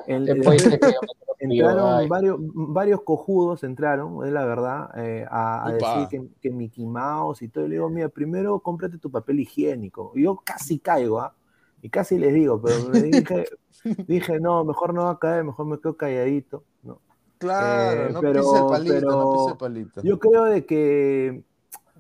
el- 0.08 0.26
se 0.26 0.36
metido 0.36 1.02
entraron 1.40 2.10
varios, 2.10 2.38
varios 2.40 3.02
cojudos, 3.04 3.64
entraron, 3.64 4.26
es 4.26 4.32
la 4.32 4.46
verdad, 4.46 4.90
eh, 4.98 5.26
a, 5.30 5.72
decir 5.74 6.08
que, 6.10 6.28
que 6.42 6.52
Mickey 6.52 6.86
Mouse 6.86 7.42
y 7.42 7.50
todo. 7.50 7.66
Y 7.66 7.70
le 7.70 7.76
digo, 7.76 7.90
mira, 7.90 8.10
primero 8.10 8.60
cómprate 8.60 8.98
tu 8.98 9.12
papel 9.12 9.40
higiénico. 9.42 10.14
Y 10.16 10.24
yo 10.24 10.42
casi 10.44 10.80
caigo, 10.80 11.20
¿ah? 11.20 11.34
Y 11.82 11.90
casi 11.90 12.18
les 12.18 12.34
digo, 12.34 12.62
pero 12.62 12.76
me 12.90 13.02
dije, 13.02 13.46
dije, 14.08 14.40
no, 14.40 14.64
mejor 14.64 14.94
no 14.94 15.04
va 15.04 15.12
a 15.12 15.20
caer, 15.20 15.44
mejor 15.44 15.66
me 15.66 15.80
quedo 15.80 15.98
calladito. 15.98 16.64
¿no? 16.82 17.00
Claro, 17.44 18.08
Eh, 18.10 18.10
no 18.14 18.22
pero- 18.22 18.42
pise 18.42 18.58
el 18.58 18.66
palito, 18.68 19.06
no 19.12 19.34
pise 19.34 19.52
el 19.52 19.58
palito. 19.58 20.02
Yo 20.04 20.20
creo 20.20 20.46
de 20.46 20.66
que 20.66 21.44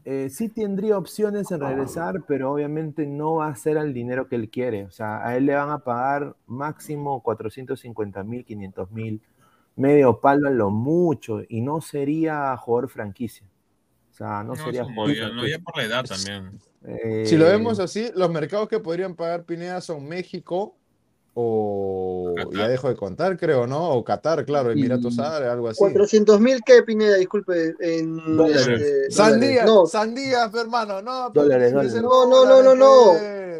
eh, 0.05 0.29
sí 0.29 0.49
tendría 0.49 0.97
opciones 0.97 1.49
en 1.51 1.61
regresar, 1.61 2.23
pero 2.27 2.51
obviamente 2.51 3.05
no 3.05 3.35
va 3.35 3.47
a 3.47 3.55
ser 3.55 3.77
al 3.77 3.93
dinero 3.93 4.27
que 4.27 4.35
él 4.35 4.49
quiere. 4.49 4.83
O 4.85 4.91
sea, 4.91 5.25
a 5.25 5.37
él 5.37 5.45
le 5.45 5.55
van 5.55 5.69
a 5.69 5.79
pagar 5.79 6.35
máximo 6.45 7.21
450 7.21 8.21
mil, 8.23 8.43
500 8.43 8.91
mil, 8.91 9.21
medio 9.77 10.19
palo 10.19 10.49
a 10.49 10.51
lo 10.51 10.69
mucho, 10.71 11.41
y 11.47 11.61
no 11.61 11.79
sería 11.79 12.55
jugador 12.57 12.89
franquicia. 12.89 13.45
O 14.11 14.13
sea, 14.15 14.43
no, 14.43 14.53
no, 14.53 14.55
sería 14.57 14.83
ya, 14.83 15.29
no, 15.29 15.47
ya 15.47 15.59
por 15.59 15.77
la 15.77 15.83
edad 15.83 16.05
también. 16.05 16.59
Eh, 16.85 17.23
Si 17.25 17.37
lo 17.37 17.45
vemos 17.45 17.79
así, 17.79 18.11
los 18.13 18.29
mercados 18.29 18.67
que 18.67 18.79
podrían 18.79 19.15
pagar 19.15 19.43
Pineda 19.45 19.79
son 19.79 20.05
México 20.05 20.75
o 21.35 22.33
Qatar. 22.35 22.53
ya 22.53 22.67
dejo 22.67 22.89
de 22.89 22.95
contar, 22.95 23.37
creo, 23.37 23.65
¿no? 23.67 23.89
O 23.91 24.03
Qatar, 24.03 24.45
claro, 24.45 24.71
Emiratos 24.71 25.15
Y- 25.17 25.21
Árabes, 25.21 25.49
algo 25.49 25.67
así. 25.69 25.79
400 25.79 26.39
mil, 26.39 26.61
¿qué, 26.65 26.83
Pineda? 26.83 27.15
Disculpe, 27.17 27.75
en 27.79 28.19
este, 28.49 29.11
Sandías, 29.11 29.65
No, 29.65 29.85
sandías, 29.85 30.53
hermano, 30.53 31.01
no. 31.01 31.31
pero 31.33 31.43
Dólares, 31.45 31.71
dólares. 31.73 32.01
No, 32.01 32.27
no, 32.27 32.45
no, 32.45 32.61
no, 32.63 32.75
no. 32.75 33.13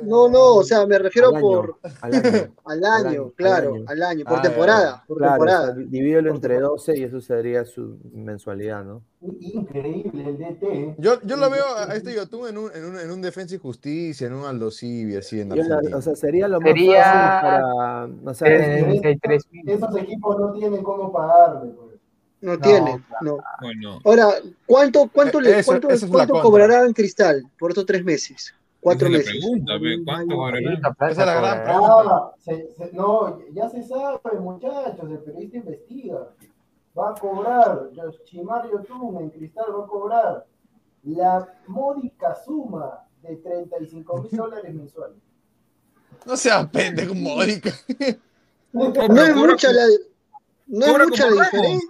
no, 0.04 0.30
no, 0.30 0.56
o 0.56 0.64
sea, 0.64 0.86
me 0.86 1.00
refiero 1.00 1.30
al 1.30 1.36
año, 1.36 1.42
por 1.42 1.78
al 2.02 2.14
año. 2.14 2.22
al 2.66 2.84
Al 2.84 2.86
año, 2.86 3.10
año, 3.10 3.24
al 3.24 3.34
claro, 3.34 3.76
al 3.88 4.04
año, 4.04 4.26
por 4.26 4.40
Ah, 4.40 4.42
temporada, 4.42 5.04
por 5.08 5.18
Claro, 5.18 5.44
o 5.44 5.48
sea, 5.48 5.72
divídelo 5.72 6.30
entre 6.30 6.56
temporada. 6.56 6.68
12 6.74 6.98
y 7.00 7.04
eso 7.04 7.22
sería 7.22 7.66
su 7.66 7.98
mensualidad, 8.14 8.84
¿no? 8.84 9.02
Increíble 9.40 10.24
el 10.30 10.38
DT. 10.38 10.96
Yo, 10.98 11.22
yo 11.24 11.38
lo 11.38 11.50
veo 11.50 11.64
a 11.78 11.94
este 11.96 12.14
YouTube 12.14 12.48
en 12.50 12.58
un, 12.58 12.72
en 12.76 12.86
un, 12.86 13.00
en 13.00 13.10
un 13.12 13.22
Defensa 13.22 13.56
y 13.56 13.58
Justicia, 13.58 14.28
en 14.28 14.34
un 14.34 14.46
Aldo 14.46 14.70
Civi, 14.70 15.16
así 15.16 15.40
en 15.40 15.50
la- 15.50 15.98
o 15.98 16.02
sea, 16.02 16.16
sería 16.16 16.48
lo 16.48 16.60
más 16.60 16.70
Sería- 16.70 17.04
fácil 17.04 17.42
para. 17.42 18.06
O 18.32 18.34
sea, 18.34 18.48
es- 18.54 18.68
Eh, 18.82 18.84
33 18.84 19.44
mil. 19.52 19.70
Esos 19.70 19.96
equipos 19.98 20.40
no 20.40 20.52
tienen 20.54 20.84
cómo 20.84 21.12
pagarle. 21.12 21.72
pues. 21.72 21.94
No 22.42 22.60
tiene, 22.60 23.02
no. 23.22 23.38
Bueno, 23.62 24.00
Ahora, 24.04 24.28
¿cuánto, 24.66 25.10
cuánto, 25.14 25.40
le, 25.40 25.52
Eh, 25.52 25.60
Eso- 25.60 25.72
cuánto, 25.72 25.88
esa 25.90 26.06
es 26.06 26.12
la 26.12 26.18
cuánto 26.28 26.42
cobrará 26.42 26.86
en 26.86 26.92
Cristal 26.92 27.44
por 27.58 27.72
estos 27.72 27.86
tres 27.86 28.04
meses? 28.04 28.54
Cuatro 28.82 29.08
esa 29.08 29.18
meses. 29.20 29.32
pregunta, 29.40 29.74
¿cuánto 30.04 30.36
cobrará? 30.36 30.74
Esa 30.74 31.08
es 31.10 31.18
la 31.18 31.34
gran 31.36 31.64
pregunta. 31.64 32.04
Ah, 32.10 32.32
se- 32.40 32.68
se- 32.78 32.92
no, 32.92 33.40
ya 33.54 33.70
se 33.70 33.82
sabe, 33.84 34.20
muchachos, 34.42 35.10
el 35.10 35.20
periodista 35.20 35.58
investiga. 35.60 36.28
Va 36.98 37.10
a 37.10 37.14
cobrar, 37.16 37.90
Yoshimar 37.94 38.70
Yotun 38.72 39.18
en 39.18 39.30
Cristal 39.32 39.66
va 39.78 39.84
a 39.84 39.88
cobrar 39.88 40.46
la 41.04 41.48
módica 41.68 42.36
suma 42.36 43.04
de 43.22 43.36
35 43.38 44.22
mil 44.22 44.32
dólares 44.32 44.74
mensuales. 44.74 45.18
No 46.26 46.38
sea 46.38 46.70
pendejo, 46.70 47.16
módica. 47.16 47.72
No 48.72 48.86
es 49.24 49.36
mucha 49.36 49.72
la, 49.72 49.84
no 50.68 50.86
es 50.86 51.08
mucha 51.10 51.26
la 51.30 51.44
diferencia. 51.44 51.90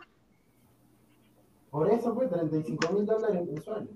Por 1.70 1.90
eso 1.92 2.14
fue 2.14 2.28
35 2.28 2.94
mil 2.94 3.06
dólares 3.06 3.46
mensuales. 3.46 3.90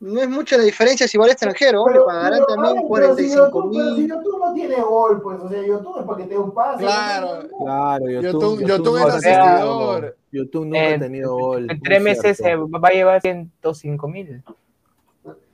No 0.00 0.20
es 0.20 0.28
mucha 0.28 0.56
la 0.58 0.64
diferencia 0.64 1.08
si 1.08 1.16
va 1.16 1.24
al 1.24 1.30
extranjero, 1.30 1.88
le 1.88 2.00
pagarán 2.00 2.40
pero, 2.40 2.46
también 2.46 2.76
ay, 2.78 2.84
pero 2.92 3.16
si 3.16 3.34
45 3.34 3.50
Yotun- 3.64 3.70
Pero 3.72 3.94
si 3.94 4.00
mil. 4.02 4.10
Yotun 4.10 4.40
no 4.40 4.52
tiene 4.52 4.82
gol, 4.82 5.22
pues, 5.22 5.40
o 5.40 5.48
sea, 5.48 5.62
Yotun 5.66 5.98
es 6.00 6.04
para 6.06 6.16
que 6.18 6.22
te 6.24 6.28
dé 6.30 6.38
un 6.38 6.50
pase. 6.52 6.84
Claro. 6.84 7.42
¿no? 7.44 7.58
Claro, 7.64 8.04
Yotun- 8.06 8.22
Yotun, 8.22 8.58
Yotun 8.66 8.84
nunca 9.00 9.08
es 9.08 9.14
asistidor. 9.14 10.16
Yotun 10.34 10.70
nunca 10.70 10.80
ha 10.82 10.90
En- 10.94 11.00
tenido 11.00 11.34
gol. 11.36 11.70
En 11.70 11.80
tres 11.80 12.02
meses 12.02 12.36
se 12.36 12.56
va 12.56 12.88
a 12.88 12.92
llevar 12.92 13.20
105 13.20 14.08
mil. 14.08 14.42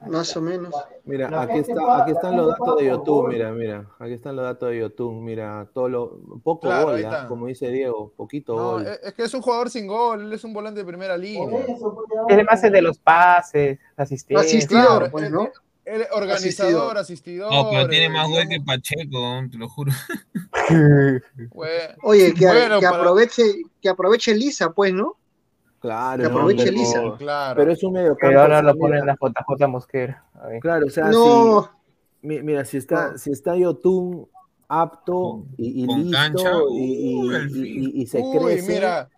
Más 0.09 0.35
o 0.37 0.41
menos. 0.41 0.75
Mira, 1.05 1.27
aquí, 1.43 1.59
está, 1.59 2.03
aquí 2.03 2.13
están 2.13 2.37
los 2.37 2.49
datos 2.49 2.79
de 2.79 2.91
gol. 2.97 3.29
mira, 3.29 3.53
mira. 3.53 3.87
Aquí 3.99 4.15
están 4.15 4.35
los 4.35 4.45
datos 4.45 4.71
de 4.71 4.79
Yotun, 4.79 5.23
mira. 5.23 5.69
Todo 5.75 5.89
lo, 5.89 6.19
poco 6.43 6.63
Claro, 6.69 6.87
gol, 6.89 7.05
¿ah? 7.05 7.27
como 7.29 7.47
dice 7.47 7.69
Diego, 7.71 8.11
poquito 8.17 8.57
No, 8.57 8.63
gol. 8.73 8.87
es, 8.87 9.01
es 9.05 9.15
que 9.15 9.23
es 9.25 9.35
un 9.35 9.43
jugador 9.43 9.69
sin 9.71 9.87
gol, 9.87 10.23
él 10.23 10.33
es 10.33 10.43
un 10.43 10.53
volante 10.55 10.81
de 10.81 10.87
primera 10.87 11.17
línea. 11.17 11.49
pues, 11.51 11.67
Tiene 12.27 12.45
más 12.45 12.61
vamos. 12.63 12.73
de 12.73 12.83
los 12.83 12.99
pases, 12.99 13.79
asistencias. 13.97 14.47
Asistidor, 14.55 14.87
Claro, 14.99 15.11
pues, 15.13 15.25
él- 15.27 15.33
¿no? 15.33 15.49
Es 15.91 16.09
organizador, 16.13 16.99
asistidor. 16.99 17.53
No, 17.53 17.69
pero 17.71 17.89
tiene 17.89 18.07
eh, 18.07 18.11
más 18.11 18.29
gol 18.29 18.43
que 18.43 18.59
digamos, 18.59 18.67
Pacheco, 18.67 19.41
te 19.51 19.59
lo 19.59 19.69
juro. 19.69 19.93
güey. 21.51 21.71
Oye, 22.03 22.35
que, 22.35 22.47
Bueno, 22.47 22.81
que 22.81 22.87
para- 22.87 22.99
aproveche, 22.99 23.43
que 23.81 23.89
aproveche 23.89 24.35
Lisa, 24.35 24.71
pues, 24.73 24.93
¿no? 24.93 25.17
Claro, 25.81 26.23
que 26.23 26.29
no, 26.29 26.35
aproveche 26.37 26.65
pero- 26.65 26.77
Lisa. 26.77 27.03
Claro. 27.19 27.57
Pero 27.59 27.73
es 27.73 27.83
un 27.83 27.93
medio 27.93 28.17
Pero 28.21 28.41
ahora 28.43 28.63
lo 28.63 28.77
ponen 28.77 29.07
la 29.07 29.17
JJ 29.17 29.67
Mosquera. 29.69 30.25
Claro, 30.61 30.87
o 30.87 30.91
sea, 30.91 31.09
No, 31.09 31.71
si, 32.21 32.27
mi- 32.27 32.43
mira, 32.43 32.65
si 32.65 32.77
está, 32.77 33.13
No. 33.13 33.19
si 33.19 33.31
está 33.33 33.57
Yotun, 33.57 34.29
apto 34.69 35.47
y, 35.57 35.83
y 35.83 35.87
con 35.87 36.03
listo 36.03 36.17
cancha, 36.17 36.53
y, 36.73 37.11
y- 37.11 37.17
uh, 37.17 37.31
el 37.33 37.51
y- 37.51 37.53
fin. 37.53 37.65
y- 37.97 38.03
y 38.03 38.07
se 38.07 38.19
Uy, 38.21 38.39
crece, 38.39 38.73
mira, 38.73 39.09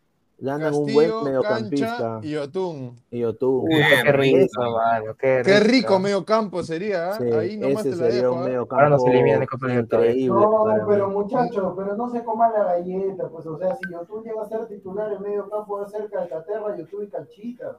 ganan 0.43 0.74
un 0.74 0.93
buen 0.93 1.09
Castillo, 1.09 1.23
mediocampista. 1.24 2.20
Y 2.23 2.36
Otún. 2.36 2.97
Y 3.10 3.24
Otún. 3.24 3.62
Uy, 3.64 3.70
Qué 3.70 4.02
qué 4.05 4.12
rico, 4.12 4.39
rico. 4.40 4.70
mano, 4.73 5.14
qué 5.19 5.43
Qué 5.44 5.60
rico. 5.60 5.70
rico 5.73 5.98
medio 5.98 6.24
campo 6.24 6.62
sería, 6.62 7.10
¿ah? 7.10 7.19
Sí, 7.19 7.24
ahí 7.31 7.56
nomás 7.56 7.86
ese 7.86 7.90
te 7.97 8.02
la 8.02 8.06
sería 8.10 8.23
dejo. 8.23 8.35
un 8.35 8.40
¿ah? 8.40 8.44
mediocampo 8.44 8.74
Ahora 8.74 8.89
nos 8.90 9.06
eliminan 9.06 9.40
de 9.40 9.47
Copa 9.47 9.66
Libertadores. 9.69 10.16
No, 10.27 10.66
pero 10.89 11.10
muchachos, 11.10 11.74
pero 11.77 11.97
no 11.97 12.09
se 12.10 12.24
coman 12.24 12.52
la 12.52 12.64
galleta, 12.64 13.28
pues, 13.28 13.47
o 13.47 13.56
sea, 13.59 13.74
si 13.77 13.93
YouTube 13.93 14.24
llega 14.24 14.43
a 14.43 14.48
ser 14.48 14.66
titular 14.66 15.12
en 15.12 15.23
medio 15.23 15.48
campo, 15.48 15.78
va 15.78 15.85
a 15.85 15.89
ser 15.89 16.10
Calcaterra, 16.10 16.77
YouTube 16.77 17.02
y 17.05 17.09
Calchita. 17.09 17.78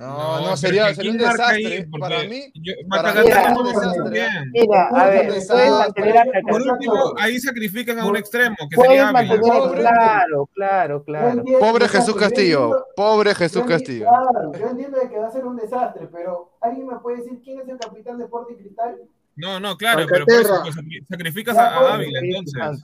No, 0.00 0.40
no, 0.40 0.56
sería, 0.56 0.94
sería 0.94 1.10
un 1.12 1.18
desastre. 1.18 1.86
Porque 1.90 2.00
Para 2.08 2.24
mí, 2.24 2.50
yo- 2.54 2.72
para 2.88 3.12
mí 3.12 3.28
no 3.52 3.60
un 3.60 3.66
desastre. 3.68 4.28
Mira, 4.50 4.88
a 4.88 5.06
ver, 5.06 5.32
mantener 5.70 6.16
a 6.18 6.24
Por 6.48 6.62
último, 6.62 6.94
ahí 7.18 7.38
sacrifican 7.38 7.98
a 7.98 8.06
un 8.06 8.16
extremo, 8.16 8.56
que 8.70 8.76
sería 8.76 9.08
Ávila. 9.10 9.34
mantener, 9.34 9.58
Pobre. 9.60 9.80
claro, 9.82 10.48
claro, 10.54 11.04
claro. 11.04 11.44
Pobre 11.60 11.88
Jesús 11.88 12.16
Castillo, 12.16 12.86
pobre 12.96 13.34
Jesús 13.34 13.62
Castillo. 13.64 14.06
Claro, 14.08 14.52
yo 14.58 14.68
entiendo 14.70 14.98
que 15.08 15.18
va 15.18 15.26
a 15.26 15.30
ser 15.30 15.44
un 15.44 15.56
desastre, 15.56 16.08
pero 16.10 16.50
¿alguien 16.62 16.86
me 16.86 16.98
puede 17.00 17.18
decir 17.18 17.38
quién 17.44 17.60
es 17.60 17.68
el 17.68 17.78
capitán 17.78 18.16
de 18.16 18.24
Sporting 18.24 18.54
Cristal? 18.56 18.96
No, 19.36 19.60
no, 19.60 19.76
claro, 19.76 20.06
pero 20.10 20.24
por 20.24 20.34
eso 20.34 20.60
pues, 20.62 20.76
sacri- 20.76 21.06
sacrificas 21.08 21.56
a, 21.58 21.68
a 21.76 21.94
Ávila, 21.94 22.20
entonces. 22.22 22.82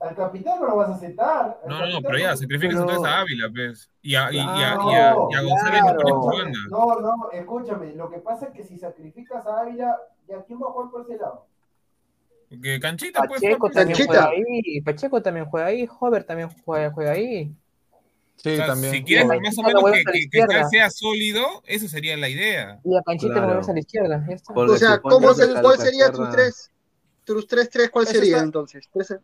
Al 0.00 0.14
capitán 0.14 0.60
no 0.60 0.66
lo 0.68 0.76
vas 0.76 0.90
a 0.90 0.94
aceptar. 0.94 1.60
No, 1.66 1.86
no, 1.86 2.00
pero 2.02 2.18
ya, 2.18 2.36
sacrificas 2.36 2.76
Pero- 2.76 2.82
entonces 2.90 3.04
a 3.12 3.18
Ávila, 3.20 3.50
pues. 3.52 3.90
Y 4.00 4.14
a, 4.14 4.30
y, 4.32 4.36
y 4.36 4.38
a, 4.40 4.44
Claro, 4.44 4.90
y 4.90 4.94
a, 4.94 4.98
y 4.98 5.34
a 5.34 5.42
González 5.48 5.82
no 5.82 5.96
claro. 6.30 6.50
No, 6.70 7.00
no, 7.00 7.30
escúchame, 7.32 7.94
lo 7.94 8.08
que 8.08 8.18
pasa 8.18 8.46
es 8.46 8.52
que 8.52 8.62
si 8.64 8.78
sacrificas 8.78 9.44
a 9.46 9.60
Ávila, 9.60 9.98
¿ya 10.28 10.40
quién 10.44 10.60
va 10.62 10.68
a 10.68 10.70
jugar 10.70 10.90
por 10.90 11.02
ese 11.02 11.16
lado? 11.18 11.46
Porque 12.48 12.78
Canchita, 12.80 13.22
pues. 13.26 13.40
Pacheco 13.42 13.58
pues, 13.58 13.74
también 13.74 13.96
Canchita. 13.98 14.22
juega 14.26 14.30
ahí, 14.46 14.80
Pacheco 14.82 15.22
también 15.22 15.46
juega 15.46 15.66
ahí, 15.66 15.88
Hover 16.00 16.24
también 16.24 16.48
juega, 16.64 16.90
juega 16.92 17.10
ahí. 17.12 17.52
Sí, 18.36 18.52
o 18.52 18.56
sea, 18.56 18.66
también. 18.68 18.92
Si 18.92 19.02
quieres 19.02 19.26
más 19.26 19.58
o 19.58 19.62
menos 19.64 19.82
vuelves 19.82 20.04
que, 20.30 20.40
a 20.42 20.46
la 20.46 20.54
que, 20.54 20.60
que 20.60 20.64
sea 20.68 20.90
sólido, 20.90 21.44
eso 21.66 21.88
sería 21.88 22.16
la 22.16 22.28
idea. 22.28 22.78
Y 22.84 22.96
a 22.96 23.02
Canchita 23.02 23.32
Claro. 23.32 23.46
lo 23.48 23.52
mueves 23.54 23.68
a 23.68 23.72
la 23.72 23.80
izquierda, 23.80 24.24
ya 24.28 24.34
está. 24.36 24.54
Porque 24.54 24.72
O 24.72 24.76
sea, 24.76 25.00
¿cómo 25.00 25.28
que 25.30 25.34
se, 25.34 25.60
¿cuál 25.60 25.76
sería 25.78 26.12
tus 26.12 26.30
tres? 26.30 26.70
Tus 27.24 27.46
tres, 27.48 27.68
tres, 27.68 27.90
¿cuál 27.90 28.06
sería 28.06 28.36
está- 28.36 28.44
entonces? 28.44 28.88
Tres- 28.92 29.16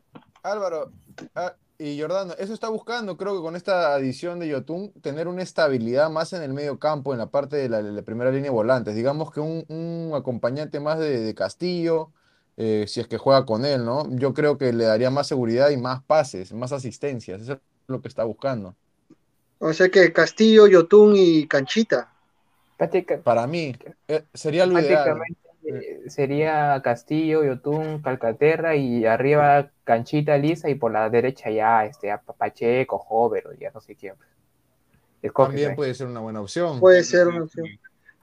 Álvaro 0.44 0.92
ah, 1.34 1.54
y 1.78 2.00
Jordano, 2.00 2.34
eso 2.38 2.54
está 2.54 2.68
buscando, 2.68 3.16
creo 3.16 3.34
que 3.34 3.42
con 3.42 3.56
esta 3.56 3.94
adición 3.94 4.38
de 4.38 4.48
Yotun, 4.48 4.92
tener 5.00 5.26
una 5.26 5.42
estabilidad 5.42 6.08
más 6.08 6.32
en 6.32 6.42
el 6.42 6.52
medio 6.52 6.78
campo, 6.78 7.12
en 7.12 7.18
la 7.18 7.26
parte 7.26 7.56
de 7.56 7.68
la, 7.68 8.02
primera 8.02 8.30
línea 8.30 8.44
de 8.44 8.50
volantes. 8.50 8.94
Digamos 8.94 9.32
que 9.32 9.40
un, 9.40 9.64
un 9.68 10.12
acompañante 10.14 10.78
más 10.78 11.00
de, 11.00 11.18
de 11.20 11.34
Castillo, 11.34 12.12
eh, 12.56 12.84
si 12.86 13.00
es 13.00 13.08
que 13.08 13.18
juega 13.18 13.44
con 13.44 13.64
él, 13.64 13.84
¿no? 13.84 14.08
Yo 14.16 14.32
creo 14.32 14.56
que 14.56 14.72
le 14.72 14.84
daría 14.84 15.10
más 15.10 15.26
seguridad 15.26 15.70
y 15.70 15.76
más 15.76 16.02
pases, 16.04 16.52
más 16.52 16.70
asistencias. 16.70 17.42
Eso 17.42 17.54
es 17.54 17.58
lo 17.88 18.00
que 18.00 18.08
está 18.08 18.22
buscando. 18.22 18.76
O 19.58 19.72
sea 19.72 19.88
que 19.88 20.12
Castillo, 20.12 20.68
Yotun 20.68 21.14
y 21.16 21.48
Canchita. 21.48 22.12
Para 23.24 23.46
mí, 23.46 23.74
eh, 24.06 24.24
sería 24.32 24.66
lo 24.66 24.78
ideal. 24.78 25.18
Eh, 25.66 26.02
sería 26.08 26.80
Castillo, 26.82 27.44
Yotun, 27.44 28.02
Calcaterra 28.02 28.76
y 28.76 29.06
arriba 29.06 29.70
Canchita 29.84 30.36
Lisa 30.36 30.68
y 30.68 30.74
por 30.74 30.92
la 30.92 31.08
derecha 31.10 31.50
ya 31.50 31.84
este 31.84 32.10
a 32.10 32.18
Pacheco, 32.18 33.04
Hover 33.08 33.46
o 33.48 33.52
ya 33.52 33.70
no 33.72 33.80
sé 33.80 33.94
quién. 33.94 34.14
Escoge, 35.22 35.48
También 35.48 35.68
pues. 35.70 35.76
puede 35.76 35.94
ser 35.94 36.06
una 36.06 36.20
buena 36.20 36.40
opción. 36.40 36.80
Puede 36.80 37.02
ser 37.02 37.28
una 37.28 37.44
opción. 37.44 37.66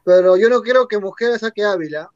Pero 0.04 0.38
yo 0.38 0.50
no 0.50 0.62
creo 0.62 0.88
que 0.88 1.00
Mosquera 1.00 1.38
saque 1.38 1.64
Ávila. 1.64 2.10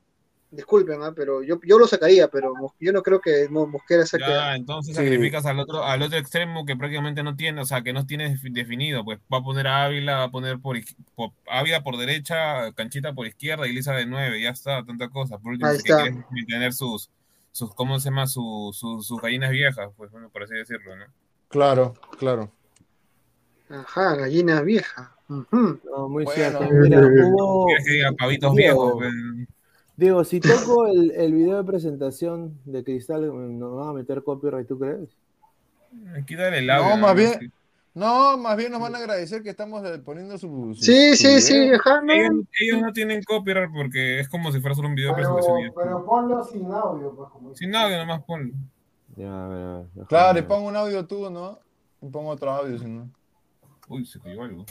Disculpen, 0.51 1.01
¿ah? 1.01 1.11
pero 1.13 1.43
yo, 1.43 1.59
yo 1.65 1.77
lo 1.77 1.85
sacaría, 1.87 2.29
pero 2.29 2.53
yo 2.79 2.93
no 2.93 3.01
creo 3.03 3.19
que 3.19 3.49
Mo- 3.49 3.67
Mosquera 3.67 4.05
saque 4.05 4.23
Ya, 4.25 4.55
entonces 4.55 4.95
Sí. 4.95 5.01
sacrificas 5.03 5.45
al 5.45 5.59
otro, 5.59 5.83
al 5.83 6.01
otro 6.01 6.17
extremo 6.17 6.65
que 6.65 6.77
prácticamente 6.77 7.23
no 7.23 7.35
tiene, 7.35 7.59
o 7.61 7.65
sea, 7.65 7.81
que 7.81 7.91
no 7.91 8.05
tiene 8.05 8.29
defi- 8.33 8.53
definido, 8.53 9.03
pues 9.03 9.19
va 9.33 9.39
a 9.39 9.43
poner 9.43 9.67
a 9.67 9.83
Ávila, 9.85 10.17
va 10.17 10.23
a 10.25 10.31
poner 10.31 10.59
por, 10.59 10.77
Ávila 11.47 11.83
por 11.83 11.97
derecha, 11.97 12.71
Canchita 12.73 13.13
por 13.13 13.27
izquierda 13.27 13.67
y 13.67 13.73
Lisa 13.73 13.93
de 13.93 14.05
nueve, 14.05 14.41
ya 14.41 14.51
está, 14.51 14.85
tanta 14.85 15.09
cosa. 15.09 15.37
Por 15.39 15.53
último, 15.53 15.69
Ahí 15.69 15.77
si 15.77 15.83
que 15.83 15.91
está. 15.91 16.03
quieres 16.03 16.23
mantener 16.31 16.73
sus, 16.73 17.09
sus, 17.51 17.73
¿cómo 17.75 17.99
se 17.99 18.09
llama? 18.09 18.27
Sus, 18.27 18.77
sus, 18.77 19.05
sus 19.05 19.19
gallinas 19.19 19.49
viejas, 19.51 19.89
pues 19.97 20.09
bueno, 20.11 20.29
por 20.29 20.43
así 20.43 20.53
decirlo, 20.53 20.95
¿no? 20.95 21.05
Claro, 21.49 21.95
claro. 22.17 22.49
Ajá, 23.69 24.15
gallina 24.15 24.61
vieja. 24.61 25.15
Ujú. 25.27 25.79
No, 25.83 26.07
muy 26.07 26.23
Bueno. 26.23 26.31
cierto. 26.31 26.69
Mira, 26.71 26.99
hubo. 26.99 27.65
Quieres 27.65 27.85
que 27.85 27.91
diga 27.93 28.11
pavitos 28.13 28.53
viejos, 28.55 28.93
pues, 28.95 29.11
Diego, 29.97 30.23
si 30.25 30.39
toco 30.41 30.87
el, 30.87 31.11
el 31.11 31.33
video 31.33 31.57
de 31.57 31.63
presentación 31.63 32.59
de 32.65 32.83
Cristal, 32.83 33.27
¿nos 33.57 33.75
van 33.77 33.89
a 33.89 33.93
meter 33.93 34.23
copyright, 34.23 34.67
tú 34.67 34.77
crees? 34.77 35.09
aquí 36.17 36.35
dale 36.35 36.59
el 36.59 36.69
audio. 36.69 36.89
No, 36.89 36.97
más 36.97 37.15
bien, 37.15 37.53
no, 37.93 38.37
más 38.37 38.57
bien 38.57 38.71
nos 38.73 38.81
van 38.81 38.93
a 38.95 38.97
agradecer 38.97 39.41
que 39.41 39.49
estamos 39.51 39.85
eh, 39.85 39.99
poniendo 39.99 40.37
su. 40.37 40.73
su- 40.75 40.83
Sí, 40.83 41.15
su 41.15 41.23
sí, 41.27 41.41
sí, 41.41 41.69
no. 41.69 42.11
Ellos, 42.13 42.33
ellos 42.59 42.81
no 42.81 42.91
tienen 42.91 43.23
copyright 43.23 43.71
porque 43.73 44.19
es 44.19 44.27
como 44.27 44.51
si 44.51 44.59
fuera 44.59 44.75
solo 44.75 44.89
un 44.89 44.95
video 44.95 45.09
de 45.11 45.15
presentación. 45.15 45.57
Pero, 45.61 45.73
pero 45.75 46.05
ponlo 46.05 46.43
sin 46.43 46.69
audio, 46.71 47.15
pues 47.15 47.29
como 47.29 47.55
Sin 47.55 47.73
audio, 47.73 47.97
nomás 47.97 48.21
ponlo. 48.23 48.53
Ya, 49.15 49.45
a 49.45 49.47
ver, 49.47 49.57
a 49.63 49.73
ver. 49.77 49.85
déjame 49.93 50.07
Claro, 50.09 50.37
y 50.37 50.41
ver. 50.41 50.47
pongo 50.49 50.67
un 50.67 50.75
audio 50.75 51.05
tú, 51.05 51.29
¿no? 51.29 51.57
Y 52.01 52.09
pongo 52.09 52.31
otro 52.31 52.51
audio, 52.51 52.77
si 52.77 52.85
no. 52.85 53.09
Uy, 53.87 54.05
se 54.05 54.19
cayó 54.19 54.43
algo. 54.43 54.65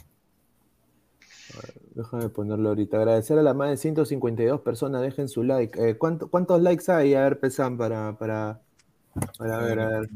Déjame 1.95 2.29
ponerlo 2.29 2.71
ahorita. 2.71 2.97
Agradecer 2.99 3.39
a 3.39 3.43
las 3.43 3.55
más 3.57 3.71
de 3.71 3.77
152 3.77 4.61
personas. 4.61 5.03
Dejen 5.03 5.29
su 5.29 5.43
like. 5.43 5.79
Eh, 5.91 5.99
¿cuánto- 5.99 6.29
¿Cuántos 6.31 6.61
likes 6.63 6.91
hay? 6.91 7.15
A 7.15 7.23
ver, 7.25 7.41
Pesan, 7.41 7.77
para, 7.79 8.17
para, 8.19 8.61
para 9.39 9.59
ver, 9.61 9.81
a 9.81 9.89
ver. 10.01 10.11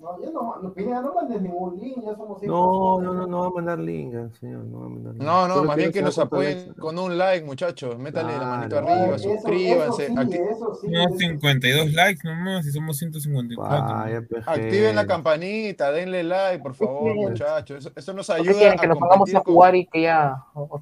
No, 0.00 0.20
ya 0.20 0.30
no, 0.30 0.56
no, 0.62 0.72
Pineda, 0.72 1.00
no 1.02 1.12
mandes 1.14 1.42
ningún 1.42 1.76
link, 1.80 1.96
ya 2.04 2.14
somos 2.14 2.38
cinco 2.40 2.52
No, 2.54 2.62
no, 2.62 2.98
personas. 2.98 3.20
no, 3.20 3.26
no 3.26 3.40
va 3.40 3.46
a 3.46 3.50
mandar 3.50 3.78
link, 3.80 4.14
señor. 4.38 4.64
No 4.64 4.80
va 4.80 4.86
a 4.86 4.88
mandar 4.88 5.12
link. 5.14 5.22
No, 5.24 5.48
no, 5.48 5.54
Solo 5.54 5.66
más 5.66 5.76
bien 5.76 5.92
que 5.92 6.02
nos 6.02 6.18
apoyen 6.18 6.74
con 6.74 6.98
un 6.98 7.18
like, 7.18 7.44
muchachos. 7.44 7.98
Métale 7.98 8.38
la 8.38 8.44
manito 8.46 8.78
arriba, 8.78 9.16
Eso- 9.16 9.30
suscríbanse, 9.34 10.04
Eso, 10.06 10.14
acti- 10.14 10.32
sí, 10.32 10.38
eso 10.50 10.74
sí, 10.76 10.88
No, 10.88 11.02
eso. 11.08 11.16
52 11.18 11.92
likes 11.92 12.20
nomás, 12.28 12.64
si 12.64 12.70
somos 12.72 12.96
154. 12.96 13.94
Vaya, 13.94 14.22
pues, 14.28 14.46
activen 14.46 14.94
la 14.96 15.06
campanita, 15.06 15.90
denle 15.90 16.22
like, 16.22 16.62
por 16.62 16.74
favor, 16.74 17.12
Sí. 17.12 17.18
muchachos. 17.18 17.76
Eso, 17.78 17.90
eso 17.96 18.12
nos 18.12 18.26
¿Por 18.28 18.36
qué 18.36 18.42
ayuda 18.42 18.58
quieren 18.58 18.78
a 18.78 18.80
que 18.80 18.86
nos 18.88 18.98
pongamos 18.98 19.34
a 19.34 19.40
con- 19.40 19.54
jugar 19.54 19.74
y 19.74 19.86
que 19.86 20.02
ya, 20.02 20.44
o 20.54 20.80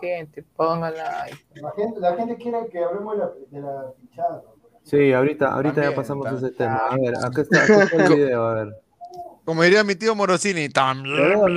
gente, 0.00 0.42
pónganla. 0.56 1.26
La 1.54 1.70
gente, 1.72 2.00
la 2.00 2.14
gente 2.16 2.36
quiere 2.36 2.66
que 2.68 2.82
hablemos 2.82 3.12
de 3.14 3.18
la, 3.18 3.30
de 3.50 3.60
la 3.60 3.92
fichada. 4.00 4.42
Sí, 4.86 5.12
ahorita, 5.12 5.52
ahorita 5.52 5.82
ya 5.82 5.94
pasamos 5.96 6.26
a 6.26 6.30
también. 6.30 6.46
ese 6.48 6.56
tema. 6.56 6.76
A 6.76 6.96
ver, 6.96 7.14
acá 7.16 7.42
está, 7.42 7.64
acá 7.64 7.82
está 7.82 8.06
el 8.06 8.14
video, 8.14 8.44
a 8.46 8.54
ver. 8.54 8.76
Como 9.44 9.62
diría 9.62 9.82
mi 9.84 9.96
tío 9.96 10.14
Morosini, 10.14 10.68
también. 10.68 11.16
¿Se 11.16 11.22
ve 11.22 11.36
o 11.36 11.48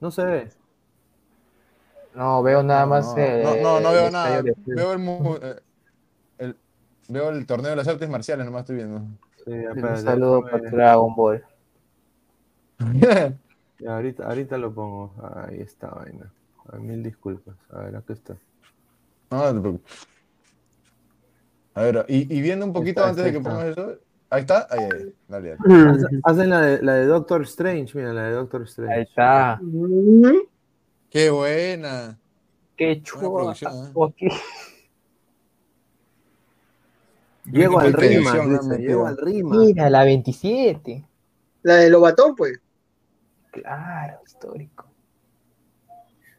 no? 0.00 0.10
Se 0.10 0.24
ve. 0.24 0.48
No, 2.14 2.42
veo 2.42 2.62
nada 2.64 2.84
más. 2.86 3.06
No, 3.06 3.18
eh, 3.22 3.42
no, 3.44 3.54
no, 3.62 3.80
no 3.80 3.92
veo 3.92 4.06
el 4.06 4.12
nada. 4.12 4.42
de- 4.42 4.54
Veo 4.66 4.92
el, 4.92 5.08
eh, 5.42 5.60
el- 6.38 6.56
veo 7.08 7.30
el 7.30 7.46
torneo 7.46 7.70
de 7.70 7.76
las 7.76 7.86
artes 7.86 8.08
marciales, 8.08 8.44
nomás 8.44 8.62
estoy 8.62 8.76
viendo. 8.76 8.98
Sí, 9.44 9.50
Un 9.52 9.60
espérate, 9.76 10.02
saludo 10.02 10.42
para 10.42 10.58
Dragon 10.70 11.14
Ball. 11.14 11.44
Ya, 13.82 13.94
ahorita, 13.94 14.26
ahorita 14.26 14.58
lo 14.58 14.74
pongo. 14.74 15.14
Ahí 15.48 15.60
está, 15.60 15.88
vaina. 15.88 16.30
Ay, 16.70 16.80
mil 16.80 17.02
disculpas. 17.02 17.54
A 17.70 17.78
ver, 17.78 17.96
acá 17.96 18.12
está. 18.12 18.34
No, 19.30 19.38
no 19.38 19.54
te 19.54 19.60
preocupes. 19.60 20.06
A 21.74 21.82
ver, 21.82 22.04
y, 22.08 22.36
y 22.36 22.40
viendo 22.40 22.66
un 22.66 22.72
poquito 22.72 23.00
está, 23.00 23.10
antes 23.10 23.24
de 23.24 23.30
que 23.32 23.38
está. 23.38 23.50
pongas 23.50 23.66
eso. 23.68 23.98
Ahí 24.30 24.40
está, 24.42 24.66
ahí, 24.70 24.80
ahí. 24.84 25.14
Dale, 25.28 25.56
dale. 25.56 25.90
Hacen- 25.90 26.20
Hacen 26.24 26.50
la 26.50 26.60
de, 26.62 26.82
la 26.82 26.94
de 26.94 27.06
Doctor 27.06 27.42
Strange, 27.42 27.96
mira, 27.98 28.12
la 28.12 28.22
de 28.24 28.32
Doctor 28.32 28.60
Ahí 28.62 28.66
Strange. 28.68 29.00
está. 29.02 29.58
Mm. 29.62 30.36
Qué 31.10 31.30
buena. 31.30 32.18
Qué 32.76 33.02
producción, 33.18 33.86
¿eh? 33.88 34.30
Llego 37.50 37.80
al 37.80 37.92
Rima, 37.92 38.32
llego 38.78 39.06
al 39.06 39.16
Rima. 39.16 39.56
Mira, 39.56 39.90
la 39.90 40.04
27. 40.04 41.04
La 41.62 41.74
de 41.76 41.90
Lobatón, 41.90 42.34
pues. 42.36 42.60
Claro, 43.50 44.20
histórico. 44.24 44.86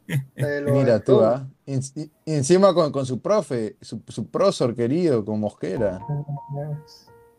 Mira 0.71 0.99
tú. 1.03 1.21
¿ah? 1.21 1.47
Y 1.65 1.79
encima 2.25 2.73
con, 2.73 2.91
con 2.91 3.05
su 3.05 3.21
profe, 3.21 3.77
su, 3.81 4.01
su 4.07 4.27
profesor 4.29 4.75
querido, 4.75 5.23
con 5.23 5.39
Mosquera. 5.39 5.99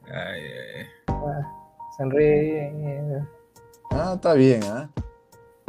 Ay, 0.07 0.13
ay, 0.13 0.87
ay. 1.07 1.45
Sonríe. 1.97 3.23
Ah, 3.91 4.13
está 4.15 4.33
bien, 4.35 4.63
¿ah? 4.65 4.91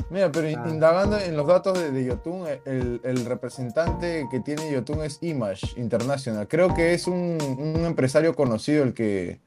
Mira, 0.10 0.32
pero 0.32 0.48
in- 0.49 0.60
Ah. 0.60 0.70
indagando 0.70 1.18
en 1.20 1.36
los 1.36 1.48
datos 1.48 1.78
de, 1.78 1.91
de 1.91 2.06
Yotun, 2.06 2.45
el, 2.65 3.02
el 3.03 3.26
representante 3.26 4.28
que 4.32 4.40
tiene 4.40 4.72
Yotun 4.72 5.02
es 5.03 5.18
Image 5.22 5.80
International. 5.80 6.48
Creo 6.48 6.74
que 6.74 6.94
es 6.94 7.07
un, 7.07 7.38
un 7.41 7.86
empresario 7.86 8.36
conocido 8.36 8.84
el 8.84 8.94
que 8.94 9.41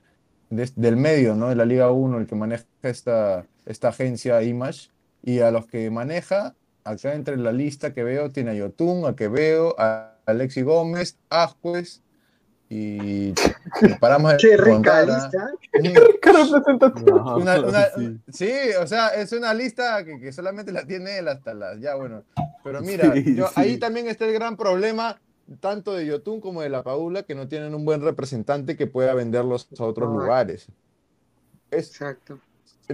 de- 0.50 0.70
del 0.76 0.96
medio, 0.96 1.34
¿no? 1.34 1.48
De 1.48 1.54
la 1.56 1.64
Liga 1.64 1.90
1, 1.90 2.18
el 2.18 2.26
que 2.26 2.34
maneja 2.34 2.64
esta, 2.82 3.46
esta 3.64 3.88
agencia 3.88 4.42
Image. 4.42 4.90
Y 5.22 5.40
a 5.40 5.50
los 5.50 5.66
que 5.66 5.90
maneja, 5.90 6.54
acá 6.86 7.14
entre 7.14 7.36
la 7.36 7.52
lista 7.52 7.92
que 7.92 8.02
veo, 8.04 8.30
tiene 8.30 8.52
a 8.52 8.54
Yotun, 8.54 9.06
a 9.06 9.14
que 9.16 9.28
veo, 9.28 9.74
a 9.78 10.14
Alexi 10.26 10.62
Gómez, 10.62 11.18
Ascuez, 11.28 12.02
y 12.68 13.32
paramos 14.00 14.32
de 14.32 14.38
Qué 14.38 14.56
rica 14.56 14.98
¿ah? 14.98 15.02
lista. 15.04 15.50
¿Qué 15.72 16.32
representación? 16.32 17.20
Una- 17.42 17.60
una- 17.60 17.86
sí. 17.96 18.18
sí, 18.32 18.50
o 18.80 18.86
sea, 18.86 19.08
es 19.08 19.30
una 19.32 19.54
lista 19.54 20.04
que, 20.04 20.18
que 20.18 20.32
solamente 20.32 20.72
la 20.72 20.84
tiene 20.84 21.18
él 21.18 21.28
hasta 21.28 21.54
las. 21.54 21.78
Ya, 21.80 21.94
bueno. 21.94 22.24
Pero 22.64 22.80
mira, 22.80 23.12
Sí, 23.12 23.34
yo- 23.36 23.46
sí. 23.48 23.52
ahí 23.56 23.78
también 23.78 24.08
está 24.08 24.24
el 24.24 24.32
gran 24.32 24.56
problema, 24.56 25.20
tanto 25.60 25.94
de 25.94 26.06
Yotun 26.06 26.40
como 26.40 26.62
de 26.62 26.68
la 26.68 26.82
Paula, 26.82 27.22
que 27.22 27.36
no 27.36 27.46
tienen 27.46 27.72
un 27.74 27.84
buen 27.84 28.00
representante 28.02 28.76
que 28.76 28.88
pueda 28.88 29.14
venderlos 29.14 29.68
a 29.78 29.84
otros 29.84 30.08
Correcto. 30.08 30.24
lugares. 30.24 30.66
Es, 31.70 31.88
Exacto. 31.90 32.38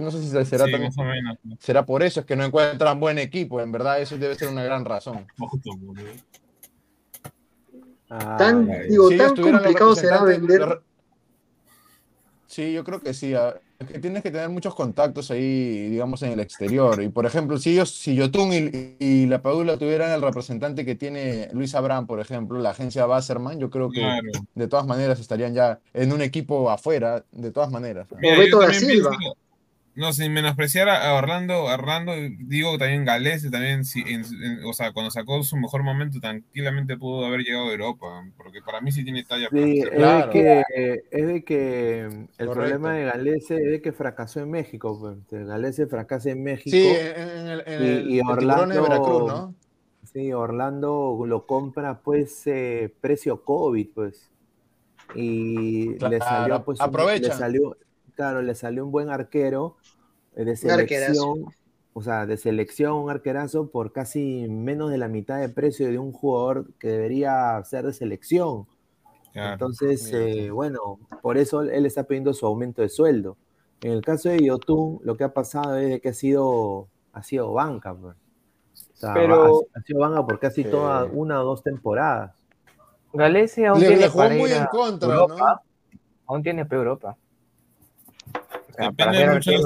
No 0.01 0.11
sé 0.11 0.21
si 0.21 0.27
será, 0.29 0.43
Sí, 0.45 0.71
también- 0.71 0.83
más 0.83 0.97
o 0.97 1.03
menos. 1.03 1.37
¿no? 1.43 1.57
será 1.59 1.85
por 1.85 2.03
eso, 2.03 2.19
es 2.21 2.25
que 2.25 2.35
no 2.35 2.43
encuentran 2.45 2.99
buen 2.99 3.17
equipo. 3.19 3.61
En 3.61 3.71
verdad, 3.71 3.99
eso 4.01 4.17
debe 4.17 4.35
ser 4.35 4.47
una 4.49 4.63
gran 4.63 4.85
razón. 4.85 5.25
Boludo. 5.37 6.03
Tan, 8.37 8.69
Ay, 8.69 8.89
digo, 8.89 9.09
Si 9.09 9.17
tan 9.17 9.35
complicado 9.35 9.95
será 9.95 10.23
vender. 10.23 10.59
los 10.61 10.77
Sí, 12.47 12.71
yo 12.71 12.83
creo 12.83 13.01
que 13.01 13.13
sí. 13.15 13.33
ah, 13.33 13.55
Es 13.79 13.87
que 13.87 13.99
tienes 13.99 14.21
que 14.23 14.29
tener 14.31 14.47
muchos 14.47 14.75
contactos 14.75 15.29
ahí, 15.31 15.89
digamos, 15.89 16.21
en 16.21 16.31
el 16.33 16.39
exterior. 16.39 17.01
Y 17.01 17.09
por 17.09 17.25
ejemplo, 17.25 17.57
si 17.57 17.71
ellos, 17.71 17.89
si 17.93 18.15
Yotun 18.15 18.53
y, 18.53 18.95
y 18.99 19.25
la 19.25 19.41
Padula 19.41 19.75
tuvieran 19.77 20.11
el 20.11 20.21
representante 20.21 20.85
que 20.85 20.93
tiene 20.95 21.49
Luis 21.53 21.73
Abraham, 21.75 22.05
por 22.07 22.19
ejemplo, 22.21 22.59
la 22.59 22.69
agencia 22.69 23.05
Basserman, 23.07 23.59
yo 23.59 23.69
creo 23.71 23.89
que 23.89 23.99
Claro. 24.01 24.29
de 24.55 24.67
todas 24.67 24.85
maneras 24.85 25.19
estarían 25.19 25.53
ya 25.55 25.79
en 25.93 26.13
un 26.13 26.21
equipo 26.21 26.69
afuera, 26.69 27.25
de 27.31 27.51
todas 27.51 27.71
maneras. 27.71 28.07
Mira, 28.21 28.35
yo 28.45 28.59
da 28.59 28.67
también 28.67 28.79
Silva. 28.91 29.09
pienso- 29.17 29.37
no, 29.95 30.11
sin 30.13 30.33
menospreciar 30.33 30.89
a 30.89 31.13
Orlando, 31.13 31.69
a 31.69 31.75
Orlando, 31.75 32.13
digo 32.39 32.77
también 32.79 33.05
Galés, 33.05 33.49
también, 33.51 33.85
si- 33.85 34.01
en- 34.01 34.23
en- 34.43 34.65
o 34.65 34.73
sea, 34.73 34.91
cuando 34.91 35.11
sacó 35.11 35.43
su 35.43 35.55
mejor 35.57 35.83
momento, 35.83 36.19
tranquilamente 36.19 36.97
pudo 36.97 37.25
haber 37.25 37.41
llegado 37.41 37.67
a 37.67 37.71
Europa, 37.71 38.25
porque 38.35 38.61
para 38.61 38.81
mí 38.81 38.91
sí 38.91 39.03
tiene 39.03 39.23
talla. 39.23 39.49
Sí, 39.51 39.79
es, 39.79 39.89
Claro. 39.91 40.27
de 40.27 40.31
que, 40.33 41.03
es 41.11 41.27
de 41.27 41.43
que 41.43 41.99
el 42.01 42.27
Correcto. 42.47 42.53
problema 42.53 42.93
de 42.93 43.05
Galese 43.05 43.55
es 43.57 43.71
de 43.71 43.81
que 43.81 43.91
fracasó 43.91 44.39
en 44.39 44.49
México. 44.51 44.97
Pues. 45.29 45.45
Galese 45.47 45.85
fracasa 45.87 46.31
en 46.31 46.43
México. 46.43 46.75
Sí, 46.75 46.87
en, 46.87 47.47
el, 47.47 47.63
en 47.67 47.81
Y- 47.83 47.85
el- 47.87 48.09
y 48.09 48.19
el 48.19 48.25
Tiburones 48.27 48.75
de 48.75 48.79
Orlando- 48.79 48.81
Veracruz, 48.83 49.31
¿no? 49.31 49.55
Sí, 50.11 50.31
Orlando 50.33 51.23
lo 51.25 51.45
compra 51.47 51.99
pues 51.99 52.43
eh, 52.47 52.93
precio 53.01 53.43
COVID, 53.43 53.87
pues. 53.95 54.29
Y 55.15 55.97
le 55.99 56.19
salió 56.19 56.63
pues 56.63 56.79
un- 56.79 56.85
aprovechan. 56.85 57.29
le 57.29 57.35
salió, 57.35 57.77
claro, 58.15 58.41
le 58.41 58.55
salió 58.55 58.85
un 58.85 58.91
buen 58.91 59.09
arquero 59.09 59.77
eh, 60.35 60.45
de 60.45 60.55
selección, 60.55 61.45
o 61.93 62.01
sea, 62.01 62.25
de 62.25 62.37
selección, 62.37 62.93
un 62.93 63.09
arquerazo 63.09 63.69
por 63.69 63.91
casi 63.91 64.47
menos 64.49 64.89
de 64.91 64.97
la 64.97 65.07
mitad 65.07 65.39
de 65.39 65.49
precio 65.49 65.87
de 65.87 65.99
un 65.99 66.11
jugador 66.11 66.67
que 66.79 66.87
debería 66.89 67.61
ser 67.65 67.85
de 67.85 67.93
selección. 67.93 68.65
Claro. 69.31 69.53
Entonces, 69.53 70.03
Mira 70.05 70.19
eh, 70.19 70.51
bueno, 70.51 70.99
por 71.21 71.37
eso 71.37 71.61
él 71.63 71.85
está 71.85 72.03
pidiendo 72.03 72.33
su 72.33 72.45
aumento 72.45 72.81
de 72.81 72.89
sueldo. 72.89 73.37
En 73.81 73.91
el 73.91 74.01
caso 74.01 74.29
de 74.29 74.43
Yotun, 74.43 74.99
lo 75.03 75.17
que 75.17 75.23
ha 75.23 75.33
pasado 75.33 75.75
es 75.77 75.89
de 75.89 75.99
que 76.01 76.09
ha 76.09 76.13
sido, 76.13 76.87
ha 77.11 77.23
sido 77.23 77.51
banca. 77.53 77.93
pues. 77.95 78.15
O 78.75 78.95
sea, 78.95 79.13
Pero- 79.13 79.65
ha, 79.75 79.79
ha 79.79 79.81
sido 79.81 79.99
banca 79.99 80.25
por 80.25 80.39
casi 80.39 80.63
Sí. 80.63 80.69
toda 80.69 81.05
una 81.05 81.41
o 81.41 81.45
dos 81.45 81.63
temporadas. 81.63 82.33
Galese 83.11 83.67
aún 83.67 83.79
Le, 83.81 83.87
tiene 83.87 84.01
le 84.03 84.07
jugó 84.09 84.23
para 84.23 84.35
muy 84.35 84.49
ir 84.49 84.55
en 84.55 84.63
a 84.63 84.67
contra, 84.67 85.09
Europa, 85.13 85.35
¿no? 85.93 85.99
Aún 86.25 86.41
tiene 86.43 86.65
para 86.65 86.77
Europa. 86.81 87.17
Depende 88.77 89.29
mucho 89.29 89.51
de. 89.51 89.57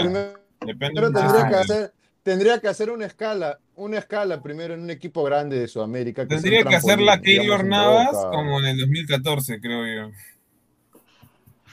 Primero- 0.00 0.40
Depende 0.60 0.94
Pero 1.00 1.12
tendría 1.12 1.48
que 1.48 1.54
hacer, 1.54 1.92
tendría 2.22 2.58
que 2.60 2.68
hacer 2.68 2.90
una 2.90 3.06
escala, 3.06 3.58
una 3.76 3.98
escala 3.98 4.42
primero 4.42 4.74
en 4.74 4.82
un 4.82 4.90
equipo 4.90 5.22
grande 5.24 5.58
de 5.58 5.68
Sudamérica. 5.68 6.26
Tendría 6.26 6.62
que 6.64 6.76
hacerla 6.76 7.12
trampolín, 7.12 7.38
digamos, 7.40 7.62
Keylor 7.62 7.64
Navas 7.64 8.26
como 8.30 8.58
en 8.60 8.66
el 8.66 8.78
2014, 8.78 9.58
creo 9.60 9.86
yo, 9.86 10.12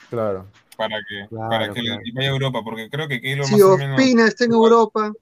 Claro. 0.08 0.46
para 0.78 0.96
que, 1.06 1.28
Claro, 1.28 1.50
para 1.50 1.72
que 1.74 1.80
claro. 1.82 2.00
vaya 2.14 2.28
a 2.28 2.32
Europa, 2.32 2.60
porque 2.64 2.88
creo 2.88 3.08
que 3.08 3.20
Keylor 3.20 3.44
Si 3.44 3.52
más 3.56 3.62
o 3.62 3.76
menos... 3.76 3.98
Ospina 3.98 4.26
está 4.26 4.44
en 4.44 4.52
Europa, 4.52 5.12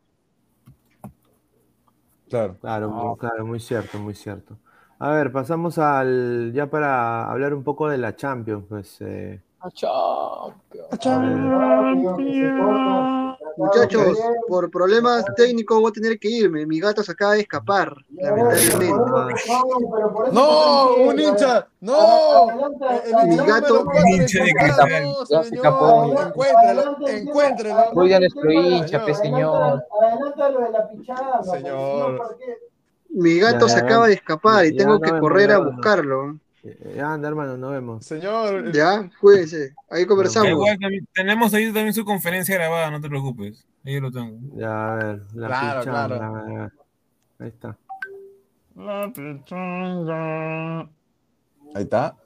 Claro. 2.29 2.57
Claro, 2.61 2.91
muy, 2.91 3.17
claro, 3.19 3.47
muy 3.47 3.61
cierto, 3.61 3.99
muy 3.99 4.15
cierto. 4.15 4.59
A 4.99 5.11
ver, 5.11 5.31
pasamos 5.31 5.79
al, 5.79 6.53
ya 6.55 6.69
para 6.69 7.31
hablar 7.31 7.55
un 7.55 7.63
poco 7.63 7.89
de 7.89 7.99
la 7.99 8.17
Champions, 8.17 8.65
pues. 8.69 8.97
eh, 9.01 9.41
muchachos, 13.57 14.19
por 14.49 14.71
problemas 14.71 15.25
técnicos 15.37 15.81
voy 15.81 15.91
a 15.91 15.93
tener 15.93 16.19
que 16.19 16.29
irme. 16.29 16.67
Mi 16.67 16.81
gato 16.81 17.03
se 17.03 17.13
acaba 17.13 17.35
de 17.35 17.41
escapar, 17.41 17.95
lamentablemente. 18.11 18.93
¡No! 20.33 20.95
¡Un 20.97 21.19
hincha! 21.19 21.67
¡No! 21.81 22.47
Mi 23.27 23.35
hincha 23.35 23.45
gato- 23.45 23.85
cuatro 23.85 24.03
Hincha 24.09 24.45
de 24.45 24.53
Ya 24.53 25.01
no, 25.01 25.43
se 25.43 25.55
escapó. 25.55 26.03
señor. 26.05 26.27
Encuéntralo, 26.29 27.09
encuéntralo. 27.09 27.91
Cuida 27.93 28.17
a 28.17 28.21
nuestro 28.21 28.53
hincha, 28.53 29.05
pe, 29.05 29.15
señor. 29.15 29.85
Adelántalo 30.03 30.61
de 30.61 30.71
la 30.71 30.89
pichada. 30.89 31.43
Señor. 31.43 31.59
si 31.59 32.13
no, 32.13 32.19
¿por 32.19 32.39
qué? 32.39 32.59
Mi 33.09 33.39
gato 33.39 33.69
se 33.69 33.79
acaba 33.79 34.09
de 34.09 34.15
escapar 34.15 34.67
y 34.67 34.77
tengo 34.77 35.01
que 35.01 35.19
correr 35.19 35.51
a 35.53 35.59
buscarlo. 35.59 36.39
Eh, 36.69 37.01
anda, 37.01 37.29
hermano, 37.29 37.57
nos 37.57 37.73
vemos. 37.73 38.05
Señor. 38.05 38.73
Ya, 38.73 39.11
cuídense. 39.21 39.75
Ahí 39.91 40.07
conversamos. 40.07 40.49
igual, 40.51 40.79
también- 40.79 41.07
tenemos 41.15 41.53
ahí 41.55 41.67
también 41.67 41.93
su 41.93 42.05
conferencia 42.05 42.55
grabada, 42.57 42.91
no 42.91 43.01
te 43.01 43.09
preocupes. 43.09 43.67
Ahí 43.85 43.95
yo 43.95 44.01
lo 44.01 44.11
tengo. 44.11 44.39
Ya, 44.57 44.93
a 44.93 44.97
ver, 44.97 45.23
la 45.35 45.47
Claro, 45.49 45.81
pichanga, 45.81 46.07
claro. 46.07 46.73
Ahí 47.39 47.49
está. 47.49 47.79
Ahí 51.75 51.83
está. 51.83 52.17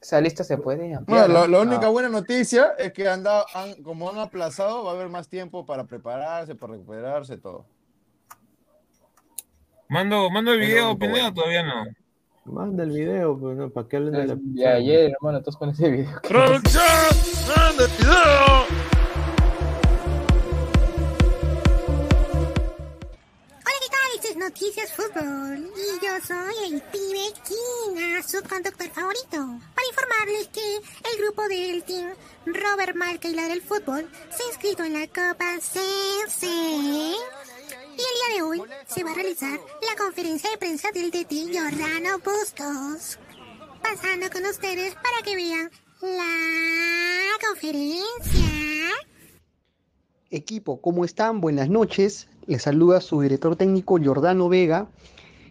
Esa 0.00 0.20
lista 0.20 0.44
se 0.44 0.56
puede 0.58 0.96
Bueno, 1.06 1.28
la, 1.28 1.48
la 1.48 1.60
única 1.60 1.86
Ah, 1.86 1.90
buena 1.90 2.08
noticia 2.08 2.74
es 2.78 2.92
que 2.92 3.08
han 3.08 3.22
dado- 3.24 3.44
han- 3.54 3.82
como 3.82 4.08
han 4.08 4.18
aplazado, 4.18 4.84
va 4.84 4.92
a 4.92 4.94
haber 4.94 5.08
más 5.08 5.28
tiempo 5.28 5.66
para 5.66 5.84
prepararse, 5.84 6.54
para 6.54 6.74
recuperarse, 6.74 7.36
todo. 7.36 7.66
Mando, 9.88 10.30
mando 10.30 10.52
el 10.52 10.60
video, 10.60 10.96
Pineda, 10.98 11.20
bueno. 11.30 11.34
todavía 11.34 11.62
no. 11.62 11.84
Manda 12.50 12.82
el 12.82 12.90
video, 12.90 13.38
pues, 13.38 13.56
¿no? 13.56 13.70
¿Para 13.70 13.88
qué 13.88 13.96
hablen 13.98 14.12
de 14.12 14.26
la 14.26 14.36
de 14.38 14.66
ayer, 14.66 15.12
hermano, 15.12 15.40
todos 15.40 15.56
con 15.56 15.70
ese 15.70 15.90
video. 15.90 16.20
Hola, 16.30 16.60
¿qué 23.80 23.88
tal? 23.90 24.10
Esto 24.14 24.28
es 24.30 24.36
Noticias 24.36 24.92
Fútbol 24.92 25.70
y 25.76 26.04
yo 26.04 26.12
soy 26.26 26.72
el 26.72 26.80
pibe 26.80 27.32
Kina, 27.44 28.22
su 28.22 28.42
conductor 28.48 28.88
favorito. 28.88 29.60
Para 29.74 29.88
informarles 29.90 30.48
que 30.48 30.76
el 30.76 31.22
grupo 31.22 31.42
del 31.48 31.82
team 31.84 32.14
Robert 32.46 32.96
Malca 32.96 33.28
y 33.28 33.34
la 33.34 33.48
del 33.48 33.60
fútbol 33.60 34.08
se 34.30 34.42
ha 34.42 34.46
inscrito 34.46 34.84
en 34.84 34.94
la 34.94 35.06
Copa 35.06 35.58
CC. 35.60 36.46
Y 37.98 38.00
el 38.00 38.36
día 38.36 38.36
de 38.36 38.42
hoy 38.42 38.62
se 38.86 39.02
va 39.02 39.10
a 39.10 39.14
realizar 39.14 39.58
la 39.58 40.04
conferencia 40.04 40.48
de 40.50 40.56
prensa 40.56 40.92
del 40.92 41.10
DT 41.10 41.50
Giordano 41.50 42.18
Bustos. 42.24 43.18
Pasando 43.82 44.30
con 44.30 44.46
ustedes 44.46 44.94
para 44.94 45.20
que 45.24 45.34
vean 45.34 45.68
la 46.02 47.48
conferencia. 47.48 48.92
Equipo, 50.30 50.80
¿cómo 50.80 51.04
están? 51.04 51.40
Buenas 51.40 51.68
noches. 51.68 52.28
Les 52.46 52.62
saluda 52.62 53.00
su 53.00 53.20
director 53.20 53.56
técnico 53.56 53.98
Jordano 54.00 54.48
Vega. 54.48 54.86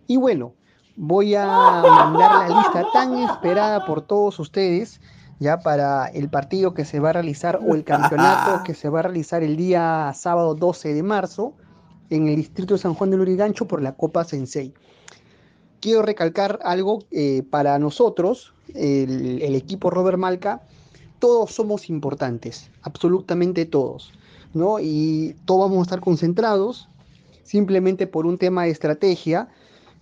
Y 0.07 0.15
bueno, 0.15 0.53
voy 0.95 1.35
a 1.35 1.45
mandar 1.45 2.47
la 2.47 2.61
lista 2.61 2.85
tan 2.93 3.17
esperada 3.17 3.85
por 3.85 4.03
todos 4.03 4.39
ustedes 4.39 5.01
ya 5.39 5.59
para 5.59 6.07
el 6.07 6.29
partido 6.29 6.73
que 6.73 6.85
se 6.85 7.01
va 7.01 7.09
a 7.09 7.13
realizar 7.13 7.59
o 7.61 7.75
el 7.75 7.83
campeonato 7.83 8.63
que 8.65 8.73
se 8.73 8.87
va 8.87 8.99
a 8.99 9.03
realizar 9.03 9.43
el 9.43 9.57
día 9.57 10.13
sábado 10.15 10.55
12 10.55 10.93
de 10.93 11.03
marzo 11.03 11.53
en 12.09 12.27
el 12.27 12.37
distrito 12.37 12.75
de 12.75 12.79
San 12.79 12.93
Juan 12.93 13.11
de 13.11 13.17
Lurigancho 13.17 13.67
por 13.67 13.81
la 13.81 13.93
Copa 13.93 14.23
Sensei. 14.23 14.73
Quiero 15.79 16.01
recalcar 16.01 16.59
algo 16.63 17.03
eh, 17.11 17.43
para 17.49 17.77
nosotros, 17.79 18.53
el, 18.73 19.41
el 19.41 19.55
equipo 19.55 19.89
Robert 19.89 20.17
Malca, 20.17 20.61
todos 21.19 21.51
somos 21.51 21.89
importantes, 21.89 22.69
absolutamente 22.81 23.65
todos. 23.65 24.11
¿no? 24.53 24.79
Y 24.79 25.35
todos 25.45 25.69
vamos 25.69 25.79
a 25.79 25.83
estar 25.83 25.99
concentrados 25.99 26.89
simplemente 27.43 28.07
por 28.07 28.25
un 28.25 28.37
tema 28.37 28.63
de 28.63 28.71
estrategia. 28.71 29.47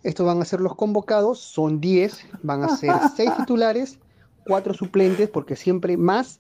Estos 0.04 0.26
van 0.26 0.42
a 0.42 0.46
ser 0.46 0.62
los 0.62 0.76
convocados, 0.76 1.40
son 1.40 1.80
10, 1.80 2.26
van 2.44 2.64
a 2.64 2.76
ser 2.76 2.94
6 3.16 3.38
titulares, 3.38 4.00
4 4.48 4.74
suplentes, 4.74 5.30
porque 5.30 5.56
siempre 5.56 5.98
más 5.98 6.40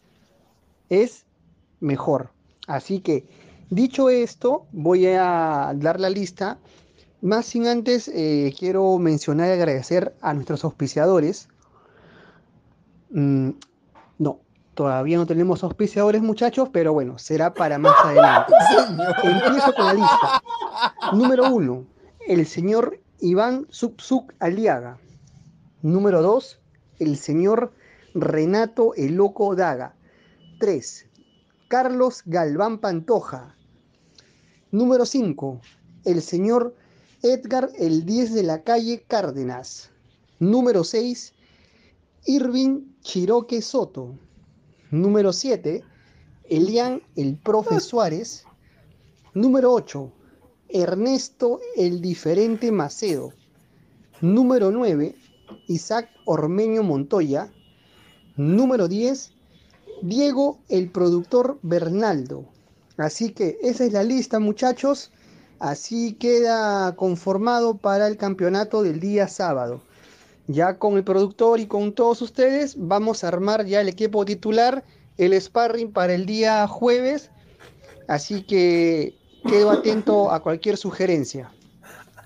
es 0.90 1.26
mejor. 1.80 2.32
Así 2.68 3.00
que, 3.00 3.28
dicho 3.70 4.10
esto, 4.10 4.66
voy 4.72 5.08
a 5.08 5.74
dar 5.76 6.00
la 6.00 6.10
lista. 6.10 6.58
Más 7.22 7.46
sin 7.46 7.68
antes, 7.68 8.08
eh, 8.08 8.54
quiero 8.58 8.98
mencionar 8.98 9.50
y 9.50 9.52
agradecer 9.54 10.16
a 10.22 10.34
nuestros 10.34 10.64
auspiciadores. 10.64 11.50
Mm, 13.10 13.52
no, 14.20 14.40
Todavía 14.76 15.16
no 15.16 15.26
tenemos 15.26 15.64
auspiciadores, 15.64 16.22
muchachos, 16.22 16.68
pero 16.72 16.92
bueno, 16.92 17.18
será 17.18 17.54
para 17.54 17.78
más 17.78 17.96
adelante. 18.04 18.52
Empiezo 19.24 19.74
con 19.74 19.86
la 19.86 19.94
lista. 19.94 20.44
Número 21.14 21.50
uno, 21.50 21.86
el 22.28 22.46
señor 22.46 23.00
Iván 23.22 23.68
Subsuk 23.70 24.34
Aliaga. 24.40 24.98
Número 25.82 26.22
dos, 26.22 26.60
el 27.00 27.16
señor 27.16 27.72
Renato 28.14 28.94
El 28.96 29.16
Loco 29.16 29.56
Daga. 29.56 29.96
3. 30.60 31.06
Carlos 31.68 32.22
Galván 32.28 32.78
Pantoja. 32.78 33.56
Número 34.70 35.04
5. 35.04 35.62
El 36.04 36.22
señor 36.22 36.76
Edgar 37.24 37.72
El 37.80 38.06
10 38.06 38.36
de 38.36 38.44
la 38.44 38.64
calle 38.64 39.04
Cárdenas. 39.08 39.90
Número 40.38 40.84
6. 40.84 41.34
Irving 42.28 42.82
Chiroque 43.02 43.64
Soto. 43.64 44.16
Número 44.92 45.34
7. 45.34 45.84
Elian 46.44 47.02
El 47.16 47.36
Profe 47.36 47.80
Suárez. 47.80 48.46
Número 49.34 49.74
8. 49.74 50.12
Ernesto 50.70 51.62
El 51.76 52.00
Diferente 52.00 52.72
Macedo. 52.72 53.34
Número 54.22 54.70
9. 54.70 55.16
Isaac 55.68 56.12
Ormeño 56.26 56.84
Montoya. 56.84 57.52
Número 58.36 58.88
10. 58.88 59.34
Diego 60.02 60.60
el 60.70 60.90
productor 60.90 61.58
Bernaldo. 61.62 62.46
Así 62.98 63.32
que 63.32 63.58
esa 63.62 63.86
es 63.86 63.94
la 63.94 64.04
lista 64.04 64.40
muchachos. 64.40 65.12
Así 65.60 66.14
queda 66.14 66.96
conformado 66.96 67.78
para 67.78 68.08
el 68.08 68.18
campeonato 68.18 68.84
del 68.84 69.00
día 69.00 69.28
sábado. 69.28 69.82
Ya 70.48 70.78
con 70.78 70.96
el 70.98 71.04
productor 71.04 71.60
y 71.60 71.66
con 71.66 71.94
todos 71.94 72.22
ustedes 72.22 72.76
vamos 72.78 73.24
a 73.24 73.30
armar 73.30 73.66
ya 73.66 73.82
el 73.82 73.88
equipo 73.88 74.26
titular, 74.26 74.84
el 75.18 75.40
sparring 75.40 75.92
para 75.92 76.14
el 76.14 76.26
día 76.26 76.68
jueves. 76.68 77.32
Así 78.08 78.44
que 78.44 79.18
quedo 79.48 79.72
atento 79.72 80.32
a 80.32 80.42
cualquier 80.42 80.78
sugerencia. 80.78 81.52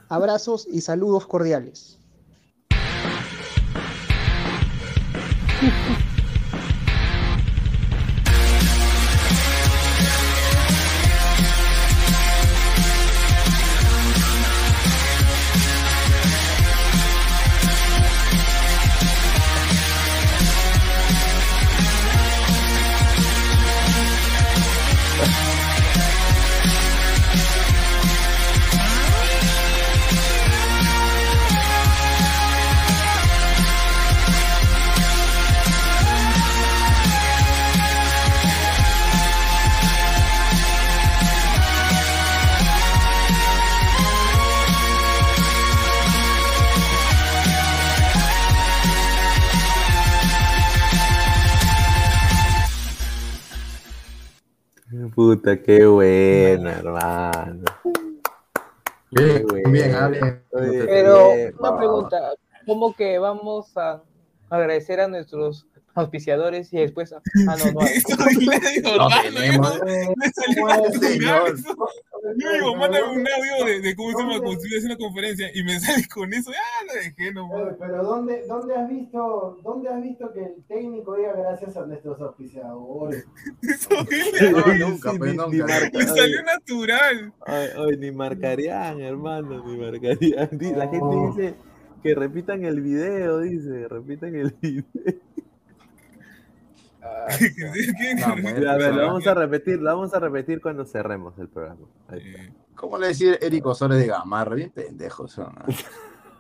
Abrazos 0.10 0.68
y 0.70 0.82
saludos 0.82 1.28
cordiales. 1.28 2.00
Puta, 55.40 55.62
qué 55.62 55.86
buena, 55.86 56.80
hermano. 56.80 57.64
Bien, 59.10 59.48
Qué 59.48 59.70
bien, 59.70 59.92
buena. 59.94 60.08
bien. 60.10 60.44
Pero 60.52 61.34
bien, 61.34 61.56
una 61.58 61.78
pregunta, 61.78 62.34
¿cómo 62.66 62.94
que 62.94 63.18
vamos 63.20 63.72
a 63.78 64.04
agradecer 64.50 65.00
a 65.00 65.08
nuestros 65.08 65.66
auspiciadores 66.00 66.72
y 66.74 66.78
después... 66.78 67.14
Ah, 67.14 67.22
no, 67.58 67.72
no. 67.72 67.82
Eso. 67.82 68.16
Yo 72.38 72.52
digo, 72.54 72.76
mándame 72.76 73.12
un 73.14 73.26
audio 73.28 73.66
de, 73.66 73.80
de 73.82 73.96
cómo 73.96 74.12
se 74.12 74.18
llama, 74.18 74.38
cuando 74.40 74.52
estoy 74.52 74.70
haciendo 74.78 74.96
una 74.96 74.98
conferencia 74.98 75.50
y 75.54 75.64
me 75.64 75.80
sale 75.80 76.04
con 76.14 76.34
eso, 76.34 76.52
ya 76.52 76.86
lo 76.88 76.94
dejé 77.02 77.34
nomás. 77.34 77.62
Oye, 77.62 77.76
Pero 77.80 78.04
¿dónde, 78.04 78.44
dónde, 78.48 78.76
has 78.76 78.90
visto, 78.90 79.58
¿dónde 79.64 79.90
has 79.90 80.02
visto 80.02 80.32
que 80.34 80.40
el 80.44 80.64
técnico 80.68 81.16
diga 81.16 81.34
gracias 81.34 81.78
a 81.78 81.86
nuestros 81.86 82.20
auspiciadores? 82.22 83.26
No, 84.52 84.90
nunca, 84.90 85.12
pues 85.18 85.32
ni, 85.32 85.38
nunca. 85.38 85.66
marca- 85.68 85.98
Le 85.98 86.06
salió 86.08 86.44
natural. 86.44 87.34
Ay, 87.46 87.68
ay, 87.78 87.98
ni 87.98 88.12
marcarían, 88.12 89.00
hermano, 89.02 89.64
ni 89.66 89.78
marcarían. 89.78 90.50
La 90.78 90.88
gente 90.88 90.98
No. 91.00 91.34
dice 91.36 91.56
que 92.04 92.16
repitan 92.16 92.64
el 92.66 92.82
video, 92.82 93.40
dice, 93.40 93.88
repitan 93.88 94.36
el 94.36 94.52
video. 94.62 94.84
A 98.26 98.76
ver, 98.78 98.96
lo 98.96 99.08
vamos 99.08 99.28
a 99.28 99.34
repetir, 99.34 99.80
lo 99.80 99.96
vamos 99.96 100.14
a 100.14 100.20
repetir 100.20 100.62
cuando 100.62 100.86
cerremos 100.86 101.38
el 101.40 101.48
programa. 101.48 101.88
Ahí 102.08 102.36
está. 102.36 102.54
¿Cómo 102.80 102.98
le 102.98 103.08
decir 103.08 103.38
Eric 103.42 103.66
Osores 103.66 104.00
de 104.00 104.08
Gamarra? 104.08 104.56
Bien 104.56 104.70
pendejos 104.70 105.34
son. 105.34 105.54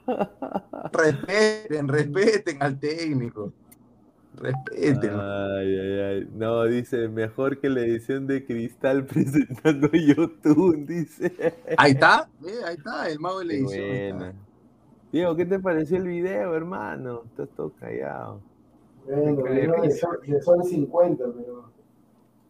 respeten, 0.93 1.87
respeten 1.89 2.63
al 2.63 2.79
técnico. 2.79 3.51
Respeten. 4.35 5.11
Ay, 5.19 5.79
ay, 5.79 5.99
ay. 5.99 6.29
No, 6.33 6.63
dice, 6.63 7.09
mejor 7.09 7.59
que 7.59 7.69
la 7.69 7.81
edición 7.81 8.25
de 8.25 8.45
Cristal 8.45 9.05
presentando 9.05 9.89
YouTube, 9.91 10.85
dice. 10.85 11.53
Ahí 11.77 11.91
está, 11.91 12.29
eh, 12.45 12.59
ahí 12.65 12.75
está, 12.75 13.09
el 13.09 13.19
mago 13.19 13.39
de 13.39 13.45
la 13.45 13.53
edición. 13.55 14.33
Diego, 15.11 15.35
¿qué 15.35 15.45
te 15.45 15.59
pareció 15.59 15.97
el 15.97 16.07
video, 16.07 16.55
hermano? 16.55 17.23
Estás 17.25 17.49
todo 17.49 17.73
callado. 17.79 18.41
Bueno, 19.05 19.43
vino 19.43 19.81
de 19.81 19.91
sol, 19.91 20.19
de 20.25 20.41
sol 20.41 20.63
50, 20.63 21.23
pero. 21.37 21.69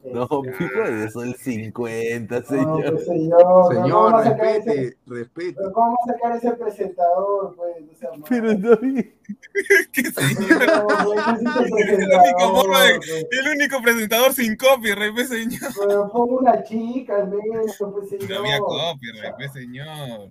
No, 0.02 0.24
este, 0.46 0.52
pico 0.66 0.80
de 0.82 1.10
sol 1.12 1.36
50, 1.36 2.40
No, 2.40 2.46
señor. 2.46 2.92
pues, 2.94 3.06
señor, 3.06 3.44
no, 3.44 3.68
Señor, 3.68 3.92
¿cómo 3.92 4.12
va 4.12 4.20
a 4.20 4.24
sacar 4.24 4.46
ese- 4.48 4.56
respete, 4.74 4.98
respete. 5.08 5.54
pero 5.58 5.74
¿Cómo 5.74 5.88
va 5.92 5.96
a 6.02 6.14
sacar 6.14 6.36
ese 6.38 6.52
presentador? 6.54 7.56
Pues, 7.58 7.86
no 7.86 7.94
sea. 7.96 8.10
Pero 8.30 8.54
no 8.54 8.78
vi. 8.78 8.96
No, 9.60 10.88
pues, 10.88 11.20
ese 11.68 11.94
es 11.94 12.00
el 12.00 12.34
forma 12.40 12.84
de- 12.84 12.96
pues. 12.98 13.28
el 13.30 13.48
único 13.58 13.82
presentador 13.82 14.34
sin 14.34 14.56
copyright, 14.56 15.14
pues, 15.14 15.28
señor. 15.30 15.60
Pero 15.80 16.10
pongo 16.12 16.38
una 16.40 16.64
chica 16.64 17.18
al 17.18 17.28
menos, 17.30 17.76
pues 17.78 18.10
señor. 18.10 18.30
No 18.30 18.38
había 18.40 18.60
copyright, 18.60 19.36
pues, 19.36 19.52
señor. 19.54 20.30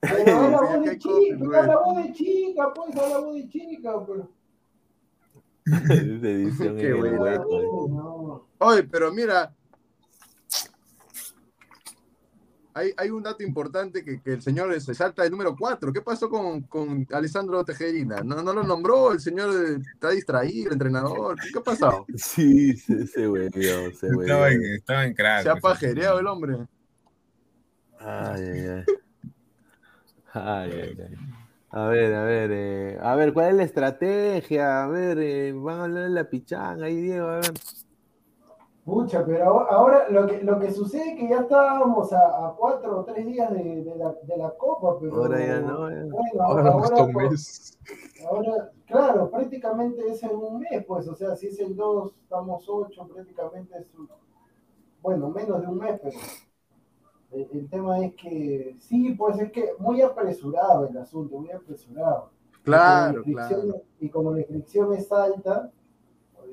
Pero 0.00 0.40
haz 0.40 0.50
la 0.50 0.60
voz 0.60 0.84
de 0.84 0.98
chica, 0.98 1.08
copyright. 1.38 1.54
haz 1.54 1.66
la 1.68 1.76
voz 1.78 1.96
de 2.02 2.12
chica, 2.12 2.72
pues, 2.74 2.96
haz 2.96 3.10
la 3.10 3.18
voz 3.18 3.34
de 3.36 3.48
chica, 3.48 4.04
pues. 4.06 4.20
Esa 5.64 5.94
edición 5.94 6.76
Qué 6.76 6.88
en 6.88 6.94
el 6.94 6.96
buena. 6.96 7.20
hueco. 7.20 7.88
No. 7.88 8.48
Oye, 8.58 8.82
pero 8.84 9.12
mira, 9.12 9.54
hay, 12.76 12.92
hay 12.96 13.10
un 13.10 13.22
dato 13.22 13.42
importante 13.44 14.04
que, 14.04 14.20
que 14.20 14.32
el 14.32 14.42
señor 14.42 14.78
se 14.80 14.94
salta 14.94 15.24
el 15.24 15.30
número 15.30 15.54
4. 15.56 15.92
¿Qué 15.92 16.02
pasó 16.02 16.28
con, 16.28 16.62
con 16.62 17.06
Alessandro 17.12 17.64
Tejerina? 17.64 18.20
¿No, 18.24 18.42
no 18.42 18.52
lo 18.52 18.64
nombró? 18.64 19.12
¿El 19.12 19.20
señor 19.20 19.80
está 19.94 20.10
distraído, 20.10 20.68
el 20.68 20.72
entrenador? 20.74 21.38
¿Qué, 21.40 21.50
qué 21.52 21.58
ha 21.60 21.62
pasado? 21.62 22.04
Sí, 22.16 22.76
se, 22.76 23.06
se 23.06 23.28
huevió, 23.28 23.92
se 23.94 24.08
Estaba 24.08 24.50
en, 24.50 24.58
huevió. 24.58 24.74
estaba 24.76 25.04
en 25.04 25.14
crack. 25.14 25.42
Se 25.44 25.50
ha 25.50 25.56
pajereado 25.56 26.18
el 26.18 26.26
hombre. 26.26 26.66
Ay, 28.00 28.42
ay, 28.42 28.66
ay. 28.68 28.84
Ay, 30.36 30.72
ay, 30.72 30.96
ay. 30.98 31.16
A 31.76 31.86
ver, 31.88 32.14
a 32.14 32.22
ver, 32.22 32.50
eh, 32.52 32.98
a 33.02 33.16
ver, 33.16 33.32
¿cuál 33.34 33.48
es 33.48 33.54
la 33.56 33.62
estrategia? 33.64 34.84
A 34.84 34.86
ver, 34.86 35.18
eh, 35.18 35.52
van 35.52 35.80
a 35.80 35.84
hablar 35.84 36.04
de 36.04 36.10
la 36.10 36.30
pichanga 36.30 36.86
ahí, 36.86 36.94
Diego, 37.00 37.26
a 37.26 37.34
ver. 37.36 37.52
Pucha, 38.84 39.24
pero 39.26 39.44
ahora, 39.44 39.66
ahora 39.70 40.08
lo, 40.10 40.26
que, 40.26 40.42
lo 40.42 40.60
que 40.60 40.70
sucede 40.70 41.14
es 41.14 41.16
que 41.18 41.28
ya 41.28 41.40
estábamos 41.40 42.12
a, 42.12 42.18
a 42.46 42.54
cuatro 42.56 43.00
o 43.00 43.04
tres 43.04 43.26
días 43.26 43.50
de, 43.52 43.82
de 43.82 43.96
la, 43.96 44.14
de 44.22 44.36
la 44.36 44.50
Copa, 44.50 44.98
pero 45.00 45.16
Ahora 45.16 45.44
ya 45.44 45.60
no, 45.60 45.90
ya. 45.90 46.04
bueno, 46.04 46.42
Ahora 46.44 46.70
ahora, 46.70 47.02
un 47.02 47.14
mes. 47.14 47.76
ahora, 48.28 48.70
claro, 48.86 49.30
prácticamente 49.30 50.06
es 50.08 50.22
en 50.22 50.36
un 50.36 50.60
mes, 50.60 50.84
pues, 50.86 51.08
o 51.08 51.14
sea, 51.16 51.34
si 51.34 51.48
es 51.48 51.58
el 51.58 51.74
2, 51.74 52.12
estamos 52.22 52.64
8, 52.68 53.08
prácticamente 53.12 53.78
es, 53.78 53.86
un- 53.98 54.08
bueno, 55.02 55.28
menos 55.30 55.60
de 55.60 55.66
un 55.66 55.78
mes, 55.78 55.98
pero 56.00 56.16
el, 57.34 57.48
el 57.52 57.68
tema 57.68 58.04
es 58.04 58.14
que, 58.14 58.76
sí, 58.78 59.12
pues 59.14 59.38
es 59.38 59.50
que 59.52 59.70
muy 59.78 60.00
apresurado 60.02 60.86
el 60.88 60.96
asunto, 60.96 61.38
muy 61.38 61.50
apresurado. 61.50 62.30
Claro, 62.62 63.22
Y 63.26 63.32
como 63.32 63.36
la 63.38 63.42
inscripción- 63.50 63.62
claro. 63.70 63.82
Y 64.00 64.08
como 64.08 64.32
la 64.32 64.38
inscripción 64.40 64.94
es 64.94 65.12
alta, 65.12 65.70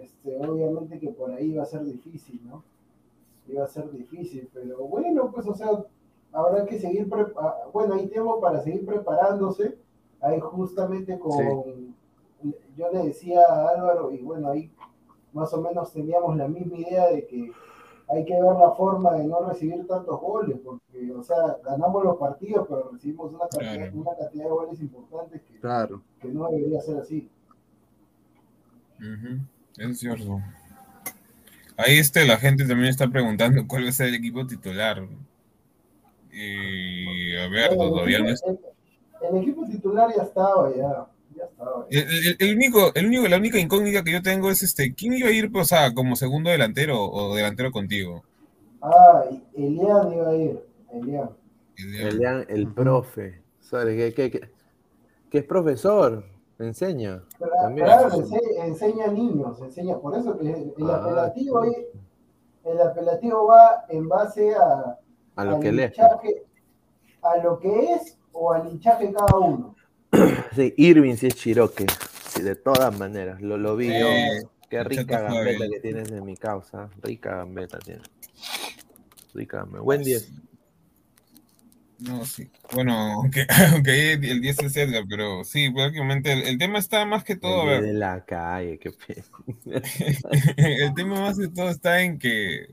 este, 0.02 0.38
obviamente 0.48 1.00
que 1.00 1.10
por 1.10 1.32
ahí 1.32 1.54
va 1.56 1.64
a 1.64 1.66
ser 1.68 1.84
difícil, 1.84 2.42
¿no? 2.46 2.64
Iba 3.48 3.66
a 3.66 3.68
ser 3.68 3.90
difícil, 3.92 4.50
pero 4.54 4.78
bueno, 4.88 5.32
pues, 5.32 5.48
o 5.48 5.54
sea, 5.54 5.70
habrá 6.32 6.66
que 6.66 6.80
seguir, 6.80 7.10
prepa- 7.10 7.56
bueno, 7.74 7.96
hay 7.96 8.08
tiempo 8.08 8.40
para 8.40 8.62
seguir 8.62 8.86
preparándose. 8.86 9.78
Ahí 10.22 10.40
justamente 10.40 11.18
con, 11.20 11.96
yo 12.78 12.92
le 12.92 13.04
decía 13.06 13.42
a 13.50 13.70
Álvaro, 13.70 14.12
y 14.12 14.20
bueno, 14.22 14.50
ahí 14.50 14.72
más 15.34 15.54
o 15.54 15.62
menos 15.62 15.92
teníamos 15.92 16.36
la 16.38 16.48
misma 16.48 16.78
idea 16.78 17.08
de 17.10 17.26
que 17.26 17.52
hay 18.14 18.26
que 18.26 18.34
ver 18.34 18.56
la 18.60 18.72
forma 18.72 19.14
de 19.14 19.26
no 19.26 19.40
recibir 19.48 19.88
tantos 19.88 20.20
goles, 20.20 20.58
porque, 20.64 21.12
o 21.12 21.24
sea, 21.24 21.58
ganamos 21.64 22.04
los 22.04 22.18
partidos, 22.18 22.68
pero 22.68 22.90
recibimos 22.92 23.34
una 23.34 23.48
cantidad, 23.48 23.76
Claro. 23.76 23.92
una 23.96 24.12
cantidad 24.18 24.44
de 24.46 24.50
goles 24.50 24.80
importantes 24.82 25.42
que, 25.44 25.60
Claro. 25.60 26.02
que 26.20 26.28
no 26.30 26.50
debería 26.50 26.82
ser 26.82 26.98
así. 26.98 27.30
Es 29.78 30.00
cierto. 30.00 30.40
Ahí 31.78 31.98
este, 31.98 32.26
la 32.28 32.38
gente 32.38 32.66
también 32.68 32.90
está 32.90 33.08
preguntando 33.08 33.64
cuál 33.68 33.86
va 33.86 33.90
a 33.90 33.94
ser 33.94 34.08
el 34.10 34.16
equipo 34.16 34.46
titular. 34.46 35.08
Y 36.32 37.36
a 37.38 37.48
ver, 37.50 37.76
todavía 37.76 38.20
no 38.20 38.30
es. 38.30 38.44
el, 38.44 38.60
el 39.30 39.38
equipo 39.42 39.66
titular 39.66 40.10
ya 40.16 40.24
estaba, 40.24 40.74
ya. 40.76 41.08
Ya 41.36 41.46
estaba. 41.46 41.86
El, 41.90 42.00
el- 42.00 42.38
el 42.40 42.56
único, 42.56 42.94
el 42.94 43.06
único, 43.08 43.28
la 43.28 43.38
única 43.38 43.60
incógnita 43.60 44.04
que 44.04 44.12
yo 44.14 44.22
tengo 44.22 44.50
es 44.52 44.64
este, 44.64 44.94
¿quién 44.94 45.14
iba 45.14 45.30
a 45.30 45.32
ir, 45.32 45.50
o 45.54 45.64
sea, 45.66 45.94
como 45.94 46.16
segundo 46.16 46.50
delantero 46.50 47.02
o 47.04 47.36
delantero 47.36 47.72
contigo? 47.72 48.24
Ah, 48.82 49.24
Elian 49.54 50.14
iba 50.14 50.30
a 50.30 50.36
ir. 50.36 50.66
Elian. 50.94 51.30
Elian, 51.78 52.46
el 52.50 52.68
profe. 52.74 53.42
Sorry, 53.60 53.96
que, 54.14 54.30
que, 54.32 54.50
es 55.38 55.44
profesor, 55.46 56.26
enseña. 56.60 57.24
También. 57.62 57.86
Claro, 57.88 58.10
ense- 58.10 58.66
enseña 58.66 59.08
niños, 59.08 59.60
enseña. 59.62 59.98
Por 59.98 60.18
eso 60.18 60.38
que 60.38 60.50
el 60.52 60.90
Ah, 60.90 60.96
apelativo 60.96 61.62
ahí, 61.62 61.72
el 62.66 62.82
apelativo 62.82 63.48
va 63.48 63.86
en 63.90 64.08
base 64.10 64.54
a, 64.54 64.98
A 65.38 65.46
lo 65.46 65.56
al 65.56 65.60
que 65.62 65.72
lee. 65.72 65.84
hinchaje, 65.86 66.44
a 67.22 67.38
lo 67.38 67.60
que 67.60 67.94
es 67.94 68.18
o 68.34 68.52
al 68.52 68.68
hinchaje 68.70 69.12
cada 69.14 69.38
uno. 69.40 69.76
Sí, 70.56 70.74
Irving 70.78 71.16
sí 71.16 71.28
es 71.28 71.36
Chiroque. 71.36 71.86
Sí, 72.28 72.42
de 72.42 72.56
todas 72.56 72.98
maneras. 72.98 73.42
Lo, 73.42 73.58
lo 73.58 73.76
vi 73.76 73.88
yo. 73.88 74.08
Eh, 74.08 74.42
Qué 74.70 74.78
el 74.78 74.86
rica 74.86 75.22
gambeta 75.22 75.66
que 75.70 75.80
tienes 75.82 76.10
de 76.10 76.22
mi 76.22 76.38
causa. 76.38 76.90
Rica 77.02 77.38
gambeta 77.38 77.80
tiene. 77.80 78.02
Rica 79.34 79.58
gambeta. 79.58 79.84
Buen 79.84 80.04
10. 80.04 80.32
No, 82.00 82.26
sí. 82.26 82.50
Bueno, 82.74 82.94
aunque, 82.94 83.46
aunque 83.74 84.14
el 84.14 84.42
10 84.42 84.64
es 84.64 84.78
Edgar, 84.78 85.04
pero 85.08 85.44
sí, 85.44 85.70
prácticamente 85.70 86.32
el, 86.34 86.44
el 86.44 86.58
tema 86.58 86.80
está 86.80 87.06
más 87.06 87.24
que 87.24 87.36
todo, 87.36 87.66
ver, 87.66 87.84
de 87.84 87.94
la 87.94 88.26
calle, 88.26 88.80
qué 88.80 88.92
el 90.58 90.94
tema 90.96 91.22
más 91.22 91.38
que 91.38 91.50
todo 91.50 91.70
está 91.70 92.02
en 92.02 92.18
que 92.18 92.70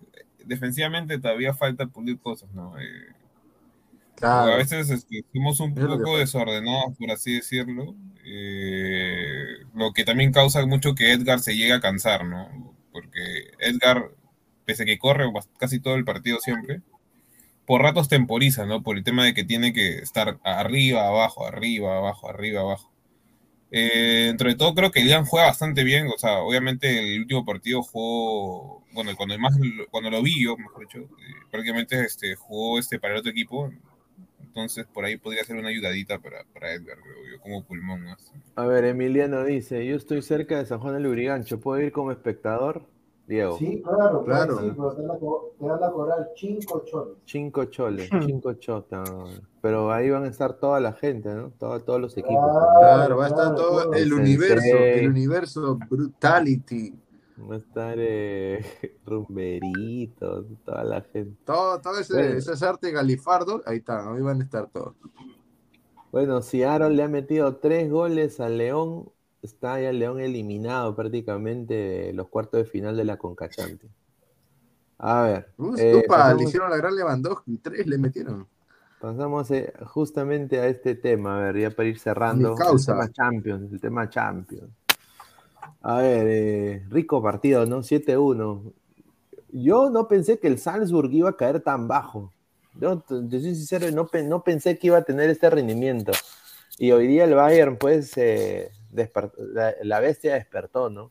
defensivamente 0.46 1.18
todavía 1.18 1.52
falta 1.52 1.86
pulir 1.86 2.18
cosas, 2.18 2.50
¿no? 2.52 2.78
Eh, 2.78 2.84
Claro. 4.18 4.52
A 4.52 4.56
veces 4.56 4.90
este, 4.90 5.24
somos 5.32 5.60
un 5.60 5.74
poco 5.74 6.18
desordenados, 6.18 6.96
por 6.98 7.10
así 7.10 7.34
decirlo, 7.34 7.94
eh, 8.24 9.58
lo 9.74 9.92
que 9.92 10.04
también 10.04 10.32
causa 10.32 10.64
mucho 10.66 10.94
que 10.94 11.12
Edgar 11.12 11.38
se 11.40 11.56
llegue 11.56 11.72
a 11.72 11.80
cansar, 11.80 12.24
¿no? 12.24 12.74
Porque 12.92 13.20
Edgar, 13.60 14.10
pese 14.64 14.82
a 14.82 14.86
que 14.86 14.98
corre 14.98 15.24
casi 15.58 15.78
todo 15.80 15.94
el 15.94 16.04
partido 16.04 16.38
siempre, 16.40 16.82
por 17.66 17.82
ratos 17.82 18.08
temporiza, 18.08 18.66
¿no? 18.66 18.82
Por 18.82 18.98
el 18.98 19.04
tema 19.04 19.24
de 19.24 19.34
que 19.34 19.44
tiene 19.44 19.72
que 19.72 19.98
estar 19.98 20.40
arriba, 20.44 21.06
abajo, 21.08 21.46
arriba, 21.46 21.98
abajo, 21.98 22.28
arriba, 22.30 22.62
abajo. 22.62 22.92
Eh, 23.70 24.24
dentro 24.28 24.48
de 24.48 24.56
todo 24.56 24.74
creo 24.74 24.90
que 24.90 25.00
Elian 25.00 25.26
juega 25.26 25.46
bastante 25.48 25.84
bien, 25.84 26.06
o 26.08 26.16
sea, 26.18 26.38
obviamente 26.40 27.14
el 27.14 27.20
último 27.20 27.44
partido 27.44 27.82
jugó, 27.82 28.82
bueno, 28.92 29.14
cuando 29.16 29.38
más 29.38 29.54
lo- 29.58 29.86
cuando 29.90 30.10
lo 30.10 30.22
vi 30.22 30.42
yo, 30.42 30.56
mejor 30.56 30.80
dicho, 30.86 31.00
eh, 31.00 31.06
prácticamente 31.50 32.00
este, 32.04 32.34
jugó 32.34 32.78
este 32.78 32.98
para 32.98 33.14
el 33.14 33.20
otro 33.20 33.30
equipo, 33.32 33.70
entonces 34.58 34.86
por 34.92 35.04
ahí 35.04 35.16
podría 35.16 35.44
ser 35.44 35.56
una 35.56 35.68
ayudadita 35.68 36.18
para, 36.18 36.44
para 36.52 36.72
Edgar, 36.74 36.96
creo 37.00 37.16
yo, 37.36 37.40
como 37.40 37.64
pulmón 37.64 38.02
más. 38.04 38.32
A 38.56 38.66
ver, 38.66 38.84
Emiliano 38.84 39.44
dice, 39.44 39.86
yo 39.86 39.94
estoy 39.96 40.20
cerca 40.22 40.58
de 40.58 40.66
San 40.66 40.80
Juan 40.80 40.94
del 40.94 41.04
Lurigancho, 41.04 41.60
¿puedo 41.60 41.80
ir 41.80 41.92
como 41.92 42.10
espectador? 42.10 42.82
Diego. 43.28 43.58
Sí, 43.58 43.82
claro, 43.84 44.24
Claro. 44.24 44.56
claro. 44.56 44.58
Sí, 44.58 44.72
pero 44.74 44.94
te 44.94 45.02
van 45.02 45.10
a 45.16 45.18
co- 45.20 45.54
te 45.60 45.66
van 45.66 45.84
a 45.84 45.90
cobrar 45.90 46.28
cinco 46.34 46.82
choles. 46.86 47.14
Cinco 47.26 47.64
choles, 47.66 48.08
cinco 48.40 48.54
chotas. 48.54 49.08
Pero 49.60 49.92
ahí 49.92 50.08
van 50.08 50.24
a 50.24 50.28
estar 50.28 50.54
toda 50.54 50.80
la 50.80 50.94
gente, 50.94 51.28
¿no? 51.34 51.50
Todo- 51.50 51.78
todos 51.80 52.00
los 52.00 52.16
equipos. 52.16 52.40
Claro, 52.80 53.18
va 53.18 53.26
a 53.26 53.28
estar 53.28 53.54
todo 53.54 53.74
claro. 53.90 53.92
el 53.92 54.02
El 54.04 54.12
universo, 54.14 54.76
el 54.78 55.08
universo 55.10 55.78
brutality. 55.90 56.94
Va 57.40 57.54
a 57.54 57.58
estar 57.58 57.94
eh, 57.98 58.64
rumberitos, 59.06 60.46
toda 60.64 60.84
la 60.84 61.02
gente. 61.02 61.36
Todo, 61.44 61.80
todo 61.80 61.98
ese, 61.98 62.14
Bueno. 62.14 62.38
ese 62.38 62.66
arte 62.66 62.90
galifardo, 62.90 63.62
ahí 63.66 63.78
están, 63.78 64.14
ahí 64.14 64.20
van 64.22 64.40
a 64.40 64.44
estar 64.44 64.68
todos. 64.70 64.94
Bueno, 66.10 66.42
si 66.42 66.62
Aaron 66.62 66.96
le 66.96 67.02
ha 67.02 67.08
metido 67.08 67.56
tres 67.56 67.90
goles 67.90 68.40
al 68.40 68.58
León, 68.58 69.10
está 69.42 69.80
ya 69.80 69.90
el 69.90 69.98
León 69.98 70.20
eliminado 70.20 70.96
prácticamente 70.96 71.74
de 71.74 72.12
los 72.12 72.28
cuartos 72.28 72.58
de 72.58 72.64
final 72.64 72.96
de 72.96 73.04
la 73.04 73.18
Concachante. 73.18 73.88
A 74.98 75.22
ver, 75.22 75.52
Uf, 75.58 75.78
eh, 75.78 76.02
upa, 76.04 76.16
pasamos- 76.16 76.42
le 76.42 76.48
hicieron 76.48 76.70
la 76.70 76.76
gran 76.76 76.96
Lewandowski, 76.96 77.58
tres 77.58 77.86
le 77.86 77.98
metieron. 77.98 78.48
Pasamos 79.00 79.48
eh, 79.52 79.72
justamente 79.86 80.58
a 80.58 80.66
este 80.66 80.96
tema, 80.96 81.36
a 81.38 81.52
ver, 81.52 81.58
ya 81.60 81.70
para 81.70 81.88
ir 81.88 82.00
cerrando. 82.00 82.50
Mi 82.52 82.56
causa. 82.58 82.92
El 82.92 82.98
tema 82.98 83.12
Champions, 83.12 83.72
el 83.72 83.80
tema 83.80 84.08
Champions. 84.10 84.70
A 85.90 86.02
ver, 86.02 86.26
eh, 86.28 86.84
rico 86.90 87.22
partido, 87.22 87.64
¿no? 87.64 87.82
7-1. 87.82 88.74
Yo 89.50 89.88
no 89.88 90.06
pensé 90.06 90.38
que 90.38 90.46
el 90.46 90.58
Salzburg 90.58 91.10
iba 91.14 91.30
a 91.30 91.36
caer 91.38 91.60
tan 91.60 91.88
bajo. 91.88 92.30
Yo, 92.74 92.98
te 93.00 93.22
te 93.22 93.40
soy 93.40 93.54
sincero, 93.54 93.90
no, 93.90 94.06
pe- 94.06 94.22
no 94.22 94.44
pensé 94.44 94.78
que 94.78 94.88
iba 94.88 94.98
a 94.98 95.02
tener 95.04 95.30
este 95.30 95.48
rendimiento. 95.48 96.12
Y 96.78 96.92
hoy 96.92 97.06
día 97.06 97.24
el 97.24 97.32
Bayern, 97.34 97.78
pues, 97.78 98.12
eh, 98.18 98.70
la, 99.38 99.74
la 99.82 100.00
bestia 100.00 100.34
despertó, 100.34 100.90
¿no? 100.90 101.10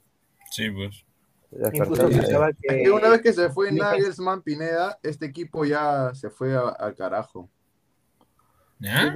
Sí, 0.52 0.70
pues. 0.70 1.04
Despertó 1.50 1.94
Incluso 2.12 2.46
Es 2.46 2.56
que 2.62 2.84
que 2.84 2.92
una 2.92 3.10
vez 3.10 3.22
que 3.22 3.34
se 3.34 3.50
fue 3.50 3.72
Nagelsmann 3.72 4.44
Pineda, 4.44 5.00
este 5.02 5.26
equipo 5.26 5.66
ya 5.66 6.12
se 6.14 6.30
fue 6.30 6.56
a- 6.56 6.70
al 6.70 6.94
carajo. 6.94 7.50
¿Ya? 8.78 9.12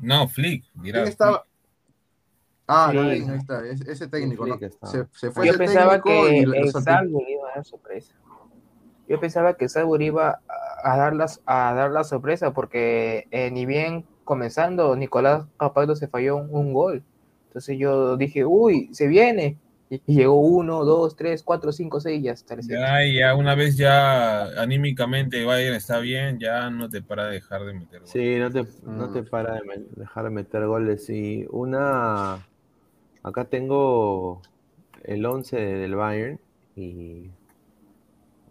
No, 0.00 0.26
Flick, 0.26 0.64
dirá. 0.74 0.98
¿Quién 1.02 1.08
estaba? 1.08 1.46
Ah, 2.74 2.88
Sí. 2.90 2.98
Ahí 2.98 3.38
está, 3.38 3.66
es- 3.66 3.80
ese 3.82 4.08
técnico, 4.08 4.46
¿no? 4.46 4.58
Se, 4.82 5.06
se 5.12 5.30
fue 5.30 5.46
yo 5.46 5.52
ese 5.52 5.58
pensaba 5.58 6.02
que 6.02 6.38
el. 6.40 6.70
Salzburg 6.72 7.28
iba 7.28 7.48
a 7.50 7.54
dar 7.56 7.64
sorpresa. 7.64 8.14
Yo 9.08 9.20
pensaba 9.20 9.54
que 9.54 9.64
el 9.64 9.70
Salzburg 9.70 10.02
iba 10.02 10.40
a, 10.84 10.96
dar 10.96 11.14
las, 11.14 11.40
a 11.44 11.74
dar 11.74 11.90
la 11.90 12.04
sorpresa 12.04 12.52
porque 12.52 13.26
eh, 13.30 13.50
ni 13.50 13.66
bien 13.66 14.06
comenzando 14.24 14.96
Nicolás 14.96 15.44
Capaldo 15.58 15.96
se 15.96 16.08
falló 16.08 16.36
un, 16.36 16.48
un 16.50 16.72
gol. 16.72 17.02
Entonces 17.48 17.76
yo 17.78 18.16
dije, 18.16 18.44
uy, 18.44 18.88
se 18.92 19.06
viene. 19.08 19.58
Y, 19.90 20.00
y 20.06 20.14
llegó 20.14 20.40
uno, 20.40 20.86
dos, 20.86 21.16
tres, 21.16 21.42
cuatro, 21.42 21.70
cinco, 21.70 22.00
seis 22.00 22.24
y 22.24 22.28
hasta 22.30 22.54
el 22.54 22.62
séptimo. 22.62 22.80
Ya, 22.80 23.04
ya, 23.04 23.34
una 23.34 23.54
vez 23.54 23.76
ya 23.76 24.44
anímicamente 24.58 25.44
Bayern 25.44 25.76
está 25.76 25.98
bien, 25.98 26.38
ya 26.38 26.70
no 26.70 26.88
te 26.88 27.02
para 27.02 27.26
de 27.26 27.32
dejar 27.34 27.64
de 27.66 27.74
meter. 27.74 27.98
goles. 28.00 28.10
Sí, 28.10 28.36
no 28.38 28.50
te, 28.50 28.64
no 28.86 29.12
te 29.12 29.22
para 29.24 29.54
de 29.56 29.62
me- 29.64 29.84
dejar 29.96 30.24
de 30.24 30.30
meter 30.30 30.66
goles. 30.66 31.10
Y 31.10 31.44
una. 31.50 32.38
Acá 33.22 33.44
tengo 33.44 34.42
el 35.04 35.24
11 35.24 35.56
del 35.56 35.94
Bayern. 35.94 36.40
Y. 36.76 37.30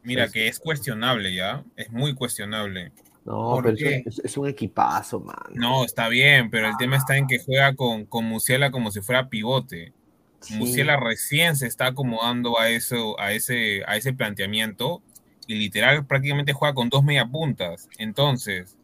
Mira 0.04 0.30
que 0.30 0.48
es 0.48 0.60
cuestionable 0.60 1.34
ya, 1.34 1.64
es 1.76 1.92
muy 1.92 2.16
cuestionable. 2.16 2.92
No, 3.24 3.52
¿Por 3.52 3.76
pero 3.76 3.78
es, 3.78 4.20
es 4.20 4.38
un 4.38 4.48
equipazo, 4.48 5.20
man. 5.20 5.38
No, 5.54 5.86
está 5.86 6.10
bien, 6.10 6.50
pero 6.50 6.68
el 6.68 6.76
tema 6.78 6.98
está 6.98 7.18
en 7.18 7.28
que 7.28 7.38
juega 7.38 7.76
con, 7.76 8.06
con 8.06 8.26
Musiala 8.26 8.72
como 8.72 8.90
si 8.90 9.02
fuera 9.02 9.30
pivote. 9.30 9.94
Sí. 10.42 10.84
Recién 10.84 11.56
se 11.56 11.68
está 11.68 11.88
acomodando 11.88 12.60
a 12.60 12.70
eso, 12.70 13.20
a 13.20 13.32
ese, 13.32 13.84
a 13.86 13.96
ese 13.96 14.14
planteamiento 14.14 15.04
y 15.46 15.56
literal 15.56 16.06
prácticamente 16.08 16.54
juega 16.54 16.74
con 16.74 16.90
dos 16.90 17.04
mediapuntas. 17.04 17.88
Entonces, 18.00 18.76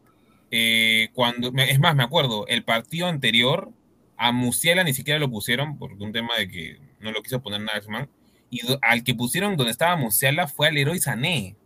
eh, 0.52 1.08
cuando, 1.14 1.52
es 1.56 1.80
más, 1.80 1.96
me 1.96 2.04
acuerdo, 2.04 2.46
el 2.46 2.62
partido 2.62 3.08
anterior 3.08 3.72
a 4.18 4.32
Musiala 4.32 4.84
ni 4.84 4.92
siquiera 4.94 5.18
lo 5.20 5.30
pusieron 5.30 5.78
por 5.78 5.92
un 5.94 6.12
tema 6.12 6.36
de 6.36 6.48
que 6.48 6.78
no 7.00 7.12
lo 7.12 7.22
quiso 7.22 7.40
poner 7.40 7.60
Nagelsmann 7.62 8.08
y 8.50 8.60
al 8.82 9.04
que 9.04 9.14
pusieron 9.14 9.56
donde 9.56 9.70
estaba 9.72 9.96
Musiala 9.96 10.48
fue 10.48 10.68
al 10.68 10.76
héroe 10.78 10.98
Sané. 10.98 11.56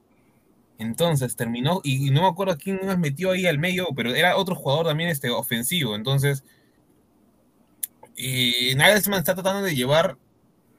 Entonces 0.79 1.37
terminó, 1.37 1.81
y 1.85 2.11
no 2.11 2.23
me 2.23 2.29
acuerdo 2.29 2.57
quién 2.59 2.81
nos 2.85 2.99
metió 2.99 3.31
ahí 3.33 3.47
al 3.47 3.59
medio, 3.59 3.89
pero 3.97 4.15
era 4.15 4.37
otro 4.37 4.55
jugador 4.57 4.87
también 4.87 5.11
este, 5.11 5.31
ofensivo. 5.31 5.95
Entonces, 5.95 6.45
eh, 8.17 8.75
Nagelsmann 8.77 9.21
está 9.21 9.35
tratando 9.35 9.63
de 9.63 9.75
llevar, 9.75 10.19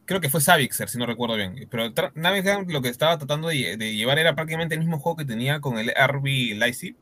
creo 0.06 0.22
que 0.22 0.30
fue 0.30 0.42
Savitzer, 0.42 0.90
si 0.90 0.98
no 0.98 1.06
recuerdo 1.06 1.36
bien, 1.36 1.68
pero 1.70 1.92
Nagelsmann 2.16 2.68
lo 2.72 2.82
que 2.82 2.90
estaba 2.90 3.18
tratando 3.18 3.48
de, 3.50 3.56
lle- 3.56 3.78
de 3.78 3.96
llevar 3.96 4.20
era 4.20 4.36
prácticamente 4.36 4.76
el 4.76 4.82
mismo 4.82 5.00
juego 5.00 5.18
que 5.18 5.26
tenía 5.26 5.60
con 5.62 5.78
el 5.78 5.90
RB 5.92 6.56
Leipzig. 6.58 6.96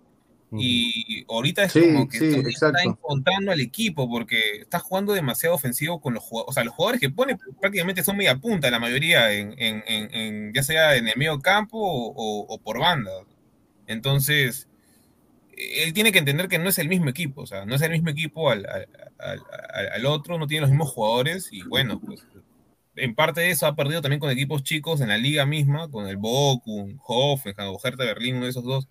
Y 0.58 1.01
ahorita 1.28 1.64
es 1.64 1.72
Sí, 1.74 1.82
como 1.82 2.08
que 2.08 2.18
sí, 2.20 2.44
está, 2.48 2.72
encontrando 2.84 3.52
al 3.52 3.60
equipo 3.62 4.10
porque 4.10 4.40
está 4.62 4.80
jugando 4.80 5.14
demasiado 5.14 5.56
ofensivo 5.56 6.00
con 6.02 6.14
los 6.14 6.24
jugadores. 6.24 6.50
O 6.52 6.54
sea, 6.54 6.64
los 6.64 6.74
jugadores 6.74 7.02
que 7.02 7.10
pone 7.10 7.38
prácticamente 7.60 8.04
son 8.04 8.18
media 8.18 8.36
punta, 8.38 8.70
la 8.72 8.80
mayoría, 8.80 9.32
en, 9.34 9.54
en- 9.58 9.84
en- 9.88 10.14
en- 10.14 10.54
ya 10.54 10.64
sea 10.64 10.96
en 10.96 11.08
el 11.08 11.18
medio 11.18 11.40
campo 11.40 11.78
o, 11.82 12.58
por 12.60 12.80
banda. 12.80 13.12
Entonces, 13.88 14.68
él 15.58 15.94
tiene 15.94 16.12
que 16.12 16.20
entender 16.20 16.48
que 16.48 16.60
no 16.60 16.70
es 16.70 16.80
el 16.80 16.88
mismo 16.90 17.10
equipo, 17.10 17.42
o 17.42 17.48
sea, 17.48 17.66
no 17.66 17.76
es 17.76 17.82
el 17.82 17.92
mismo 17.92 18.10
equipo 18.10 18.50
al, 18.50 18.66
al- 18.66 18.88
al- 19.20 19.44
al- 19.74 19.90
al 19.94 20.06
otro, 20.06 20.38
no 20.40 20.48
tiene 20.48 20.62
los 20.62 20.70
mismos 20.72 20.90
jugadores 20.92 21.50
y 21.52 21.62
bueno, 21.64 22.00
pues 22.00 22.24
en 22.96 23.16
parte 23.16 23.42
de 23.42 23.52
eso 23.52 23.68
ha 23.68 23.76
perdido 23.76 24.02
también 24.02 24.20
con 24.20 24.30
equipos 24.32 24.64
chicos 24.64 25.02
en 25.02 25.10
la 25.10 25.18
liga 25.18 25.46
misma, 25.46 25.90
con 25.90 26.08
el 26.08 26.18
Bochum, 26.18 26.98
Hoffenheim 27.06 27.70
o 27.70 27.80
Hertha 27.84 28.04
Berlín, 28.06 28.36
uno 28.38 28.46
de 28.46 28.52
esos 28.52 28.64
dos. 28.64 28.88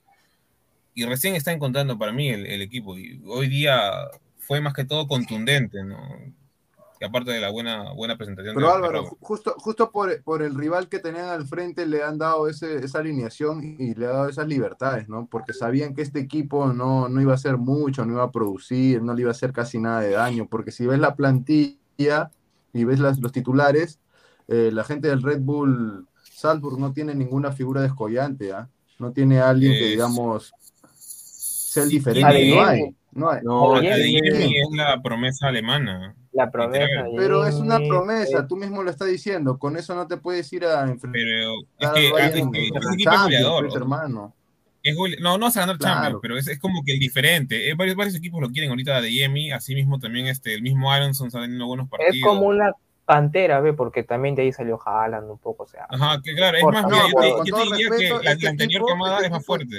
Y 0.95 1.05
recién 1.05 1.35
está 1.35 1.53
encontrando 1.53 1.99
para 1.99 2.13
mí 2.13 2.31
el, 2.31 2.47
el 2.47 2.63
equipo 2.63 2.99
y 2.99 3.23
hoy 3.27 3.49
día 3.49 3.93
fue 4.39 4.61
más 4.61 4.75
que 4.75 4.85
todo 4.85 5.07
contundente, 5.07 5.85
¿no? 5.85 5.97
Y 7.01 7.05
aparte 7.07 7.31
de 7.31 7.41
la 7.41 7.51
buena, 7.51 7.93
buena 7.93 8.19
presentación 8.19 8.55
Pero 8.55 8.67
de 8.67 8.73
Álvaro, 8.75 9.05
justo, 9.21 9.55
justo 9.57 9.91
por, 9.91 10.23
por 10.23 10.43
el 10.43 10.55
rival 10.55 10.91
que 10.91 10.99
tenían 10.99 11.31
al 11.31 11.47
frente 11.47 11.87
le 11.87 12.03
han 12.03 12.19
dado 12.19 12.47
ese, 12.47 12.85
esa 12.85 12.99
alineación 12.99 13.77
y 13.79 13.95
le 13.95 14.05
ha 14.05 14.11
dado 14.11 14.29
esas 14.29 14.47
libertades, 14.47 15.09
¿no? 15.09 15.27
Porque 15.31 15.55
sabían 15.55 15.95
que 15.95 16.03
este 16.03 16.21
equipo 16.21 16.75
no, 16.75 17.09
no 17.09 17.23
iba 17.23 17.33
a 17.33 17.37
hacer 17.37 17.57
mucho, 17.57 18.05
no 18.05 18.13
iba 18.13 18.25
a 18.25 18.31
producir, 18.31 19.03
no 19.03 19.15
le 19.15 19.23
iba 19.23 19.31
a 19.31 19.33
hacer 19.33 19.51
casi 19.51 19.79
nada 19.79 20.03
de 20.03 20.11
daño. 20.11 20.47
Porque 20.47 20.73
si 20.73 20.87
ves 20.87 20.99
la 20.99 21.17
plantilla 21.17 22.31
y 22.75 22.85
ves 22.85 23.01
las, 23.01 23.19
los 23.19 23.33
titulares, 23.33 23.99
eh, 24.49 24.71
la 24.71 24.85
gente 24.85 25.09
del 25.09 25.23
Red 25.23 25.41
Bull 25.41 26.07
Salzburg 26.23 26.79
no 26.79 26.93
tiene 26.93 27.15
ninguna 27.15 27.51
figura 27.53 27.81
descollante, 27.81 28.53
¿ah? 28.53 28.69
No 28.99 29.13
tiene 29.13 29.41
alguien 29.41 29.73
que, 29.73 29.87
digamos, 29.87 30.53
sea 31.71 31.83
el 31.85 31.89
Sí, 31.91 31.97
diferente. 31.99 32.55
No 32.55 32.65
hay, 32.65 32.95
no 33.13 33.31
hay. 33.31 33.41
No, 33.43 33.81
es 33.81 34.69
la 34.73 35.01
promesa 35.03 35.49
alemana. 35.49 36.15
La 36.33 36.51
promesa. 36.51 37.05
Pero 37.17 37.47
es 37.47 37.55
una 37.57 37.79
promesa, 37.79 38.47
tú 38.47 38.57
mismo 38.57 38.83
lo 38.83 38.91
estás 38.91 39.09
diciendo, 39.09 39.59
con 39.59 39.77
eso 39.77 39.95
no 39.95 40.07
te 40.07 40.17
puedes 40.17 40.53
ir 40.53 40.65
a 40.65 40.83
enfrentar 40.83 41.13
Pero 41.13 41.53
es 41.79 41.89
que, 41.91 42.07
es 42.09 42.33
que 42.33 42.39
equipo 42.39 42.79
es 42.79 42.85
Champions, 43.05 43.23
goleador. 43.25 43.65
pues, 43.67 43.77
hermano. 43.77 44.35
Es 44.83 44.97
gole- 44.97 45.19
no, 45.21 45.37
no 45.39 45.47
a 45.47 45.51
ganar 45.51 45.77
Claro. 45.77 45.95
Champions, 45.95 46.19
pero 46.23 46.39
es, 46.39 46.49
es 46.49 46.59
como 46.59 46.83
que 46.85 46.93
el 46.93 46.99
diferente. 46.99 47.69
Eh, 47.69 47.75
varios, 47.75 47.97
varios 47.97 48.15
equipos 48.17 48.41
lo 48.41 48.49
quieren 48.49 48.71
ahorita 48.71 49.01
de 49.01 49.13
Yemi, 49.13 49.51
así 49.53 49.75
mismo 49.75 49.99
también 49.99 50.27
este, 50.27 50.55
el 50.55 50.63
mismo 50.63 50.91
Aronson 50.91 51.27
está 51.27 51.41
teniendo 51.41 51.67
buenos 51.67 51.89
partidos. 51.89 52.17
Es 52.17 52.23
como 52.25 52.47
una 52.47 52.73
cantera, 53.07 53.61
ve, 53.61 53.73
porque 53.75 54.05
también 54.05 54.35
de 54.37 54.43
ahí 54.43 54.53
salió 54.53 54.79
Haaland 54.85 55.29
un 55.31 55.39
poco, 55.39 55.65
o 55.65 55.67
sea. 55.69 55.87
Ajá, 55.91 56.21
que 56.23 56.35
claro, 56.35 56.57
es 56.59 56.65
más, 56.65 56.85
mira, 56.87 57.03
yo 57.13 57.21
te, 57.21 57.51
yo 57.51 57.57
diría 57.65 57.89
respeto, 57.91 58.19
que 58.21 58.25
la, 58.25 58.33
este 58.33 58.45
la 58.45 58.51
anterior 58.51 58.83
equipo- 58.83 58.87
camada 58.89 59.15
este 59.17 59.27
es 59.27 59.31
más 59.33 59.41
equipo- 59.41 59.47
fuerte. 59.47 59.77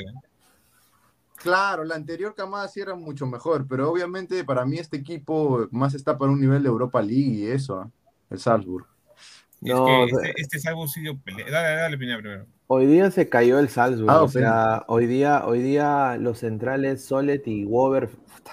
Claro, 1.44 1.84
la 1.84 1.96
anterior 1.96 2.36
camada 2.36 2.68
sí 2.68 2.80
era 2.80 2.96
mucho 2.96 3.26
mejor, 3.26 3.68
pero 3.68 3.90
obviamente 3.90 4.44
para 4.44 4.66
mí 4.66 4.78
este 4.78 4.98
equipo 4.98 5.68
más 5.72 5.94
está 5.94 6.18
para 6.18 6.32
un 6.32 6.40
nivel 6.40 6.62
de 6.64 6.70
Europa 6.70 7.02
League 7.02 7.32
y 7.32 7.48
eso, 7.48 7.92
el 8.30 8.40
Salzburg. 8.40 8.86
No, 9.62 10.06
es 10.06 10.12
que 10.12 10.30
este, 10.30 10.42
este 10.42 10.58
es 10.58 10.66
algo 10.66 10.88
sí 10.88 11.02
dio 11.02 11.18
pelea. 11.20 11.50
Dale, 11.50 11.76
dale, 11.76 11.98
Pineda 11.98 12.18
primero. 12.18 12.46
Hoy 12.68 12.86
día 12.88 13.12
se 13.12 13.28
cayó 13.28 13.60
el 13.60 13.70
Salzburg, 13.70 14.10
Ah, 14.10 14.24
o 14.24 14.28
sea, 14.30 14.86
hoy 14.88 15.06
día, 15.06 15.46
hoy 15.46 15.62
día 15.62 16.18
los 16.18 16.40
centrales 16.40 17.04
Solet 17.04 17.46
y 17.46 17.68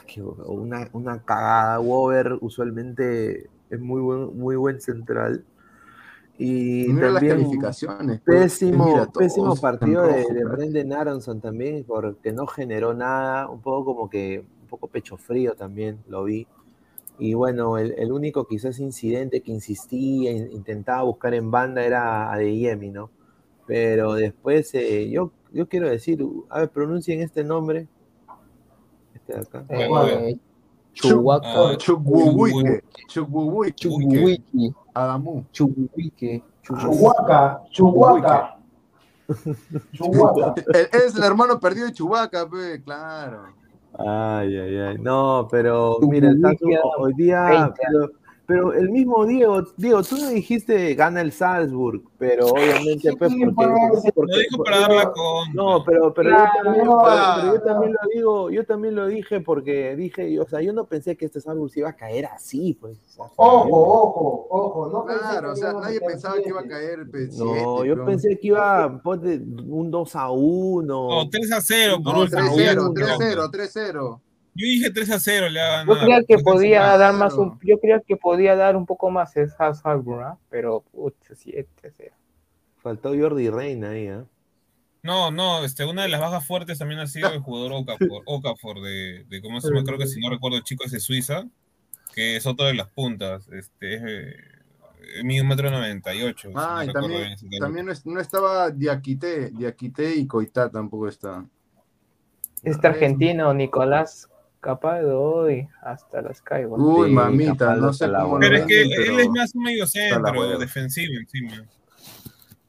que 0.06 0.22
una, 0.22 0.88
una 0.92 1.22
cagada. 1.22 1.78
Wober 1.78 2.38
usualmente 2.40 3.48
es 3.70 3.80
muy 3.80 4.00
buen, 4.00 4.36
muy 4.36 4.56
buen 4.56 4.80
central. 4.80 5.44
Y 6.40 6.86
mira 6.92 7.10
las 7.10 7.14
también 7.14 7.36
calificaciones. 7.36 8.20
pues, 8.24 8.40
pésimo, 8.42 9.12
pésimo 9.12 9.56
partido 9.56 10.02
de, 10.02 10.24
de. 10.34 10.44
Brendan 10.44 10.92
Aronson 10.92 11.40
también, 11.40 11.84
porque 11.84 12.32
no 12.32 12.46
generó 12.46 12.94
nada, 12.94 13.48
un 13.48 13.60
poco 13.60 13.84
como 13.96 14.08
que, 14.08 14.44
un 14.62 14.68
poco 14.68 14.86
pecho 14.86 15.16
frío 15.16 15.54
también, 15.54 15.98
lo 16.08 16.24
vi. 16.24 16.46
Y 17.18 17.34
bueno, 17.34 17.78
el, 17.78 17.94
el 17.98 18.12
único 18.12 18.46
quizás 18.46 18.78
incidente 18.78 19.40
que 19.40 19.50
insistía, 19.50 20.30
in- 20.30 20.52
intentaba 20.52 21.02
buscar 21.02 21.34
en 21.34 21.50
banda 21.50 21.84
era 21.84 22.32
Adeyemi, 22.32 22.90
¿no? 22.90 23.10
Pero 23.66 24.14
después, 24.14 24.72
eh, 24.74 25.10
yo, 25.10 25.32
yo 25.52 25.68
quiero 25.68 25.88
decir, 25.90 26.24
a 26.50 26.60
ver, 26.60 26.68
pronuncien 26.70 27.20
este 27.20 27.42
nombre. 27.42 27.88
Este 29.14 29.32
de 29.32 29.40
acá. 29.40 29.64
Eh, 29.68 30.38
Chuhuaca. 30.94 31.48
Ah, 31.52 31.76
Adamu. 34.98 35.44
Chubuiki. 35.52 36.42
Chuhuaca, 36.62 37.62
Chuhuaca. 37.70 38.58
Es 40.92 41.14
el 41.16 41.22
hermano 41.22 41.60
perdido 41.60 41.86
de 41.86 41.92
Chubaca, 41.92 42.48
pe, 42.48 42.82
claro. 42.82 43.54
Ay, 43.98 44.56
ay, 44.56 44.78
ay. 44.78 44.98
No, 44.98 45.48
pero 45.50 45.98
mira, 46.02 46.30
el 46.30 46.40
Salzburg 46.40 46.80
hoy 46.98 47.14
día, 47.14 47.42
20. 47.44 47.74
pero, 47.86 48.10
pero 48.48 48.72
el 48.72 48.88
mismo 48.88 49.26
Diego, 49.26 49.62
Diego, 49.76 50.02
tú 50.02 50.16
no 50.16 50.30
dijiste 50.30 50.94
gana 50.94 51.20
el 51.20 51.32
Salzburg, 51.32 52.00
pero 52.16 52.46
obviamente 52.46 53.14
pues 53.18 53.30
porque, 53.30 53.52
pues, 53.54 54.12
porque- 54.14 54.32
Lo 54.32 54.38
dijo 54.38 54.64
para 54.64 54.80
darla 54.80 55.12
con. 55.12 55.52
no, 55.52 55.84
pero, 55.84 56.14
pero, 56.14 56.30
Claro, 56.30 56.50
yo 56.54 56.62
también, 56.64 56.84
no. 56.86 57.02
pero- 57.04 57.34
pero 57.36 57.54
yo 57.54 57.62
también 57.62 57.92
lo 57.92 57.98
digo, 58.14 58.50
yo 58.50 58.64
también 58.64 58.94
lo 58.94 59.06
dije 59.06 59.40
porque 59.42 59.96
dije, 59.96 60.40
o 60.40 60.48
sea, 60.48 60.62
yo 60.62 60.72
no 60.72 60.86
pensé 60.86 61.14
que 61.18 61.26
este 61.26 61.42
Salzburg 61.42 61.70
se 61.70 61.80
iba 61.80 61.90
a 61.90 61.96
caer 61.96 62.24
así, 62.24 62.72
pues. 62.80 62.96
o 62.96 63.10
sea, 63.10 63.24
Ojo, 63.36 63.68
ojo, 63.70 64.46
ojo. 64.48 64.88
No 64.92 65.04
Claro, 65.04 65.52
o 65.52 65.56
sea, 65.56 65.70
a 65.70 65.72
nadie 65.74 66.00
pensaba 66.00 66.36
que 66.42 66.48
iba 66.48 66.60
a 66.60 66.62
siete. 66.62 66.74
caer 66.74 67.10
pe, 67.10 67.26
No, 67.26 67.32
siete, 67.32 67.88
yo 67.88 67.96
pe. 67.96 68.02
pensé 68.06 68.38
que 68.40 68.46
iba 68.46 69.02
ponte, 69.02 69.42
un 69.68 69.90
2 69.90 70.16
a 70.16 70.30
1. 70.30 71.08
No, 71.10 71.28
3 71.28 71.52
a 71.52 71.60
0. 71.60 71.98
No, 72.02 72.12
por 72.14 72.28
3-0, 72.30 72.80
favor. 72.80 72.94
3-0, 72.94 73.50
3-0. 73.50 74.20
Yo 74.54 74.66
dije 74.66 74.90
3 74.90 75.10
a 75.10 75.20
0 75.20 75.48
le 75.48 75.60
Yo 75.86 75.98
creía 76.00 76.24
que 76.24 76.38
podía 76.38 76.96
dar 76.96 77.14
más 77.14 77.34
un, 77.34 77.58
yo 77.62 77.78
creía 77.78 78.00
que 78.00 78.16
podía 78.16 78.56
dar 78.56 78.76
un 78.76 78.86
poco 78.86 79.10
más 79.10 79.36
esa 79.36 79.72
Salzburg, 79.74 80.22
¿ah? 80.22 80.38
pero 80.50 80.80
pucha, 80.80 81.34
7 81.34 81.92
0. 81.96 82.14
Faltó 82.82 83.10
Jordi 83.16 83.50
Reina 83.50 83.90
ahí, 83.90 84.08
¿ah? 84.08 84.24
No, 85.02 85.30
no, 85.30 85.64
este, 85.64 85.84
una 85.84 86.02
de 86.02 86.08
las 86.08 86.20
bajas 86.20 86.46
fuertes 86.46 86.78
también 86.78 87.00
ha 87.00 87.06
sido 87.06 87.32
el 87.32 87.38
jugador 87.40 87.72
Okafor, 87.72 88.22
Okafor 88.26 88.80
de, 88.80 89.24
de, 89.28 89.40
¿cómo 89.40 89.60
se 89.60 89.68
llama? 89.68 89.84
Creo 89.84 89.98
que 89.98 90.06
si 90.06 90.20
no 90.20 90.28
recuerdo 90.30 90.56
el 90.58 90.64
chico 90.64 90.84
es 90.84 90.90
de 90.90 91.00
Suiza, 91.00 91.46
que 92.14 92.36
es 92.36 92.46
otro 92.46 92.66
de 92.66 92.74
las 92.74 92.88
puntas, 92.88 93.48
este, 93.48 93.94
es, 93.94 94.02
eh, 94.04 95.22
mide 95.22 95.42
un 95.42 95.48
metro 95.48 95.70
noventa 95.70 96.12
y 96.14 96.22
ocho. 96.22 96.48
si 96.48 96.54
no 96.54 96.60
Ah, 96.60 96.84
y 96.84 96.92
también, 96.92 97.36
bien 97.42 97.60
también 97.60 97.86
no, 97.86 97.92
es- 97.92 98.04
no 98.06 98.20
estaba 98.20 98.70
Diakité, 98.70 99.50
Diakité 99.50 100.16
y 100.16 100.26
Coitá 100.26 100.68
tampoco 100.68 101.06
está. 101.08 101.44
Este 102.64 102.86
argentino, 102.88 103.54
Nicolás 103.54 104.28
Capaldo, 104.60 105.46
hasta 105.82 106.20
las 106.20 106.42
caigo. 106.42 106.76
Uy, 106.76 107.08
Sí, 107.08 107.14
mamita, 107.14 107.76
no 107.76 107.92
sé 107.92 108.10
cómo 108.10 108.38
Pero 108.40 108.56
es 108.56 108.66
que 108.66 108.82
él 108.82 109.20
es 109.20 109.28
más 109.30 109.54
un 109.54 109.62
medio 109.62 109.86
centro, 109.86 110.58
defensivo 110.58 111.14
encima. 111.18 111.64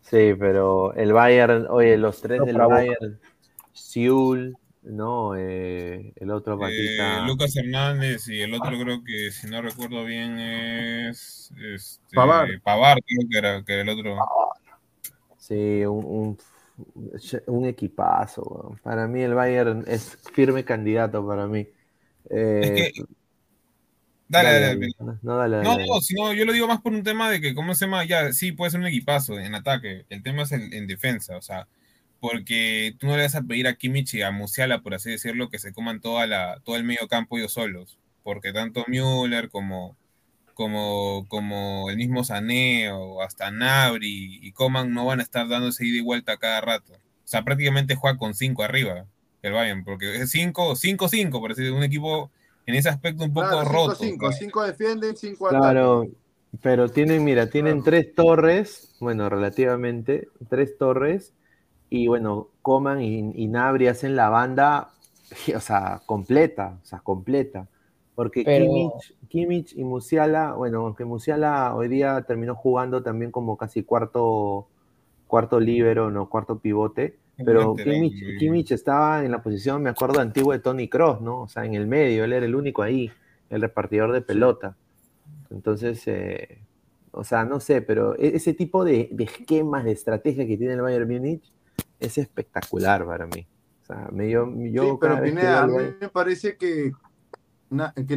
Sí, 0.01 0.33
pero 0.39 0.93
el 0.93 1.13
Bayern, 1.13 1.67
oye, 1.69 1.97
los 1.97 2.21
tres 2.21 2.39
No 2.39 2.45
del. 2.45 2.57
Bayern, 2.57 3.19
Siul, 3.73 4.57
no, 4.83 5.35
eh, 5.35 6.13
el 6.15 6.31
otro 6.31 6.55
Eh, 6.55 6.59
patita, 6.59 7.27
Lucas 7.27 7.55
Hernández 7.55 8.27
y 8.27 8.41
el 8.41 8.53
otro 8.53 8.71
creo 8.79 9.03
que, 9.03 9.31
si 9.31 9.47
no 9.47 9.61
recuerdo 9.61 10.05
bien, 10.05 10.39
es 10.39 11.51
este, 11.73 12.15
Pavard. 12.15 12.49
Pavard, 12.63 12.99
creo 13.05 13.29
que 13.29 13.37
era, 13.37 13.63
que 13.63 13.73
era 13.73 13.81
el 13.83 13.89
otro. 13.89 14.15
sí, 15.37 15.85
un, 15.85 16.05
un, 16.05 16.37
un 17.47 17.65
equipazo. 17.65 18.75
Para 18.83 19.07
mí 19.07 19.21
el 19.21 19.33
Bayern 19.33 19.83
es 19.87 20.17
firme 20.33 20.63
candidato 20.63 21.25
para 21.25 21.47
mí. 21.47 21.67
Eh, 22.29 22.61
Es 22.63 22.71
que- 22.93 23.03
Dale, 24.27 24.59
dale, 24.59 24.65
dale. 24.99 25.17
No, 25.23 25.37
dale, 25.37 25.63
No, 25.63 26.01
sino 26.01 26.33
yo 26.33 26.45
lo 26.45 26.53
digo 26.53 26.67
más 26.67 26.81
por 26.81 26.93
un 26.93 27.01
tema 27.03 27.31
de 27.31 27.41
que, 27.41 27.55
¿cómo 27.55 27.73
se 27.73 27.85
llama? 27.85 28.05
Ya, 28.05 28.31
sí, 28.31 28.51
puede 28.51 28.69
ser 28.69 28.79
un 28.79 28.85
equipazo 28.85 29.39
en 29.39 29.55
ataque. 29.55 30.05
El 30.09 30.21
tema 30.21 30.43
es 30.43 30.51
en, 30.51 30.71
en 30.71 30.85
defensa, 30.85 31.35
o 31.35 31.41
sea, 31.41 31.67
porque 32.19 32.95
tú 32.99 33.07
no 33.07 33.17
le 33.17 33.23
vas 33.23 33.33
a 33.33 33.41
pedir 33.41 33.65
a 33.67 33.73
Kimmich 33.75 34.13
y 34.13 34.21
a 34.21 34.29
Musiala, 34.29 34.81
por 34.83 34.93
así 34.93 35.09
decirlo, 35.09 35.49
que 35.49 35.57
se 35.57 35.73
coman 35.73 35.99
toda 35.99 36.27
la, 36.27 36.59
todo 36.63 36.75
el 36.75 36.83
medio 36.83 37.07
campo 37.07 37.37
ellos 37.39 37.53
solos. 37.53 37.97
Porque 38.21 38.53
tanto 38.53 38.85
Müller 38.87 39.49
como, 39.49 39.97
como, 40.53 41.25
como 41.27 41.89
el 41.89 41.97
mismo 41.97 42.23
Sané 42.23 42.91
o 42.91 43.23
hasta 43.23 43.49
Nabri 43.49 44.39
y 44.43 44.51
Coman 44.51 44.93
no 44.93 45.05
van 45.05 45.21
a 45.21 45.23
estar 45.23 45.47
dándose 45.47 45.87
ida 45.87 45.97
y 45.97 46.01
vuelta 46.01 46.37
cada 46.37 46.61
rato. 46.61 46.93
O 46.93 47.27
sea, 47.31 47.43
prácticamente 47.43 47.95
juega 47.95 48.17
con 48.19 48.35
cinco 48.35 48.61
arriba 48.61 49.05
el 49.41 49.53
Bayern, 49.53 49.83
porque 49.83 50.17
es 50.21 50.31
5, 50.31 50.75
5-5, 50.75 51.39
por 51.39 51.51
así 51.51 51.61
decirlo, 51.61 51.77
un 51.77 51.83
equipo 51.83 52.29
en 52.65 52.75
ese 52.75 52.89
aspecto 52.89 53.23
un 53.23 53.33
poco 53.33 53.47
Claro, 53.49 53.69
roto. 53.69 53.95
5-5, 53.95 54.27
o 54.27 54.31
sea. 54.31 54.39
5 54.39 54.63
defienden, 54.63 55.15
5 55.15 55.47
atacan. 55.47 55.61
Claro, 55.61 56.07
pero 56.61 56.89
tienen, 56.89 57.23
mira, 57.23 57.49
tienen 57.49 57.81
Claro. 57.81 57.85
tres 57.85 58.15
torres, 58.15 58.95
bueno, 58.99 59.29
relativamente, 59.29 60.27
tres 60.49 60.77
torres, 60.77 61.33
y 61.89 62.07
bueno, 62.07 62.49
Coman 62.61 63.01
y, 63.01 63.31
y 63.35 63.47
Nabri 63.47 63.87
hacen 63.87 64.15
la 64.15 64.29
banda, 64.29 64.89
o 65.55 65.59
sea, 65.59 66.01
completa, 66.05 66.77
o 66.81 66.85
sea, 66.85 66.99
completa. 66.99 67.67
Porque 68.15 68.43
Pero- 68.43 68.65
Kimmich, 68.65 69.15
Kimmich 69.29 69.73
y 69.77 69.83
Musiala, 69.85 70.53
bueno, 70.53 70.81
aunque 70.85 71.05
Musiala 71.05 71.73
hoy 71.73 71.87
día 71.87 72.21
terminó 72.23 72.53
jugando 72.55 73.01
también 73.01 73.31
como 73.31 73.55
casi 73.55 73.83
cuarto, 73.83 74.67
cuarto 75.27 75.59
líbero, 75.59 76.09
no, 76.11 76.27
cuarto 76.29 76.59
pivote, 76.59 77.15
pero 77.45 77.75
Kimmich, 77.75 78.23
muy. 78.23 78.37
Kimmich 78.37 78.71
estaba 78.71 79.23
en 79.23 79.31
la 79.31 79.41
posición, 79.41 79.81
me 79.83 79.89
acuerdo, 79.89 80.19
antigua 80.19 80.55
de 80.55 80.61
Tony 80.61 80.87
Cross, 80.87 81.21
¿no? 81.21 81.41
O 81.41 81.47
sea, 81.47 81.65
en 81.65 81.73
el 81.75 81.87
medio, 81.87 82.23
él 82.23 82.33
era 82.33 82.45
el 82.45 82.55
único 82.55 82.81
ahí, 82.81 83.11
el 83.49 83.61
repartidor 83.61 84.11
de 84.11 84.21
pelota. 84.21 84.75
Entonces, 85.49 86.01
eh, 86.07 86.59
o 87.11 87.23
sea, 87.23 87.43
no 87.45 87.59
sé, 87.59 87.81
pero 87.81 88.15
e- 88.15 88.35
ese 88.35 88.53
tipo 88.53 88.83
de, 88.83 89.09
de 89.11 89.23
esquemas, 89.23 89.83
de 89.83 89.91
estrategia 89.91 90.45
que 90.45 90.57
tiene 90.57 90.73
el 90.73 90.81
Bayern 90.81 91.07
Múnich 91.09 91.51
es 91.99 92.17
espectacular 92.17 93.05
para 93.05 93.25
mí. 93.25 93.47
O 93.83 93.85
sea, 93.85 94.09
me, 94.11 94.29
yo, 94.29 94.47
yo 94.55 94.83
Sí, 94.83 94.97
pero 95.01 95.21
Pineda, 95.21 95.63
a 95.63 95.67
mí 95.67 95.73
me 95.99 96.09
parece 96.09 96.55
que, 96.55 96.91
na- 97.69 97.93
que 97.93 98.15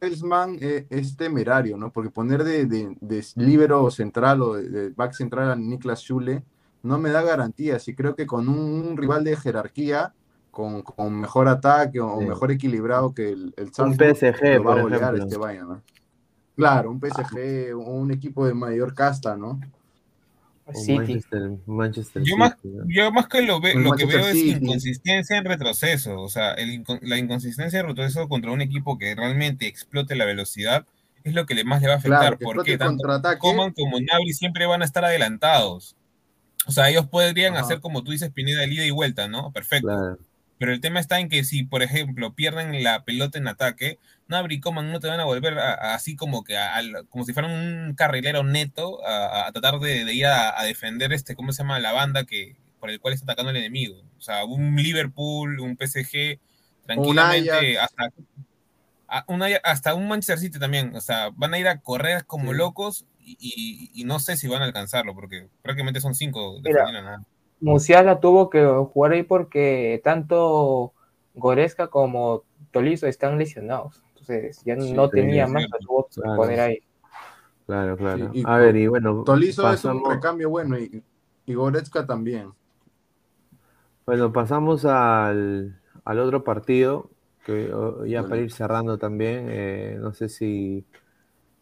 Nagelsmann 0.00 0.58
eh, 0.60 0.86
es 0.90 1.16
temerario, 1.16 1.76
¿no? 1.76 1.90
Porque 1.90 2.10
poner 2.10 2.44
de, 2.44 2.66
de, 2.66 2.94
de 3.00 3.24
líbero 3.36 3.90
central 3.90 4.42
o 4.42 4.54
de, 4.54 4.68
de 4.68 4.90
back 4.90 5.12
central 5.14 5.50
a 5.50 5.56
Niklas 5.56 6.00
Schule 6.00 6.42
no 6.82 6.98
me 6.98 7.10
da 7.10 7.22
garantías 7.22 7.86
y 7.88 7.94
creo 7.94 8.14
que 8.14 8.26
con 8.26 8.48
un, 8.48 8.58
un 8.88 8.96
rival 8.96 9.24
de 9.24 9.36
jerarquía, 9.36 10.12
con, 10.50 10.82
con 10.82 11.20
mejor 11.20 11.48
ataque 11.48 12.00
o 12.00 12.18
Sí. 12.20 12.26
mejor 12.26 12.50
equilibrado 12.50 13.14
que 13.14 13.30
el, 13.30 13.54
el 13.56 13.70
Un 13.78 13.94
PSG, 13.96 14.54
lo 14.56 14.64
va 14.64 14.74
a 14.74 14.82
golear 14.82 15.02
ejemplo. 15.02 15.24
este 15.24 15.36
Bayern, 15.38 15.68
¿no? 15.68 15.82
Claro, 16.56 16.90
un 16.90 17.00
PSG, 17.00 17.74
un 17.76 18.10
equipo 18.10 18.46
de 18.46 18.54
mayor 18.54 18.94
casta, 18.94 19.36
¿no? 19.36 19.60
O 20.64 20.74
City. 20.74 20.98
Manchester, 20.98 21.50
Manchester 21.66 22.22
Yo 22.24 22.36
más, 22.36 22.54
yo 22.88 23.10
más 23.12 23.26
que 23.28 23.40
lo, 23.42 23.58
ve- 23.60 23.74
lo 23.74 23.92
que 23.92 24.04
veo 24.04 24.26
es 24.26 24.36
inconsistencia 24.36 25.38
en 25.38 25.44
retroceso. 25.44 26.20
O 26.20 26.28
sea, 26.28 26.52
el 26.54 26.84
la 27.02 27.16
inconsistencia 27.16 27.80
en 27.80 27.86
retroceso 27.86 28.28
contra 28.28 28.50
un 28.52 28.60
equipo 28.60 28.98
que 28.98 29.14
realmente 29.14 29.66
explote 29.66 30.14
la 30.14 30.26
velocidad 30.26 30.84
es 31.24 31.32
lo 31.32 31.46
que 31.46 31.54
le 31.54 31.64
más 31.64 31.80
le 31.80 31.88
va 31.88 31.94
a 31.94 31.96
afectar. 31.96 32.20
Claro, 32.20 32.38
que 32.38 32.44
porque 32.44 32.76
tanto. 32.76 33.06
Coman 33.38 33.72
como 33.72 33.98
Nabri 34.00 34.32
siempre 34.34 34.66
van 34.66 34.82
a 34.82 34.84
estar 34.84 35.04
adelantados. 35.04 35.96
O 36.68 36.72
sea, 36.72 36.88
ellos 36.90 37.06
podrían 37.08 37.54
Ajá. 37.54 37.64
hacer, 37.64 37.80
como 37.80 38.04
tú 38.04 38.12
dices, 38.12 38.30
Pineda, 38.30 38.62
el 38.62 38.72
ida 38.72 38.84
y 38.84 38.90
vuelta, 38.90 39.26
¿no? 39.26 39.50
Perfecto. 39.52 39.88
Claro. 39.88 40.18
Pero 40.58 40.72
el 40.72 40.80
tema 40.80 41.00
está 41.00 41.18
en 41.20 41.28
que 41.28 41.44
si, 41.44 41.62
por 41.64 41.82
ejemplo, 41.82 42.34
pierden 42.34 42.82
la 42.84 43.04
pelota 43.04 43.38
en 43.38 43.48
ataque, 43.48 43.98
Nabri 44.26 44.56
y 44.56 44.60
Coman 44.60 44.90
no 44.92 45.00
te 45.00 45.06
van 45.08 45.20
a 45.20 45.24
volver 45.24 45.58
a- 45.58 45.72
a- 45.74 45.94
así 45.94 46.14
como 46.16 46.44
que 46.44 46.58
a- 46.58 46.80
como 47.08 47.24
si 47.24 47.32
fueran 47.32 47.52
un 47.52 47.94
carrilero 47.94 48.42
neto 48.42 48.98
a, 49.06 49.50
tratar 49.52 49.78
de, 49.80 50.04
de 50.04 50.14
ir 50.14 50.26
a, 50.26 50.62
defender 50.64 51.12
este, 51.12 51.34
¿cómo 51.36 51.52
se 51.52 51.58
llama? 51.62 51.78
La 51.78 51.92
banda 51.92 52.24
que 52.24 52.56
por 52.80 52.90
el 52.90 53.00
cual 53.00 53.14
está 53.14 53.24
atacando 53.24 53.50
el 53.50 53.56
enemigo. 53.56 54.02
O 54.18 54.20
sea, 54.20 54.44
un 54.44 54.76
Liverpool, 54.76 55.60
un 55.60 55.76
PSG, 55.76 56.38
tranquilamente, 56.86 57.78
Ajax. 57.78 57.92
hasta, 57.98 58.12
a- 59.08 59.24
un 59.28 59.42
Ajax- 59.42 59.60
hasta 59.64 59.94
un 59.94 60.08
Manchester 60.08 60.38
City 60.38 60.58
también. 60.58 60.94
O 60.96 61.00
sea, 61.00 61.30
van 61.34 61.54
a 61.54 61.58
ir 61.58 61.68
a 61.68 61.80
correr 61.80 62.24
como 62.26 62.50
Sí. 62.52 62.58
locos 62.58 63.06
y, 63.38 64.04
no 64.04 64.18
sé 64.20 64.36
si 64.36 64.48
van 64.48 64.62
a 64.62 64.66
alcanzarlo, 64.66 65.14
porque 65.14 65.48
prácticamente 65.62 66.00
son 66.00 66.14
cinco 66.14 66.60
Mira, 66.62 66.84
defendiendo 66.84 67.02
nada. 67.02 67.22
Musiala 67.60 68.20
tuvo 68.20 68.48
que 68.50 68.64
jugar 68.64 69.12
ahí 69.12 69.22
porque 69.22 70.00
tanto 70.04 70.92
Goretzka 71.34 71.88
como 71.88 72.44
Tolizo 72.70 73.06
están 73.06 73.38
lesionados. 73.38 74.02
Entonces 74.10 74.62
ya 74.64 74.76
Sí, 74.80 74.92
no 74.92 75.08
tenía 75.08 75.46
más, 75.46 75.64
tuvo 75.80 76.08
que 76.08 76.20
Claro. 76.20 76.36
poner 76.36 76.60
ahí. 76.60 76.78
Claro, 77.66 77.96
claro. 77.96 78.30
Sí, 78.32 78.40
y 78.40 78.44
a 78.46 78.56
ver, 78.56 78.76
y 78.76 78.86
bueno, 78.86 79.22
Tolizo 79.24 79.70
es 79.72 79.84
un 79.84 80.02
recambio 80.08 80.48
bueno 80.48 80.78
y, 80.78 81.02
y 81.46 81.54
Goretzka 81.54 82.06
también. 82.06 82.52
bueno, 84.06 84.32
pasamos 84.32 84.84
al, 84.86 85.78
al 86.04 86.18
otro 86.18 86.44
partido, 86.44 87.10
que 87.44 87.72
oh, 87.72 88.06
ya 88.06 88.22
para 88.22 88.40
ir 88.40 88.50
cerrando 88.52 88.96
también, 88.98 89.46
eh, 89.50 89.96
no 90.00 90.14
sé 90.14 90.28
si 90.28 90.84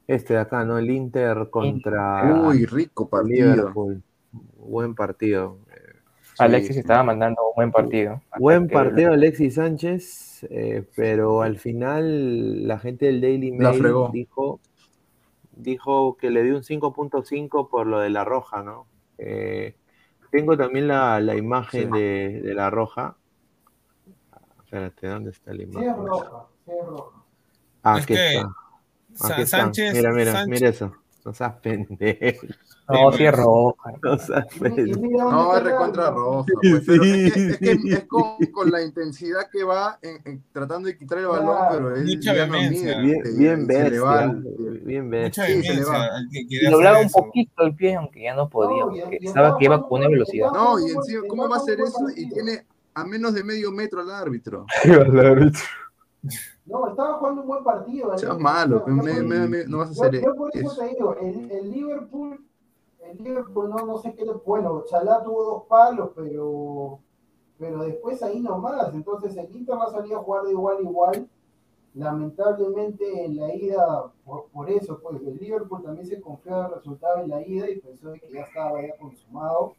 este 0.07 0.35
de 0.35 0.41
acá, 0.41 0.65
¿no? 0.65 0.79
El 0.79 0.91
Inter 0.91 1.49
contra 1.51 2.25
Uy, 2.47 2.67
rico 2.67 3.09
partido. 3.09 3.55
Liverpool. 3.55 4.03
Buen 4.59 4.95
partido. 4.95 5.59
Alexis 6.39 6.75
sí. 6.75 6.81
estaba 6.81 7.03
mandando 7.03 7.41
un 7.49 7.55
buen 7.57 7.73
partido. 7.73 8.21
Buen 8.39 8.65
Hasta 8.65 8.69
que- 8.69 8.75
partido 8.75 9.13
Alexis 9.15 9.55
Sánchez, 9.55 10.47
eh, 10.51 10.85
pero 10.95 11.41
al 11.43 11.59
final 11.59 12.67
la 12.69 12.79
gente 12.79 13.07
del 13.07 13.21
Daily 13.23 13.53
Mail 13.53 13.83
dijo, 14.13 14.61
dijo 15.53 16.17
que 16.19 16.31
le 16.31 16.43
dio 16.43 16.57
un 16.57 16.63
5.5 16.63 17.71
por 17.71 17.87
lo 17.87 18.01
de 18.01 18.11
la 18.11 18.25
roja, 18.25 18.63
¿no? 18.63 18.87
Eh, 19.17 19.77
tengo 20.31 20.59
también 20.59 20.89
la, 20.89 21.19
la 21.21 21.35
imagen 21.37 21.91
Sí. 21.91 21.99
de, 21.99 22.41
de 22.43 22.55
la 22.55 22.69
roja. 22.69 23.17
Espérate, 24.65 25.07
¿dónde 25.07 25.31
está 25.31 25.53
la 25.53 25.57
Sí 25.59 25.63
es 25.63 25.69
imagen? 25.71 25.97
roja, 26.07 26.47
sí 26.67 26.71
es 26.79 26.87
roja. 26.87 27.23
Ah, 27.83 27.97
Es 27.99 28.05
aquí 28.05 28.15
que 28.15 28.35
está. 28.37 28.49
Sa- 29.17 29.33
Aquí 29.33 29.43
está. 29.43 29.59
Sánchez, 29.59 29.95
Mira, 29.95 30.13
mira, 30.13 30.33
Sánchez- 30.33 30.49
mira 30.49 30.69
eso. 30.69 30.93
No 31.25 31.35
seas 31.35 31.55
pendejo. 31.61 32.47
No, 32.89 33.11
Sí, 33.11 33.25
es 33.25 33.33
roja. 33.35 33.93
No 34.01 34.17
seas 34.17 34.47
pendejo. 34.61 35.01
No, 35.29 35.57
es 35.57 35.65
recontra 35.65 36.07
árbitro. 36.07 36.15
roja. 36.15 36.45
pues, 36.63 36.89
es 36.89 37.01
que, 37.01 37.27
es, 37.51 37.59
que 37.59 37.93
es 37.95 38.05
con, 38.05 38.37
con 38.53 38.71
la 38.71 38.81
intensidad 38.81 39.51
que 39.51 39.65
va 39.65 39.99
en- 40.03 40.21
en 40.25 40.45
tratando 40.53 40.87
de 40.87 40.97
quitar 40.97 41.19
el 41.19 41.27
balón, 41.27 41.47
Claro. 41.47 41.69
pero 41.73 41.97
él 41.97 42.05
Mucha 42.05 42.33
vehemencia. 42.33 42.99
mide, 43.01 43.23
Bien, 43.37 43.67
bien 43.67 43.67
va 44.05 44.33
Bien 44.85 45.11
Mucha 45.11 45.43
bestia. 45.43 45.47
Sí, 45.47 45.53
se 45.53 45.57
le 45.57 45.63
vehemencia 45.81 45.93
va. 45.99 46.05
al 46.17 46.29
que 46.31 46.39
Y 46.39 46.47
quiere 46.47 46.71
doblaba 46.71 47.01
un 47.01 47.11
poquito 47.11 47.63
el 47.65 47.75
pie, 47.75 47.97
aunque 47.97 48.23
ya 48.23 48.35
no 48.37 48.49
podía, 48.49 48.85
No, 48.85 48.87
porque 49.03 49.19
que 49.59 49.65
iba 49.65 49.83
con 49.89 49.99
una 50.01 50.09
velocidad. 50.09 50.51
No, 50.53 50.79
y 50.79 50.93
encima, 50.93 51.23
¿cómo 51.29 51.49
va 51.49 51.57
a 51.57 51.59
hacer 51.59 51.81
jugando 51.81 52.09
eso? 52.09 52.21
Y 52.21 52.29
tiene 52.29 52.67
a 52.95 53.05
menos 53.05 53.35
de 53.35 53.43
medio 53.43 53.73
metro 53.73 54.01
al 54.01 54.11
árbitro. 54.13 54.65
No, 56.67 56.89
estaba 56.89 57.15
jugando 57.15 57.43
un 57.43 57.47
buen 57.49 57.65
partido. 57.65 58.09
Seas 58.19 58.33
Alexis, 58.33 58.43
malo, 58.43 58.85
me- 58.87 59.23
me- 59.23 59.49
me- 59.49 59.65
no 59.67 59.79
vas 59.79 59.89
a 59.89 59.93
hacer 59.93 60.21
yo 60.23 60.35
por 60.35 60.51
eso 60.57 60.67
eso. 60.69 60.81
te 60.81 60.89
digo, 60.89 61.15
el, 61.15 61.51
el 61.51 61.71
Liverpool, 61.71 62.45
el 63.01 63.19
Liverpool 63.19 63.71
no, 63.71 63.87
no 63.87 63.99
sé 63.99 64.15
qué 64.15 64.25
le, 64.25 64.33
bueno, 64.33 64.83
Chalá 64.85 65.23
tuvo 65.23 65.45
dos 65.45 65.63
palos, 65.69 66.11
pero, 66.17 66.99
pero 67.59 67.85
después 67.85 68.21
ahí 68.23 68.41
nomás, 68.41 68.93
entonces 68.95 69.37
el 69.37 69.55
Inter 69.55 69.77
va 69.79 69.85
a 69.85 69.91
salir 69.93 70.15
a 70.15 70.19
jugar 70.19 70.43
de 70.43 70.51
igual 70.53 70.79
a 70.79 70.83
igual, 70.83 71.29
lamentablemente 71.95 73.25
en 73.25 73.37
la 73.37 73.55
ida, 73.55 74.13
por, 74.25 74.47
por 74.49 74.69
eso, 74.69 74.99
pues 75.01 75.23
el 75.23 75.37
Liverpool 75.37 75.83
también 75.83 76.07
se 76.07 76.21
confió 76.21 76.63
del 76.63 76.73
resultado 76.75 77.21
en 77.23 77.31
la 77.31 77.47
ida 77.47 77.71
y 77.71 77.79
pensó 77.81 78.11
de 78.11 78.21
que 78.21 78.31
ya 78.33 78.41
estaba 78.43 78.83
ya 78.83 78.97
consumado, 78.99 79.75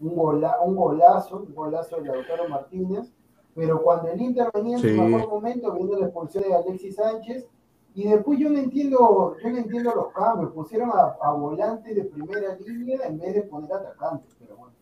un, 0.00 0.14
gola, 0.14 0.58
un 0.62 0.74
golazo, 0.76 1.38
un 1.46 1.54
golazo 1.54 1.96
de 2.00 2.08
Lautaro 2.08 2.48
Martínez, 2.48 3.12
pero 3.56 3.82
cuando 3.82 4.08
el 4.10 4.20
Inter 4.20 4.48
venía 4.54 4.76
en 4.76 4.82
Sí. 4.82 4.94
su 4.94 5.02
mejor 5.02 5.28
momento, 5.28 5.72
viendo 5.72 5.98
la 5.98 6.06
expulsión 6.06 6.44
de 6.44 6.54
Alexis 6.54 6.94
Sánchez, 6.94 7.46
y 7.94 8.06
después 8.08 8.38
yo 8.38 8.50
no 8.50 8.58
entiendo, 8.58 9.36
yo 9.42 9.48
no 9.50 9.56
entiendo 9.56 9.94
los 9.94 10.12
cambios. 10.12 10.52
Pusieron 10.52 10.90
a, 10.90 11.16
a 11.20 11.32
volantes 11.32 11.96
de 11.96 12.04
primera 12.04 12.54
línea 12.56 12.98
en 13.06 13.18
vez 13.18 13.34
de 13.34 13.42
poner 13.42 13.72
atacantes, 13.72 14.36
pero 14.38 14.54
bueno. 14.56 14.74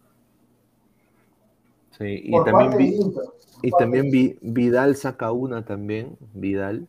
Sí, 1.96 2.22
y 2.24 2.30
Por 2.32 2.44
también, 2.44 2.76
vi- 2.76 2.96
Inter. 2.96 3.22
y 3.62 3.70
también 3.70 4.10
vi, 4.10 4.36
Vidal 4.42 4.96
saca 4.96 5.30
una 5.30 5.64
también, 5.64 6.16
Vidal. 6.32 6.88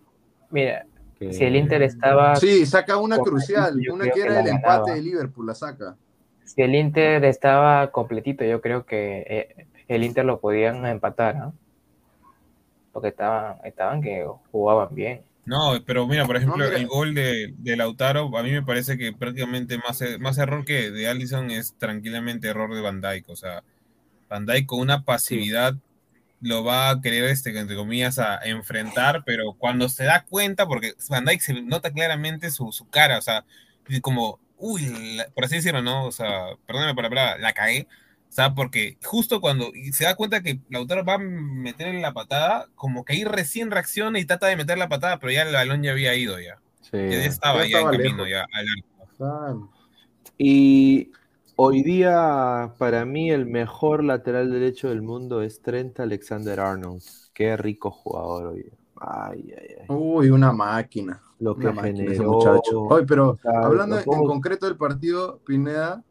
Mira, 0.50 0.88
que- 1.20 1.32
si 1.32 1.44
el 1.44 1.56
Inter 1.56 1.84
estaba, 1.84 2.36
Sí, 2.38 2.66
saca 2.66 2.98
una 2.98 3.20
crucial, 3.20 3.80
una 3.94 4.10
que 4.10 4.22
era 4.22 4.40
el 4.40 4.46
ganaba. 4.48 4.56
empate 4.78 4.94
de 4.96 5.02
Liverpool, 5.04 5.46
la 5.46 5.54
saca. 5.56 5.96
si 6.44 6.62
el 6.62 6.74
Inter 6.76 7.24
estaba 7.26 7.92
completito, 7.92 8.44
yo 8.46 8.62
creo 8.62 8.86
que 8.86 9.26
eh, 9.28 9.68
el 9.88 10.04
Inter 10.04 10.26
lo 10.26 10.40
podían 10.40 10.86
empatar, 10.86 11.36
¿no? 11.36 11.54
Porque 12.96 13.10
estaban, 13.10 13.58
estaban 13.66 14.02
que 14.02 14.26
jugaban 14.54 14.96
bien. 14.96 15.22
No, 15.46 15.74
pero 15.86 16.08
mira, 16.08 16.26
por 16.26 16.38
ejemplo, 16.38 16.64
mira. 16.64 16.78
el 16.78 16.88
gol 16.88 17.14
de, 17.14 17.54
de 17.58 17.76
Lautaro, 17.76 18.36
a 18.38 18.42
mí 18.44 18.52
me 18.52 18.64
parece 18.64 18.98
que 18.98 19.14
prácticamente 19.14 19.78
más, 19.78 20.02
más 20.20 20.38
error 20.40 20.66
que 20.66 20.90
de 20.92 21.08
Allison 21.10 21.52
es 21.52 21.78
tranquilamente 21.78 22.48
error 22.48 22.74
de 22.74 22.82
Van 22.82 23.02
Dijk. 23.02 23.30
O 23.30 23.36
sea, 23.36 23.64
Van 24.30 24.46
Dijk 24.46 24.68
con 24.68 24.80
una 24.82 25.04
pasividad 25.06 25.76
lo 26.42 26.64
va 26.64 26.92
a 26.92 27.02
querer, 27.02 27.26
este, 27.26 27.58
entre 27.60 27.76
comillas, 27.76 28.20
a 28.20 28.40
enfrentar, 28.46 29.24
pero 29.26 29.54
cuando 29.58 29.90
se 29.90 30.06
da 30.06 30.26
cuenta, 30.26 30.68
porque 30.68 30.94
Van 31.10 31.26
Dijk 31.26 31.42
se 31.42 31.62
nota 31.64 31.92
claramente 31.92 32.52
su, 32.52 32.72
su 32.72 32.90
cara, 32.90 33.20
o 33.20 33.22
sea, 33.22 33.46
como, 34.02 34.40
uy, 34.58 35.16
la- 35.18 35.28
por 35.30 35.46
así 35.46 35.56
decirlo, 35.58 35.82
¿no? 35.82 36.06
O 36.06 36.12
sea, 36.12 36.56
perdóname 36.68 36.96
por 36.96 37.04
la 37.04 37.10
palabra, 37.10 37.38
la 37.40 37.54
cagué. 37.54 37.88
O 38.36 38.38
sea, 38.38 38.54
porque 38.54 38.98
justo 39.02 39.40
cuando 39.40 39.74
y 39.74 39.94
se 39.94 40.04
da 40.04 40.16
cuenta 40.16 40.44
que 40.44 40.60
Lautaro 40.70 41.06
va 41.06 41.14
a 41.14 41.18
meter 41.20 41.96
la 41.96 42.12
patada, 42.12 42.68
como 42.76 43.06
que 43.06 43.14
ahí 43.14 43.24
recién 43.24 43.72
reacciona 43.72 44.20
y 44.20 44.26
trata 44.26 44.48
de 44.48 44.58
meter 44.58 44.78
la 44.78 44.90
patada, 44.90 45.20
pero 45.20 45.32
ya 45.32 45.44
el 45.44 45.54
balón 45.54 45.82
ya 45.84 45.92
había 45.92 46.14
ido 46.16 46.38
ya. 46.42 46.60
Sí. 46.82 46.98
Ya 46.98 47.24
estaba 47.24 47.60
Ya 47.60 47.70
ya, 47.70 47.78
estaba 47.78 47.96
en 47.96 48.02
camino 48.02 48.26
lejos. 48.26 48.30
ya 48.30 48.46
al 48.52 49.70
Y 50.38 51.12
hoy 51.56 51.82
día, 51.82 52.74
para 52.78 53.06
mí, 53.06 53.32
el 53.32 53.46
mejor 53.46 54.04
lateral 54.04 54.52
derecho 54.52 54.90
del 54.90 55.02
mundo 55.02 55.42
es 55.42 55.62
Trent 55.62 55.98
Alexander 56.02 56.60
Arnold. 56.60 57.04
Qué 57.34 57.56
rico 57.56 57.90
jugador 57.90 58.48
hoy. 58.48 58.70
Ay, 59.00 59.54
ay, 59.58 59.76
ay. 59.80 59.86
Uy, 59.88 60.30
una 60.30 60.52
máquina. 60.52 61.22
Lo 61.40 61.56
que 61.56 61.68
Una 61.68 61.72
máquina 61.84 62.04
ese 62.04 62.14
generó. 62.16 62.32
muchacho. 62.34 62.82
Oye, 62.82 63.06
pero 63.06 63.30
o 63.30 63.38
sea, 63.38 63.62
hablando 63.62 63.98
en 63.98 64.04
concreto 64.04 64.66
del 64.66 64.76
partido, 64.76 65.40
Pineda, 65.46 66.04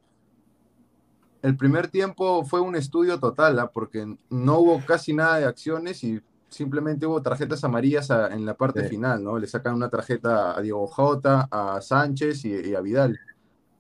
el 1.45 1.57
primer 1.57 1.89
tiempo 1.89 2.45
fue 2.45 2.61
un 2.61 2.75
estudio 2.75 3.21
total, 3.21 3.59
¿ah? 3.59 3.71
porque 3.73 4.17
no 4.31 4.59
hubo 4.61 4.81
casi 4.87 5.13
nada 5.13 5.39
de 5.39 5.45
acciones 5.45 6.03
y 6.03 6.21
simplemente 6.49 7.07
hubo 7.07 7.21
tarjetas 7.21 7.63
amarillas 7.65 8.11
a- 8.11 8.29
en 8.35 8.47
la 8.47 8.55
parte 8.55 8.83
Sí. 8.85 8.89
final, 8.89 9.23
¿no? 9.23 9.39
Le 9.39 9.47
sacan 9.47 9.75
una 9.75 9.91
tarjeta 9.91 10.57
a 10.57 10.61
Diego 10.63 10.87
Jota, 10.87 11.47
a 11.51 11.81
Sánchez 11.81 12.45
y, 12.47 12.71
y 12.71 12.75
a 12.75 12.81
Vidal. 12.81 13.19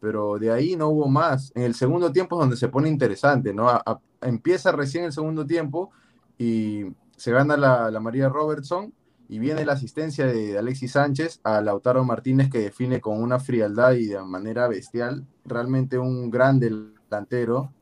Pero 0.00 0.38
de 0.38 0.50
ahí 0.52 0.76
no 0.76 0.88
hubo 0.88 1.08
más. 1.08 1.50
En 1.54 1.62
el 1.62 1.74
segundo 1.74 2.12
tiempo 2.12 2.36
es 2.36 2.40
donde 2.40 2.56
se 2.56 2.68
pone 2.68 2.88
interesante, 2.88 3.54
¿no? 3.54 3.68
A- 3.70 3.82
a- 3.86 4.00
empieza 4.20 4.70
recién 4.72 5.04
el 5.04 5.12
segundo 5.12 5.46
tiempo 5.46 5.90
y 6.36 6.84
se 7.16 7.30
gana 7.32 7.56
la, 7.56 7.90
la 7.90 8.00
María 8.00 8.28
Robertson 8.28 8.92
y 9.28 9.38
viene 9.38 9.64
la 9.64 9.72
asistencia 9.72 10.26
de 10.26 10.58
Alexis 10.58 10.92
Sánchez 10.92 11.40
a 11.44 11.60
Lautaro 11.62 12.04
Martínez 12.04 12.50
que 12.50 12.58
define 12.58 13.00
con 13.00 13.22
una 13.22 13.38
frialdad 13.38 13.92
y 13.92 14.06
de 14.06 14.20
manera 14.22 14.68
bestial, 14.68 15.24
realmente 15.46 15.96
un 15.96 16.28
gran 16.30 16.58
delantero, 17.14 17.72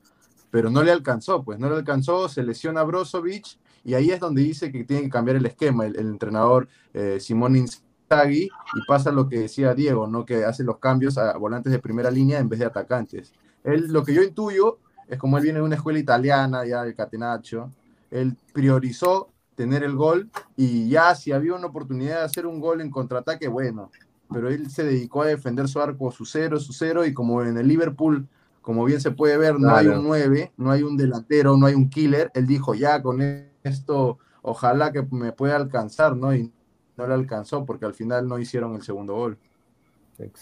pero 0.50 0.70
no 0.70 0.82
le 0.82 0.92
alcanzó, 0.92 1.42
pues 1.42 1.58
no 1.58 1.68
le 1.68 1.76
alcanzó, 1.76 2.28
se 2.28 2.42
lesiona 2.42 2.82
Brozovic 2.82 3.58
y 3.84 3.94
ahí 3.94 4.10
es 4.10 4.20
donde 4.20 4.42
dice 4.42 4.70
que 4.70 4.84
tiene 4.84 5.04
que 5.04 5.10
cambiar 5.10 5.36
el 5.36 5.46
esquema, 5.46 5.86
el, 5.86 5.96
el 5.96 6.06
entrenador 6.06 6.68
eh, 6.92 7.18
Simón 7.20 7.56
Inzaghi 7.56 8.44
y 8.44 8.86
pasa 8.86 9.10
lo 9.10 9.28
que 9.28 9.40
decía 9.40 9.74
Diego, 9.74 10.06
¿no? 10.06 10.24
que 10.24 10.44
hace 10.44 10.62
los 10.62 10.78
cambios 10.78 11.18
a 11.18 11.36
volantes 11.36 11.72
de 11.72 11.78
primera 11.78 12.10
línea 12.10 12.38
en 12.38 12.48
vez 12.48 12.60
de 12.60 12.66
atacantes. 12.66 13.32
Él, 13.64 13.92
lo 13.92 14.04
que 14.04 14.14
yo 14.14 14.22
intuyo 14.22 14.78
es 15.08 15.18
como 15.18 15.36
él 15.38 15.44
viene 15.44 15.58
de 15.58 15.64
una 15.64 15.76
escuela 15.76 15.98
italiana, 15.98 16.64
ya 16.64 16.82
del 16.82 16.94
Catenaccio, 16.94 17.70
él 18.10 18.36
priorizó 18.52 19.30
tener 19.54 19.82
el 19.82 19.94
gol 19.94 20.30
y 20.56 20.88
ya 20.88 21.14
si 21.14 21.32
había 21.32 21.54
una 21.54 21.66
oportunidad 21.66 22.18
de 22.18 22.24
hacer 22.24 22.46
un 22.46 22.60
gol 22.60 22.80
en 22.80 22.90
contraataque, 22.90 23.48
bueno, 23.48 23.90
pero 24.32 24.48
él 24.48 24.70
se 24.70 24.84
dedicó 24.84 25.22
a 25.22 25.26
defender 25.26 25.68
su 25.68 25.80
arco, 25.80 26.10
su 26.10 26.24
cero, 26.24 26.58
su 26.58 26.72
cero, 26.72 27.04
y 27.04 27.12
como 27.12 27.42
en 27.42 27.58
el 27.58 27.68
Liverpool, 27.68 28.26
como 28.62 28.84
bien 28.84 29.00
se 29.00 29.10
puede 29.10 29.36
ver, 29.36 29.58
no 29.58 29.74
hay 29.74 29.88
un 29.88 30.04
9, 30.04 30.52
no 30.56 30.70
hay 30.70 30.82
un 30.82 30.96
delantero, 30.96 31.56
no 31.56 31.66
hay 31.66 31.74
un 31.74 31.90
killer, 31.90 32.30
él 32.34 32.46
dijo, 32.46 32.74
ya 32.74 33.02
con 33.02 33.20
esto, 33.64 34.18
ojalá 34.40 34.92
que 34.92 35.02
me 35.10 35.32
pueda 35.32 35.56
alcanzar, 35.56 36.16
¿no? 36.16 36.34
Y 36.34 36.52
no 36.96 37.06
le 37.06 37.14
alcanzó 37.14 37.64
porque 37.64 37.84
al 37.84 37.94
final 37.94 38.28
no 38.28 38.38
hicieron 38.38 38.74
el 38.74 38.82
segundo 38.82 39.14
gol. 39.14 39.38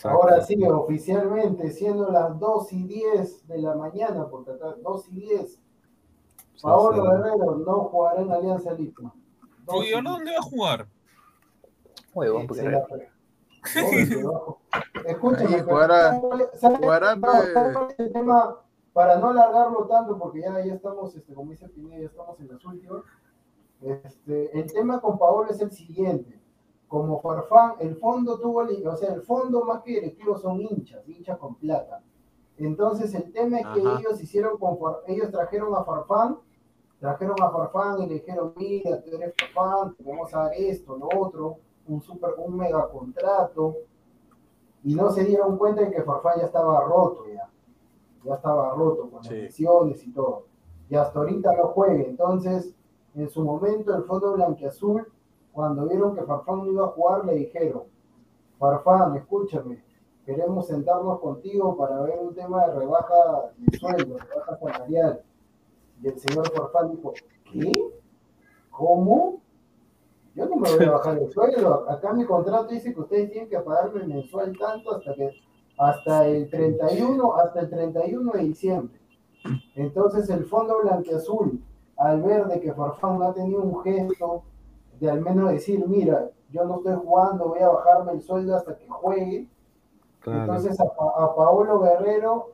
Ahora 0.05 0.43
sí, 0.43 0.63
oficialmente, 0.65 1.71
siendo 1.71 2.11
las 2.11 2.39
2 2.39 2.73
y 2.73 2.85
10 2.85 3.47
de 3.49 3.59
la 3.59 3.75
mañana, 3.75 4.29
porque 4.29 4.51
acá 4.51 4.75
2 4.83 5.09
y 5.09 5.21
10, 5.21 5.59
Paolo 6.61 7.03
sí. 7.03 7.09
Guerrero 7.11 7.57
no 7.65 7.85
jugará 7.85 8.21
en 8.21 8.31
Alianza 8.31 8.73
Lima. 8.75 9.15
Uy, 9.67 9.93
¿ahora 9.93 10.11
dónde 10.11 10.33
va 10.33 10.39
a 10.39 10.43
jugar? 10.43 10.89
Huevón, 12.13 12.47
porque 12.47 12.63
Se 12.63 12.71
la- 12.71 12.87
Escúchame. 15.07 15.65
¿sabes 16.55 17.95
el 17.99 18.13
tema, 18.13 18.57
para 18.93 19.19
no 19.19 19.29
alargarlo 19.31 19.87
tanto, 19.87 20.19
porque 20.19 20.41
ya, 20.41 20.65
ya 20.65 20.75
estamos, 20.75 21.15
este, 21.15 21.35
como 21.35 21.51
dice 21.51 21.69
Pineda, 21.69 22.01
ya 22.01 22.07
estamos 22.07 22.41
en 22.41 22.49
las 22.49 22.65
últimas. 22.65 23.03
Este, 23.83 24.59
el 24.59 24.73
tema 24.73 25.01
con 25.01 25.19
Paolo 25.19 25.51
es 25.51 25.61
el 25.61 25.71
siguiente. 25.71 26.39
Como 26.89 27.21
Farfán, 27.21 27.75
el 27.79 27.97
fondo 27.97 28.39
tuvo, 28.39 28.63
o 28.63 28.97
sea, 28.97 29.15
el 29.15 29.23
fondo 29.23 29.65
más 29.65 29.83
que 29.83 29.93
directivo 29.93 30.37
son 30.37 30.61
hinchas, 30.61 31.09
hinchas 31.09 31.39
con 31.39 31.55
plata. 31.55 32.03
Entonces 32.59 33.15
el 33.15 33.33
tema 33.33 33.59
es 33.59 33.67
que 33.69 33.81
Ajá. 33.81 34.01
ellos 34.01 34.21
hicieron 34.21 34.59
con 34.59 34.77
ellos 35.07 35.31
trajeron 35.31 35.75
a 35.75 35.85
Farfán, 35.85 36.39
trajeron 36.99 37.41
a 37.41 37.51
Farfán 37.51 38.03
y 38.03 38.07
le 38.07 38.15
dijeron, 38.15 38.53
mira, 38.57 39.01
tú 39.03 39.17
eres 39.17 39.35
Farfán, 39.55 39.95
te 39.95 40.03
vamos 40.03 40.35
a 40.35 40.39
dar 40.41 40.53
esto, 40.55 40.99
lo 40.99 41.09
otro, 41.19 41.59
un 41.87 42.01
super, 42.01 42.35
un 42.39 42.57
mega 42.57 42.89
contrato, 42.89 43.77
y 44.83 44.95
no 44.95 45.11
se 45.11 45.25
dieron 45.25 45.59
cuenta 45.59 45.83
de 45.83 45.91
que 45.91 46.03
Farfán 46.03 46.39
ya 46.39 46.47
estaba 46.47 46.85
roto 46.85 47.27
ya, 47.29 47.49
ya 48.25 48.35
estaba 48.35 48.71
roto 48.75 49.11
con 49.11 49.23
las 49.23 49.31
lesiones 49.31 50.07
y 50.07 50.13
todo, 50.13 50.45
y 50.89 50.95
hasta 50.95 51.19
ahorita 51.19 51.55
no 51.57 51.69
juega, 51.69 52.05
entonces 52.05 52.75
en 53.15 53.29
su 53.29 53.45
momento 53.45 53.95
el 53.95 54.05
fondo 54.05 54.33
blanquiazul, 54.33 55.07
cuando 55.53 55.87
vieron 55.87 56.15
que 56.15 56.23
Farfán 56.23 56.59
no 56.59 56.67
iba 56.67 56.87
a 56.87 56.91
jugar, 56.91 57.25
le 57.25 57.35
dijeron, 57.35 57.83
Farfán, 58.59 59.17
escúchame, 59.17 59.83
queremos 60.25 60.67
sentarnos 60.67 61.19
contigo 61.21 61.77
para 61.77 62.01
ver 62.03 62.19
un 62.21 62.35
tema 62.35 62.67
de 62.67 62.75
rebaja 62.75 63.53
de 63.57 63.79
sueldo, 63.79 64.17
rebaja 64.19 64.57
salarial. 64.59 65.23
Y 66.03 66.09
el 66.09 66.19
señor 66.19 66.51
Farfán 66.53 66.91
dijo, 66.93 67.13
¿qué? 67.51 67.73
¿Cómo? 68.71 69.41
Yo 70.35 70.47
no 70.47 70.57
me 70.57 70.71
voy 70.77 70.85
a 70.87 70.91
bajar 70.93 71.19
el 71.19 71.31
sueldo. 71.31 71.91
Acá 71.91 72.13
mi 72.13 72.25
contrato 72.25 72.69
dice 72.69 72.95
que 72.95 73.01
ustedes 73.01 73.31
tienen 73.31 73.51
que 73.51 73.59
pagarme 73.59 74.07
mensual 74.07 74.57
tanto 74.59 74.93
hasta 74.97 75.15
que 75.15 75.31
hasta 75.79 76.27
el 76.27 76.49
31, 76.51 77.35
hasta 77.37 77.61
el 77.61 77.71
31 77.71 78.33
de 78.33 78.39
diciembre. 78.43 79.01
Entonces 79.75 80.29
el 80.31 80.45
Fondo 80.45 80.81
Blanqueazul, 80.83 81.63
al 81.97 82.23
ver 82.23 82.47
de 82.47 82.61
que 82.61 82.73
Farfán 82.75 83.23
ha 83.23 83.33
tenido 83.33 83.63
un 83.63 83.83
gesto 83.83 84.43
de 85.01 85.11
al 85.11 85.21
menos 85.23 85.51
decir, 85.51 85.87
mira, 85.89 86.31
yo 86.51 86.65
no 86.65 86.77
estoy 86.79 86.97
jugando, 86.97 87.49
voy 87.49 87.61
a 87.61 87.69
bajarme 87.69 88.13
el 88.13 88.21
sueldo 88.23 88.55
hasta 88.57 88.77
que 88.77 88.87
juegue. 88.89 89.49
Claro. 90.21 90.41
Entonces 90.41 90.79
a, 90.81 90.85
Pa- 90.95 91.25
a 91.25 91.35
Paolo 91.35 91.81
Guerrero 91.81 92.53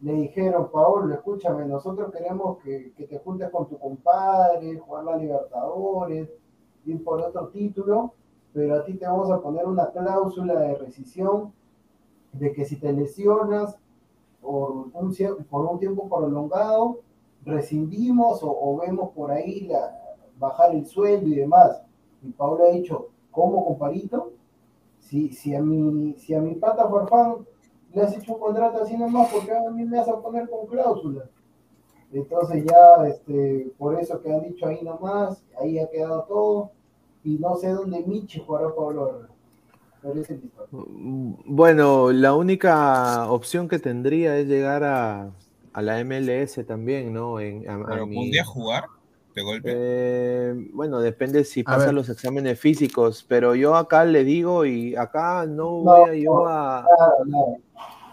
le 0.00 0.12
dijeron, 0.12 0.70
Paolo, 0.70 1.14
escúchame, 1.14 1.64
nosotros 1.64 2.12
queremos 2.12 2.58
que, 2.58 2.92
que 2.94 3.06
te 3.06 3.18
juntes 3.18 3.48
con 3.50 3.66
tu 3.68 3.78
compadre, 3.78 4.78
jugar 4.78 5.04
la 5.04 5.16
Libertadores, 5.16 6.28
ir 6.86 7.02
por 7.04 7.20
otro 7.20 7.48
título, 7.48 8.14
pero 8.52 8.76
a 8.76 8.84
ti 8.84 8.94
te 8.94 9.06
vamos 9.06 9.30
a 9.30 9.40
poner 9.40 9.66
una 9.66 9.90
cláusula 9.90 10.54
de 10.60 10.74
rescisión 10.76 11.52
de 12.32 12.52
que 12.52 12.64
si 12.64 12.76
te 12.76 12.92
lesionas 12.92 13.76
por 14.40 14.88
un, 14.92 15.14
por 15.50 15.66
un 15.66 15.78
tiempo 15.78 16.08
prolongado, 16.08 17.00
rescindimos 17.44 18.40
o, 18.42 18.76
vemos 18.78 19.10
por 19.10 19.30
ahí 19.30 19.62
la, 19.62 19.98
bajar 20.38 20.74
el 20.74 20.86
sueldo 20.86 21.28
y 21.28 21.34
demás. 21.34 21.82
Y 22.22 22.30
Paolo 22.30 22.64
ha 22.64 22.70
dicho, 22.70 23.08
¿cómo 23.30 23.64
comparito? 23.64 24.32
Si, 24.98 25.30
si, 25.32 25.54
a 25.54 25.62
mi, 25.62 26.14
si 26.14 26.34
a 26.34 26.40
mi 26.40 26.54
pata 26.54 26.88
Farfán 26.88 27.46
le 27.92 28.02
has 28.02 28.16
hecho 28.16 28.34
un 28.34 28.40
contrato 28.40 28.82
así 28.82 28.96
nomás, 28.96 29.32
porque 29.32 29.52
a 29.52 29.70
mí 29.70 29.84
me 29.84 29.98
vas 29.98 30.08
a 30.08 30.20
poner 30.20 30.48
con 30.48 30.66
cláusula? 30.66 31.28
Entonces 32.12 32.64
ya, 32.64 33.06
este, 33.08 33.72
por 33.78 33.98
eso 34.00 34.20
que 34.20 34.32
han 34.32 34.42
dicho 34.42 34.66
ahí 34.66 34.82
nomás, 34.82 35.44
ahí 35.60 35.78
ha 35.78 35.88
quedado 35.88 36.24
todo, 36.24 36.70
y 37.26 37.38
no 37.38 37.56
sé 37.56 37.70
dónde 37.70 38.04
Michi 38.06 38.40
jugará 38.40 38.72
Pablo. 38.74 39.26
Bueno, 40.70 42.12
la 42.12 42.34
única 42.34 43.28
opción 43.30 43.68
que 43.68 43.78
tendría 43.78 44.38
es 44.38 44.46
llegar 44.46 44.84
a, 44.84 45.32
a 45.72 45.82
la 45.82 46.00
MLS 46.00 46.62
también, 46.64 47.12
¿no? 47.12 47.40
En, 47.40 47.68
a- 47.68 47.74
a 47.74 47.86
¿Pero 47.86 48.06
mi- 48.06 48.16
podría 48.16 48.44
jugar 48.44 48.84
de 49.34 49.42
golpe? 49.42 49.72
Eh, 49.74 50.54
bueno, 50.72 51.00
depende 51.00 51.42
si 51.44 51.62
A 51.62 51.72
pasa 51.72 51.86
ver. 51.86 51.94
los 51.94 52.08
exámenes 52.08 52.60
físicos, 52.60 53.24
pero 53.28 53.54
yo 53.54 53.74
acá 53.74 54.04
le 54.04 54.22
digo 54.22 54.64
y 54.64 54.94
acá 54.94 55.46
no 55.46 55.64
No, 55.82 55.82
voy 55.82 56.10
a 56.10 56.14
yo 56.14 56.32
no, 56.32 56.46
a 56.46 56.86
nada. 57.26 57.58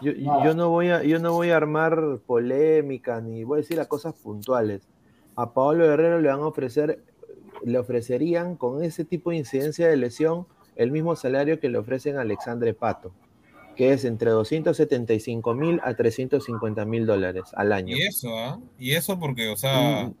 yo, 0.00 0.54
no 0.54 0.70
voy 0.70 0.88
a 0.90 1.02
yo 1.04 1.18
no 1.20 1.32
voy 1.32 1.50
a 1.50 1.56
armar 1.56 2.20
polémica 2.26 3.20
ni 3.20 3.44
voy 3.44 3.58
a 3.58 3.62
decir 3.62 3.76
las 3.76 3.86
cosas 3.86 4.14
puntuales. 4.14 4.88
A 5.36 5.52
Paolo 5.52 5.84
Guerrero 5.84 6.20
le 6.20 6.28
van 6.28 6.40
a 6.40 6.46
ofrecer 6.46 7.04
le 7.64 7.78
ofrecerían 7.78 8.56
con 8.56 8.82
ese 8.82 9.04
tipo 9.04 9.30
de 9.30 9.36
incidencia 9.36 9.86
de 9.88 9.96
lesión 9.96 10.46
el 10.76 10.90
mismo 10.90 11.14
salario 11.16 11.60
que 11.60 11.68
le 11.68 11.78
ofrecen 11.78 12.16
a 12.16 12.22
Alexandre 12.22 12.74
Pato, 12.74 13.12
que 13.76 13.92
es 13.92 14.04
entre 14.04 14.30
275 14.30 15.54
mil 15.54 15.80
a 15.84 15.94
350 15.94 16.84
mil 16.84 17.06
dólares 17.06 17.44
al 17.54 17.72
año. 17.72 17.96
Y 17.96 18.02
eso, 18.02 18.36
¿ah? 18.38 18.58
Y 18.78 18.92
eso 18.92 19.18
porque, 19.18 19.48
o 19.48 19.56
sea, 19.56 20.06
Mm. 20.06 20.14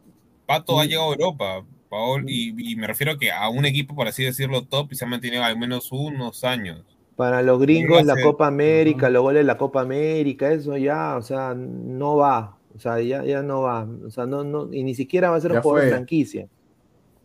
Pato 0.46 0.78
ha 0.78 0.84
Mm. 0.84 0.88
llegado 0.88 1.08
a 1.10 1.12
Europa, 1.14 1.64
Paol, 1.88 2.24
y, 2.28 2.72
y 2.72 2.76
me 2.76 2.86
refiero 2.86 3.12
a 3.12 3.18
que 3.18 3.30
a 3.32 3.48
un 3.48 3.64
equipo, 3.64 3.94
por 3.94 4.06
así 4.08 4.24
decirlo, 4.24 4.62
top, 4.64 4.92
y 4.92 4.96
se 4.96 5.04
ha 5.04 5.08
mantenido 5.08 5.42
al 5.42 5.58
menos 5.58 5.90
unos 5.92 6.44
años. 6.44 6.82
Para 7.16 7.42
los 7.42 7.60
gringos, 7.60 8.04
la 8.04 8.20
Copa 8.20 8.48
América, 8.48 9.08
los 9.08 9.22
goles 9.22 9.40
de 9.40 9.44
la 9.44 9.56
Copa 9.56 9.80
América, 9.82 10.50
eso 10.50 10.76
ya, 10.76 11.16
o 11.16 11.22
sea, 11.22 11.54
no 11.54 12.16
va. 12.16 12.58
O 12.74 12.80
sea, 12.80 13.00
ya, 13.00 13.24
ya 13.24 13.40
no 13.42 13.60
va. 13.62 13.86
O 14.04 14.10
sea, 14.10 14.26
no, 14.26 14.42
no, 14.42 14.72
y 14.74 14.82
ni 14.82 14.96
siquiera 14.96 15.30
va 15.30 15.36
a 15.36 15.40
ser 15.40 15.52
un 15.52 15.60
jugador 15.62 15.84
de 15.84 15.90
franquicia. 15.90 16.48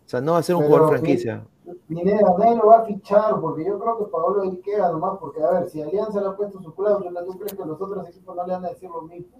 O 0.10 0.12
sea, 0.12 0.22
no 0.22 0.32
va 0.32 0.40
a 0.40 0.42
ser 0.42 0.56
un 0.56 0.64
Pero, 0.64 0.74
jugador 0.74 0.98
franquicia. 0.98 1.46
Minera, 1.88 2.34
nadie 2.40 2.56
lo 2.56 2.66
va 2.66 2.80
a 2.80 2.86
fichar, 2.86 3.40
porque 3.40 3.64
yo 3.64 3.78
creo 3.78 4.00
que 4.00 4.06
Paolo 4.06 4.42
ahí 4.42 4.58
queda 4.58 4.92
nomás, 4.92 5.20
porque 5.20 5.40
a 5.44 5.52
ver, 5.52 5.70
si 5.70 5.84
Alianza 5.84 6.20
le 6.20 6.30
ha 6.30 6.36
puesto 6.36 6.60
su 6.64 6.74
cláusula, 6.74 7.24
¿tú 7.24 7.38
crees 7.38 7.54
que 7.54 7.64
los 7.64 7.80
otros 7.80 8.10
equipos 8.10 8.36
no 8.36 8.48
le 8.48 8.54
van 8.54 8.66
a 8.66 8.70
decir 8.70 8.90
lo 8.90 9.04
mismo? 9.04 9.40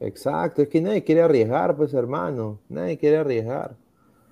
Exacto, 0.00 0.62
es 0.62 0.68
que 0.68 0.80
nadie 0.80 1.04
quiere 1.04 1.20
arriesgar, 1.20 1.76
pues 1.76 1.92
hermano. 1.92 2.58
Nadie 2.70 2.96
quiere 2.96 3.18
arriesgar. 3.18 3.76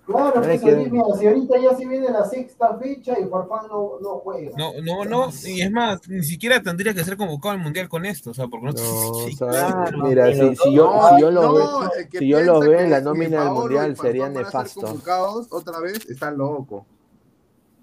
Claro, 0.06 0.38
Nadie 0.40 0.58
pues, 0.58 0.60
quiere- 0.60 0.90
mira, 0.90 1.04
si 1.18 1.26
ahorita 1.26 1.58
ya 1.58 1.74
se 1.74 1.86
viene 1.86 2.10
la 2.10 2.24
sexta 2.26 2.76
fecha 2.76 3.18
y 3.18 3.24
Farfán 3.24 3.68
no, 3.68 3.92
no 4.02 4.08
juega. 4.18 4.50
No, 4.58 4.72
no, 4.82 5.04
no, 5.06 5.30
y 5.46 5.62
es 5.62 5.70
más, 5.72 6.06
ni 6.08 6.22
siquiera 6.22 6.60
tendría 6.62 6.92
que 6.92 7.02
ser 7.04 7.16
convocado 7.16 7.52
al 7.54 7.60
Mundial 7.60 7.88
con 7.88 8.04
esto, 8.04 8.30
o 8.30 8.34
sea, 8.34 8.46
porque 8.48 8.66
no, 8.66 8.72
No, 8.72 9.10
o 9.10 9.14
Sí, 9.26 9.32
sea, 9.32 9.48
claro. 9.48 9.98
mira, 10.04 10.26
si, 10.34 10.40
yo, 10.40 10.54
si 10.54 10.74
yo 11.20 11.30
los 11.30 11.44
No, 11.44 11.54
veo, 11.54 11.90
que 12.10 12.18
si 12.18 12.28
yo 12.28 12.40
los 12.42 12.60
veo 12.60 12.72
en 12.80 12.84
que- 12.84 12.90
la 12.90 12.98
que 12.98 13.04
nómina 13.04 13.44
del 13.44 13.52
mundial 13.52 13.96
sería 13.96 14.28
nefasto. 14.28 14.82
convocados 14.82 15.50
otra 15.50 15.80
vez, 15.80 16.04
está 16.10 16.30
loco. 16.30 16.84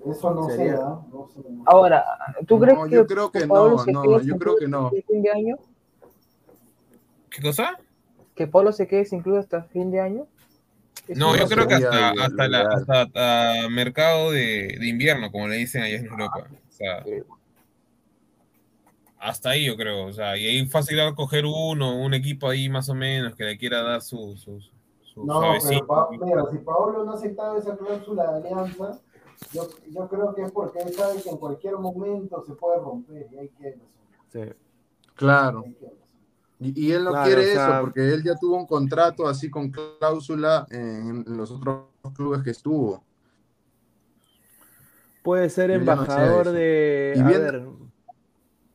Eso 0.05 0.31
no 0.31 0.47
Sería- 0.49 0.77
sé, 0.77 0.81
¿ah? 0.83 0.99
no 1.11 1.27
sé. 1.33 1.39
Ahora, 1.65 2.05
¿tú 2.47 2.59
crees 2.59 2.77
No, 2.77 2.83
que, 2.85 2.95
yo 2.95 3.07
creo 3.07 3.31
que 3.31 3.47
Pablo 3.47 3.83
no, 3.87 4.03
no, 4.03 4.21
yo 4.21 4.37
creo 4.37 4.55
que 4.57 4.67
no. 4.67 4.87
hasta 4.87 5.01
fin 5.07 5.21
de 5.23 5.31
año? 5.31 5.55
¿Qué 7.31 7.41
cosa? 7.41 7.79
¿Que 8.35 8.45
Pablo 8.47 8.71
se 8.71 8.87
quede 8.87 9.05
sin 9.05 9.21
club 9.21 9.37
hasta 9.37 9.63
fin 9.63 9.89
de 9.91 9.99
año? 10.01 10.27
No, 11.09 11.35
yo 11.35 11.45
creo 11.47 11.67
que 11.67 11.73
hasta, 11.75 12.09
hasta, 12.11 12.47
la, 12.47 12.61
hasta, 12.61 13.01
hasta 13.01 13.69
mercado 13.69 14.31
de, 14.31 14.77
de 14.79 14.87
invierno, 14.87 15.31
como 15.31 15.47
le 15.47 15.57
dicen 15.57 15.81
allá 15.83 15.97
en 15.97 16.05
Europa. 16.05 16.47
O 16.49 16.71
sea, 16.71 17.03
hasta 19.17 19.49
ahí 19.51 19.65
yo 19.65 19.75
creo. 19.75 20.05
O 20.05 20.13
sea, 20.13 20.37
y 20.37 20.45
ahí 20.47 20.65
fácil 20.67 20.99
va 20.99 21.09
a 21.09 21.15
coger 21.15 21.45
uno, 21.45 21.99
un 21.99 22.13
equipo 22.13 22.47
ahí 22.49 22.69
más 22.69 22.89
o 22.89 22.95
menos 22.95 23.35
que 23.35 23.43
le 23.43 23.57
quiera 23.57 23.81
dar 23.81 24.01
su, 24.01 24.35
su, 24.37 24.59
su 25.03 25.25
No, 25.25 25.53
pero 25.67 25.85
pa- 25.85 26.09
si 26.51 26.57
Paolo 26.59 27.03
no 27.03 27.11
ha 27.11 27.15
aceptado 27.15 27.57
esa 27.57 27.77
cláusula 27.77 28.31
de 28.31 28.47
alianza, 28.47 28.99
yo, 29.53 29.67
yo 29.89 30.07
creo 30.07 30.33
que 30.33 30.43
es 30.43 30.51
porque 30.51 30.79
él 30.79 30.93
sabe 30.93 31.21
que 31.21 31.29
en 31.29 31.37
cualquier 31.37 31.77
momento 31.77 32.43
se 32.45 32.53
puede 32.53 32.79
romper 32.79 33.27
y 33.31 33.37
hay 33.37 33.49
que 33.49 33.75
Sí. 34.31 34.53
Claro. 35.15 35.65
Y, 36.61 36.87
y 36.87 36.91
él 36.91 37.03
no 37.03 37.11
Claro, 37.11 37.25
quiere 37.25 37.41
o 37.51 37.53
sea- 37.55 37.69
eso 37.73 37.81
porque 37.81 38.13
él 38.13 38.23
ya 38.23 38.35
tuvo 38.35 38.55
un 38.57 38.67
contrato 38.67 39.27
así 39.27 39.49
con 39.49 39.71
cláusula 39.71 40.67
en 40.69 41.25
los 41.35 41.49
otros 41.51 41.85
clubes 42.15 42.43
que 42.43 42.51
estuvo. 42.51 43.03
Puede 45.23 45.49
ser 45.49 45.69
no 45.69 45.75
sé 45.75 45.79
embajador 45.79 46.51
de. 46.51 47.13
A 47.19 47.23
bien- 47.27 47.41
ver, 47.41 47.63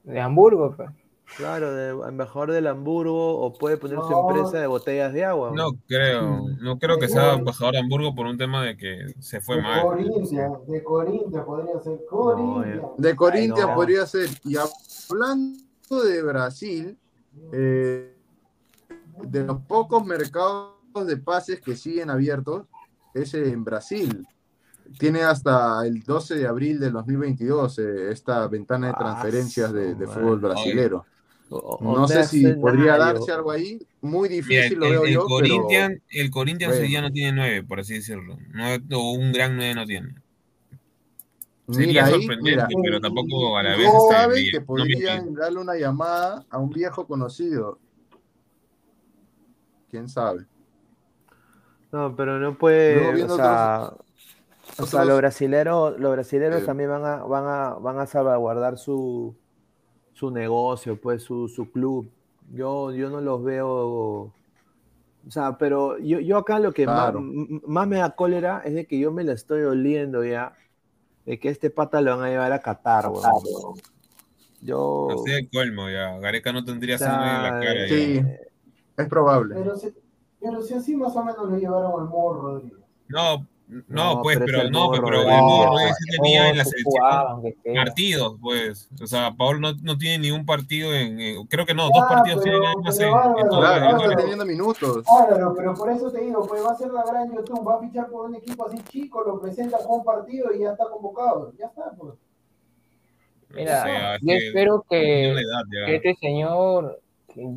De 0.04 0.20
Hamburgo, 0.20 0.74
pues. 0.76 0.88
Claro, 1.36 1.74
de 1.74 1.90
embajador 2.08 2.52
del 2.52 2.68
Hamburgo 2.68 3.40
o 3.40 3.52
puede 3.52 3.76
poner 3.76 3.98
su 3.98 4.10
No. 4.10 4.28
empresa 4.30 4.60
de 4.60 4.68
botellas 4.68 5.12
de 5.12 5.24
agua. 5.24 5.50
No 5.54 5.72
creo, 5.88 6.46
no 6.60 6.78
creo 6.78 6.98
que 7.00 7.08
sea 7.08 7.34
embajador 7.34 7.74
de 7.74 7.80
Hamburgo 7.80 8.14
por 8.14 8.26
un 8.26 8.38
tema 8.38 8.62
de 8.64 8.76
que 8.76 9.12
se 9.18 9.40
fue 9.40 9.56
de 9.56 9.62
mal. 9.62 9.82
Corintia, 9.82 10.52
de 10.68 10.84
Corintia 10.84 11.44
podría 11.44 11.80
ser. 11.80 11.98
Corintia. 12.08 12.82
De 12.96 13.16
Corintia 13.16 13.66
No. 13.66 13.74
podría 13.74 14.06
ser. 14.06 14.28
Y 14.44 14.54
hablando 14.56 15.58
de 16.04 16.22
Brasil, 16.22 16.96
eh, 17.52 18.14
de 19.22 19.44
los 19.44 19.60
pocos 19.62 20.04
mercados 20.04 20.76
de 21.06 21.16
pases 21.16 21.60
que 21.60 21.76
siguen 21.76 22.10
abiertos, 22.10 22.66
es 23.14 23.34
en 23.34 23.64
Brasil. 23.64 24.26
Tiene 24.98 25.22
hasta 25.22 25.84
el 25.86 26.02
12 26.02 26.36
de 26.36 26.46
abril 26.46 26.78
del 26.78 26.92
2022 26.92 27.78
eh, 27.78 28.12
esta 28.12 28.46
ventana 28.46 28.88
de 28.88 28.92
Ah, 28.96 28.98
transferencias 28.98 29.72
de, 29.72 30.06
fútbol 30.06 30.38
brasilero. 30.38 31.04
No 31.80 32.08
sé 32.08 32.24
si 32.24 32.46
podría 32.54 32.96
darse 32.96 33.32
algo 33.32 33.50
ahí. 33.50 33.78
Muy 34.00 34.28
Mira, 34.28 34.42
difícil 34.42 34.72
el, 34.74 34.78
lo 34.78 34.90
veo 34.90 35.04
el 35.04 35.14
yo, 35.14 35.26
Corinthians, 35.26 36.00
el 36.10 36.30
Corinthians 36.30 36.72
hoy 36.72 36.78
bueno. 36.78 36.90
día 36.90 37.02
no 37.02 37.10
tiene 37.10 37.32
nueve, 37.32 37.62
por 37.62 37.80
así 37.80 37.94
decirlo. 37.94 38.38
No, 38.52 38.98
o 38.98 39.12
un 39.12 39.32
gran 39.32 39.56
nueve 39.56 39.74
no 39.74 39.84
tiene. 39.84 40.14
Sería 41.68 41.86
mira 41.88 42.04
ahí, 42.06 42.12
sorprendente, 42.12 42.66
mira, 42.68 42.68
pero 42.84 43.00
tampoco 43.00 43.56
a 43.56 43.62
la 43.62 43.76
vez 43.76 43.86
¿Cómo 43.90 44.10
está 44.10 44.26
bien. 44.28 44.50
que 44.52 44.60
No 44.60 44.66
podrían 44.66 45.34
darle 45.34 45.58
una 45.60 45.74
llamada 45.76 46.44
a 46.48 46.58
un 46.58 46.70
viejo 46.70 47.06
conocido? 47.06 47.78
¿Quién 49.90 50.08
sabe? 50.08 50.46
No, 51.92 52.14
pero 52.16 52.38
no 52.38 52.56
puede, 52.58 53.24
o 53.24 53.28
sea, 53.36 53.92
o 54.78 54.86
sea, 54.86 55.00
otros- 55.00 55.06
los 55.06 55.16
brasileros, 55.18 55.98
los 55.98 56.12
brasileros 56.12 56.62
Eh. 56.62 56.66
también 56.66 56.90
van 56.90 57.04
a, 57.04 57.16
van 57.24 57.44
a, 57.46 57.74
van 57.74 57.98
a 57.98 58.06
salvaguardar 58.06 58.76
su, 58.78 59.34
su 60.12 60.30
negocio, 60.30 61.00
pues, 61.00 61.22
su, 61.22 61.48
su 61.48 61.70
club. 61.70 62.08
Yo, 62.52 62.92
yo 62.92 63.10
no 63.10 63.20
los 63.20 63.42
veo, 63.42 63.68
o 63.68 64.32
sea, 65.28 65.56
pero 65.58 65.98
yo, 65.98 66.20
yo 66.20 66.36
acá 66.38 66.58
lo 66.60 66.72
que 66.72 66.86
más, 66.86 67.10
Claro. 67.10 67.20
más 67.66 67.88
me 67.88 67.96
da 67.98 68.10
cólera 68.14 68.62
es 68.64 68.74
de 68.74 68.86
que 68.86 68.98
yo 68.98 69.10
me 69.10 69.24
la 69.24 69.32
estoy 69.32 69.62
oliendo 69.62 70.24
ya, 70.24 70.54
de 71.26 71.38
que 71.38 71.48
este 71.50 71.70
pata 71.70 72.00
lo 72.00 72.16
van 72.16 72.26
a 72.26 72.30
llevar 72.30 72.52
a 72.52 72.60
Qatar, 72.60 73.08
weón. 73.08 73.76
Yo, 74.62 75.08
No 75.10 75.18
sé 75.24 75.38
el 75.38 75.50
colmo 75.50 75.90
ya. 75.90 76.18
Gareca 76.18 76.52
no 76.52 76.64
tendría 76.64 76.94
O 76.94 76.98
sea, 76.98 77.08
sangre 77.08 77.30
en 77.30 77.42
la 77.42 77.60
cara. 77.60 77.88
Sí, 77.88 78.14
ya. 78.16 79.02
es 79.02 79.08
probable. 79.08 79.54
Pero 79.54 79.76
si, 79.76 79.92
pero 80.40 80.62
si 80.62 80.74
así 80.74 80.96
más 80.96 81.14
o 81.14 81.24
menos 81.24 81.48
lo 81.50 81.58
llevaron 81.58 82.00
al 82.00 82.08
Morro 82.08 82.40
Rodríguez. 82.40 82.78
No, 83.08 83.46
no, 83.68 84.14
No, 84.14 84.22
pues, 84.22 84.38
pero 84.38 84.44
es 84.46 84.52
pero 84.52 84.62
el 84.62 84.70
no, 84.70 84.88
pues, 84.88 85.00
pero 85.04 85.20
el 85.22 85.26
Rodríguez 85.26 85.96
sí 85.98 86.16
tenía 86.16 86.50
en 86.50 86.58
la 86.58 86.64
se 86.64 86.70
selección 86.70 87.74
partidos, 87.74 88.36
pues. 88.40 88.88
O 89.02 89.06
sea, 89.06 89.32
Paul 89.36 89.60
no, 89.60 89.72
no 89.82 89.98
tiene 89.98 90.18
ningún 90.18 90.46
partido 90.46 90.94
en, 90.94 91.46
creo 91.46 91.66
que 91.66 91.74
no, 91.74 91.88
Ya, 91.90 91.98
dos 91.98 92.08
partidos 92.08 92.40
pero- 92.44 92.60
tiene 92.62 92.66
en 94.12 94.16
teniendo 94.16 94.46
minutos. 94.46 95.04
Claro, 95.04 95.54
pero 95.56 95.74
por 95.74 95.90
eso 95.90 96.10
te 96.12 96.20
digo, 96.20 96.46
pues 96.46 96.64
va 96.64 96.72
a 96.72 96.76
ser 96.76 96.92
la 96.92 97.02
gran 97.04 97.32
YouTube, 97.34 97.66
va 97.66 97.76
a 97.76 97.80
fichar 97.80 98.08
por 98.08 98.28
un 98.28 98.36
equipo 98.36 98.66
así 98.66 98.78
chico, 98.88 99.22
lo 99.24 99.40
presenta 99.40 99.78
con 99.78 99.98
un 99.98 100.04
partido 100.04 100.52
y 100.54 100.60
ya 100.60 100.70
está 100.72 100.84
convocado. 100.88 101.52
Ya 101.58 101.66
está, 101.66 101.90
pues. 101.98 102.14
Mira, 103.50 103.80
O 103.80 103.84
sea, 103.84 104.14
es 104.16 104.20
yo 104.22 104.26
que 104.26 104.46
espero 104.48 104.84
que, 104.88 105.34
este 105.86 106.14
señor 106.20 107.00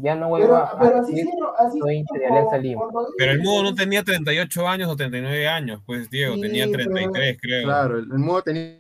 ya 0.02 0.16
no 0.16 0.28
Pero, 0.28 0.30
vuelva 0.30 0.76
pero 0.80 0.98
a 0.98 1.00
así 1.00 1.14
hicieron, 1.14 1.50
así 1.58 1.80
soy 1.80 1.96
hicieron 2.00 2.20
de 2.20 2.26
Alianza 2.28 2.58
Lima. 2.58 2.82
Pero 3.18 3.32
el 3.32 3.42
Mudo 3.42 3.64
no 3.64 3.76
tenía 3.76 4.04
38 4.04 4.68
años 4.68 4.90
o 4.90 4.96
39 4.96 5.48
años, 5.48 5.82
pues, 5.86 6.10
Diego, 6.10 6.36
Sí, 6.36 6.42
tenía 6.42 6.66
pero- 6.72 6.84
33, 6.92 7.38
creo. 7.42 7.64
Claro, 7.64 7.98
el, 7.98 8.04
el 8.12 8.20
modo 8.20 8.42
tenía 8.44 8.80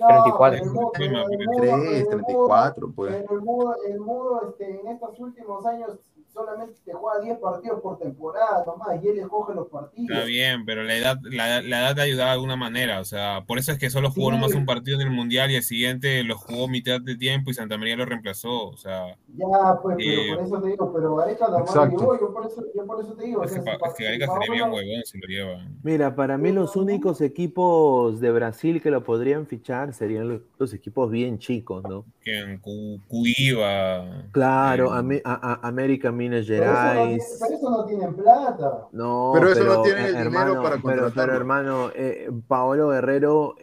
No, 0.00 0.06
34. 0.08 0.58
pero 0.58 0.64
el 0.64 0.70
Mudo- 0.70 0.92
Sí, 0.94 0.98
pero 0.98 1.18
el 1.20 1.38
pero 1.38 1.50
Mudo- 1.50 1.60
3, 1.60 1.60
pero 1.60 1.74
el 1.74 1.82
Mudo- 1.82 2.08
34, 2.10 2.92
pues. 2.94 3.14
Pero 3.14 3.34
el 3.34 3.40
Mudo, 3.42 3.76
el 3.88 4.00
Mudo, 4.00 4.48
este, 4.50 4.80
en 4.80 4.86
estos 4.88 5.20
últimos 5.20 5.66
años 5.66 5.90
solamente 6.32 6.74
te 6.84 6.92
juega 6.92 7.20
10 7.20 7.38
partidos 7.38 7.80
por 7.80 7.98
temporada 7.98 8.64
nomás 8.66 9.02
y 9.02 9.08
él 9.08 9.18
escoge 9.18 9.54
los 9.54 9.68
partidos. 9.68 10.10
Está 10.10 10.24
bien, 10.24 10.64
pero 10.64 10.82
la 10.82 10.96
edad, 10.96 11.18
la, 11.24 11.60
la 11.62 11.80
edad 11.80 11.94
te 11.94 12.02
ayudaba 12.02 12.30
de 12.30 12.34
alguna 12.34 12.56
manera, 12.56 13.00
o 13.00 13.04
sea, 13.04 13.44
por 13.46 13.58
eso 13.58 13.72
es 13.72 13.78
que 13.78 13.90
solo 13.90 14.10
jugó 14.10 14.30
Sí. 14.30 14.36
nomás 14.36 14.54
un 14.54 14.64
partido 14.66 15.00
en 15.00 15.06
el 15.08 15.12
Mundial 15.12 15.50
y 15.50 15.56
el 15.56 15.62
siguiente 15.62 16.22
lo 16.24 16.36
jugó 16.38 16.68
mitad 16.68 17.00
de 17.00 17.16
tiempo 17.16 17.50
y 17.50 17.54
Santa 17.54 17.76
María 17.78 17.96
lo 17.96 18.04
reemplazó, 18.06 18.68
o 18.68 18.76
sea, 18.76 19.16
Ya, 19.34 19.46
pues, 19.82 19.96
pero 19.98 20.10
Eh, 20.22 20.34
por 20.36 20.44
eso 20.44 20.60
te 20.62 20.68
digo, 20.68 20.92
pero 20.92 21.16
Gareca 21.16 21.48
no 21.48 21.58
Exacto. 21.60 21.98
llevó, 21.98 22.20
yo 22.20 22.32
por 22.32 22.46
eso, 22.46 22.64
yo 22.74 22.86
por 22.86 23.00
eso 23.04 23.14
te 23.14 23.24
digo. 23.24 23.44
es 23.44 23.50
sea, 23.52 23.62
es 23.62 23.94
que 23.96 24.04
Gareca 24.04 24.26
sería 24.26 24.52
bien 24.52 24.72
huevón 24.72 25.02
si 25.04 25.18
lo 25.18 25.26
lleva. 25.28 25.66
Mira, 25.82 26.14
para 26.14 26.38
mí 26.38 26.52
los 26.52 26.76
únicos 26.76 27.20
equipos 27.20 28.20
de 28.20 28.30
Brasil 28.30 28.80
que 28.82 28.90
lo 28.90 29.04
podrían 29.04 29.46
fichar 29.46 29.92
serían 29.94 30.28
los, 30.28 30.40
los 30.58 30.72
equipos 30.74 31.10
bien 31.10 31.38
chicos, 31.38 31.82
¿no? 31.88 32.04
Que 32.22 32.38
en 32.38 32.58
Cu- 32.58 33.00
Cuiva. 33.08 34.24
Claro, 34.32 34.86
eh, 35.10 35.22
a- 35.24 35.60
América, 35.66 36.12
Minas 36.22 36.46
Pero 36.46 36.64
eso, 36.64 36.72
no, 36.72 36.82
tiene- 36.82 36.94
Gerais. 36.94 37.38
pero 37.40 37.54
eso 37.56 37.70
no 37.70 37.84
tienen 37.86 38.14
plata. 38.16 38.88
No, 38.92 39.30
Pero 39.34 39.48
eso 39.50 39.64
no 39.64 39.70
pero, 39.70 39.82
tienen 39.82 40.04
el 40.04 40.14
eh, 40.14 40.18
dinero 40.18 40.30
hermano, 40.30 40.62
para 40.62 40.76
pero, 40.76 40.82
pero, 40.82 41.02
contratarlo. 41.02 41.34
hermano, 41.34 41.90
eh, 41.94 42.30
Paolo 42.48 42.88
Guerrero 42.90 43.54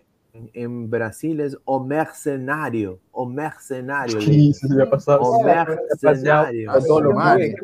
en, 0.53 0.89
Brasil 0.89 1.39
es 1.41 1.57
o 1.65 1.83
mercenario, 1.83 2.99
o 3.11 3.25
mercenario. 3.25 4.21
Sí, 4.21 4.53
se 4.53 4.73
le 4.73 4.83
ha 4.83 4.89
pasado. 4.89 5.21
O 5.21 5.43
mercenario. 5.43 6.71
a 6.71 6.79
todos 6.79 7.01
los 7.03 7.13
Madre. 7.15 7.55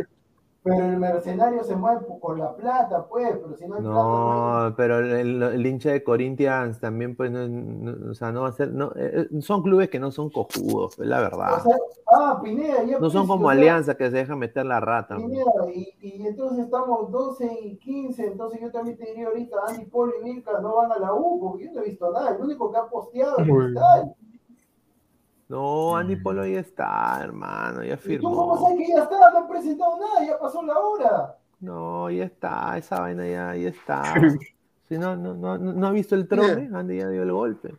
Pero 0.68 0.84
el 0.84 0.98
mercenario 0.98 1.64
se 1.64 1.76
mueve 1.76 2.02
con 2.20 2.40
la 2.40 2.56
plata, 2.56 3.06
pues, 3.08 3.38
pero 3.40 3.56
si 3.56 3.68
no 3.68 3.76
hay 3.76 3.82
plata, 3.84 3.94
no 3.96 4.32
hay- 4.64 4.70
No, 4.72 4.76
pero 4.76 4.98
el, 4.98 5.44
el- 5.44 5.66
hincha 5.68 5.92
de 5.92 6.04
Corinthians 6.04 6.80
también, 6.80 7.16
pues, 7.16 7.30
no, 7.30 7.48
no- 7.48 8.10
o 8.10 8.14
sea, 8.16 8.32
no 8.32 8.42
va 8.42 8.48
a 8.48 8.52
ser, 8.52 8.72
no, 8.74 8.88
eh, 8.96 9.28
eh, 9.32 9.42
son 9.42 9.62
clubes 9.62 9.90
que 9.92 10.00
no 10.00 10.10
son 10.10 10.32
cojudos, 10.32 10.98
es 10.98 11.06
la 11.06 11.20
verdad. 11.20 11.60
O 11.60 11.62
sea, 11.62 11.78
ah, 12.18 12.40
Pineda, 12.44 12.84
ya 12.84 12.94
No 12.94 13.00
pues, 13.02 13.14
son 13.14 13.28
como 13.28 13.46
o 13.46 13.52
sea, 13.52 13.60
Alianza 13.60 13.96
que 13.96 14.10
se 14.10 14.18
deja 14.18 14.36
meter 14.36 14.66
la 14.66 14.80
rata. 14.80 15.16
pues. 15.18 15.28
Pineda, 15.28 15.52
y, 15.72 15.94
y 16.02 16.26
entonces 16.26 16.66
estamos 16.66 17.12
12 17.12 17.48
y 17.62 17.78
15, 17.78 18.26
entonces 18.26 18.60
yo 18.60 18.72
también 18.72 18.98
te 18.98 19.06
diría 19.06 19.28
ahorita, 19.28 19.58
Andy 19.68 19.86
Polo 19.86 20.14
y 20.20 20.24
Milka 20.24 20.60
no 20.62 20.78
van 20.78 20.92
a 20.92 20.98
la 20.98 21.14
U, 21.14 21.40
porque 21.40 21.66
yo 21.66 21.74
no 21.74 21.82
he 21.82 21.86
visto 21.90 22.12
nada, 22.12 22.32
el 22.36 22.42
único 22.42 22.72
que 22.72 22.78
ha 22.80 22.88
posteado 22.88 23.38
es 23.38 23.44
Cristal. 23.48 24.16
No, 25.48 25.96
Andy 25.96 26.16
Polo 26.16 26.46
ya 26.46 26.60
está, 26.60 27.20
hermano, 27.22 27.84
ya 27.84 27.94
¿Y 28.04 28.18
tú 28.18 28.24
cómo 28.24 28.56
firmó. 28.56 28.68
sabes 28.68 28.78
que 28.80 28.94
ya 28.96 29.04
está? 29.04 29.32
No 29.32 29.38
han 29.38 29.48
presentado 29.48 29.98
nada, 30.00 30.26
ya 30.26 30.40
pasó 30.40 30.64
la 30.64 30.80
hora. 30.80 31.36
No, 31.60 32.10
ya 32.10 32.24
está, 32.26 32.78
esa 32.78 33.00
vaina 33.02 33.28
ya, 33.28 33.56
ya 33.56 33.70
está. 33.70 34.02
Si 34.88 35.00
no, 35.00 35.16
no, 35.16 35.34
no, 35.34 35.58
no 35.58 35.74
no 35.74 35.88
ha 35.88 35.92
visto 35.92 36.14
el 36.14 36.28
trome, 36.28 36.70
Andy 36.72 36.98
ya 37.00 37.10
dio 37.10 37.24
el 37.24 37.32
golpe. 37.32 37.74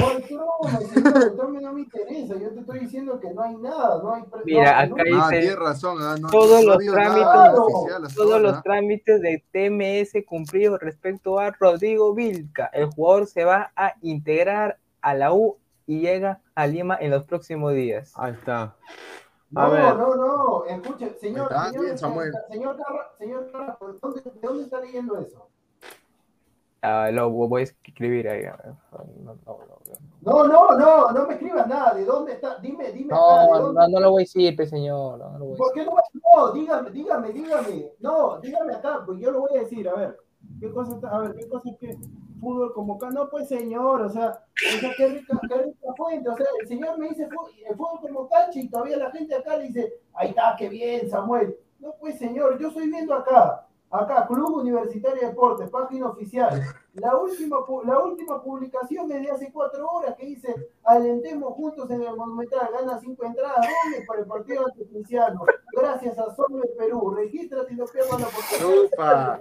No 0.00 0.08
hay 0.08 0.22
trome, 0.22 1.24
el 1.26 1.36
trome 1.36 1.60
no 1.60 1.72
me 1.74 1.80
interesa, 1.82 2.34
yo 2.36 2.50
te 2.50 2.58
estoy 2.58 2.80
diciendo 2.80 3.20
que 3.20 3.30
no 3.32 3.40
hay 3.40 3.54
nada, 3.56 4.02
no 4.02 4.14
hay... 4.14 4.24
Mira, 4.44 4.80
acá 4.80 5.04
no- 5.08 5.22
Ah, 5.22 5.28
dice 5.28 5.40
tienes 5.42 5.58
razón. 5.60 5.98
ah, 6.00 6.16
no- 6.20 6.28
todos 6.28 6.64
no 6.64 6.72
los 6.74 6.84
nada 6.86 6.92
trámites, 7.04 7.58
oficial 7.60 8.02
todos 8.16 8.32
ahora. 8.32 8.38
los 8.50 8.62
trámites 8.64 9.20
de 9.20 9.44
TMS 9.52 10.24
cumplidos 10.26 10.80
respecto 10.80 11.38
a 11.38 11.52
Rodrigo 11.52 12.12
Vilca. 12.14 12.66
El 12.72 12.86
jugador 12.86 13.28
se 13.28 13.44
va 13.44 13.70
a 13.76 13.92
integrar 14.02 14.78
a 15.02 15.14
la 15.14 15.32
U 15.32 15.56
y 15.88 16.00
llega 16.00 16.42
a 16.54 16.66
Lima 16.66 16.98
en 17.00 17.10
los 17.10 17.24
próximos 17.24 17.72
días. 17.72 18.12
Ahí 18.16 18.34
está. 18.34 18.62
A 18.62 18.74
No, 19.50 19.70
ver. 19.70 19.96
no, 19.96 20.14
no, 20.16 20.64
escuche, 20.66 21.16
señor, 21.18 21.44
Está 21.50 21.68
señor, 21.70 21.84
bien, 21.86 21.98
Samuel. 21.98 22.32
señor 22.50 22.76
Carra, 22.76 23.10
señor 23.18 23.50
Carra, 23.50 23.78
¿de 23.80 23.98
dónde, 24.00 24.20
¿de 24.20 24.40
dónde 24.46 24.62
está 24.64 24.80
leyendo 24.82 25.18
eso? 25.18 25.48
Ah, 26.82 27.10
lo 27.10 27.30
voy 27.30 27.62
a 27.62 27.64
escribir 27.64 28.28
ahí. 28.28 28.44
No, 28.92 29.04
no, 29.24 29.34
no, 29.46 29.58
No, 30.20 30.44
no, 30.46 30.78
no, 30.78 31.10
no 31.12 31.26
me 31.26 31.34
escribas 31.34 31.66
nada, 31.66 31.94
¿de 31.94 32.04
dónde 32.04 32.32
está? 32.34 32.58
Dime, 32.58 32.92
dime 32.92 33.14
acá, 33.14 33.24
¿de 33.40 33.46
no, 33.48 33.58
dónde? 33.58 33.80
no, 33.80 33.88
no 33.88 34.00
lo 34.00 34.10
voy 34.10 34.22
a 34.22 34.24
decir, 34.24 34.54
pe, 34.54 34.66
señor. 34.66 35.18
No, 35.18 35.30
no 35.30 35.38
lo 35.38 35.44
voy 35.46 35.54
a 35.54 35.56
¿Por 35.56 35.68
decir. 35.74 35.84
qué 35.84 35.90
no? 35.90 36.36
No, 36.36 36.52
dígame, 36.52 36.90
dígame, 36.90 37.32
dígame. 37.32 37.92
No, 37.98 38.38
dígame 38.40 38.74
acá, 38.74 39.02
pues 39.06 39.18
yo 39.18 39.30
lo 39.30 39.40
voy 39.40 39.56
a 39.56 39.60
decir, 39.60 39.88
a 39.88 39.94
ver. 39.94 40.18
¿Qué 40.60 40.72
cosa 40.72 40.94
está? 40.94 41.08
A 41.08 41.20
ver, 41.20 41.36
¿qué 41.36 41.48
cosa 41.48 41.70
es 41.70 41.78
que 41.78 41.96
fútbol 42.40 42.72
como? 42.72 42.98
No, 43.12 43.28
pues 43.28 43.48
señor, 43.48 44.02
o 44.02 44.10
sea, 44.10 44.44
o 44.76 44.80
sea, 44.80 44.92
qué 44.96 45.08
rica, 45.08 45.40
qué 45.48 45.62
rica 45.62 45.94
fuente. 45.96 46.28
O 46.28 46.36
sea, 46.36 46.46
el 46.60 46.68
señor 46.68 46.98
me 46.98 47.08
dice 47.08 47.24
el 47.24 47.76
fútbol 47.76 48.00
como 48.00 48.28
cancha 48.28 48.58
y 48.58 48.68
todavía 48.68 48.96
la 48.96 49.10
gente 49.10 49.34
acá 49.34 49.56
le 49.56 49.68
dice, 49.68 49.94
ahí 50.14 50.30
está, 50.30 50.56
qué 50.58 50.68
bien, 50.68 51.08
Samuel. 51.08 51.56
No, 51.78 51.94
pues 52.00 52.18
señor, 52.18 52.58
yo 52.58 52.68
estoy 52.68 52.88
viendo 52.88 53.14
acá, 53.14 53.66
acá, 53.90 54.26
Club 54.26 54.56
Universitario 54.56 55.20
de 55.20 55.26
Deportes, 55.28 55.70
página 55.70 56.08
oficial. 56.08 56.60
La 56.94 57.16
última, 57.16 57.58
la 57.84 58.00
última 58.00 58.42
publicación 58.42 59.12
es 59.12 59.22
de 59.22 59.30
hace 59.30 59.52
cuatro 59.52 59.88
horas 59.88 60.16
que 60.16 60.26
dice, 60.26 60.52
alentemos 60.82 61.52
juntos 61.54 61.88
en 61.90 62.02
el 62.02 62.16
Monumental, 62.16 62.68
gana 62.72 62.98
cinco 62.98 63.24
entradas 63.24 63.58
dobles 63.58 64.06
para 64.08 64.20
el 64.20 64.26
partido 64.26 64.66
ante 64.66 64.86
Cristiano. 64.88 65.44
Gracias 65.72 66.18
a 66.18 66.34
Sol 66.34 66.60
de 66.60 66.68
Perú, 66.76 67.10
regístrate 67.10 67.72
y 67.72 67.76
no 67.76 67.84
pierdas 67.86 68.20
la 68.20 68.26
oportunidad. 68.26 69.38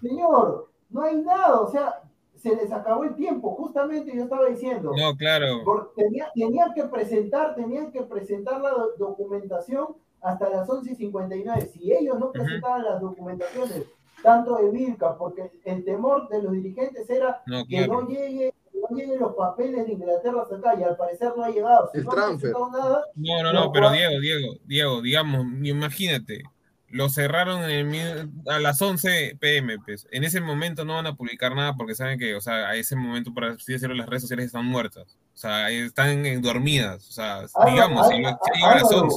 Señor, 0.00 0.68
no 0.90 1.02
hay 1.02 1.16
nada, 1.16 1.60
o 1.60 1.70
sea, 1.70 2.02
se 2.36 2.54
les 2.54 2.70
acabó 2.72 3.04
el 3.04 3.14
tiempo, 3.16 3.54
justamente 3.56 4.14
yo 4.14 4.22
estaba 4.24 4.46
diciendo. 4.46 4.92
No, 4.96 5.16
claro. 5.16 5.62
Por- 5.64 5.92
tenía- 5.94 6.30
tenían 6.34 6.72
que 6.74 6.84
presentar, 6.84 7.54
tenían 7.54 7.90
que 7.90 8.02
presentar 8.02 8.60
la 8.60 8.70
do- 8.70 8.92
documentación 8.96 9.88
hasta 10.20 10.48
las 10.48 10.68
11.59. 10.68 11.66
Si 11.72 11.92
ellos 11.92 12.18
no 12.18 12.30
presentaban 12.32 12.84
las 12.84 13.00
documentaciones, 13.00 13.84
tanto 14.22 14.56
de 14.56 14.70
Vilca, 14.70 15.16
porque 15.18 15.50
el 15.64 15.84
temor 15.84 16.28
de 16.28 16.42
los 16.42 16.52
dirigentes 16.52 17.08
era 17.10 17.42
No, 17.46 17.64
que 17.66 17.84
claro. 17.84 18.02
no 18.02 18.08
llegue 18.08 18.54
no 18.90 18.96
lleguen 18.96 19.18
los 19.18 19.34
papeles 19.34 19.86
de 19.86 19.92
Inglaterra 19.92 20.42
hasta 20.42 20.54
acá 20.56 20.76
y 20.78 20.84
al 20.84 20.96
parecer 20.96 21.32
no 21.36 21.42
ha 21.42 21.50
llegado. 21.50 21.90
Si 21.92 21.98
El 21.98 22.04
no 22.04 22.10
transfer. 22.12 22.52
nada, 22.72 23.04
No, 23.16 23.42
no, 23.42 23.52
no, 23.52 23.72
pero 23.72 23.90
Diego, 23.90 24.20
Diego, 24.20 24.54
Diego, 24.66 25.02
digamos, 25.02 25.44
imagínate, 25.64 26.42
lo 26.90 27.08
cerraron 27.08 27.62
en 27.68 27.94
el 27.94 28.30
a 28.48 28.58
las 28.58 28.80
11 28.80 29.36
pm, 29.40 29.78
pues. 29.84 30.06
En 30.10 30.24
ese 30.24 30.40
momento 30.40 30.84
no 30.84 30.94
van 30.94 31.06
a 31.06 31.14
publicar 31.16 31.54
nada 31.54 31.74
porque 31.76 31.94
saben 31.94 32.18
que, 32.18 32.34
o 32.34 32.40
sea, 32.40 32.68
a 32.68 32.74
ese 32.76 32.96
momento, 32.96 33.32
por 33.34 33.44
así 33.44 33.72
decirlo, 33.72 33.94
las 33.94 34.08
redes 34.08 34.22
sociales 34.22 34.46
están 34.46 34.64
muertas. 34.64 35.18
O 35.34 35.36
sea, 35.36 35.70
están 35.70 36.40
dormidas. 36.42 37.08
O 37.08 37.12
sea, 37.12 37.38
Álvaro, 37.54 37.70
digamos, 37.70 38.06
Álvaro, 38.10 38.38
a 38.64 38.74
las 38.74 38.84
Álvaro, 38.84 39.02
11. 39.02 39.16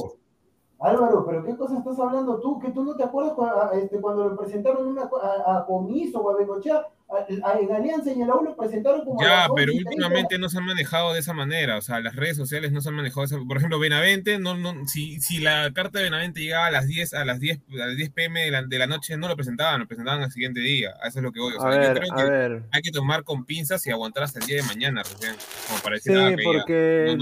Álvaro, 0.80 1.24
pero 1.26 1.44
¿qué 1.44 1.56
cosa 1.56 1.78
estás 1.78 1.98
hablando 2.00 2.40
tú? 2.40 2.58
Que 2.58 2.70
tú 2.72 2.82
no 2.84 2.96
te 2.96 3.04
acuerdas 3.04 3.34
este, 3.74 4.00
cuando 4.00 4.28
lo 4.28 4.36
presentaron 4.36 4.96
acu- 4.96 5.20
a, 5.22 5.58
a 5.58 5.64
Comiso 5.66 6.18
o 6.20 6.30
a 6.30 6.36
Bengochea, 6.36 6.84
en 7.28 7.72
Alianza 7.72 8.10
y 8.12 8.20
en 8.20 8.28
la 8.28 8.34
U 8.36 8.44
lo 8.44 8.56
presentaron 8.56 9.04
como 9.04 9.20
Ya, 9.20 9.28
las 9.28 9.50
11 9.50 9.54
pero 9.56 9.72
y 9.72 9.76
30. 9.76 9.90
últimamente 9.90 10.38
no 10.38 10.48
se 10.48 10.58
han 10.58 10.64
manejado 10.66 11.12
de 11.12 11.20
esa 11.20 11.32
manera, 11.32 11.76
o 11.76 11.82
sea, 11.82 12.00
las 12.00 12.16
redes 12.16 12.36
sociales 12.36 12.72
no 12.72 12.80
se 12.80 12.88
han 12.88 12.94
manejado 12.94 13.20
de 13.22 13.26
esa 13.36 13.38
Por 13.46 13.56
ejemplo, 13.56 13.78
Benavente, 13.78 14.38
no, 14.38 14.56
no, 14.56 14.86
si, 14.86 15.20
si 15.20 15.38
la 15.40 15.70
carta 15.74 15.98
de 15.98 16.04
Benavente 16.04 16.40
llegaba 16.40 16.66
a 16.66 16.70
las 16.70 16.86
10, 16.86 17.14
a 17.14 17.24
las 17.24 17.40
10, 17.40 17.58
a 17.80 17.86
las 17.86 17.96
10 17.96 18.10
pm 18.10 18.44
de 18.44 18.50
la, 18.50 18.62
de 18.62 18.78
la 18.78 18.86
noche, 18.86 19.16
no 19.16 19.28
lo 19.28 19.36
presentaban, 19.36 19.80
lo 19.80 19.86
presentaban 19.86 20.22
al 20.22 20.30
siguiente 20.32 20.60
día. 20.60 20.94
Eso 21.06 21.18
es 21.18 21.22
lo 21.22 21.32
que 21.32 21.40
voy. 21.40 21.54
O 21.54 21.60
sea, 21.60 21.70
A 21.70 21.74
yo 21.74 21.80
ver, 21.80 21.98
creo 21.98 22.12
a 22.12 22.16
que 22.16 22.24
ver. 22.30 22.62
hay 22.70 22.82
que 22.82 22.90
tomar 22.90 23.24
con 23.24 23.44
pinzas 23.44 23.86
y 23.86 23.90
aguantar 23.90 24.22
hasta 24.24 24.38
el 24.40 24.46
día 24.46 24.56
de 24.56 24.62
mañana 24.64 25.02
recién. 25.02 25.34
Como 25.68 25.80
para 25.82 25.94
decir, 25.96 26.16
ah, 26.16 26.28
Sí, 26.30 26.36
ya. 26.36 26.42
porque. 26.44 27.16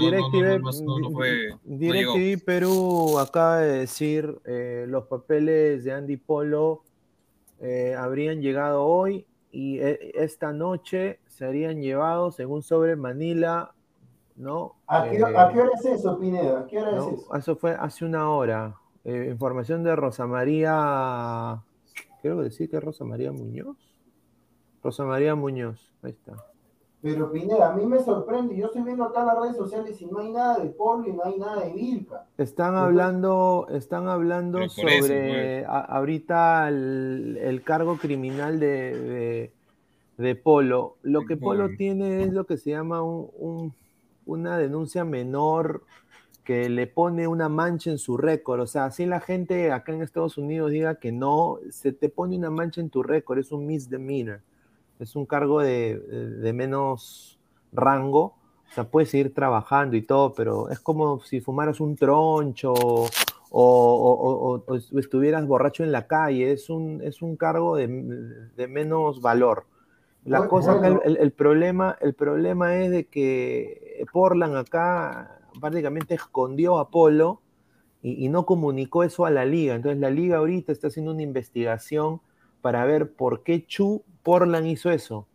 DirecTV 1.65 2.43
Perú 2.45 3.19
acaba 3.19 3.59
de 3.59 3.79
decir 3.79 4.35
eh, 4.45 4.85
los 4.87 5.05
papeles 5.07 5.83
de 5.83 5.91
Andy 5.91 6.17
Polo 6.17 6.83
eh, 7.61 7.95
habrían 7.97 8.41
llegado 8.41 8.83
hoy 8.83 9.25
y 9.51 9.79
eh, 9.79 10.11
esta 10.15 10.53
noche 10.53 11.19
serían 11.27 11.81
llevados 11.81 12.35
según 12.35 12.63
sobre 12.63 12.95
Manila, 12.95 13.73
¿no? 14.35 14.75
¿A 14.87 15.09
qué, 15.09 15.17
Eh, 15.17 15.23
a 15.23 15.51
qué 15.51 15.59
hora 15.59 15.71
es 15.73 15.85
eso, 15.85 16.19
Pineda? 16.19 16.61
¿A 16.61 16.67
qué 16.67 16.79
hora 16.79 16.91
no, 16.91 17.09
es 17.09 17.19
eso? 17.19 17.35
Eso 17.35 17.55
fue 17.55 17.71
hace 17.71 18.05
una 18.05 18.29
hora. 18.29 18.75
Eh, 19.03 19.27
información 19.31 19.83
de 19.83 19.95
Rosa 19.95 20.27
María, 20.27 21.61
creo 22.21 22.37
que 22.37 22.43
decir 22.43 22.69
que 22.69 22.79
Rosa 22.79 23.03
María 23.03 23.31
Muñoz. 23.31 23.77
Rosa 24.83 25.05
María 25.05 25.35
Muñoz, 25.35 25.93
ahí 26.01 26.11
está. 26.11 26.33
Pero 27.01 27.31
Pineda, 27.31 27.71
a 27.73 27.75
mí 27.75 27.85
me 27.85 27.99
sorprende. 27.99 28.55
Yo 28.55 28.67
estoy 28.67 28.83
viendo 28.83 29.03
acá 29.03 29.25
las 29.25 29.39
redes 29.41 29.57
sociales 29.57 29.99
y 30.01 30.05
no 30.05 30.19
hay 30.19 30.31
nada 30.31 30.59
de 30.59 30.69
Polo 30.69 31.07
y 31.07 31.13
no 31.13 31.23
hay 31.25 31.35
nada 31.39 31.61
de 31.63 31.73
Vilca. 31.73 32.25
Están 32.37 32.67
Entonces- 32.75 32.87
hablando, 32.87 33.67
están 33.71 34.07
hablando 34.07 34.59
eso, 34.59 34.81
sobre 34.81 35.65
a- 35.65 35.79
ahorita 35.79 36.67
el, 36.69 37.39
el 37.41 37.63
cargo 37.63 37.97
criminal 37.97 38.59
de, 38.59 38.95
de, 38.99 39.51
de 40.17 40.35
Polo. 40.35 40.97
Lo 41.01 41.25
que 41.25 41.37
Polo 41.37 41.69
tiene 41.75 42.23
es 42.23 42.33
lo 42.33 42.45
que 42.45 42.57
se 42.57 42.69
llama 42.69 43.01
un- 43.01 43.29
un- 43.39 43.73
una 44.27 44.59
denuncia 44.59 45.03
menor 45.03 45.81
que 46.43 46.69
le 46.69 46.85
pone 46.85 47.27
una 47.27 47.49
mancha 47.49 47.89
en 47.89 47.97
su 47.97 48.15
récord. 48.17 48.59
O 48.59 48.67
sea, 48.67 48.91
si 48.91 49.07
la 49.07 49.19
gente 49.21 49.71
acá 49.71 49.91
en 49.91 50.03
Estados 50.03 50.37
Unidos 50.37 50.69
diga 50.69 50.95
que 50.95 51.11
no, 51.11 51.57
se 51.71 51.93
te 51.93 52.09
pone 52.09 52.37
una 52.37 52.51
mancha 52.51 52.79
en 52.79 52.91
tu 52.91 53.01
récord, 53.01 53.39
es 53.39 53.51
un 53.51 53.65
misdemeanor. 53.65 54.41
Es 55.01 55.15
un 55.17 55.25
cargo 55.25 55.61
de, 55.61 55.99
de 55.99 56.53
menos 56.53 57.39
rango. 57.73 58.35
O 58.71 58.73
sea, 58.73 58.85
puedes 58.85 59.09
seguir 59.11 59.33
trabajando 59.33 59.97
y 59.97 60.03
todo, 60.03 60.33
pero 60.33 60.69
es 60.69 60.79
como 60.79 61.19
si 61.21 61.41
fumaras 61.41 61.81
un 61.81 61.97
troncho 61.97 62.73
o, 62.73 63.09
o- 63.51 64.53
o- 64.55 64.63
o 64.67 64.75
estuvieras 64.99 65.45
borracho 65.47 65.83
en 65.83 65.91
la 65.91 66.07
calle. 66.07 66.51
Es 66.53 66.69
un, 66.69 67.01
es 67.03 67.21
un 67.21 67.35
cargo 67.37 67.75
de, 67.77 67.87
de 67.87 68.67
menos 68.67 69.21
valor. 69.21 69.65
La 70.23 70.41
Bueno, 70.41 70.47
cosa 70.47 70.73
acá, 70.73 70.87
el, 70.87 70.99
bueno. 70.99 71.03
el- 71.03 71.17
el 71.17 71.31
problema, 71.33 71.97
el 72.01 72.13
problema 72.15 72.77
es 72.83 72.91
de 72.91 73.07
que 73.07 74.05
Portland 74.13 74.55
acá 74.57 75.39
prácticamente 75.59 76.15
escondió 76.15 76.79
a 76.79 76.89
Polo 76.91 77.41
y, 78.01 78.25
y 78.25 78.29
no 78.29 78.45
comunicó 78.45 79.03
eso 79.03 79.25
a 79.25 79.31
la 79.31 79.45
liga. 79.45 79.75
Entonces 79.75 79.99
la 79.99 80.09
liga 80.11 80.37
ahorita 80.37 80.71
está 80.71 80.87
haciendo 80.87 81.11
una 81.13 81.23
investigación 81.23 82.21
para 82.61 82.85
ver 82.85 83.13
por 83.13 83.43
qué 83.43 83.65
Chu 83.65 84.03
Portland 84.23 84.67
hizo 84.67 84.91
eso. 84.91 85.27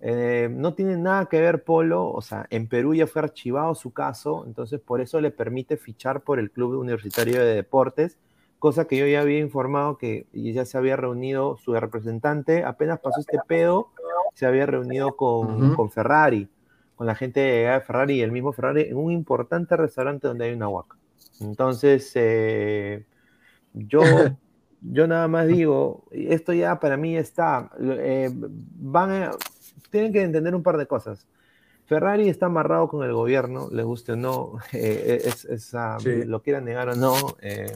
Eh, 0.00 0.48
no 0.50 0.74
tiene 0.74 0.96
nada 0.96 1.26
que 1.26 1.40
ver 1.40 1.64
Polo, 1.64 2.10
o 2.10 2.20
sea, 2.20 2.46
en 2.50 2.68
Perú 2.68 2.94
ya 2.94 3.06
fue 3.06 3.22
archivado 3.22 3.74
su 3.74 3.92
caso, 3.92 4.44
entonces 4.46 4.78
por 4.80 5.00
eso 5.00 5.20
le 5.20 5.30
permite 5.30 5.78
fichar 5.78 6.20
por 6.20 6.38
el 6.38 6.50
Club 6.50 6.78
Universitario 6.78 7.40
de 7.40 7.54
Deportes, 7.54 8.18
cosa 8.58 8.86
que 8.86 8.98
yo 8.98 9.06
ya 9.06 9.22
había 9.22 9.38
informado 9.38 9.96
que 9.96 10.26
ya 10.32 10.66
se 10.66 10.76
había 10.76 10.96
reunido 10.96 11.56
su 11.56 11.72
representante, 11.72 12.64
apenas 12.64 13.00
pasó 13.00 13.20
este 13.20 13.38
pedo, 13.46 13.92
se 14.34 14.44
había 14.44 14.66
reunido 14.66 15.16
con 15.16 15.90
Ferrari, 15.90 16.50
con 16.96 17.06
la 17.06 17.14
gente 17.14 17.40
de 17.40 17.80
Ferrari 17.80 18.14
y 18.14 18.20
el 18.22 18.32
mismo 18.32 18.52
Ferrari 18.52 18.82
en 18.82 18.96
un 18.96 19.10
importante 19.10 19.76
restaurante 19.76 20.28
donde 20.28 20.46
hay 20.46 20.52
una 20.52 20.68
huaca. 20.68 20.96
Entonces, 21.40 22.10
eh, 22.14 23.04
yo, 23.72 24.00
yo 24.86 25.06
nada 25.06 25.26
más 25.28 25.46
digo, 25.46 26.04
esto 26.10 26.52
ya 26.52 26.78
para 26.78 26.96
mí 26.96 27.16
está, 27.16 27.70
eh, 27.80 28.30
van 28.32 29.10
a- 29.10 29.30
tienen 29.90 30.12
que 30.12 30.22
entender 30.22 30.54
un 30.54 30.62
par 30.62 30.76
de 30.76 30.86
cosas. 30.86 31.26
Ferrari 31.86 32.28
está 32.28 32.46
amarrado 32.46 32.88
con 32.88 33.04
el 33.04 33.12
gobierno, 33.12 33.68
le 33.70 33.82
guste 33.82 34.12
o 34.12 34.16
no, 34.16 34.52
eh, 34.72 35.22
es, 35.24 35.44
es, 35.44 35.74
ah, 35.74 35.96
Sí. 36.00 36.24
lo 36.24 36.42
quieran 36.42 36.64
negar 36.64 36.88
o 36.90 36.94
no, 36.96 37.14
eh, 37.40 37.72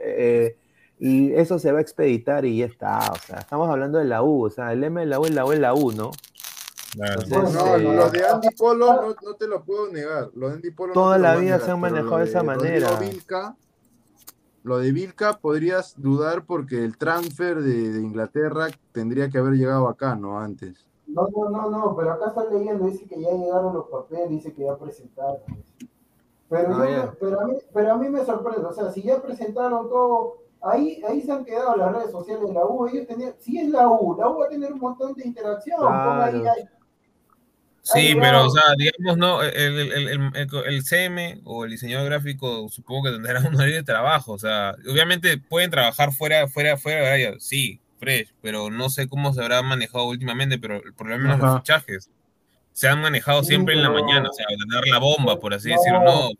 eh, 0.00 0.56
y 0.98 1.32
eso 1.32 1.58
se 1.58 1.72
va 1.72 1.78
a 1.78 1.82
expeditar 1.82 2.44
y 2.44 2.58
ya 2.58 2.66
está. 2.66 2.98
O 3.12 3.16
sea, 3.16 3.38
estamos 3.40 3.68
hablando 3.68 3.98
de 3.98 4.04
la 4.04 4.22
U, 4.22 4.44
o 4.46 4.50
sea, 4.50 4.72
el 4.72 4.80
lema 4.80 5.00
de 5.00 5.06
la 5.06 5.18
U 5.18 5.24
es 5.26 5.34
la 5.34 5.44
U 5.44 5.52
es 5.52 5.58
la 5.58 5.74
U, 5.74 5.92
¿no? 5.92 6.10
Entonces, 6.94 7.54
No, 7.54 7.76
eh, 7.76 7.82
lo 7.82 8.10
de 8.10 8.26
Andy 8.26 8.50
Polo 8.50 8.86
no, 8.86 9.08
no 9.22 9.34
te 9.34 9.48
lo 9.48 9.64
puedo 9.64 9.90
negar. 9.90 10.28
Lo 10.34 10.48
de 10.48 10.54
Andy 10.56 10.70
Polo 10.70 10.88
no 10.88 10.94
Toda 10.94 11.18
la 11.18 11.32
vida 11.36 11.54
negar, 11.56 11.60
se 11.62 11.70
han 11.70 11.80
manejado 11.80 12.18
de 12.18 12.24
esa 12.24 12.42
manera. 12.42 12.98
Vilca, 13.00 13.56
lo 14.64 14.78
de 14.78 14.92
Vilca 14.92 15.34
podrías 15.34 15.94
dudar 16.00 16.44
porque 16.44 16.84
el 16.84 16.96
transfer 16.96 17.62
de, 17.62 17.90
de 17.92 18.00
Inglaterra 18.00 18.68
tendría 18.92 19.28
que 19.28 19.38
haber 19.38 19.54
llegado 19.54 19.88
acá, 19.88 20.14
¿no? 20.14 20.38
Antes. 20.38 20.86
No, 21.06 21.28
no, 21.34 21.50
no, 21.50 21.68
no, 21.70 21.96
pero 21.96 22.12
acá 22.12 22.28
está 22.28 22.44
leyendo, 22.46 22.86
dice 22.86 23.04
que 23.06 23.20
ya 23.20 23.30
llegaron 23.32 23.74
los 23.74 23.88
papeles, 23.88 24.30
dice 24.30 24.52
que 24.54 24.64
ya 24.64 24.76
presentaron. 24.76 25.40
Pero, 26.48 26.68
Ah, 26.74 26.86
yo- 27.06 27.14
pero, 27.18 27.40
a 27.40 27.44
mí, 27.46 27.54
pero 27.72 27.92
a 27.92 27.96
mí 27.96 28.08
me 28.08 28.24
sorprende, 28.24 28.66
o 28.66 28.72
sea, 28.72 28.90
si 28.90 29.02
ya 29.02 29.20
presentaron 29.20 29.88
todo, 29.88 30.38
ahí, 30.60 31.02
ahí 31.08 31.20
se 31.22 31.32
han 31.32 31.44
quedado 31.44 31.76
las 31.76 31.92
redes 31.94 32.10
sociales 32.12 32.46
de 32.46 32.52
la 32.54 32.64
U, 32.66 32.86
ellos 32.86 33.06
tenían, 33.06 33.34
si 33.38 33.58
es 33.58 33.68
la 33.70 33.88
U, 33.88 34.16
la 34.18 34.28
U 34.28 34.38
va 34.38 34.46
a 34.46 34.48
tener 34.48 34.72
un 34.72 34.78
montón 34.78 35.14
de 35.14 35.26
interacción, 35.26 35.80
ponga 35.80 36.24
ahí, 36.26 36.40
Claro. 36.40 36.60
Sí, 37.84 38.14
pero, 38.20 38.46
o 38.46 38.50
sea, 38.50 38.62
digamos, 38.78 39.18
no, 39.18 39.42
el, 39.42 39.50
el, 39.56 39.92
el, 39.92 40.08
el- 40.08 40.30
el- 40.36 40.64
el 40.66 40.82
CM 40.84 41.40
o 41.44 41.64
el 41.64 41.72
diseñador 41.72 42.06
gráfico 42.10 42.68
supongo 42.68 43.04
que 43.04 43.10
tendrá 43.10 43.40
un 43.48 43.56
horario 43.56 43.74
de 43.76 43.82
trabajo, 43.82 44.32
o 44.32 44.38
sea, 44.38 44.76
obviamente 44.88 45.36
pueden 45.38 45.70
trabajar 45.70 46.12
fuera, 46.12 46.46
fuera, 46.46 46.76
fuera 46.76 47.00
de 47.00 47.06
horario, 47.06 47.40
sí, 47.40 47.80
fresh, 47.98 48.32
pero 48.40 48.70
no 48.70 48.88
sé 48.88 49.08
cómo 49.08 49.32
se 49.32 49.42
habrá 49.42 49.62
manejado 49.62 50.04
últimamente, 50.06 50.58
pero 50.58 50.80
por 50.96 51.08
lo 51.08 51.18
menos 51.18 51.38
los 51.40 51.56
fichajes 51.56 52.08
se 52.72 52.88
han 52.88 53.00
manejado 53.00 53.42
Sí, 53.42 53.48
siempre 53.48 53.74
en 53.74 53.82
la 53.82 53.90
mañana, 53.90 54.28
o 54.30 54.32
sea, 54.32 54.46
tener 54.46 54.86
la 54.88 54.98
bomba, 54.98 55.38
por 55.40 55.52
así 55.52 55.68
No, 55.70 55.74
decirlo, 55.74 56.00
no, 56.02 56.30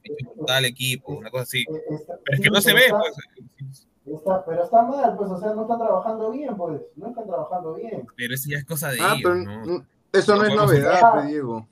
tal 0.46 0.64
equipo, 0.64 1.12
una 1.16 1.30
cosa 1.30 1.42
así, 1.42 1.62
Eh, 1.68 1.72
está- 1.90 2.14
pero 2.24 2.36
es 2.36 2.40
que 2.40 2.50
no 2.50 2.60
se 2.60 2.72
ve, 2.72 2.84
está- 2.86 2.98
pues, 2.98 3.86
está- 4.06 4.44
pero 4.44 4.64
está 4.64 4.82
mal, 4.82 5.16
pues, 5.16 5.30
o 5.30 5.38
sea, 5.40 5.52
no 5.54 5.62
están 5.62 5.78
trabajando 5.78 6.30
bien, 6.30 6.56
pues, 6.56 6.80
no 6.96 7.08
están 7.08 7.26
trabajando 7.26 7.74
bien. 7.74 8.06
pero 8.16 8.34
eso 8.34 8.48
ya 8.48 8.58
es 8.58 8.64
cosa 8.64 8.90
de 8.92 8.98
Ah, 9.00 9.14
ellos, 9.18 9.20
pero 9.24 9.34
¿no? 9.66 9.86
Eso 10.12 10.36
no 10.36 10.42
No 10.42 10.48
es 10.48 10.54
novedad, 10.54 11.12
pues, 11.14 11.26
Diego. 11.28 11.66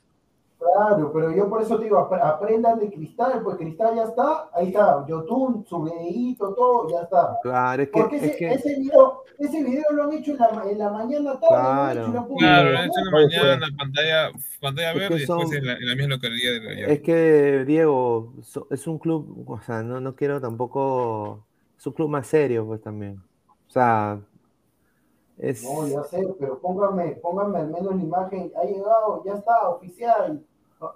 Claro, 0.59 1.11
pero 1.11 1.33
yo 1.33 1.49
por 1.49 1.62
eso 1.62 1.79
te 1.79 1.85
digo, 1.85 1.99
ap- 1.99 2.12
aprendan 2.23 2.79
de 2.79 2.91
Cristal, 2.91 3.41
pues 3.43 3.57
Cristal 3.57 3.97
ya 3.97 4.05
está, 4.05 4.51
ahí 4.55 4.69
está, 4.69 5.07
Yotun, 5.09 5.65
su 5.67 5.83
videíto, 5.85 6.53
todo, 6.53 6.87
ya 6.91 7.01
está. 7.01 7.39
Claro, 7.43 7.83
es 7.83 7.89
que, 7.89 8.01
Porque 8.01 8.17
es 8.17 8.23
ese, 8.25 8.37
que 8.37 8.53
ese, 8.53 8.77
video, 8.79 9.23
ese 9.39 9.65
video 9.65 9.85
lo 9.93 10.05
han 10.05 10.12
hecho 10.12 10.33
en 10.33 10.37
la, 10.37 10.62
en 10.71 10.79
la 10.79 10.91
mañana 10.91 11.41
tarde, 11.41 11.95
lo 11.95 12.07
han 12.07 12.17
hecho 12.19 12.29
Claro, 12.37 12.71
lo 12.73 12.79
han 12.79 12.85
hecho 12.85 12.99
en 12.99 13.05
la 13.07 13.11
mañana, 13.11 13.67
pantalla, 13.79 14.31
pantalla 14.61 14.89
Es 14.91 14.95
que 14.95 14.99
verde 15.01 15.17
y 15.17 15.19
después 15.21 15.49
son- 15.49 15.57
en 15.57 15.67
la, 15.67 15.73
en 15.73 15.87
la 15.89 15.95
misma 15.95 16.15
localidad 16.17 16.53
de 16.53 16.61
la 16.61 16.87
Es 16.93 17.01
que, 17.01 17.65
Diego, 17.67 18.35
so- 18.43 18.67
es 18.71 18.87
un 18.87 18.99
club, 18.99 19.45
o 19.49 19.61
sea, 19.62 19.83
no, 19.83 19.99
no 20.03 20.15
quiero 20.15 20.43
tampoco, 20.43 21.43
es 21.79 21.87
un 21.87 21.93
club 21.95 22.11
más 22.11 22.27
serio, 22.27 22.67
pues 22.67 22.83
también. 22.83 23.23
O 23.67 23.71
sea, 23.71 24.21
es, 25.41 25.62
No, 25.65 25.87
ya 25.87 26.03
sé, 26.05 26.35
pero 26.39 26.59
póngame, 26.59 27.17
póngame 27.17 27.59
al 27.59 27.71
menos 27.71 27.95
la 27.97 28.03
imagen, 28.03 28.53
ha 28.57 28.65
llegado, 28.65 29.23
ya 29.25 29.35
está, 29.35 29.69
oficial. 29.69 30.45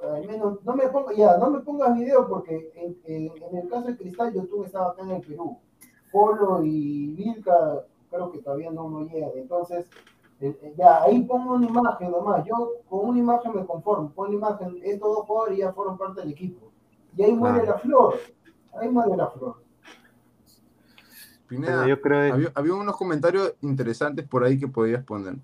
Al 0.03 0.27
menos, 0.27 0.65
no 0.65 0.75
me 0.77 0.89
ponga, 0.89 1.13
ya, 1.13 1.37
no 1.37 1.51
me 1.51 1.61
pongas 1.61 1.95
video 1.95 2.27
porque 2.29 2.71
en, 2.75 2.97
en- 3.05 3.33
en 3.43 3.57
el 3.59 3.69
caso 3.69 3.89
de 3.89 3.97
Cristal, 3.97 4.33
Yotun 4.33 4.65
estaba 4.65 4.91
acá 4.91 5.03
en 5.03 5.11
el 5.11 5.21
Perú. 5.23 5.59
Polo 6.11 6.63
y 6.65 7.09
Vilca, 7.09 7.85
creo 8.11 8.31
que 8.31 8.39
todavía 8.39 8.71
no 8.71 8.89
lo 8.89 9.01
llegan. 9.05 9.31
Entonces, 9.35 9.87
eh, 10.41 10.57
eh, 10.63 10.75
ya, 10.77 11.03
ahí 11.03 11.23
pongo 11.25 11.55
una 11.55 11.67
imagen 11.67 12.11
nomás. 12.13 12.45
Yo 12.47 12.73
con 12.89 13.09
una 13.09 13.19
imagen 13.19 13.55
me 13.55 13.67
conformo. 13.67 14.11
Pon 14.15 14.29
la 14.31 14.37
imagen, 14.37 14.79
estos 14.85 15.17
dos 15.17 15.27
jugadores 15.27 15.59
ya 15.59 15.73
fueron 15.73 15.99
parte 15.99 16.21
del 16.21 16.31
equipo. 16.31 16.69
Y 17.17 17.23
ahí 17.25 17.33
muere 17.35 17.67
la 17.67 17.75
flor. 17.79 18.15
Ahí 18.75 18.89
muere 18.89 19.17
la 19.17 19.29
flor. 19.29 19.57
Pineda, 21.49 21.77
Bueno, 21.77 21.89
yo 21.89 22.01
creo- 22.01 22.33
había, 22.35 22.53
había 22.55 22.75
unos 22.75 22.97
comentarios 22.97 23.55
interesantes 23.61 24.27
por 24.27 24.45
ahí 24.45 24.59
que 24.59 24.69
podías 24.69 25.05
poner. 25.05 25.37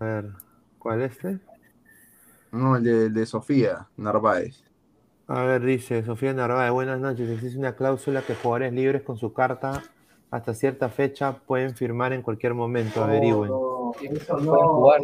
a 0.00 0.04
ver, 0.04 0.30
¿cuál 0.78 1.02
este? 1.02 1.38
No, 2.52 2.76
el 2.76 3.12
de, 3.12 3.26
Sofía 3.26 3.88
Narváez. 3.96 4.62
A 5.26 5.42
ver, 5.42 5.62
dice 5.62 6.02
Sofía 6.04 6.32
Narváez, 6.32 6.72
buenas 6.72 7.00
noches. 7.00 7.28
Existe 7.28 7.58
una 7.58 7.74
cláusula 7.76 8.22
que 8.22 8.34
jugadores 8.34 8.72
libres 8.72 9.02
con 9.02 9.18
su 9.18 9.32
carta 9.32 9.82
hasta 10.30 10.54
cierta 10.54 10.88
fecha 10.88 11.32
pueden 11.46 11.74
firmar 11.74 12.12
en 12.12 12.22
cualquier 12.22 12.54
momento. 12.54 13.02
Averigüen. 13.02 13.50
No, 13.50 13.92
eso 14.00 14.36
no, 14.38 14.68
jugar. 14.74 15.00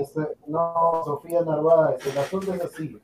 no, 0.47 1.03
Sofía 1.05 1.43
Narváez, 1.43 2.07
el 2.07 2.19
asunto 2.19 2.55
es 2.55 2.63
así. 2.65 2.99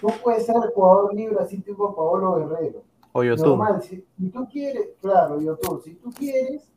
Tú 0.00 0.08
puedes 0.22 0.44
ser 0.46 0.56
jugador 0.74 1.14
libre 1.14 1.38
así 1.40 1.60
tipo 1.60 1.94
Paolo 1.96 2.34
Guerrero. 2.36 2.82
O 3.18 3.24
YouTube. 3.24 3.46
Normal, 3.56 3.80
si, 3.82 4.04
si 4.18 4.28
tú 4.28 4.46
quieres, 4.46 4.90
claro, 5.00 5.40
YouTube, 5.40 5.82
si 5.82 5.94
tú 5.94 6.10
quieres, 6.10 6.70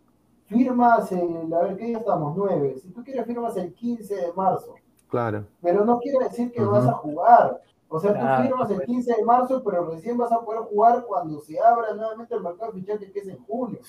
firmas 0.46 1.12
el, 1.12 1.54
a 1.54 1.62
ver, 1.64 1.76
¿qué 1.76 1.86
día 1.88 1.98
estamos? 1.98 2.36
9. 2.38 2.78
Si 2.82 2.90
tú 2.92 3.04
quieres, 3.04 3.26
firmas 3.26 3.58
el 3.58 3.74
15 3.74 4.16
de 4.16 4.34
marzo. 4.34 4.76
Claro. 5.10 5.46
Pero 5.62 5.84
no 5.84 6.00
quiere 6.00 6.20
decir 6.24 6.50
que 6.54 6.62
Ujú. 6.62 6.72
vas 6.72 6.86
a 6.88 6.94
jugar. 6.94 7.62
O 7.90 8.00
sea, 8.00 8.14
Claro, 8.14 8.38
tú 8.38 8.48
firmas 8.48 8.70
el 8.70 8.76
pues. 8.78 8.88
15 8.88 9.16
de 9.18 9.24
marzo, 9.26 9.64
pero 9.66 9.90
recién 9.90 10.18
vas 10.18 10.32
a 10.32 10.40
poder 10.40 10.62
jugar 10.62 11.04
cuando 11.06 11.42
se 11.42 11.60
abra 11.60 11.94
nuevamente 11.94 12.34
el 12.36 12.42
mercado 12.42 12.72
de 12.72 12.80
fichaje, 12.80 13.12
que 13.12 13.20
es 13.20 13.28
en 13.28 13.44
junio. 13.44 13.80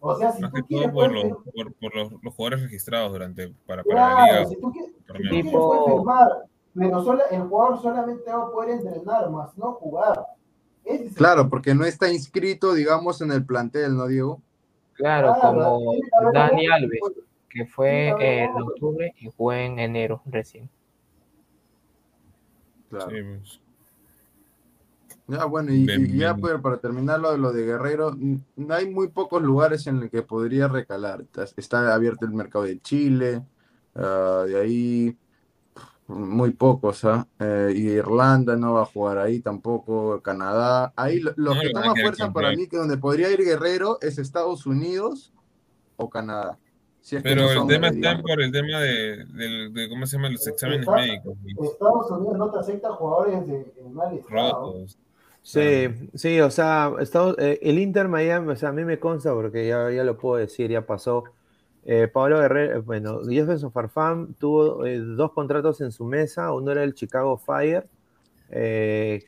O 0.00 0.14
sea, 0.16 0.32
si 0.32 0.40
Más 0.40 0.50
tú 0.52 0.56
que 0.56 0.62
todo 0.62 0.68
quieres, 0.68 0.86
por, 0.94 1.08
puedes 1.12 1.12
los, 1.30 1.38
fir- 1.38 1.52
por, 1.54 1.74
por 1.74 1.94
los, 1.96 2.12
los 2.22 2.34
jugadores 2.34 2.62
registrados 2.62 3.12
durante 3.12 3.54
para, 3.66 3.82
para 3.84 4.14
la 4.14 4.24
liga. 4.24 4.46
si 4.46 4.56
tú, 4.58 4.70
quieres, 4.72 4.90
si 4.94 5.02
tú 5.04 5.12
quieres, 5.28 5.52
puedes 5.52 5.84
firmar, 5.84 6.28
pero 6.74 7.02
sola- 7.02 7.24
el 7.30 7.42
jugador 7.42 7.78
solamente 7.82 8.30
va 8.32 8.42
a 8.44 8.50
poder 8.50 8.70
entrenar 8.70 9.30
más, 9.30 9.56
no 9.58 9.72
jugar. 9.72 10.24
Claro, 11.14 11.48
porque 11.48 11.74
no 11.74 11.84
está 11.84 12.12
inscrito, 12.12 12.74
digamos, 12.74 13.20
en 13.20 13.32
el 13.32 13.44
plantel, 13.44 13.96
¿no, 13.96 14.06
Diego? 14.06 14.40
Claro, 14.94 15.34
Claro, 15.40 15.40
como 15.40 15.94
Dani 16.32 16.66
Alves, 16.68 17.00
que 17.48 17.66
fue 17.66 18.08
en 18.18 18.50
octubre 18.50 19.14
y 19.18 19.30
fue 19.30 19.64
en 19.64 19.78
enero 19.78 20.22
recién. 20.26 20.68
Claro. 22.90 23.10
Sí, 23.10 23.16
pues. 23.22 23.60
Ya, 25.26 25.46
bueno, 25.46 25.72
y, 25.72 25.86
Bien, 25.86 26.04
y 26.04 26.18
ya 26.18 26.36
pues, 26.36 26.60
para 26.60 26.76
terminar 26.76 27.18
lo 27.18 27.32
de 27.32 27.38
lo 27.38 27.52
de 27.52 27.64
Guerrero, 27.64 28.14
hay 28.68 28.90
muy 28.90 29.08
pocos 29.08 29.42
lugares 29.42 29.86
en 29.86 30.00
los 30.00 30.10
que 30.10 30.22
podría 30.22 30.68
recalar. 30.68 31.22
Está, 31.22 31.44
está 31.56 31.94
abierto 31.94 32.26
el 32.26 32.32
mercado 32.32 32.64
de 32.64 32.78
Chile, 32.80 33.42
ah, 33.94 34.44
de 34.46 34.60
ahí 34.60 35.16
muy 36.06 36.50
pocos, 36.50 37.04
¿ah? 37.04 37.26
Eh, 37.40 37.72
y 37.74 37.88
Irlanda 37.88 38.56
no 38.56 38.74
va 38.74 38.82
a 38.82 38.86
jugar 38.86 39.18
ahí 39.18 39.40
tampoco, 39.40 40.20
Canadá. 40.20 40.92
Ahí 40.96 41.20
lo, 41.20 41.32
lo 41.36 41.54
No, 41.54 41.60
que 41.60 41.70
toma 41.70 41.94
querer 41.94 42.06
fuerza 42.14 42.32
para 42.32 42.50
mí, 42.52 42.66
que 42.68 42.76
donde 42.76 42.98
podría 42.98 43.30
ir 43.30 43.38
Guerrero 43.42 43.98
es 44.02 44.18
Estados 44.18 44.66
Unidos 44.66 45.32
o 45.96 46.10
Canadá. 46.10 46.58
Si 47.00 47.16
es 47.16 47.22
que 47.22 47.28
Pero 47.30 47.42
no 47.54 47.62
el 47.62 47.68
tema 47.68 47.88
está 47.88 48.20
por 48.22 48.40
el 48.40 48.50
tema 48.52 48.80
de, 48.80 49.24
de 49.70 49.88
¿cómo 49.90 50.06
se 50.06 50.16
llama? 50.16 50.30
Los 50.30 50.46
exámenes 50.46 50.80
Está- 50.80 50.96
médicos. 50.96 51.34
Estados 51.62 52.10
Unidos 52.10 52.38
no 52.38 52.50
te 52.50 52.58
acepta 52.58 52.92
jugadores 52.92 53.46
de, 53.46 53.72
en 53.84 53.94
mal 53.94 54.14
estado. 54.14 54.52
Rotos. 54.72 54.98
Sí, 55.42 55.88
sí, 56.14 56.40
o 56.40 56.50
sea, 56.50 56.92
Estados- 57.00 57.36
eh, 57.38 57.58
el 57.62 57.78
Inter 57.78 58.08
Miami, 58.08 58.52
o 58.52 58.56
sea, 58.56 58.70
a 58.70 58.72
mí 58.72 58.84
me 58.84 58.98
consta 58.98 59.34
porque 59.34 59.66
ya, 59.68 59.90
ya 59.90 60.02
lo 60.02 60.16
puedo 60.16 60.36
decir, 60.36 60.70
ya 60.70 60.86
pasó. 60.86 61.24
Eh, 61.86 62.08
Pablo 62.08 62.38
Guerrero, 62.40 62.76
eh, 62.76 62.80
bueno, 62.80 63.20
Jefferson 63.28 63.70
Farfán 63.70 64.34
tuvo 64.34 64.86
eh, 64.86 64.98
dos 64.98 65.32
contratos 65.32 65.80
en 65.82 65.92
su 65.92 66.04
mesa, 66.06 66.52
uno 66.52 66.72
era 66.72 66.82
el 66.82 66.94
Chicago 66.94 67.36
Fire 67.36 67.86
eh, 68.50 69.24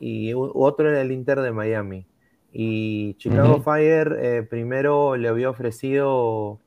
y 0.00 0.32
otro 0.34 0.88
era 0.88 1.00
el 1.02 1.12
Inter 1.12 1.40
de 1.40 1.52
Miami. 1.52 2.06
Y 2.50 3.14
Chicago. 3.18 3.60
Fire 3.60 4.48
primero 4.48 5.16
le 5.16 5.28
había 5.28 5.50
ofrecido, 5.50 6.60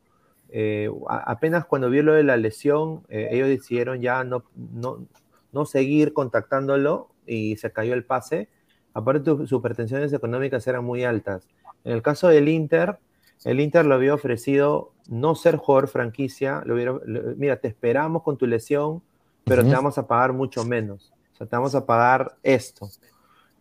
a- 1.09 1.31
apenas 1.31 1.65
cuando 1.65 1.89
vio 1.89 2.03
lo 2.03 2.13
de 2.13 2.23
la 2.23 2.37
lesión, 2.37 3.01
ellos 3.09 3.47
decidieron 3.47 3.99
ya 3.99 4.23
no, 4.23 4.43
no, 4.55 5.07
no 5.51 5.65
seguir 5.65 6.13
contactándolo 6.13 7.09
y 7.25 7.55
se 7.57 7.71
cayó 7.71 7.93
el 7.95 8.03
pase. 8.05 8.47
Aparte, 8.93 9.31
sus 9.47 9.61
pretensiones 9.61 10.13
económicas 10.13 10.67
eran 10.67 10.83
muy 10.85 11.03
altas. 11.03 11.47
En 11.83 11.93
el 11.93 12.01
caso 12.03 12.27
del 12.27 12.47
Inter, 12.47 12.99
el 13.45 13.59
Inter 13.59 13.85
le 13.85 13.93
había 13.95 14.13
ofrecido 14.13 14.91
no 15.09 15.35
ser 15.35 15.57
jugador 15.57 15.87
franquicia. 15.87 16.63
le 16.65 16.73
hubiera- 16.73 16.93
mira, 17.37 17.57
te 17.57 17.67
esperamos 17.67 18.23
con 18.23 18.37
tu 18.37 18.45
lesión, 18.47 19.01
pero 19.45 19.67
te 19.67 19.75
vamos 19.75 19.97
a 19.97 20.07
pagar 20.07 20.33
mucho 20.33 20.63
menos. 20.63 21.11
O 21.33 21.37
sea, 21.37 21.47
te 21.47 21.55
vamos 21.55 21.75
a 21.75 21.85
pagar 21.85 22.35
esto. 22.43 22.89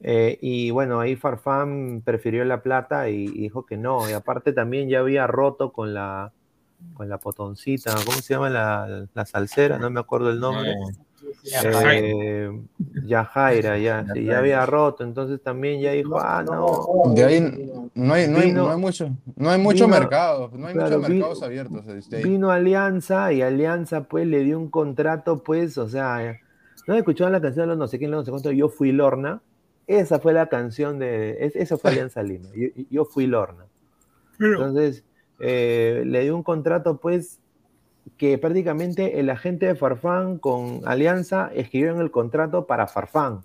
Eh, 0.01 0.39
y 0.40 0.70
bueno, 0.70 1.01
ahí 1.01 1.16
Farfán 1.16 2.02
prefirió 2.05 2.44
la 2.44 2.62
plata 2.62 3.09
y, 3.11 3.24
y 3.24 3.43
dijo 3.43 3.66
que 3.66 3.77
no. 3.77 4.09
Y 4.09 4.12
aparte 4.12 4.52
también 4.52 4.89
ya 4.89 5.01
había 5.01 5.27
roto 5.27 5.73
con 5.73 5.94
la, 5.94 6.32
con 6.94 7.09
la 7.09 7.19
potoncita, 7.19 7.94
¿cómo 7.94 8.12
se 8.19 8.35
llama 8.35 8.51
la, 8.51 9.07
la 9.15 9.27
salsera? 9.27 9.78
No 9.78 9.90
me 9.90 10.01
acuerdo 10.01 10.31
el 10.31 10.40
nombre. 10.40 10.74
Eh, 11.64 12.60
Yajaira, 13.06 13.78
ya, 13.78 14.05
sí, 14.12 14.24
ya 14.24 14.38
había 14.38 14.64
roto, 14.66 15.05
entonces 15.05 15.40
también 15.42 15.80
ya 15.80 15.92
dijo, 15.92 16.18
ah, 16.20 16.42
no. 16.42 17.12
De 17.14 17.24
ahí 17.24 17.40
no 17.94 18.14
hay, 18.14 18.28
no 18.28 18.38
hay, 18.38 18.47
Vino- 18.47 18.64
no 18.64 18.70
hay 18.70 18.78
mucho, 18.78 19.10
no 19.36 19.51
hay 19.51 19.60
mucho 19.60 19.86
vino- 19.86 19.98
mercado, 19.98 20.51
no 20.55 20.66
hay 20.66 20.74
claro, 20.74 20.97
muchos 20.97 21.09
vi- 21.09 21.14
mercados 21.14 21.42
abiertos. 21.42 21.86
este. 21.88 22.22
Vino 22.22 22.51
Alianza 22.51 23.32
y 23.32 23.42
Alianza 23.42 24.05
pues 24.05 24.26
le 24.26 24.40
dio 24.44 24.59
un 24.59 24.70
contrato, 24.70 25.42
pues, 25.42 25.76
o 25.78 25.88
sea, 25.88 26.38
¿no 26.86 26.94
escuchaban 26.94 27.32
la 27.32 27.40
canción 27.40 27.64
de 27.64 27.68
los 27.68 27.78
no 27.78 27.88
sé 27.88 27.98
quién, 27.98 28.10
los 28.10 28.20
no 28.20 28.24
sé 28.24 28.30
cuánto? 28.30 28.52
Yo 28.52 28.68
fui 28.68 28.92
Lorna. 28.92 29.40
Esa 29.86 30.20
fue 30.20 30.32
la 30.32 30.47
canción 30.48 30.98
de, 31.01 31.36
es- 31.44 31.56
esa 31.56 31.76
fue 31.76 31.90
Alianza 31.90 32.22
Lima, 32.22 32.48
yo, 32.55 32.68
yo 32.90 33.05
fui 33.05 33.26
Lorna. 33.26 33.64
Entonces, 34.38 35.02
eh, 35.40 36.02
le 36.06 36.20
dio 36.22 36.36
un 36.36 36.42
contrato, 36.44 36.98
pues, 36.98 37.39
que 38.16 38.36
prácticamente 38.38 39.18
el 39.20 39.30
agente 39.30 39.66
de 39.66 39.74
Farfán 39.74 40.38
con 40.38 40.82
Alianza 40.84 41.50
escribieron 41.54 42.00
el 42.00 42.10
contrato 42.10 42.66
para 42.66 42.86
Farfán. 42.86 43.40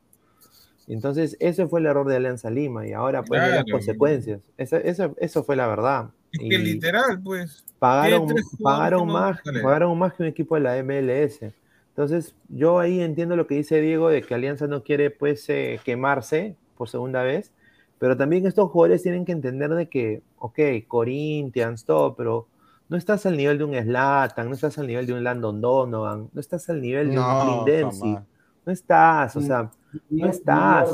Entonces, 0.88 1.36
ese 1.40 1.68
fue 1.68 1.80
el 1.80 1.88
error 1.88 2.08
de 2.08 2.18
Alianza 2.18 2.50
Lima 2.50 2.86
y 2.88 2.94
ahora 2.94 3.24
pues 3.24 3.42
ve 3.42 3.48
las 3.48 3.64
Claro. 3.64 3.72
consecuencias. 3.78 4.42
Esa- 4.58 4.78
eso, 4.78 5.16
eso 5.20 5.44
fue 5.44 5.56
la 5.56 5.68
verdad. 5.68 6.10
Es 6.32 6.40
que 6.40 6.46
Y 6.46 6.58
literal, 6.58 7.20
pues. 7.24 7.64
pagaron, 7.80 8.28
¿qué 8.28 8.34
tres 8.36 8.46
jugadores 8.58 8.62
pagaron, 8.78 9.00
que 9.02 9.06
no 9.08 9.14
más, 9.14 9.42
pagaron 9.64 10.00
más 10.00 10.14
que 10.14 10.24
un 10.24 10.30
equipo 10.30 10.56
de 10.56 10.62
la 10.62 10.78
MLS. 10.78 11.54
Entonces, 11.90 12.36
yo 12.50 12.80
ahí 12.80 13.00
entiendo 13.02 13.36
lo 13.36 13.48
que 13.48 13.56
dice 13.56 13.80
Diego 13.82 14.10
de 14.10 14.22
que 14.22 14.34
Alianza 14.34 14.68
no 14.68 14.84
quiere 14.84 15.10
pues 15.12 15.48
eh, 15.50 15.80
quemarse 15.84 16.56
por 16.78 16.90
segunda 16.90 17.24
vez, 17.24 17.52
pero 18.00 18.18
también 18.18 18.46
estos 18.46 18.70
jugadores 18.70 19.02
tienen 19.02 19.24
que 19.26 19.32
entender 19.32 19.70
de 19.72 19.88
que, 19.88 20.22
ok, 20.38 20.60
Corinthians, 20.88 21.86
todo, 21.86 22.16
pero 22.16 22.48
no 22.90 22.98
estás 22.98 23.26
al 23.26 23.38
nivel 23.38 23.58
de 23.58 23.64
un 23.64 23.74
Zlatan, 23.74 24.48
no 24.48 24.54
estás 24.54 24.78
al 24.78 24.88
nivel 24.88 25.06
de 25.06 25.14
un 25.14 25.24
Landon 25.24 25.62
Donovan, 25.62 26.30
no 26.32 26.42
estás 26.42 26.70
al 26.70 26.82
nivel 26.82 27.12
de 27.12 27.20
un 27.20 27.26
Clint 27.42 27.66
Dempsey, 27.66 28.18
no 28.66 28.72
estás, 28.72 29.36
o 29.36 29.42
sea, 29.42 29.70
no 30.10 30.28
estás. 30.28 30.90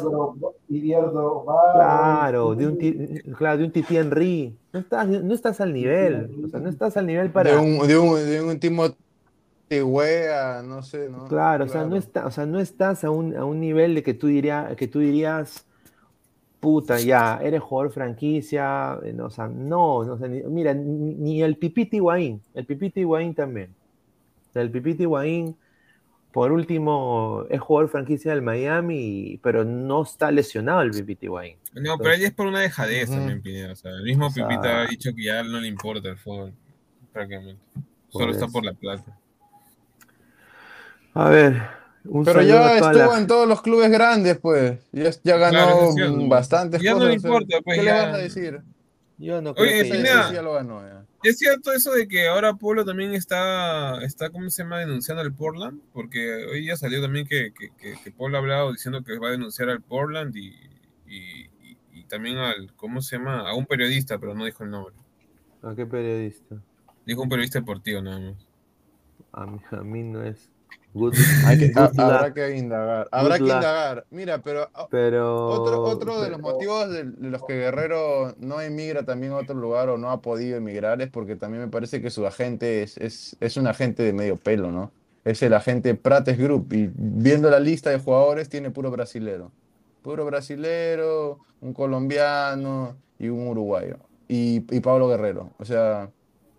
Claro, 1.73 2.55
de 2.55 2.67
un, 2.67 2.77
claro, 3.35 3.57
de 3.57 3.63
un 3.65 3.71
Titi 3.71 3.97
Henry. 3.97 4.55
No 4.73 4.79
estás, 4.79 5.07
no 5.07 5.33
estás 5.33 5.61
al 5.61 5.73
nivel. 5.73 6.43
O 6.45 6.47
sea, 6.47 6.59
no 6.59 6.69
estás 6.69 6.97
al 6.97 7.07
nivel 7.07 7.31
para. 7.31 7.51
De 7.51 7.57
un, 7.57 7.87
de 7.87 7.97
un, 7.97 8.15
de 8.15 8.41
un 8.41 8.59
Timo 8.59 8.83
Wea, 9.69 10.61
no 10.63 10.83
sé, 10.83 11.09
¿no? 11.09 11.27
Claro, 11.27 11.65
o 11.65 11.67
sea, 11.67 11.85
no 11.85 11.95
está, 11.95 12.25
o 12.25 12.31
sea, 12.31 12.45
no 12.45 12.59
estás 12.59 13.03
a 13.05 13.09
un, 13.09 13.35
a 13.35 13.45
un 13.45 13.59
nivel 13.61 13.95
de 13.95 14.03
que 14.03 14.13
tú 14.13 14.27
dirías, 14.27 14.75
que 14.75 14.87
tú 14.87 14.99
dirías, 14.99 15.65
puta, 16.61 16.99
ya, 17.01 17.39
eres 17.43 17.59
jugador 17.61 17.91
franquicia, 17.91 18.97
eh, 19.03 19.11
no, 19.13 19.25
o 19.25 19.29
sea, 19.29 19.47
no, 19.49 20.03
no, 20.05 20.13
o 20.13 20.17
sea, 20.17 20.27
ni- 20.29 20.43
mira, 20.43 20.73
ni, 20.73 21.15
ni 21.15 21.41
el 21.43 21.57
Pipiti 21.57 21.97
Higuaín, 21.97 22.41
el 22.53 22.65
Pipiti 22.65 23.01
Higuaín 23.01 23.33
también. 23.35 23.75
O 24.49 24.53
sea, 24.53 24.61
el 24.61 24.71
Pipiti 24.71 25.03
Higuaín, 25.03 25.57
por 26.31 26.51
último, 26.53 27.45
es 27.49 27.59
jugador 27.59 27.89
franquicia 27.89 28.31
del 28.31 28.41
Miami, 28.41 29.39
pero 29.43 29.65
no 29.65 30.03
está 30.03 30.31
lesionado 30.31 30.81
el 30.81 30.91
Pipiti 30.91 31.25
Higuaín. 31.25 31.57
No, 31.73 31.97
pero 31.97 32.11
ahí 32.11 32.23
es 32.23 32.31
por 32.33 32.47
una 32.47 32.59
dejadez 32.61 33.09
Ujú. 33.09 33.17
también, 33.17 33.41
Pineda. 33.41 33.73
O 33.73 33.75
sea, 33.75 33.91
el 33.91 34.03
mismo 34.03 34.27
O 34.27 34.29
sea- 34.29 34.47
Pipita 34.47 34.81
ha 34.81 34.85
dicho 34.87 35.11
que 35.15 35.23
ya 35.25 35.43
no 35.43 35.59
le 35.59 35.67
importa 35.67 36.07
el 36.09 36.17
fútbol, 36.17 36.53
prácticamente. 37.11 37.61
Solo 38.09 38.31
está 38.31 38.47
por 38.47 38.63
la 38.63 38.73
plata. 38.73 39.17
A 41.13 41.29
ver, 41.29 41.61
un 42.05 42.25
Pero 42.25 42.41
ya 42.41 42.77
estuvo 42.77 42.91
la- 43.11 43.17
en 43.17 43.27
todos 43.27 43.47
los 43.47 43.61
clubes 43.61 43.91
grandes, 43.91 44.39
pues. 44.39 44.79
Ya, 44.91 45.11
ya 45.23 45.37
ganó 45.37 45.51
Claro, 45.51 45.91
sí, 45.93 46.27
bastantes 46.29 46.81
ya 46.81 46.91
no 46.93 46.97
cosas. 46.97 47.09
le 47.09 47.15
o 47.15 47.19
sea, 47.19 47.29
importa, 47.29 47.61
pues, 47.63 47.77
¿Qué 47.77 47.83
le 47.83 47.91
vas 47.91 48.13
a 48.13 48.17
decir? 48.17 48.61
Yo 49.17 49.41
no 49.41 49.53
creo 49.53 49.67
Oye, 49.67 49.83
que 49.83 49.89
Pineda, 49.91 50.25
ese 50.25 50.33
ya 50.33 50.41
lo 50.41 50.53
ganó, 50.53 50.81
ya. 50.81 51.05
¿Es 51.23 51.37
cierto 51.37 51.71
eso 51.71 51.91
de 51.93 52.07
que 52.07 52.27
ahora 52.27 52.55
Polo 52.55 52.83
también 52.83 53.13
está, 53.13 54.03
está 54.03 54.31
¿cómo 54.31 54.49
se 54.49 54.63
llama?, 54.63 54.79
denunciando 54.79 55.21
al 55.21 55.31
Portland? 55.33 55.79
Porque 55.93 56.45
hoy 56.51 56.65
ya 56.65 56.75
salió 56.75 56.99
también 57.01 57.27
que, 57.27 57.53
que, 57.53 57.69
que, 57.79 58.01
que 58.03 58.11
Polo 58.11 58.37
ha 58.37 58.39
hablado 58.39 58.71
diciendo 58.71 59.03
que 59.03 59.19
va 59.19 59.27
a 59.27 59.31
denunciar 59.31 59.69
al 59.69 59.81
Portland 59.83 60.35
y, 60.35 60.47
y, 61.05 61.41
y- 61.61 61.77
y 61.93 62.03
también 62.05 62.39
al, 62.39 62.73
¿cómo 62.75 63.01
se 63.03 63.17
llama?, 63.17 63.47
a 63.47 63.53
un 63.53 63.67
periodista, 63.67 64.17
pero 64.17 64.33
no 64.33 64.45
dijo 64.45 64.63
el 64.63 64.71
nombre. 64.71 64.95
¿A 65.61 65.75
qué 65.75 65.85
periodista? 65.85 66.55
Dijo 67.05 67.21
un 67.21 67.29
periodista 67.29 67.59
deportivo 67.59 68.01
nada 68.01 68.19
más. 68.19 68.47
A 69.33 69.45
mí, 69.45 69.59
a 69.71 69.83
mí 69.83 70.01
no 70.03 70.23
es. 70.23 70.49
Good, 70.93 71.13
Hay 71.45 71.57
que- 71.57 71.69
good 71.69 71.77
ha- 71.77 72.03
habrá 72.03 72.27
luck, 72.27 72.33
que 72.35 72.57
indagar. 72.57 73.07
Habrá 73.11 73.35
que 73.37 73.43
luck. 73.43 73.53
indagar. 73.53 74.05
Mira, 74.11 74.39
pero 74.41 74.69
ah, 74.73 74.87
pero. 74.91 75.47
otro, 75.47 75.81
otro 75.83 76.21
de 76.21 76.29
los 76.29 76.39
motivos 76.41 76.89
de 76.89 77.03
de 77.05 77.29
los 77.29 77.43
que 77.45 77.53
Guerrero 77.53 78.35
no 78.39 78.59
emigra 78.61 79.03
también 79.03 79.31
a 79.33 79.37
otro 79.37 79.55
lugar 79.55 79.89
o 79.89 79.97
no 79.97 80.11
ha 80.11 80.21
podido 80.21 80.57
emigrar 80.57 81.01
es 81.01 81.09
porque 81.09 81.35
también 81.35 81.63
me 81.63 81.69
parece 81.69 82.01
que 82.01 82.09
su 82.09 82.25
agente 82.27 82.83
es, 82.83 82.97
es, 82.97 83.37
es 83.39 83.55
un 83.57 83.67
agente 83.67 84.03
de 84.03 84.13
medio 84.13 84.35
pelo, 84.37 84.71
¿no? 84.71 84.91
es 85.23 85.43
el 85.43 85.53
agente 85.53 85.93
Prates 85.93 86.37
Group. 86.37 86.73
Y 86.73 86.89
viendo 86.95 87.49
la 87.51 87.59
lista 87.59 87.91
de 87.91 87.99
jugadores, 87.99 88.49
tiene 88.49 88.71
puro 88.71 88.89
brasilero. 88.89 89.51
Puro 90.01 90.25
brasilero, 90.25 91.37
un 91.61 91.73
colombiano 91.73 92.95
y 93.19 93.29
un 93.29 93.47
uruguayo. 93.47 93.97
Y, 94.27 94.65
y 94.75 94.79
Pablo 94.79 95.07
Guerrero. 95.07 95.51
O 95.59 95.65
sea, 95.65 96.09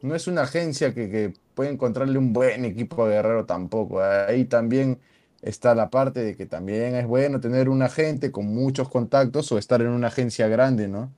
no 0.02 0.14
es 0.14 0.26
una 0.26 0.42
agencia 0.42 0.94
que, 0.94 1.10
que 1.10 1.34
puede 1.54 1.70
encontrarle 1.70 2.18
un 2.18 2.32
buen 2.32 2.64
equipo 2.64 3.04
a 3.04 3.08
Guerrero 3.08 3.46
tampoco. 3.46 4.00
Ahí 4.02 4.44
también 4.44 5.00
está 5.42 5.74
la 5.74 5.90
parte 5.90 6.20
de 6.24 6.36
que 6.36 6.46
también 6.46 6.94
es 6.96 7.06
bueno 7.06 7.40
tener 7.40 7.68
un 7.68 7.82
agente 7.82 8.32
con 8.32 8.46
muchos 8.46 8.88
contactos 8.88 9.50
o 9.52 9.58
estar 9.58 9.80
en 9.82 9.88
una 9.88 10.08
agencia 10.08 10.48
grande, 10.48 10.88
¿no? 10.88 11.12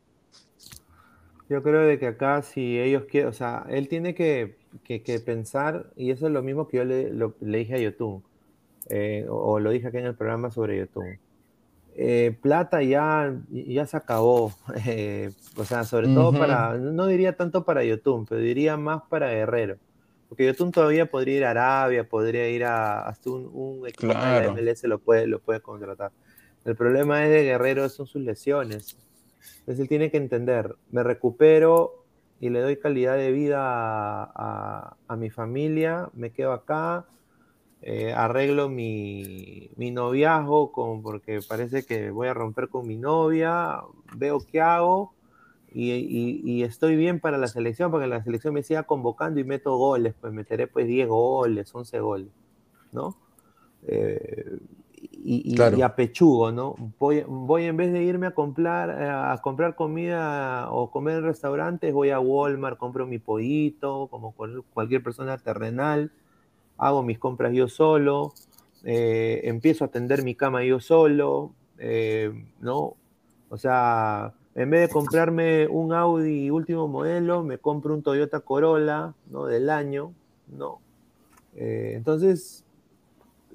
Yo 1.48 1.62
creo 1.62 1.82
de 1.86 1.98
que 1.98 2.06
acá 2.06 2.42
si 2.42 2.78
ellos 2.80 3.04
quieren, 3.06 3.28
o 3.28 3.32
sea, 3.32 3.66
él 3.68 3.88
tiene 3.88 4.14
que, 4.14 4.58
que- 4.82 5.20
pensar, 5.20 5.92
y 5.94 6.10
eso 6.10 6.26
es 6.26 6.32
lo 6.32 6.42
mismo 6.42 6.68
que 6.68 6.78
yo 6.78 6.84
le, 6.84 7.12
le 7.12 7.58
dije 7.58 7.74
a 7.74 7.78
Yotun, 7.78 8.24
eh, 8.86 9.26
o, 9.30 9.60
lo 9.60 9.70
dije 9.70 9.88
aquí 9.88 9.98
en 9.98 10.06
el 10.06 10.16
programa 10.16 10.50
sobre 10.50 10.78
Yotun. 10.78 11.20
Eh, 11.96 12.36
plata 12.42 12.82
ya, 12.82 13.32
ya 13.50 13.86
se 13.86 13.96
acabó, 13.96 14.52
eh, 14.86 15.30
o 15.56 15.64
sea, 15.64 15.84
sobre 15.84 16.08
todo 16.08 16.36
para, 16.36 16.74
no 16.78 17.06
diría 17.06 17.36
tanto 17.36 17.64
para 17.64 17.84
Yotun, 17.84 18.26
pero 18.26 18.40
diría 18.40 18.76
más 18.76 19.02
para 19.08 19.30
Guerrero. 19.30 19.78
Porque 20.28 20.46
Yotun 20.46 20.72
todavía 20.72 21.06
podría 21.06 21.36
ir 21.36 21.44
a 21.44 21.50
Arabia, 21.50 22.08
podría 22.08 22.48
ir 22.48 22.64
a 22.64 23.06
hasta 23.06 23.30
un, 23.30 23.48
un 23.52 23.86
equipo 23.86 24.26
de 24.26 24.34
la. 24.34 24.44
MLS 24.46 24.88
lo 24.88 24.98
puede, 24.98 25.26
lo 25.28 25.40
puede 25.40 25.60
contratar. 25.60 26.10
El 26.64 26.74
problema 26.76 27.24
es 27.24 27.30
de 27.30 27.44
Guerrero 27.44 27.88
son 27.88 28.06
sus 28.06 28.22
lesiones. 28.22 28.96
Entonces 29.60 29.80
él 29.80 29.88
tiene 29.88 30.10
que 30.10 30.16
entender, 30.18 30.74
me 30.90 31.02
recupero 31.02 32.04
y 32.40 32.50
le 32.50 32.60
doy 32.60 32.76
calidad 32.78 33.16
de 33.16 33.32
vida 33.32 33.60
a, 33.60 34.24
a- 34.34 34.96
a 35.08 35.16
mi 35.16 35.30
familia, 35.30 36.08
me 36.14 36.32
quedo 36.32 36.52
acá, 36.52 37.06
eh, 37.86 38.12
arreglo 38.14 38.68
mi, 38.70 39.70
mi 39.76 39.90
noviazgo 39.90 40.72
con, 40.72 41.02
porque 41.02 41.40
parece 41.46 41.84
que 41.84 42.10
voy 42.10 42.28
a 42.28 42.34
romper 42.34 42.68
con 42.70 42.86
mi 42.86 42.96
novia, 42.96 43.80
veo 44.16 44.40
qué 44.50 44.60
hago 44.62 45.12
y, 45.72 45.92
y- 45.92 46.40
y 46.44 46.62
estoy 46.62 46.96
bien 46.96 47.20
para 47.20 47.38
la 47.38 47.48
selección, 47.48 47.90
porque 47.90 48.06
la 48.06 48.22
selección 48.24 48.54
me 48.54 48.62
siga 48.62 48.84
convocando 48.84 49.40
y 49.40 49.44
meto 49.44 49.76
goles, 49.76 50.14
pues 50.20 50.32
meteré 50.32 50.66
pues 50.66 50.86
10 50.86 51.08
goles, 51.08 51.74
11 51.74 52.00
goles, 52.00 52.28
¿no? 52.92 53.16
Eh, 53.86 54.58
y, 55.26 55.54
Claro. 55.56 55.76
y 55.78 55.82
apechugo, 55.82 56.52
¿no? 56.52 56.74
Voy, 56.98 57.24
voy 57.26 57.64
en 57.64 57.76
vez 57.76 57.92
de 57.92 58.02
irme 58.02 58.26
a 58.28 58.34
comprar, 58.34 58.90
a 58.90 59.40
comprar 59.42 59.74
comida 59.74 60.70
o 60.70 60.90
comer 60.90 61.18
en 61.18 61.24
restaurantes, 61.24 61.92
voy 61.92 62.10
a 62.10 62.20
Walmart, 62.20 62.78
compro 62.78 63.06
mi 63.06 63.18
pollito, 63.18 64.08
como 64.10 64.32
cual- 64.32 64.62
cualquier 64.72 65.02
persona 65.02 65.38
terrenal, 65.38 66.10
hago 66.76 67.02
mis 67.02 67.18
compras 67.18 67.52
yo 67.52 67.68
solo, 67.68 68.32
eh, 68.84 69.40
empiezo 69.44 69.84
a 69.84 69.88
tender 69.88 70.22
mi 70.24 70.34
cama 70.34 70.64
yo 70.64 70.80
solo, 70.80 71.52
eh, 71.78 72.32
¿no? 72.60 72.96
O 73.48 73.56
sea, 73.56 74.34
en 74.54 74.70
vez 74.70 74.88
de 74.88 74.92
comprarme 74.92 75.66
un 75.68 75.92
Audi 75.92 76.50
último 76.50 76.88
modelo, 76.88 77.42
me 77.42 77.58
compro 77.58 77.94
un 77.94 78.02
Toyota 78.02 78.40
Corolla, 78.40 79.14
¿no? 79.30 79.46
Del 79.46 79.70
año, 79.70 80.12
¿no? 80.48 80.80
Eh, 81.56 81.92
entonces, 81.94 82.64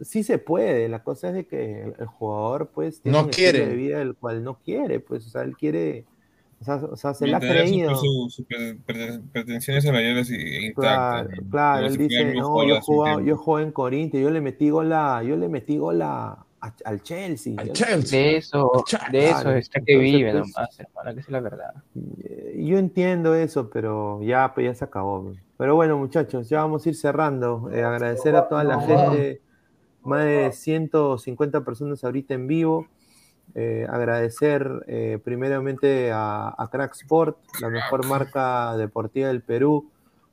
sí 0.01 0.23
se 0.23 0.37
puede. 0.37 0.87
La 0.89 1.03
cosa 1.03 1.29
es 1.29 1.33
de 1.33 1.45
que 1.47 1.83
el, 1.83 1.93
el 1.99 2.05
jugador, 2.07 2.67
pues, 2.73 3.01
tiene 3.01 3.17
No 3.17 3.25
un 3.25 3.29
estilo 3.29 3.51
quiere. 3.51 3.67
de 3.67 3.75
vida 3.75 4.01
el 4.01 4.15
cual 4.15 4.43
no 4.43 4.55
quiere, 4.59 4.99
pues, 4.99 5.25
o 5.27 5.29
sea, 5.29 5.41
él 5.43 5.55
quiere, 5.57 6.05
o 6.61 6.63
sea, 6.65 6.75
o 6.75 6.95
sea, 6.97 7.13
se 7.13 7.25
le 7.27 7.35
ha 7.35 7.39
creído. 7.39 7.95
sus- 7.95 8.33
sus 8.35 8.45
pre- 8.45 8.75
pre- 8.85 9.19
pretensiones 9.31 9.83
salariales 9.83 10.29
intactas. 10.29 10.73
Claro, 10.75 11.29
¿no? 11.43 11.49
claro, 11.49 11.81
Como 11.87 11.91
él 11.93 11.97
dice, 12.09 12.33
no, 12.35 12.63
yo 12.67 12.81
jugaba, 12.81 13.21
yo 13.23 13.37
jugué 13.37 13.63
en 13.63 13.71
Corinthians, 13.71 14.23
yo 14.23 14.29
le 14.31 14.41
metí 14.41 14.69
gola, 14.69 15.23
yo 15.23 15.35
le 15.37 15.47
metí 15.49 15.77
gola 15.77 16.37
a- 16.61 16.73
al 16.83 17.01
Chelsea. 17.01 17.53
Al 17.57 17.71
Chelsea. 17.71 18.19
De 18.19 18.37
eso, 18.37 18.83
de 19.11 19.29
eso 19.29 19.51
está 19.53 19.79
que 19.79 19.93
entonces, 19.93 20.13
vive 20.17 20.31
pues, 20.31 20.43
nomás, 20.55 20.79
hermano, 20.79 21.13
que 21.13 21.19
es 21.21 21.29
la 21.29 21.39
verdad. 21.39 21.73
Eh, 22.23 22.63
Yo 22.67 22.77
entiendo 22.77 23.33
eso, 23.35 23.69
pero 23.69 24.21
ya, 24.21 24.51
pues 24.53 24.65
ya 24.65 24.73
se 24.75 24.83
acabó. 24.83 25.31
Pero 25.57 25.75
bueno, 25.75 25.97
muchachos, 25.97 26.49
ya 26.49 26.59
vamos 26.61 26.85
a 26.85 26.89
ir 26.89 26.95
cerrando. 26.95 27.69
Eh, 27.71 27.81
agradecer 27.83 28.35
a 28.35 28.49
toda 28.49 28.65
la 28.65 28.81
gente, 28.81 29.41
más 30.03 30.23
de 30.25 30.51
150 30.51 31.63
personas 31.63 32.03
ahorita 32.03 32.33
en 32.33 32.47
vivo. 32.47 32.87
Eh, 33.55 33.87
agradecer 33.89 34.83
eh, 34.87 35.19
primeramente 35.23 36.11
a, 36.11 36.53
a 36.57 36.69
Crack 36.69 36.93
Sport, 36.95 37.37
la 37.61 37.69
mejor 37.69 38.05
marca 38.05 38.75
deportiva 38.77 39.29
del 39.29 39.41
Perú, 39.41 39.89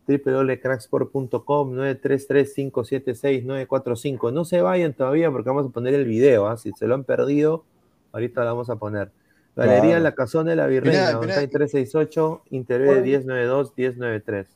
www.cracksport.com 0.06 1.72
933-576-945. 1.74 4.32
No 4.32 4.44
se 4.44 4.60
vayan 4.60 4.92
todavía 4.94 5.30
porque 5.30 5.48
vamos 5.48 5.66
a 5.66 5.70
poner 5.70 5.94
el 5.94 6.04
video. 6.04 6.46
¿ah? 6.46 6.56
Si 6.56 6.72
se 6.72 6.86
lo 6.86 6.94
han 6.94 7.04
perdido, 7.04 7.64
ahorita 8.12 8.42
lo 8.42 8.46
vamos 8.50 8.70
a 8.70 8.76
poner. 8.76 9.10
Galería 9.54 9.82
Claro. 9.92 10.02
La 10.04 10.14
Casona 10.14 10.50
de 10.50 10.56
la 10.56 10.66
Virreina, 10.66 11.18
Pineda, 11.18 11.20
Pineda. 11.20 11.40
9368, 11.40 12.42
Interv 12.50 13.02
1092-1093. 13.04 14.46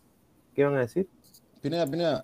¿Qué 0.54 0.64
van 0.64 0.74
a 0.74 0.80
decir? 0.80 1.08
Pineda, 1.62 1.86
Pineda, 1.86 2.22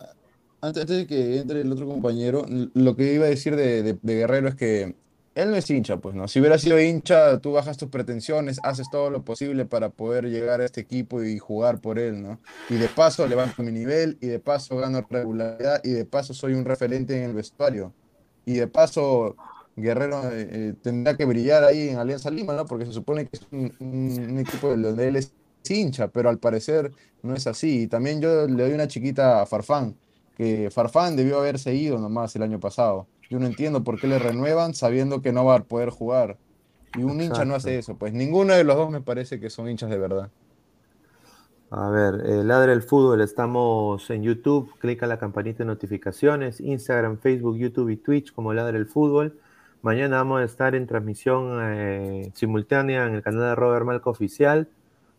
antes, 0.60 0.82
antes 0.82 0.96
de 0.98 1.06
que 1.06 1.38
entre 1.38 1.62
el 1.62 1.72
otro 1.72 1.86
compañero, 1.86 2.44
lo 2.74 2.94
que 2.96 3.14
iba 3.14 3.24
a 3.24 3.28
decir 3.30 3.56
de, 3.56 3.82
de- 3.82 3.98
de 4.00 4.14
Guerrero 4.14 4.48
es 4.48 4.54
que 4.56 4.94
él 5.36 5.50
no 5.50 5.56
es 5.56 5.70
hincha, 5.70 5.98
pues, 5.98 6.14
¿no? 6.16 6.28
Si 6.28 6.40
hubiera 6.40 6.58
sido 6.58 6.80
hincha, 6.80 7.38
tú 7.40 7.52
bajas 7.52 7.76
tus 7.78 7.90
pretensiones, 7.90 8.58
haces 8.64 8.90
todo 8.90 9.10
lo 9.10 9.24
posible 9.24 9.66
para 9.66 9.90
poder 9.90 10.26
llegar 10.26 10.60
a 10.62 10.64
este 10.66 10.80
equipo 10.82 11.22
y 11.24 11.38
jugar 11.38 11.80
por 11.80 11.98
él, 12.00 12.22
¿no? 12.22 12.42
Y 12.68 12.76
de 12.78 12.88
paso 12.90 13.26
levanto 13.28 13.62
mi 13.62 13.72
nivel, 13.72 14.18
y 14.20 14.28
de 14.28 14.40
paso 14.40 14.76
gano 14.78 15.06
regularidad, 15.10 15.80
y 15.84 15.90
de 15.92 16.06
paso 16.06 16.34
soy 16.34 16.54
un 16.54 16.64
referente 16.64 17.16
en 17.16 17.24
el 17.30 17.34
vestuario. 17.34 17.94
Y 18.46 18.54
de 18.54 18.68
paso, 18.68 19.38
Guerrero 19.76 20.30
eh, 20.32 20.48
eh, 20.70 20.74
tendrá 20.82 21.16
que 21.16 21.24
brillar 21.26 21.64
ahí 21.64 21.88
en 21.90 21.98
Alianza 21.98 22.30
Lima, 22.30 22.54
¿no? 22.54 22.66
Porque 22.66 22.86
se 22.86 22.92
supone 22.92 23.28
que 23.28 23.36
es 23.36 23.46
un, 23.52 23.74
un- 23.80 24.38
equipo 24.38 24.70
de 24.74 24.82
donde 24.82 25.08
él 25.08 25.16
es 25.16 25.34
hincha, 25.68 26.08
pero 26.08 26.28
al 26.30 26.38
parecer 26.38 26.94
no 27.22 27.34
es 27.34 27.46
así. 27.46 27.82
Y 27.82 27.86
también 27.88 28.20
yo 28.20 28.46
le 28.48 28.62
doy 28.64 28.72
una 28.72 28.88
chiquita 28.88 29.42
a 29.42 29.46
Farfán, 29.46 29.98
que 30.34 30.70
Farfán 30.70 31.16
debió 31.16 31.38
haberse 31.38 31.74
ido 31.74 31.98
nomás 31.98 32.34
el 32.36 32.42
año 32.42 32.60
pasado. 32.60 33.10
Yo 33.28 33.38
no 33.38 33.46
entiendo 33.46 33.82
por 33.82 34.00
qué 34.00 34.06
le 34.06 34.18
renuevan 34.18 34.74
sabiendo 34.74 35.20
que 35.20 35.32
no 35.32 35.44
va 35.44 35.56
a 35.56 35.64
poder 35.64 35.90
jugar. 35.90 36.36
Y 36.96 37.02
un 37.02 37.20
hincha 37.20 37.44
no 37.44 37.54
hace 37.54 37.78
eso. 37.78 37.96
Pues 37.96 38.12
ninguno 38.12 38.54
de 38.54 38.64
los 38.64 38.76
dos 38.76 38.90
me 38.90 39.00
parece 39.00 39.40
que 39.40 39.50
son 39.50 39.68
hinchas 39.68 39.90
de 39.90 39.98
verdad. 39.98 40.30
A 41.70 41.90
ver, 41.90 42.22
eh, 42.24 42.44
Ladra 42.44 42.72
el 42.72 42.82
Fútbol, 42.82 43.20
estamos 43.20 44.08
en 44.10 44.22
YouTube, 44.22 44.72
clica 44.78 45.08
la 45.08 45.18
campanita 45.18 45.58
de 45.58 45.64
notificaciones, 45.64 46.60
Instagram, 46.60 47.18
Facebook, 47.18 47.56
YouTube 47.56 47.90
y 47.90 47.96
Twitch 47.96 48.32
como 48.32 48.54
Ladra 48.54 48.78
el 48.78 48.86
Fútbol. 48.86 49.36
Mañana 49.82 50.18
vamos 50.18 50.40
a 50.40 50.44
estar 50.44 50.76
en 50.76 50.86
transmisión 50.86 51.58
eh, 51.60 52.30
simultánea 52.34 53.06
en 53.08 53.16
el 53.16 53.22
canal 53.22 53.40
de 53.40 53.54
Robert 53.56 53.84
Malco 53.84 54.10
Oficial, 54.10 54.68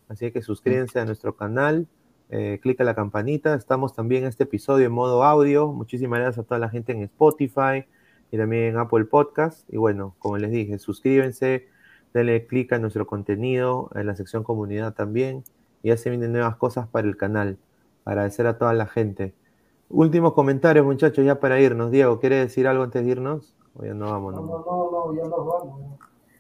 así 0.07 0.31
que 0.31 0.41
suscríbanse 0.41 1.01
a 1.01 1.05
nuestro 1.05 1.35
canal, 1.35 1.85
eh, 2.29 2.59
clica 2.61 2.85
la 2.85 2.95
campanita. 2.95 3.53
Estamos 3.53 3.93
también 3.93 4.23
en 4.23 4.29
este 4.29 4.45
episodio 4.45 4.85
en 4.85 4.93
modo 4.93 5.25
audio. 5.25 5.67
Muchísimas 5.67 6.19
gracias 6.19 6.45
a 6.45 6.47
toda 6.47 6.59
la 6.59 6.69
gente 6.69 6.93
en 6.93 7.01
Spotify 7.03 7.85
y 8.31 8.37
también 8.37 8.63
en 8.63 8.77
Apple 8.77 9.05
Podcast. 9.05 9.67
Y 9.71 9.77
bueno, 9.77 10.15
como 10.19 10.37
les 10.37 10.51
dije, 10.51 10.79
suscríbanse, 10.79 11.67
denle 12.13 12.45
clic 12.47 12.73
a 12.73 12.79
nuestro 12.79 13.07
contenido, 13.07 13.89
en 13.95 14.07
la 14.07 14.15
sección 14.15 14.43
comunidad 14.43 14.93
también. 14.93 15.43
Y 15.83 15.89
ya 15.89 15.97
se 15.97 16.09
vienen 16.09 16.31
nuevas 16.31 16.55
cosas 16.57 16.87
para 16.87 17.07
el 17.07 17.17
canal. 17.17 17.57
Agradecer 18.05 18.47
a 18.47 18.57
toda 18.57 18.73
la 18.73 18.87
gente. 18.87 19.33
Últimos 19.89 20.33
comentarios, 20.33 20.85
muchachos, 20.85 21.25
ya 21.25 21.39
para 21.39 21.59
irnos. 21.59 21.91
Diego, 21.91 22.19
¿quiere 22.19 22.37
decir 22.37 22.67
algo 22.67 22.83
antes 22.83 23.05
de 23.05 23.11
irnos? 23.11 23.53
O 23.75 23.85
ya 23.85 23.93
no 23.93 24.11
vamos, 24.11 24.33
No, 24.33 24.41
no. 24.41 24.47
no, 24.47 24.91
no, 24.91 25.15
ya 25.15 25.29
nos 25.29 25.45
vamos. 25.45 25.81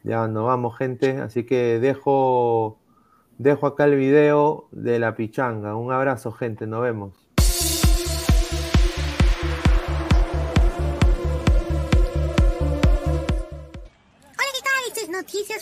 Ya 0.03 0.27
nos 0.27 0.45
vamos, 0.45 0.77
gente. 0.77 1.17
Así 1.19 1.45
que 1.45 1.79
dejo, 1.79 2.77
dejo 3.37 3.67
acá 3.67 3.85
el 3.85 3.95
video 3.95 4.67
de 4.71 4.99
la 4.99 5.15
pichanga. 5.15 5.75
Un 5.75 5.91
abrazo, 5.91 6.31
gente. 6.31 6.67
Nos 6.67 6.81
vemos. 6.81 7.26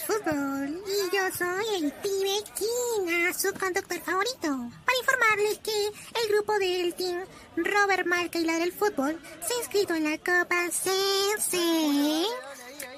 Fútbol 0.06 0.84
y 0.86 1.16
yo 1.16 1.24
soy 1.36 1.84
el 1.84 1.92
pibe 1.94 2.44
Kina, 2.56 3.34
su 3.34 3.52
conductor 3.54 4.00
favorito. 4.02 4.70
Para 4.86 4.98
informarles 5.00 5.58
que 5.60 5.88
el 6.22 6.30
grupo 6.30 6.60
del 6.60 6.94
team 6.94 7.26
Robert 7.56 8.06
Marca 8.06 8.38
y 8.38 8.44
la 8.44 8.60
del 8.60 8.72
fútbol 8.72 9.20
se 9.42 9.54
ha 9.54 9.58
inscrito 9.58 9.96
en 9.96 10.04
la 10.04 10.18
Copa 10.20 10.70
CC. 10.70 11.58
Y 11.58 12.26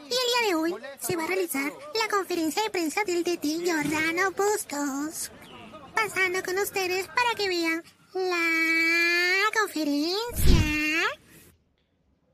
el 0.04 0.10
día 0.10 0.50
de 0.50 0.56
hoy 0.56 0.76
se 1.00 1.16
va 1.16 1.24
a 1.24 1.28
realizar 1.28 1.72
la 1.72 2.10
conferencia 2.10 2.62
de 2.64 2.70
prensa 2.72 3.04
del 3.06 3.24
DT 3.24 3.64
Giordano 3.64 4.32
Bustos. 4.32 5.32
Pasando 5.96 6.44
con 6.44 6.58
ustedes 6.58 7.08
para 7.08 7.36
que 7.38 7.48
vean 7.48 7.84
la 8.14 9.60
conferencia. 9.62 10.58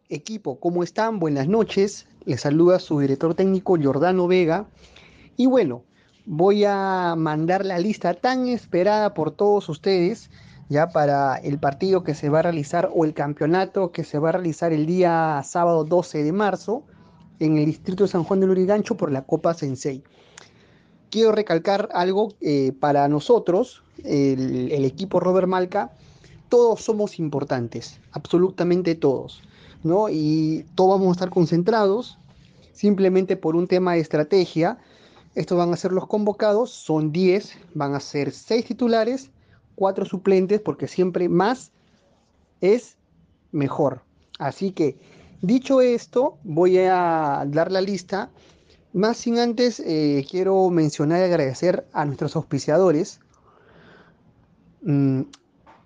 Equipo, 0.09 0.59
¿cómo 0.59 0.83
están? 0.83 1.19
Buenas 1.19 1.47
noches. 1.47 2.07
Les 2.25 2.41
saluda 2.41 2.79
su 2.79 2.99
director 2.99 3.35
técnico 3.35 3.77
Giordano 3.77 4.27
Vega. 4.27 4.65
Y 5.37 5.45
bueno, 5.45 5.83
voy 6.25 6.65
a 6.65 7.15
mandar 7.17 7.65
la 7.65 7.79
lista 7.79 8.13
tan 8.13 8.47
esperada 8.49 9.13
por 9.13 9.31
todos 9.31 9.69
ustedes 9.69 10.29
ya 10.67 10.89
para 10.89 11.37
el 11.37 11.57
partido 11.57 12.03
que 12.03 12.15
se 12.15 12.29
va 12.29 12.39
a 12.39 12.41
realizar 12.43 12.89
o 12.93 13.05
el 13.05 13.13
campeonato 13.13 13.91
que 13.91 14.03
se 14.03 14.19
va 14.19 14.29
a 14.29 14.31
realizar 14.33 14.73
el 14.73 14.85
día 14.85 15.41
sábado 15.45 15.85
12 15.85 16.23
de 16.23 16.31
marzo 16.31 16.83
en 17.39 17.57
el 17.57 17.65
distrito 17.65 18.03
de 18.03 18.09
San 18.09 18.23
Juan 18.23 18.41
de 18.41 18.47
Lurigancho 18.47 18.97
por 18.97 19.11
la 19.11 19.21
Copa 19.21 19.53
Sensei. 19.53 20.03
Quiero 21.11 21.31
recalcar 21.31 21.89
algo 21.93 22.33
eh, 22.41 22.73
para 22.79 23.07
nosotros, 23.07 23.83
el 24.03 24.83
equipo 24.83 25.19
Robert 25.19 25.47
Malca, 25.47 25.91
todos 26.49 26.81
somos 26.81 27.19
importantes, 27.19 27.99
absolutamente 28.11 28.95
todos, 28.95 29.43
¿no? 29.83 30.09
Y 30.09 30.65
todos 30.75 30.99
vamos 30.99 31.09
a 31.09 31.19
estar 31.19 31.29
concentrados 31.29 32.17
simplemente 32.73 33.37
por 33.37 33.55
un 33.55 33.67
tema 33.67 33.93
de 33.93 33.99
estrategia. 33.99 34.77
Estos 35.35 35.57
van 35.57 35.71
a 35.73 35.77
ser 35.77 35.91
los 35.91 36.07
convocados, 36.07 36.71
son 36.71 37.11
10, 37.11 37.57
van 37.73 37.95
a 37.95 37.99
ser 37.99 38.31
6 38.31 38.65
titulares, 38.65 39.29
4 39.75 40.05
suplentes, 40.05 40.59
porque 40.59 40.87
siempre 40.87 41.29
más 41.29 41.71
es 42.61 42.97
mejor. 43.51 44.01
Así 44.39 44.71
que, 44.71 44.97
dicho 45.41 45.81
esto, 45.81 46.37
voy 46.43 46.77
a 46.77 47.45
dar 47.47 47.71
la 47.71 47.81
lista. 47.81 48.29
Más 48.93 49.17
sin 49.17 49.39
antes, 49.39 49.79
eh, 49.79 50.25
quiero 50.29 50.69
mencionar 50.69 51.21
y 51.21 51.23
agradecer 51.23 51.87
a 51.93 52.05
nuestros 52.05 52.35
auspiciadores. 52.35 53.19
Mm, 54.83 55.21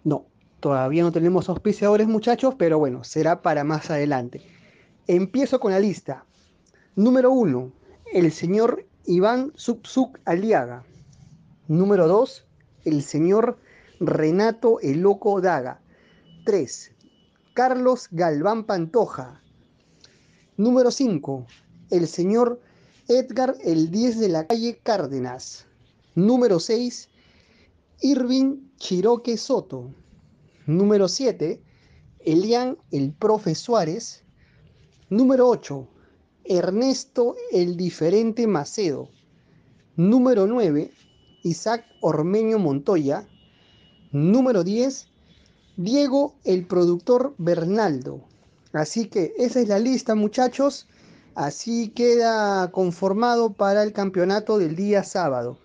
no, 0.03 0.25
todavía 0.59 1.03
no 1.03 1.11
tenemos 1.11 1.49
auspiciadores, 1.49 2.07
muchachos, 2.07 2.55
pero 2.57 2.79
bueno, 2.79 3.03
será 3.03 3.41
para 3.41 3.63
más 3.63 3.89
adelante. 3.89 4.41
Empiezo 5.07 5.59
con 5.59 5.71
la 5.71 5.79
lista. 5.79 6.25
Número 6.95 7.31
1, 7.31 7.71
el 8.13 8.31
señor 8.31 8.85
Iván 9.05 9.53
Subsuk 9.55 10.19
Aliaga. 10.25 10.83
Número 11.67 12.07
2, 12.07 12.45
el 12.85 13.03
señor 13.03 13.59
Renato 13.99 14.79
El 14.81 15.01
Loco 15.01 15.41
Daga. 15.41 15.81
3, 16.45 16.91
Carlos 17.53 18.07
Galván 18.11 18.65
Pantoja. 18.65 19.41
Número 20.57 20.91
5, 20.91 21.45
el 21.91 22.07
señor 22.07 22.61
Edgar 23.07 23.55
El 23.63 23.91
10 23.91 24.19
de 24.19 24.29
la 24.29 24.47
calle 24.47 24.79
Cárdenas. 24.83 25.65
Número 26.15 26.59
6, 26.59 27.09
Irving 28.01 28.69
Chiroque 28.77 29.37
Soto. 29.37 29.93
Número 30.67 31.07
7, 31.07 31.61
Elian 32.19 32.77
El 32.91 33.13
Profe 33.13 33.55
Suárez. 33.55 34.25
Número 35.09 35.47
8, 35.47 35.87
Ernesto 36.43 37.37
el 37.53 37.77
Diferente 37.77 38.47
Macedo. 38.47 39.07
Número 39.95 40.45
9, 40.45 40.91
Isaac 41.43 41.85
Ormeño 42.01 42.59
Montoya. 42.59 43.25
Número 44.11 44.65
10, 44.65 45.07
Diego 45.77 46.35
el 46.43 46.67
Productor 46.67 47.33
Bernaldo. 47.37 48.25
Así 48.73 49.05
que 49.05 49.35
esa 49.37 49.61
es 49.61 49.69
la 49.69 49.79
lista, 49.79 50.15
muchachos. 50.15 50.89
Así 51.33 51.93
queda 51.95 52.71
conformado 52.71 53.53
para 53.53 53.83
el 53.83 53.93
campeonato 53.93 54.57
del 54.57 54.75
día 54.75 55.05
sábado. 55.05 55.59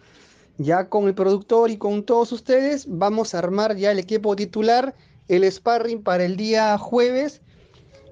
Ya 0.59 0.89
con 0.89 1.09
el 1.09 1.15
productor 1.15 1.71
y 1.71 1.79
con 1.79 2.05
todos 2.05 2.33
ustedes 2.33 2.87
vamos 2.89 3.35
a 3.35 3.39
armar 3.39 3.77
ya 3.77 3.91
el 3.91 3.99
equipo 3.99 4.37
titular, 4.37 4.95
el 5.29 5.51
sparring 5.51 6.03
para 6.03 6.25
el 6.25 6.37
día 6.37 6.77
jueves. 6.79 7.41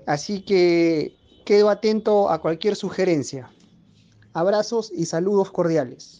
Así 0.06 0.42
que 0.42 1.20
Quedo 1.50 1.68
atento 1.68 2.30
a 2.30 2.40
cualquier 2.40 2.76
sugerencia. 2.76 3.50
Abrazos 4.34 4.92
y 4.94 5.06
saludos 5.06 5.50
cordiales. 5.50 6.19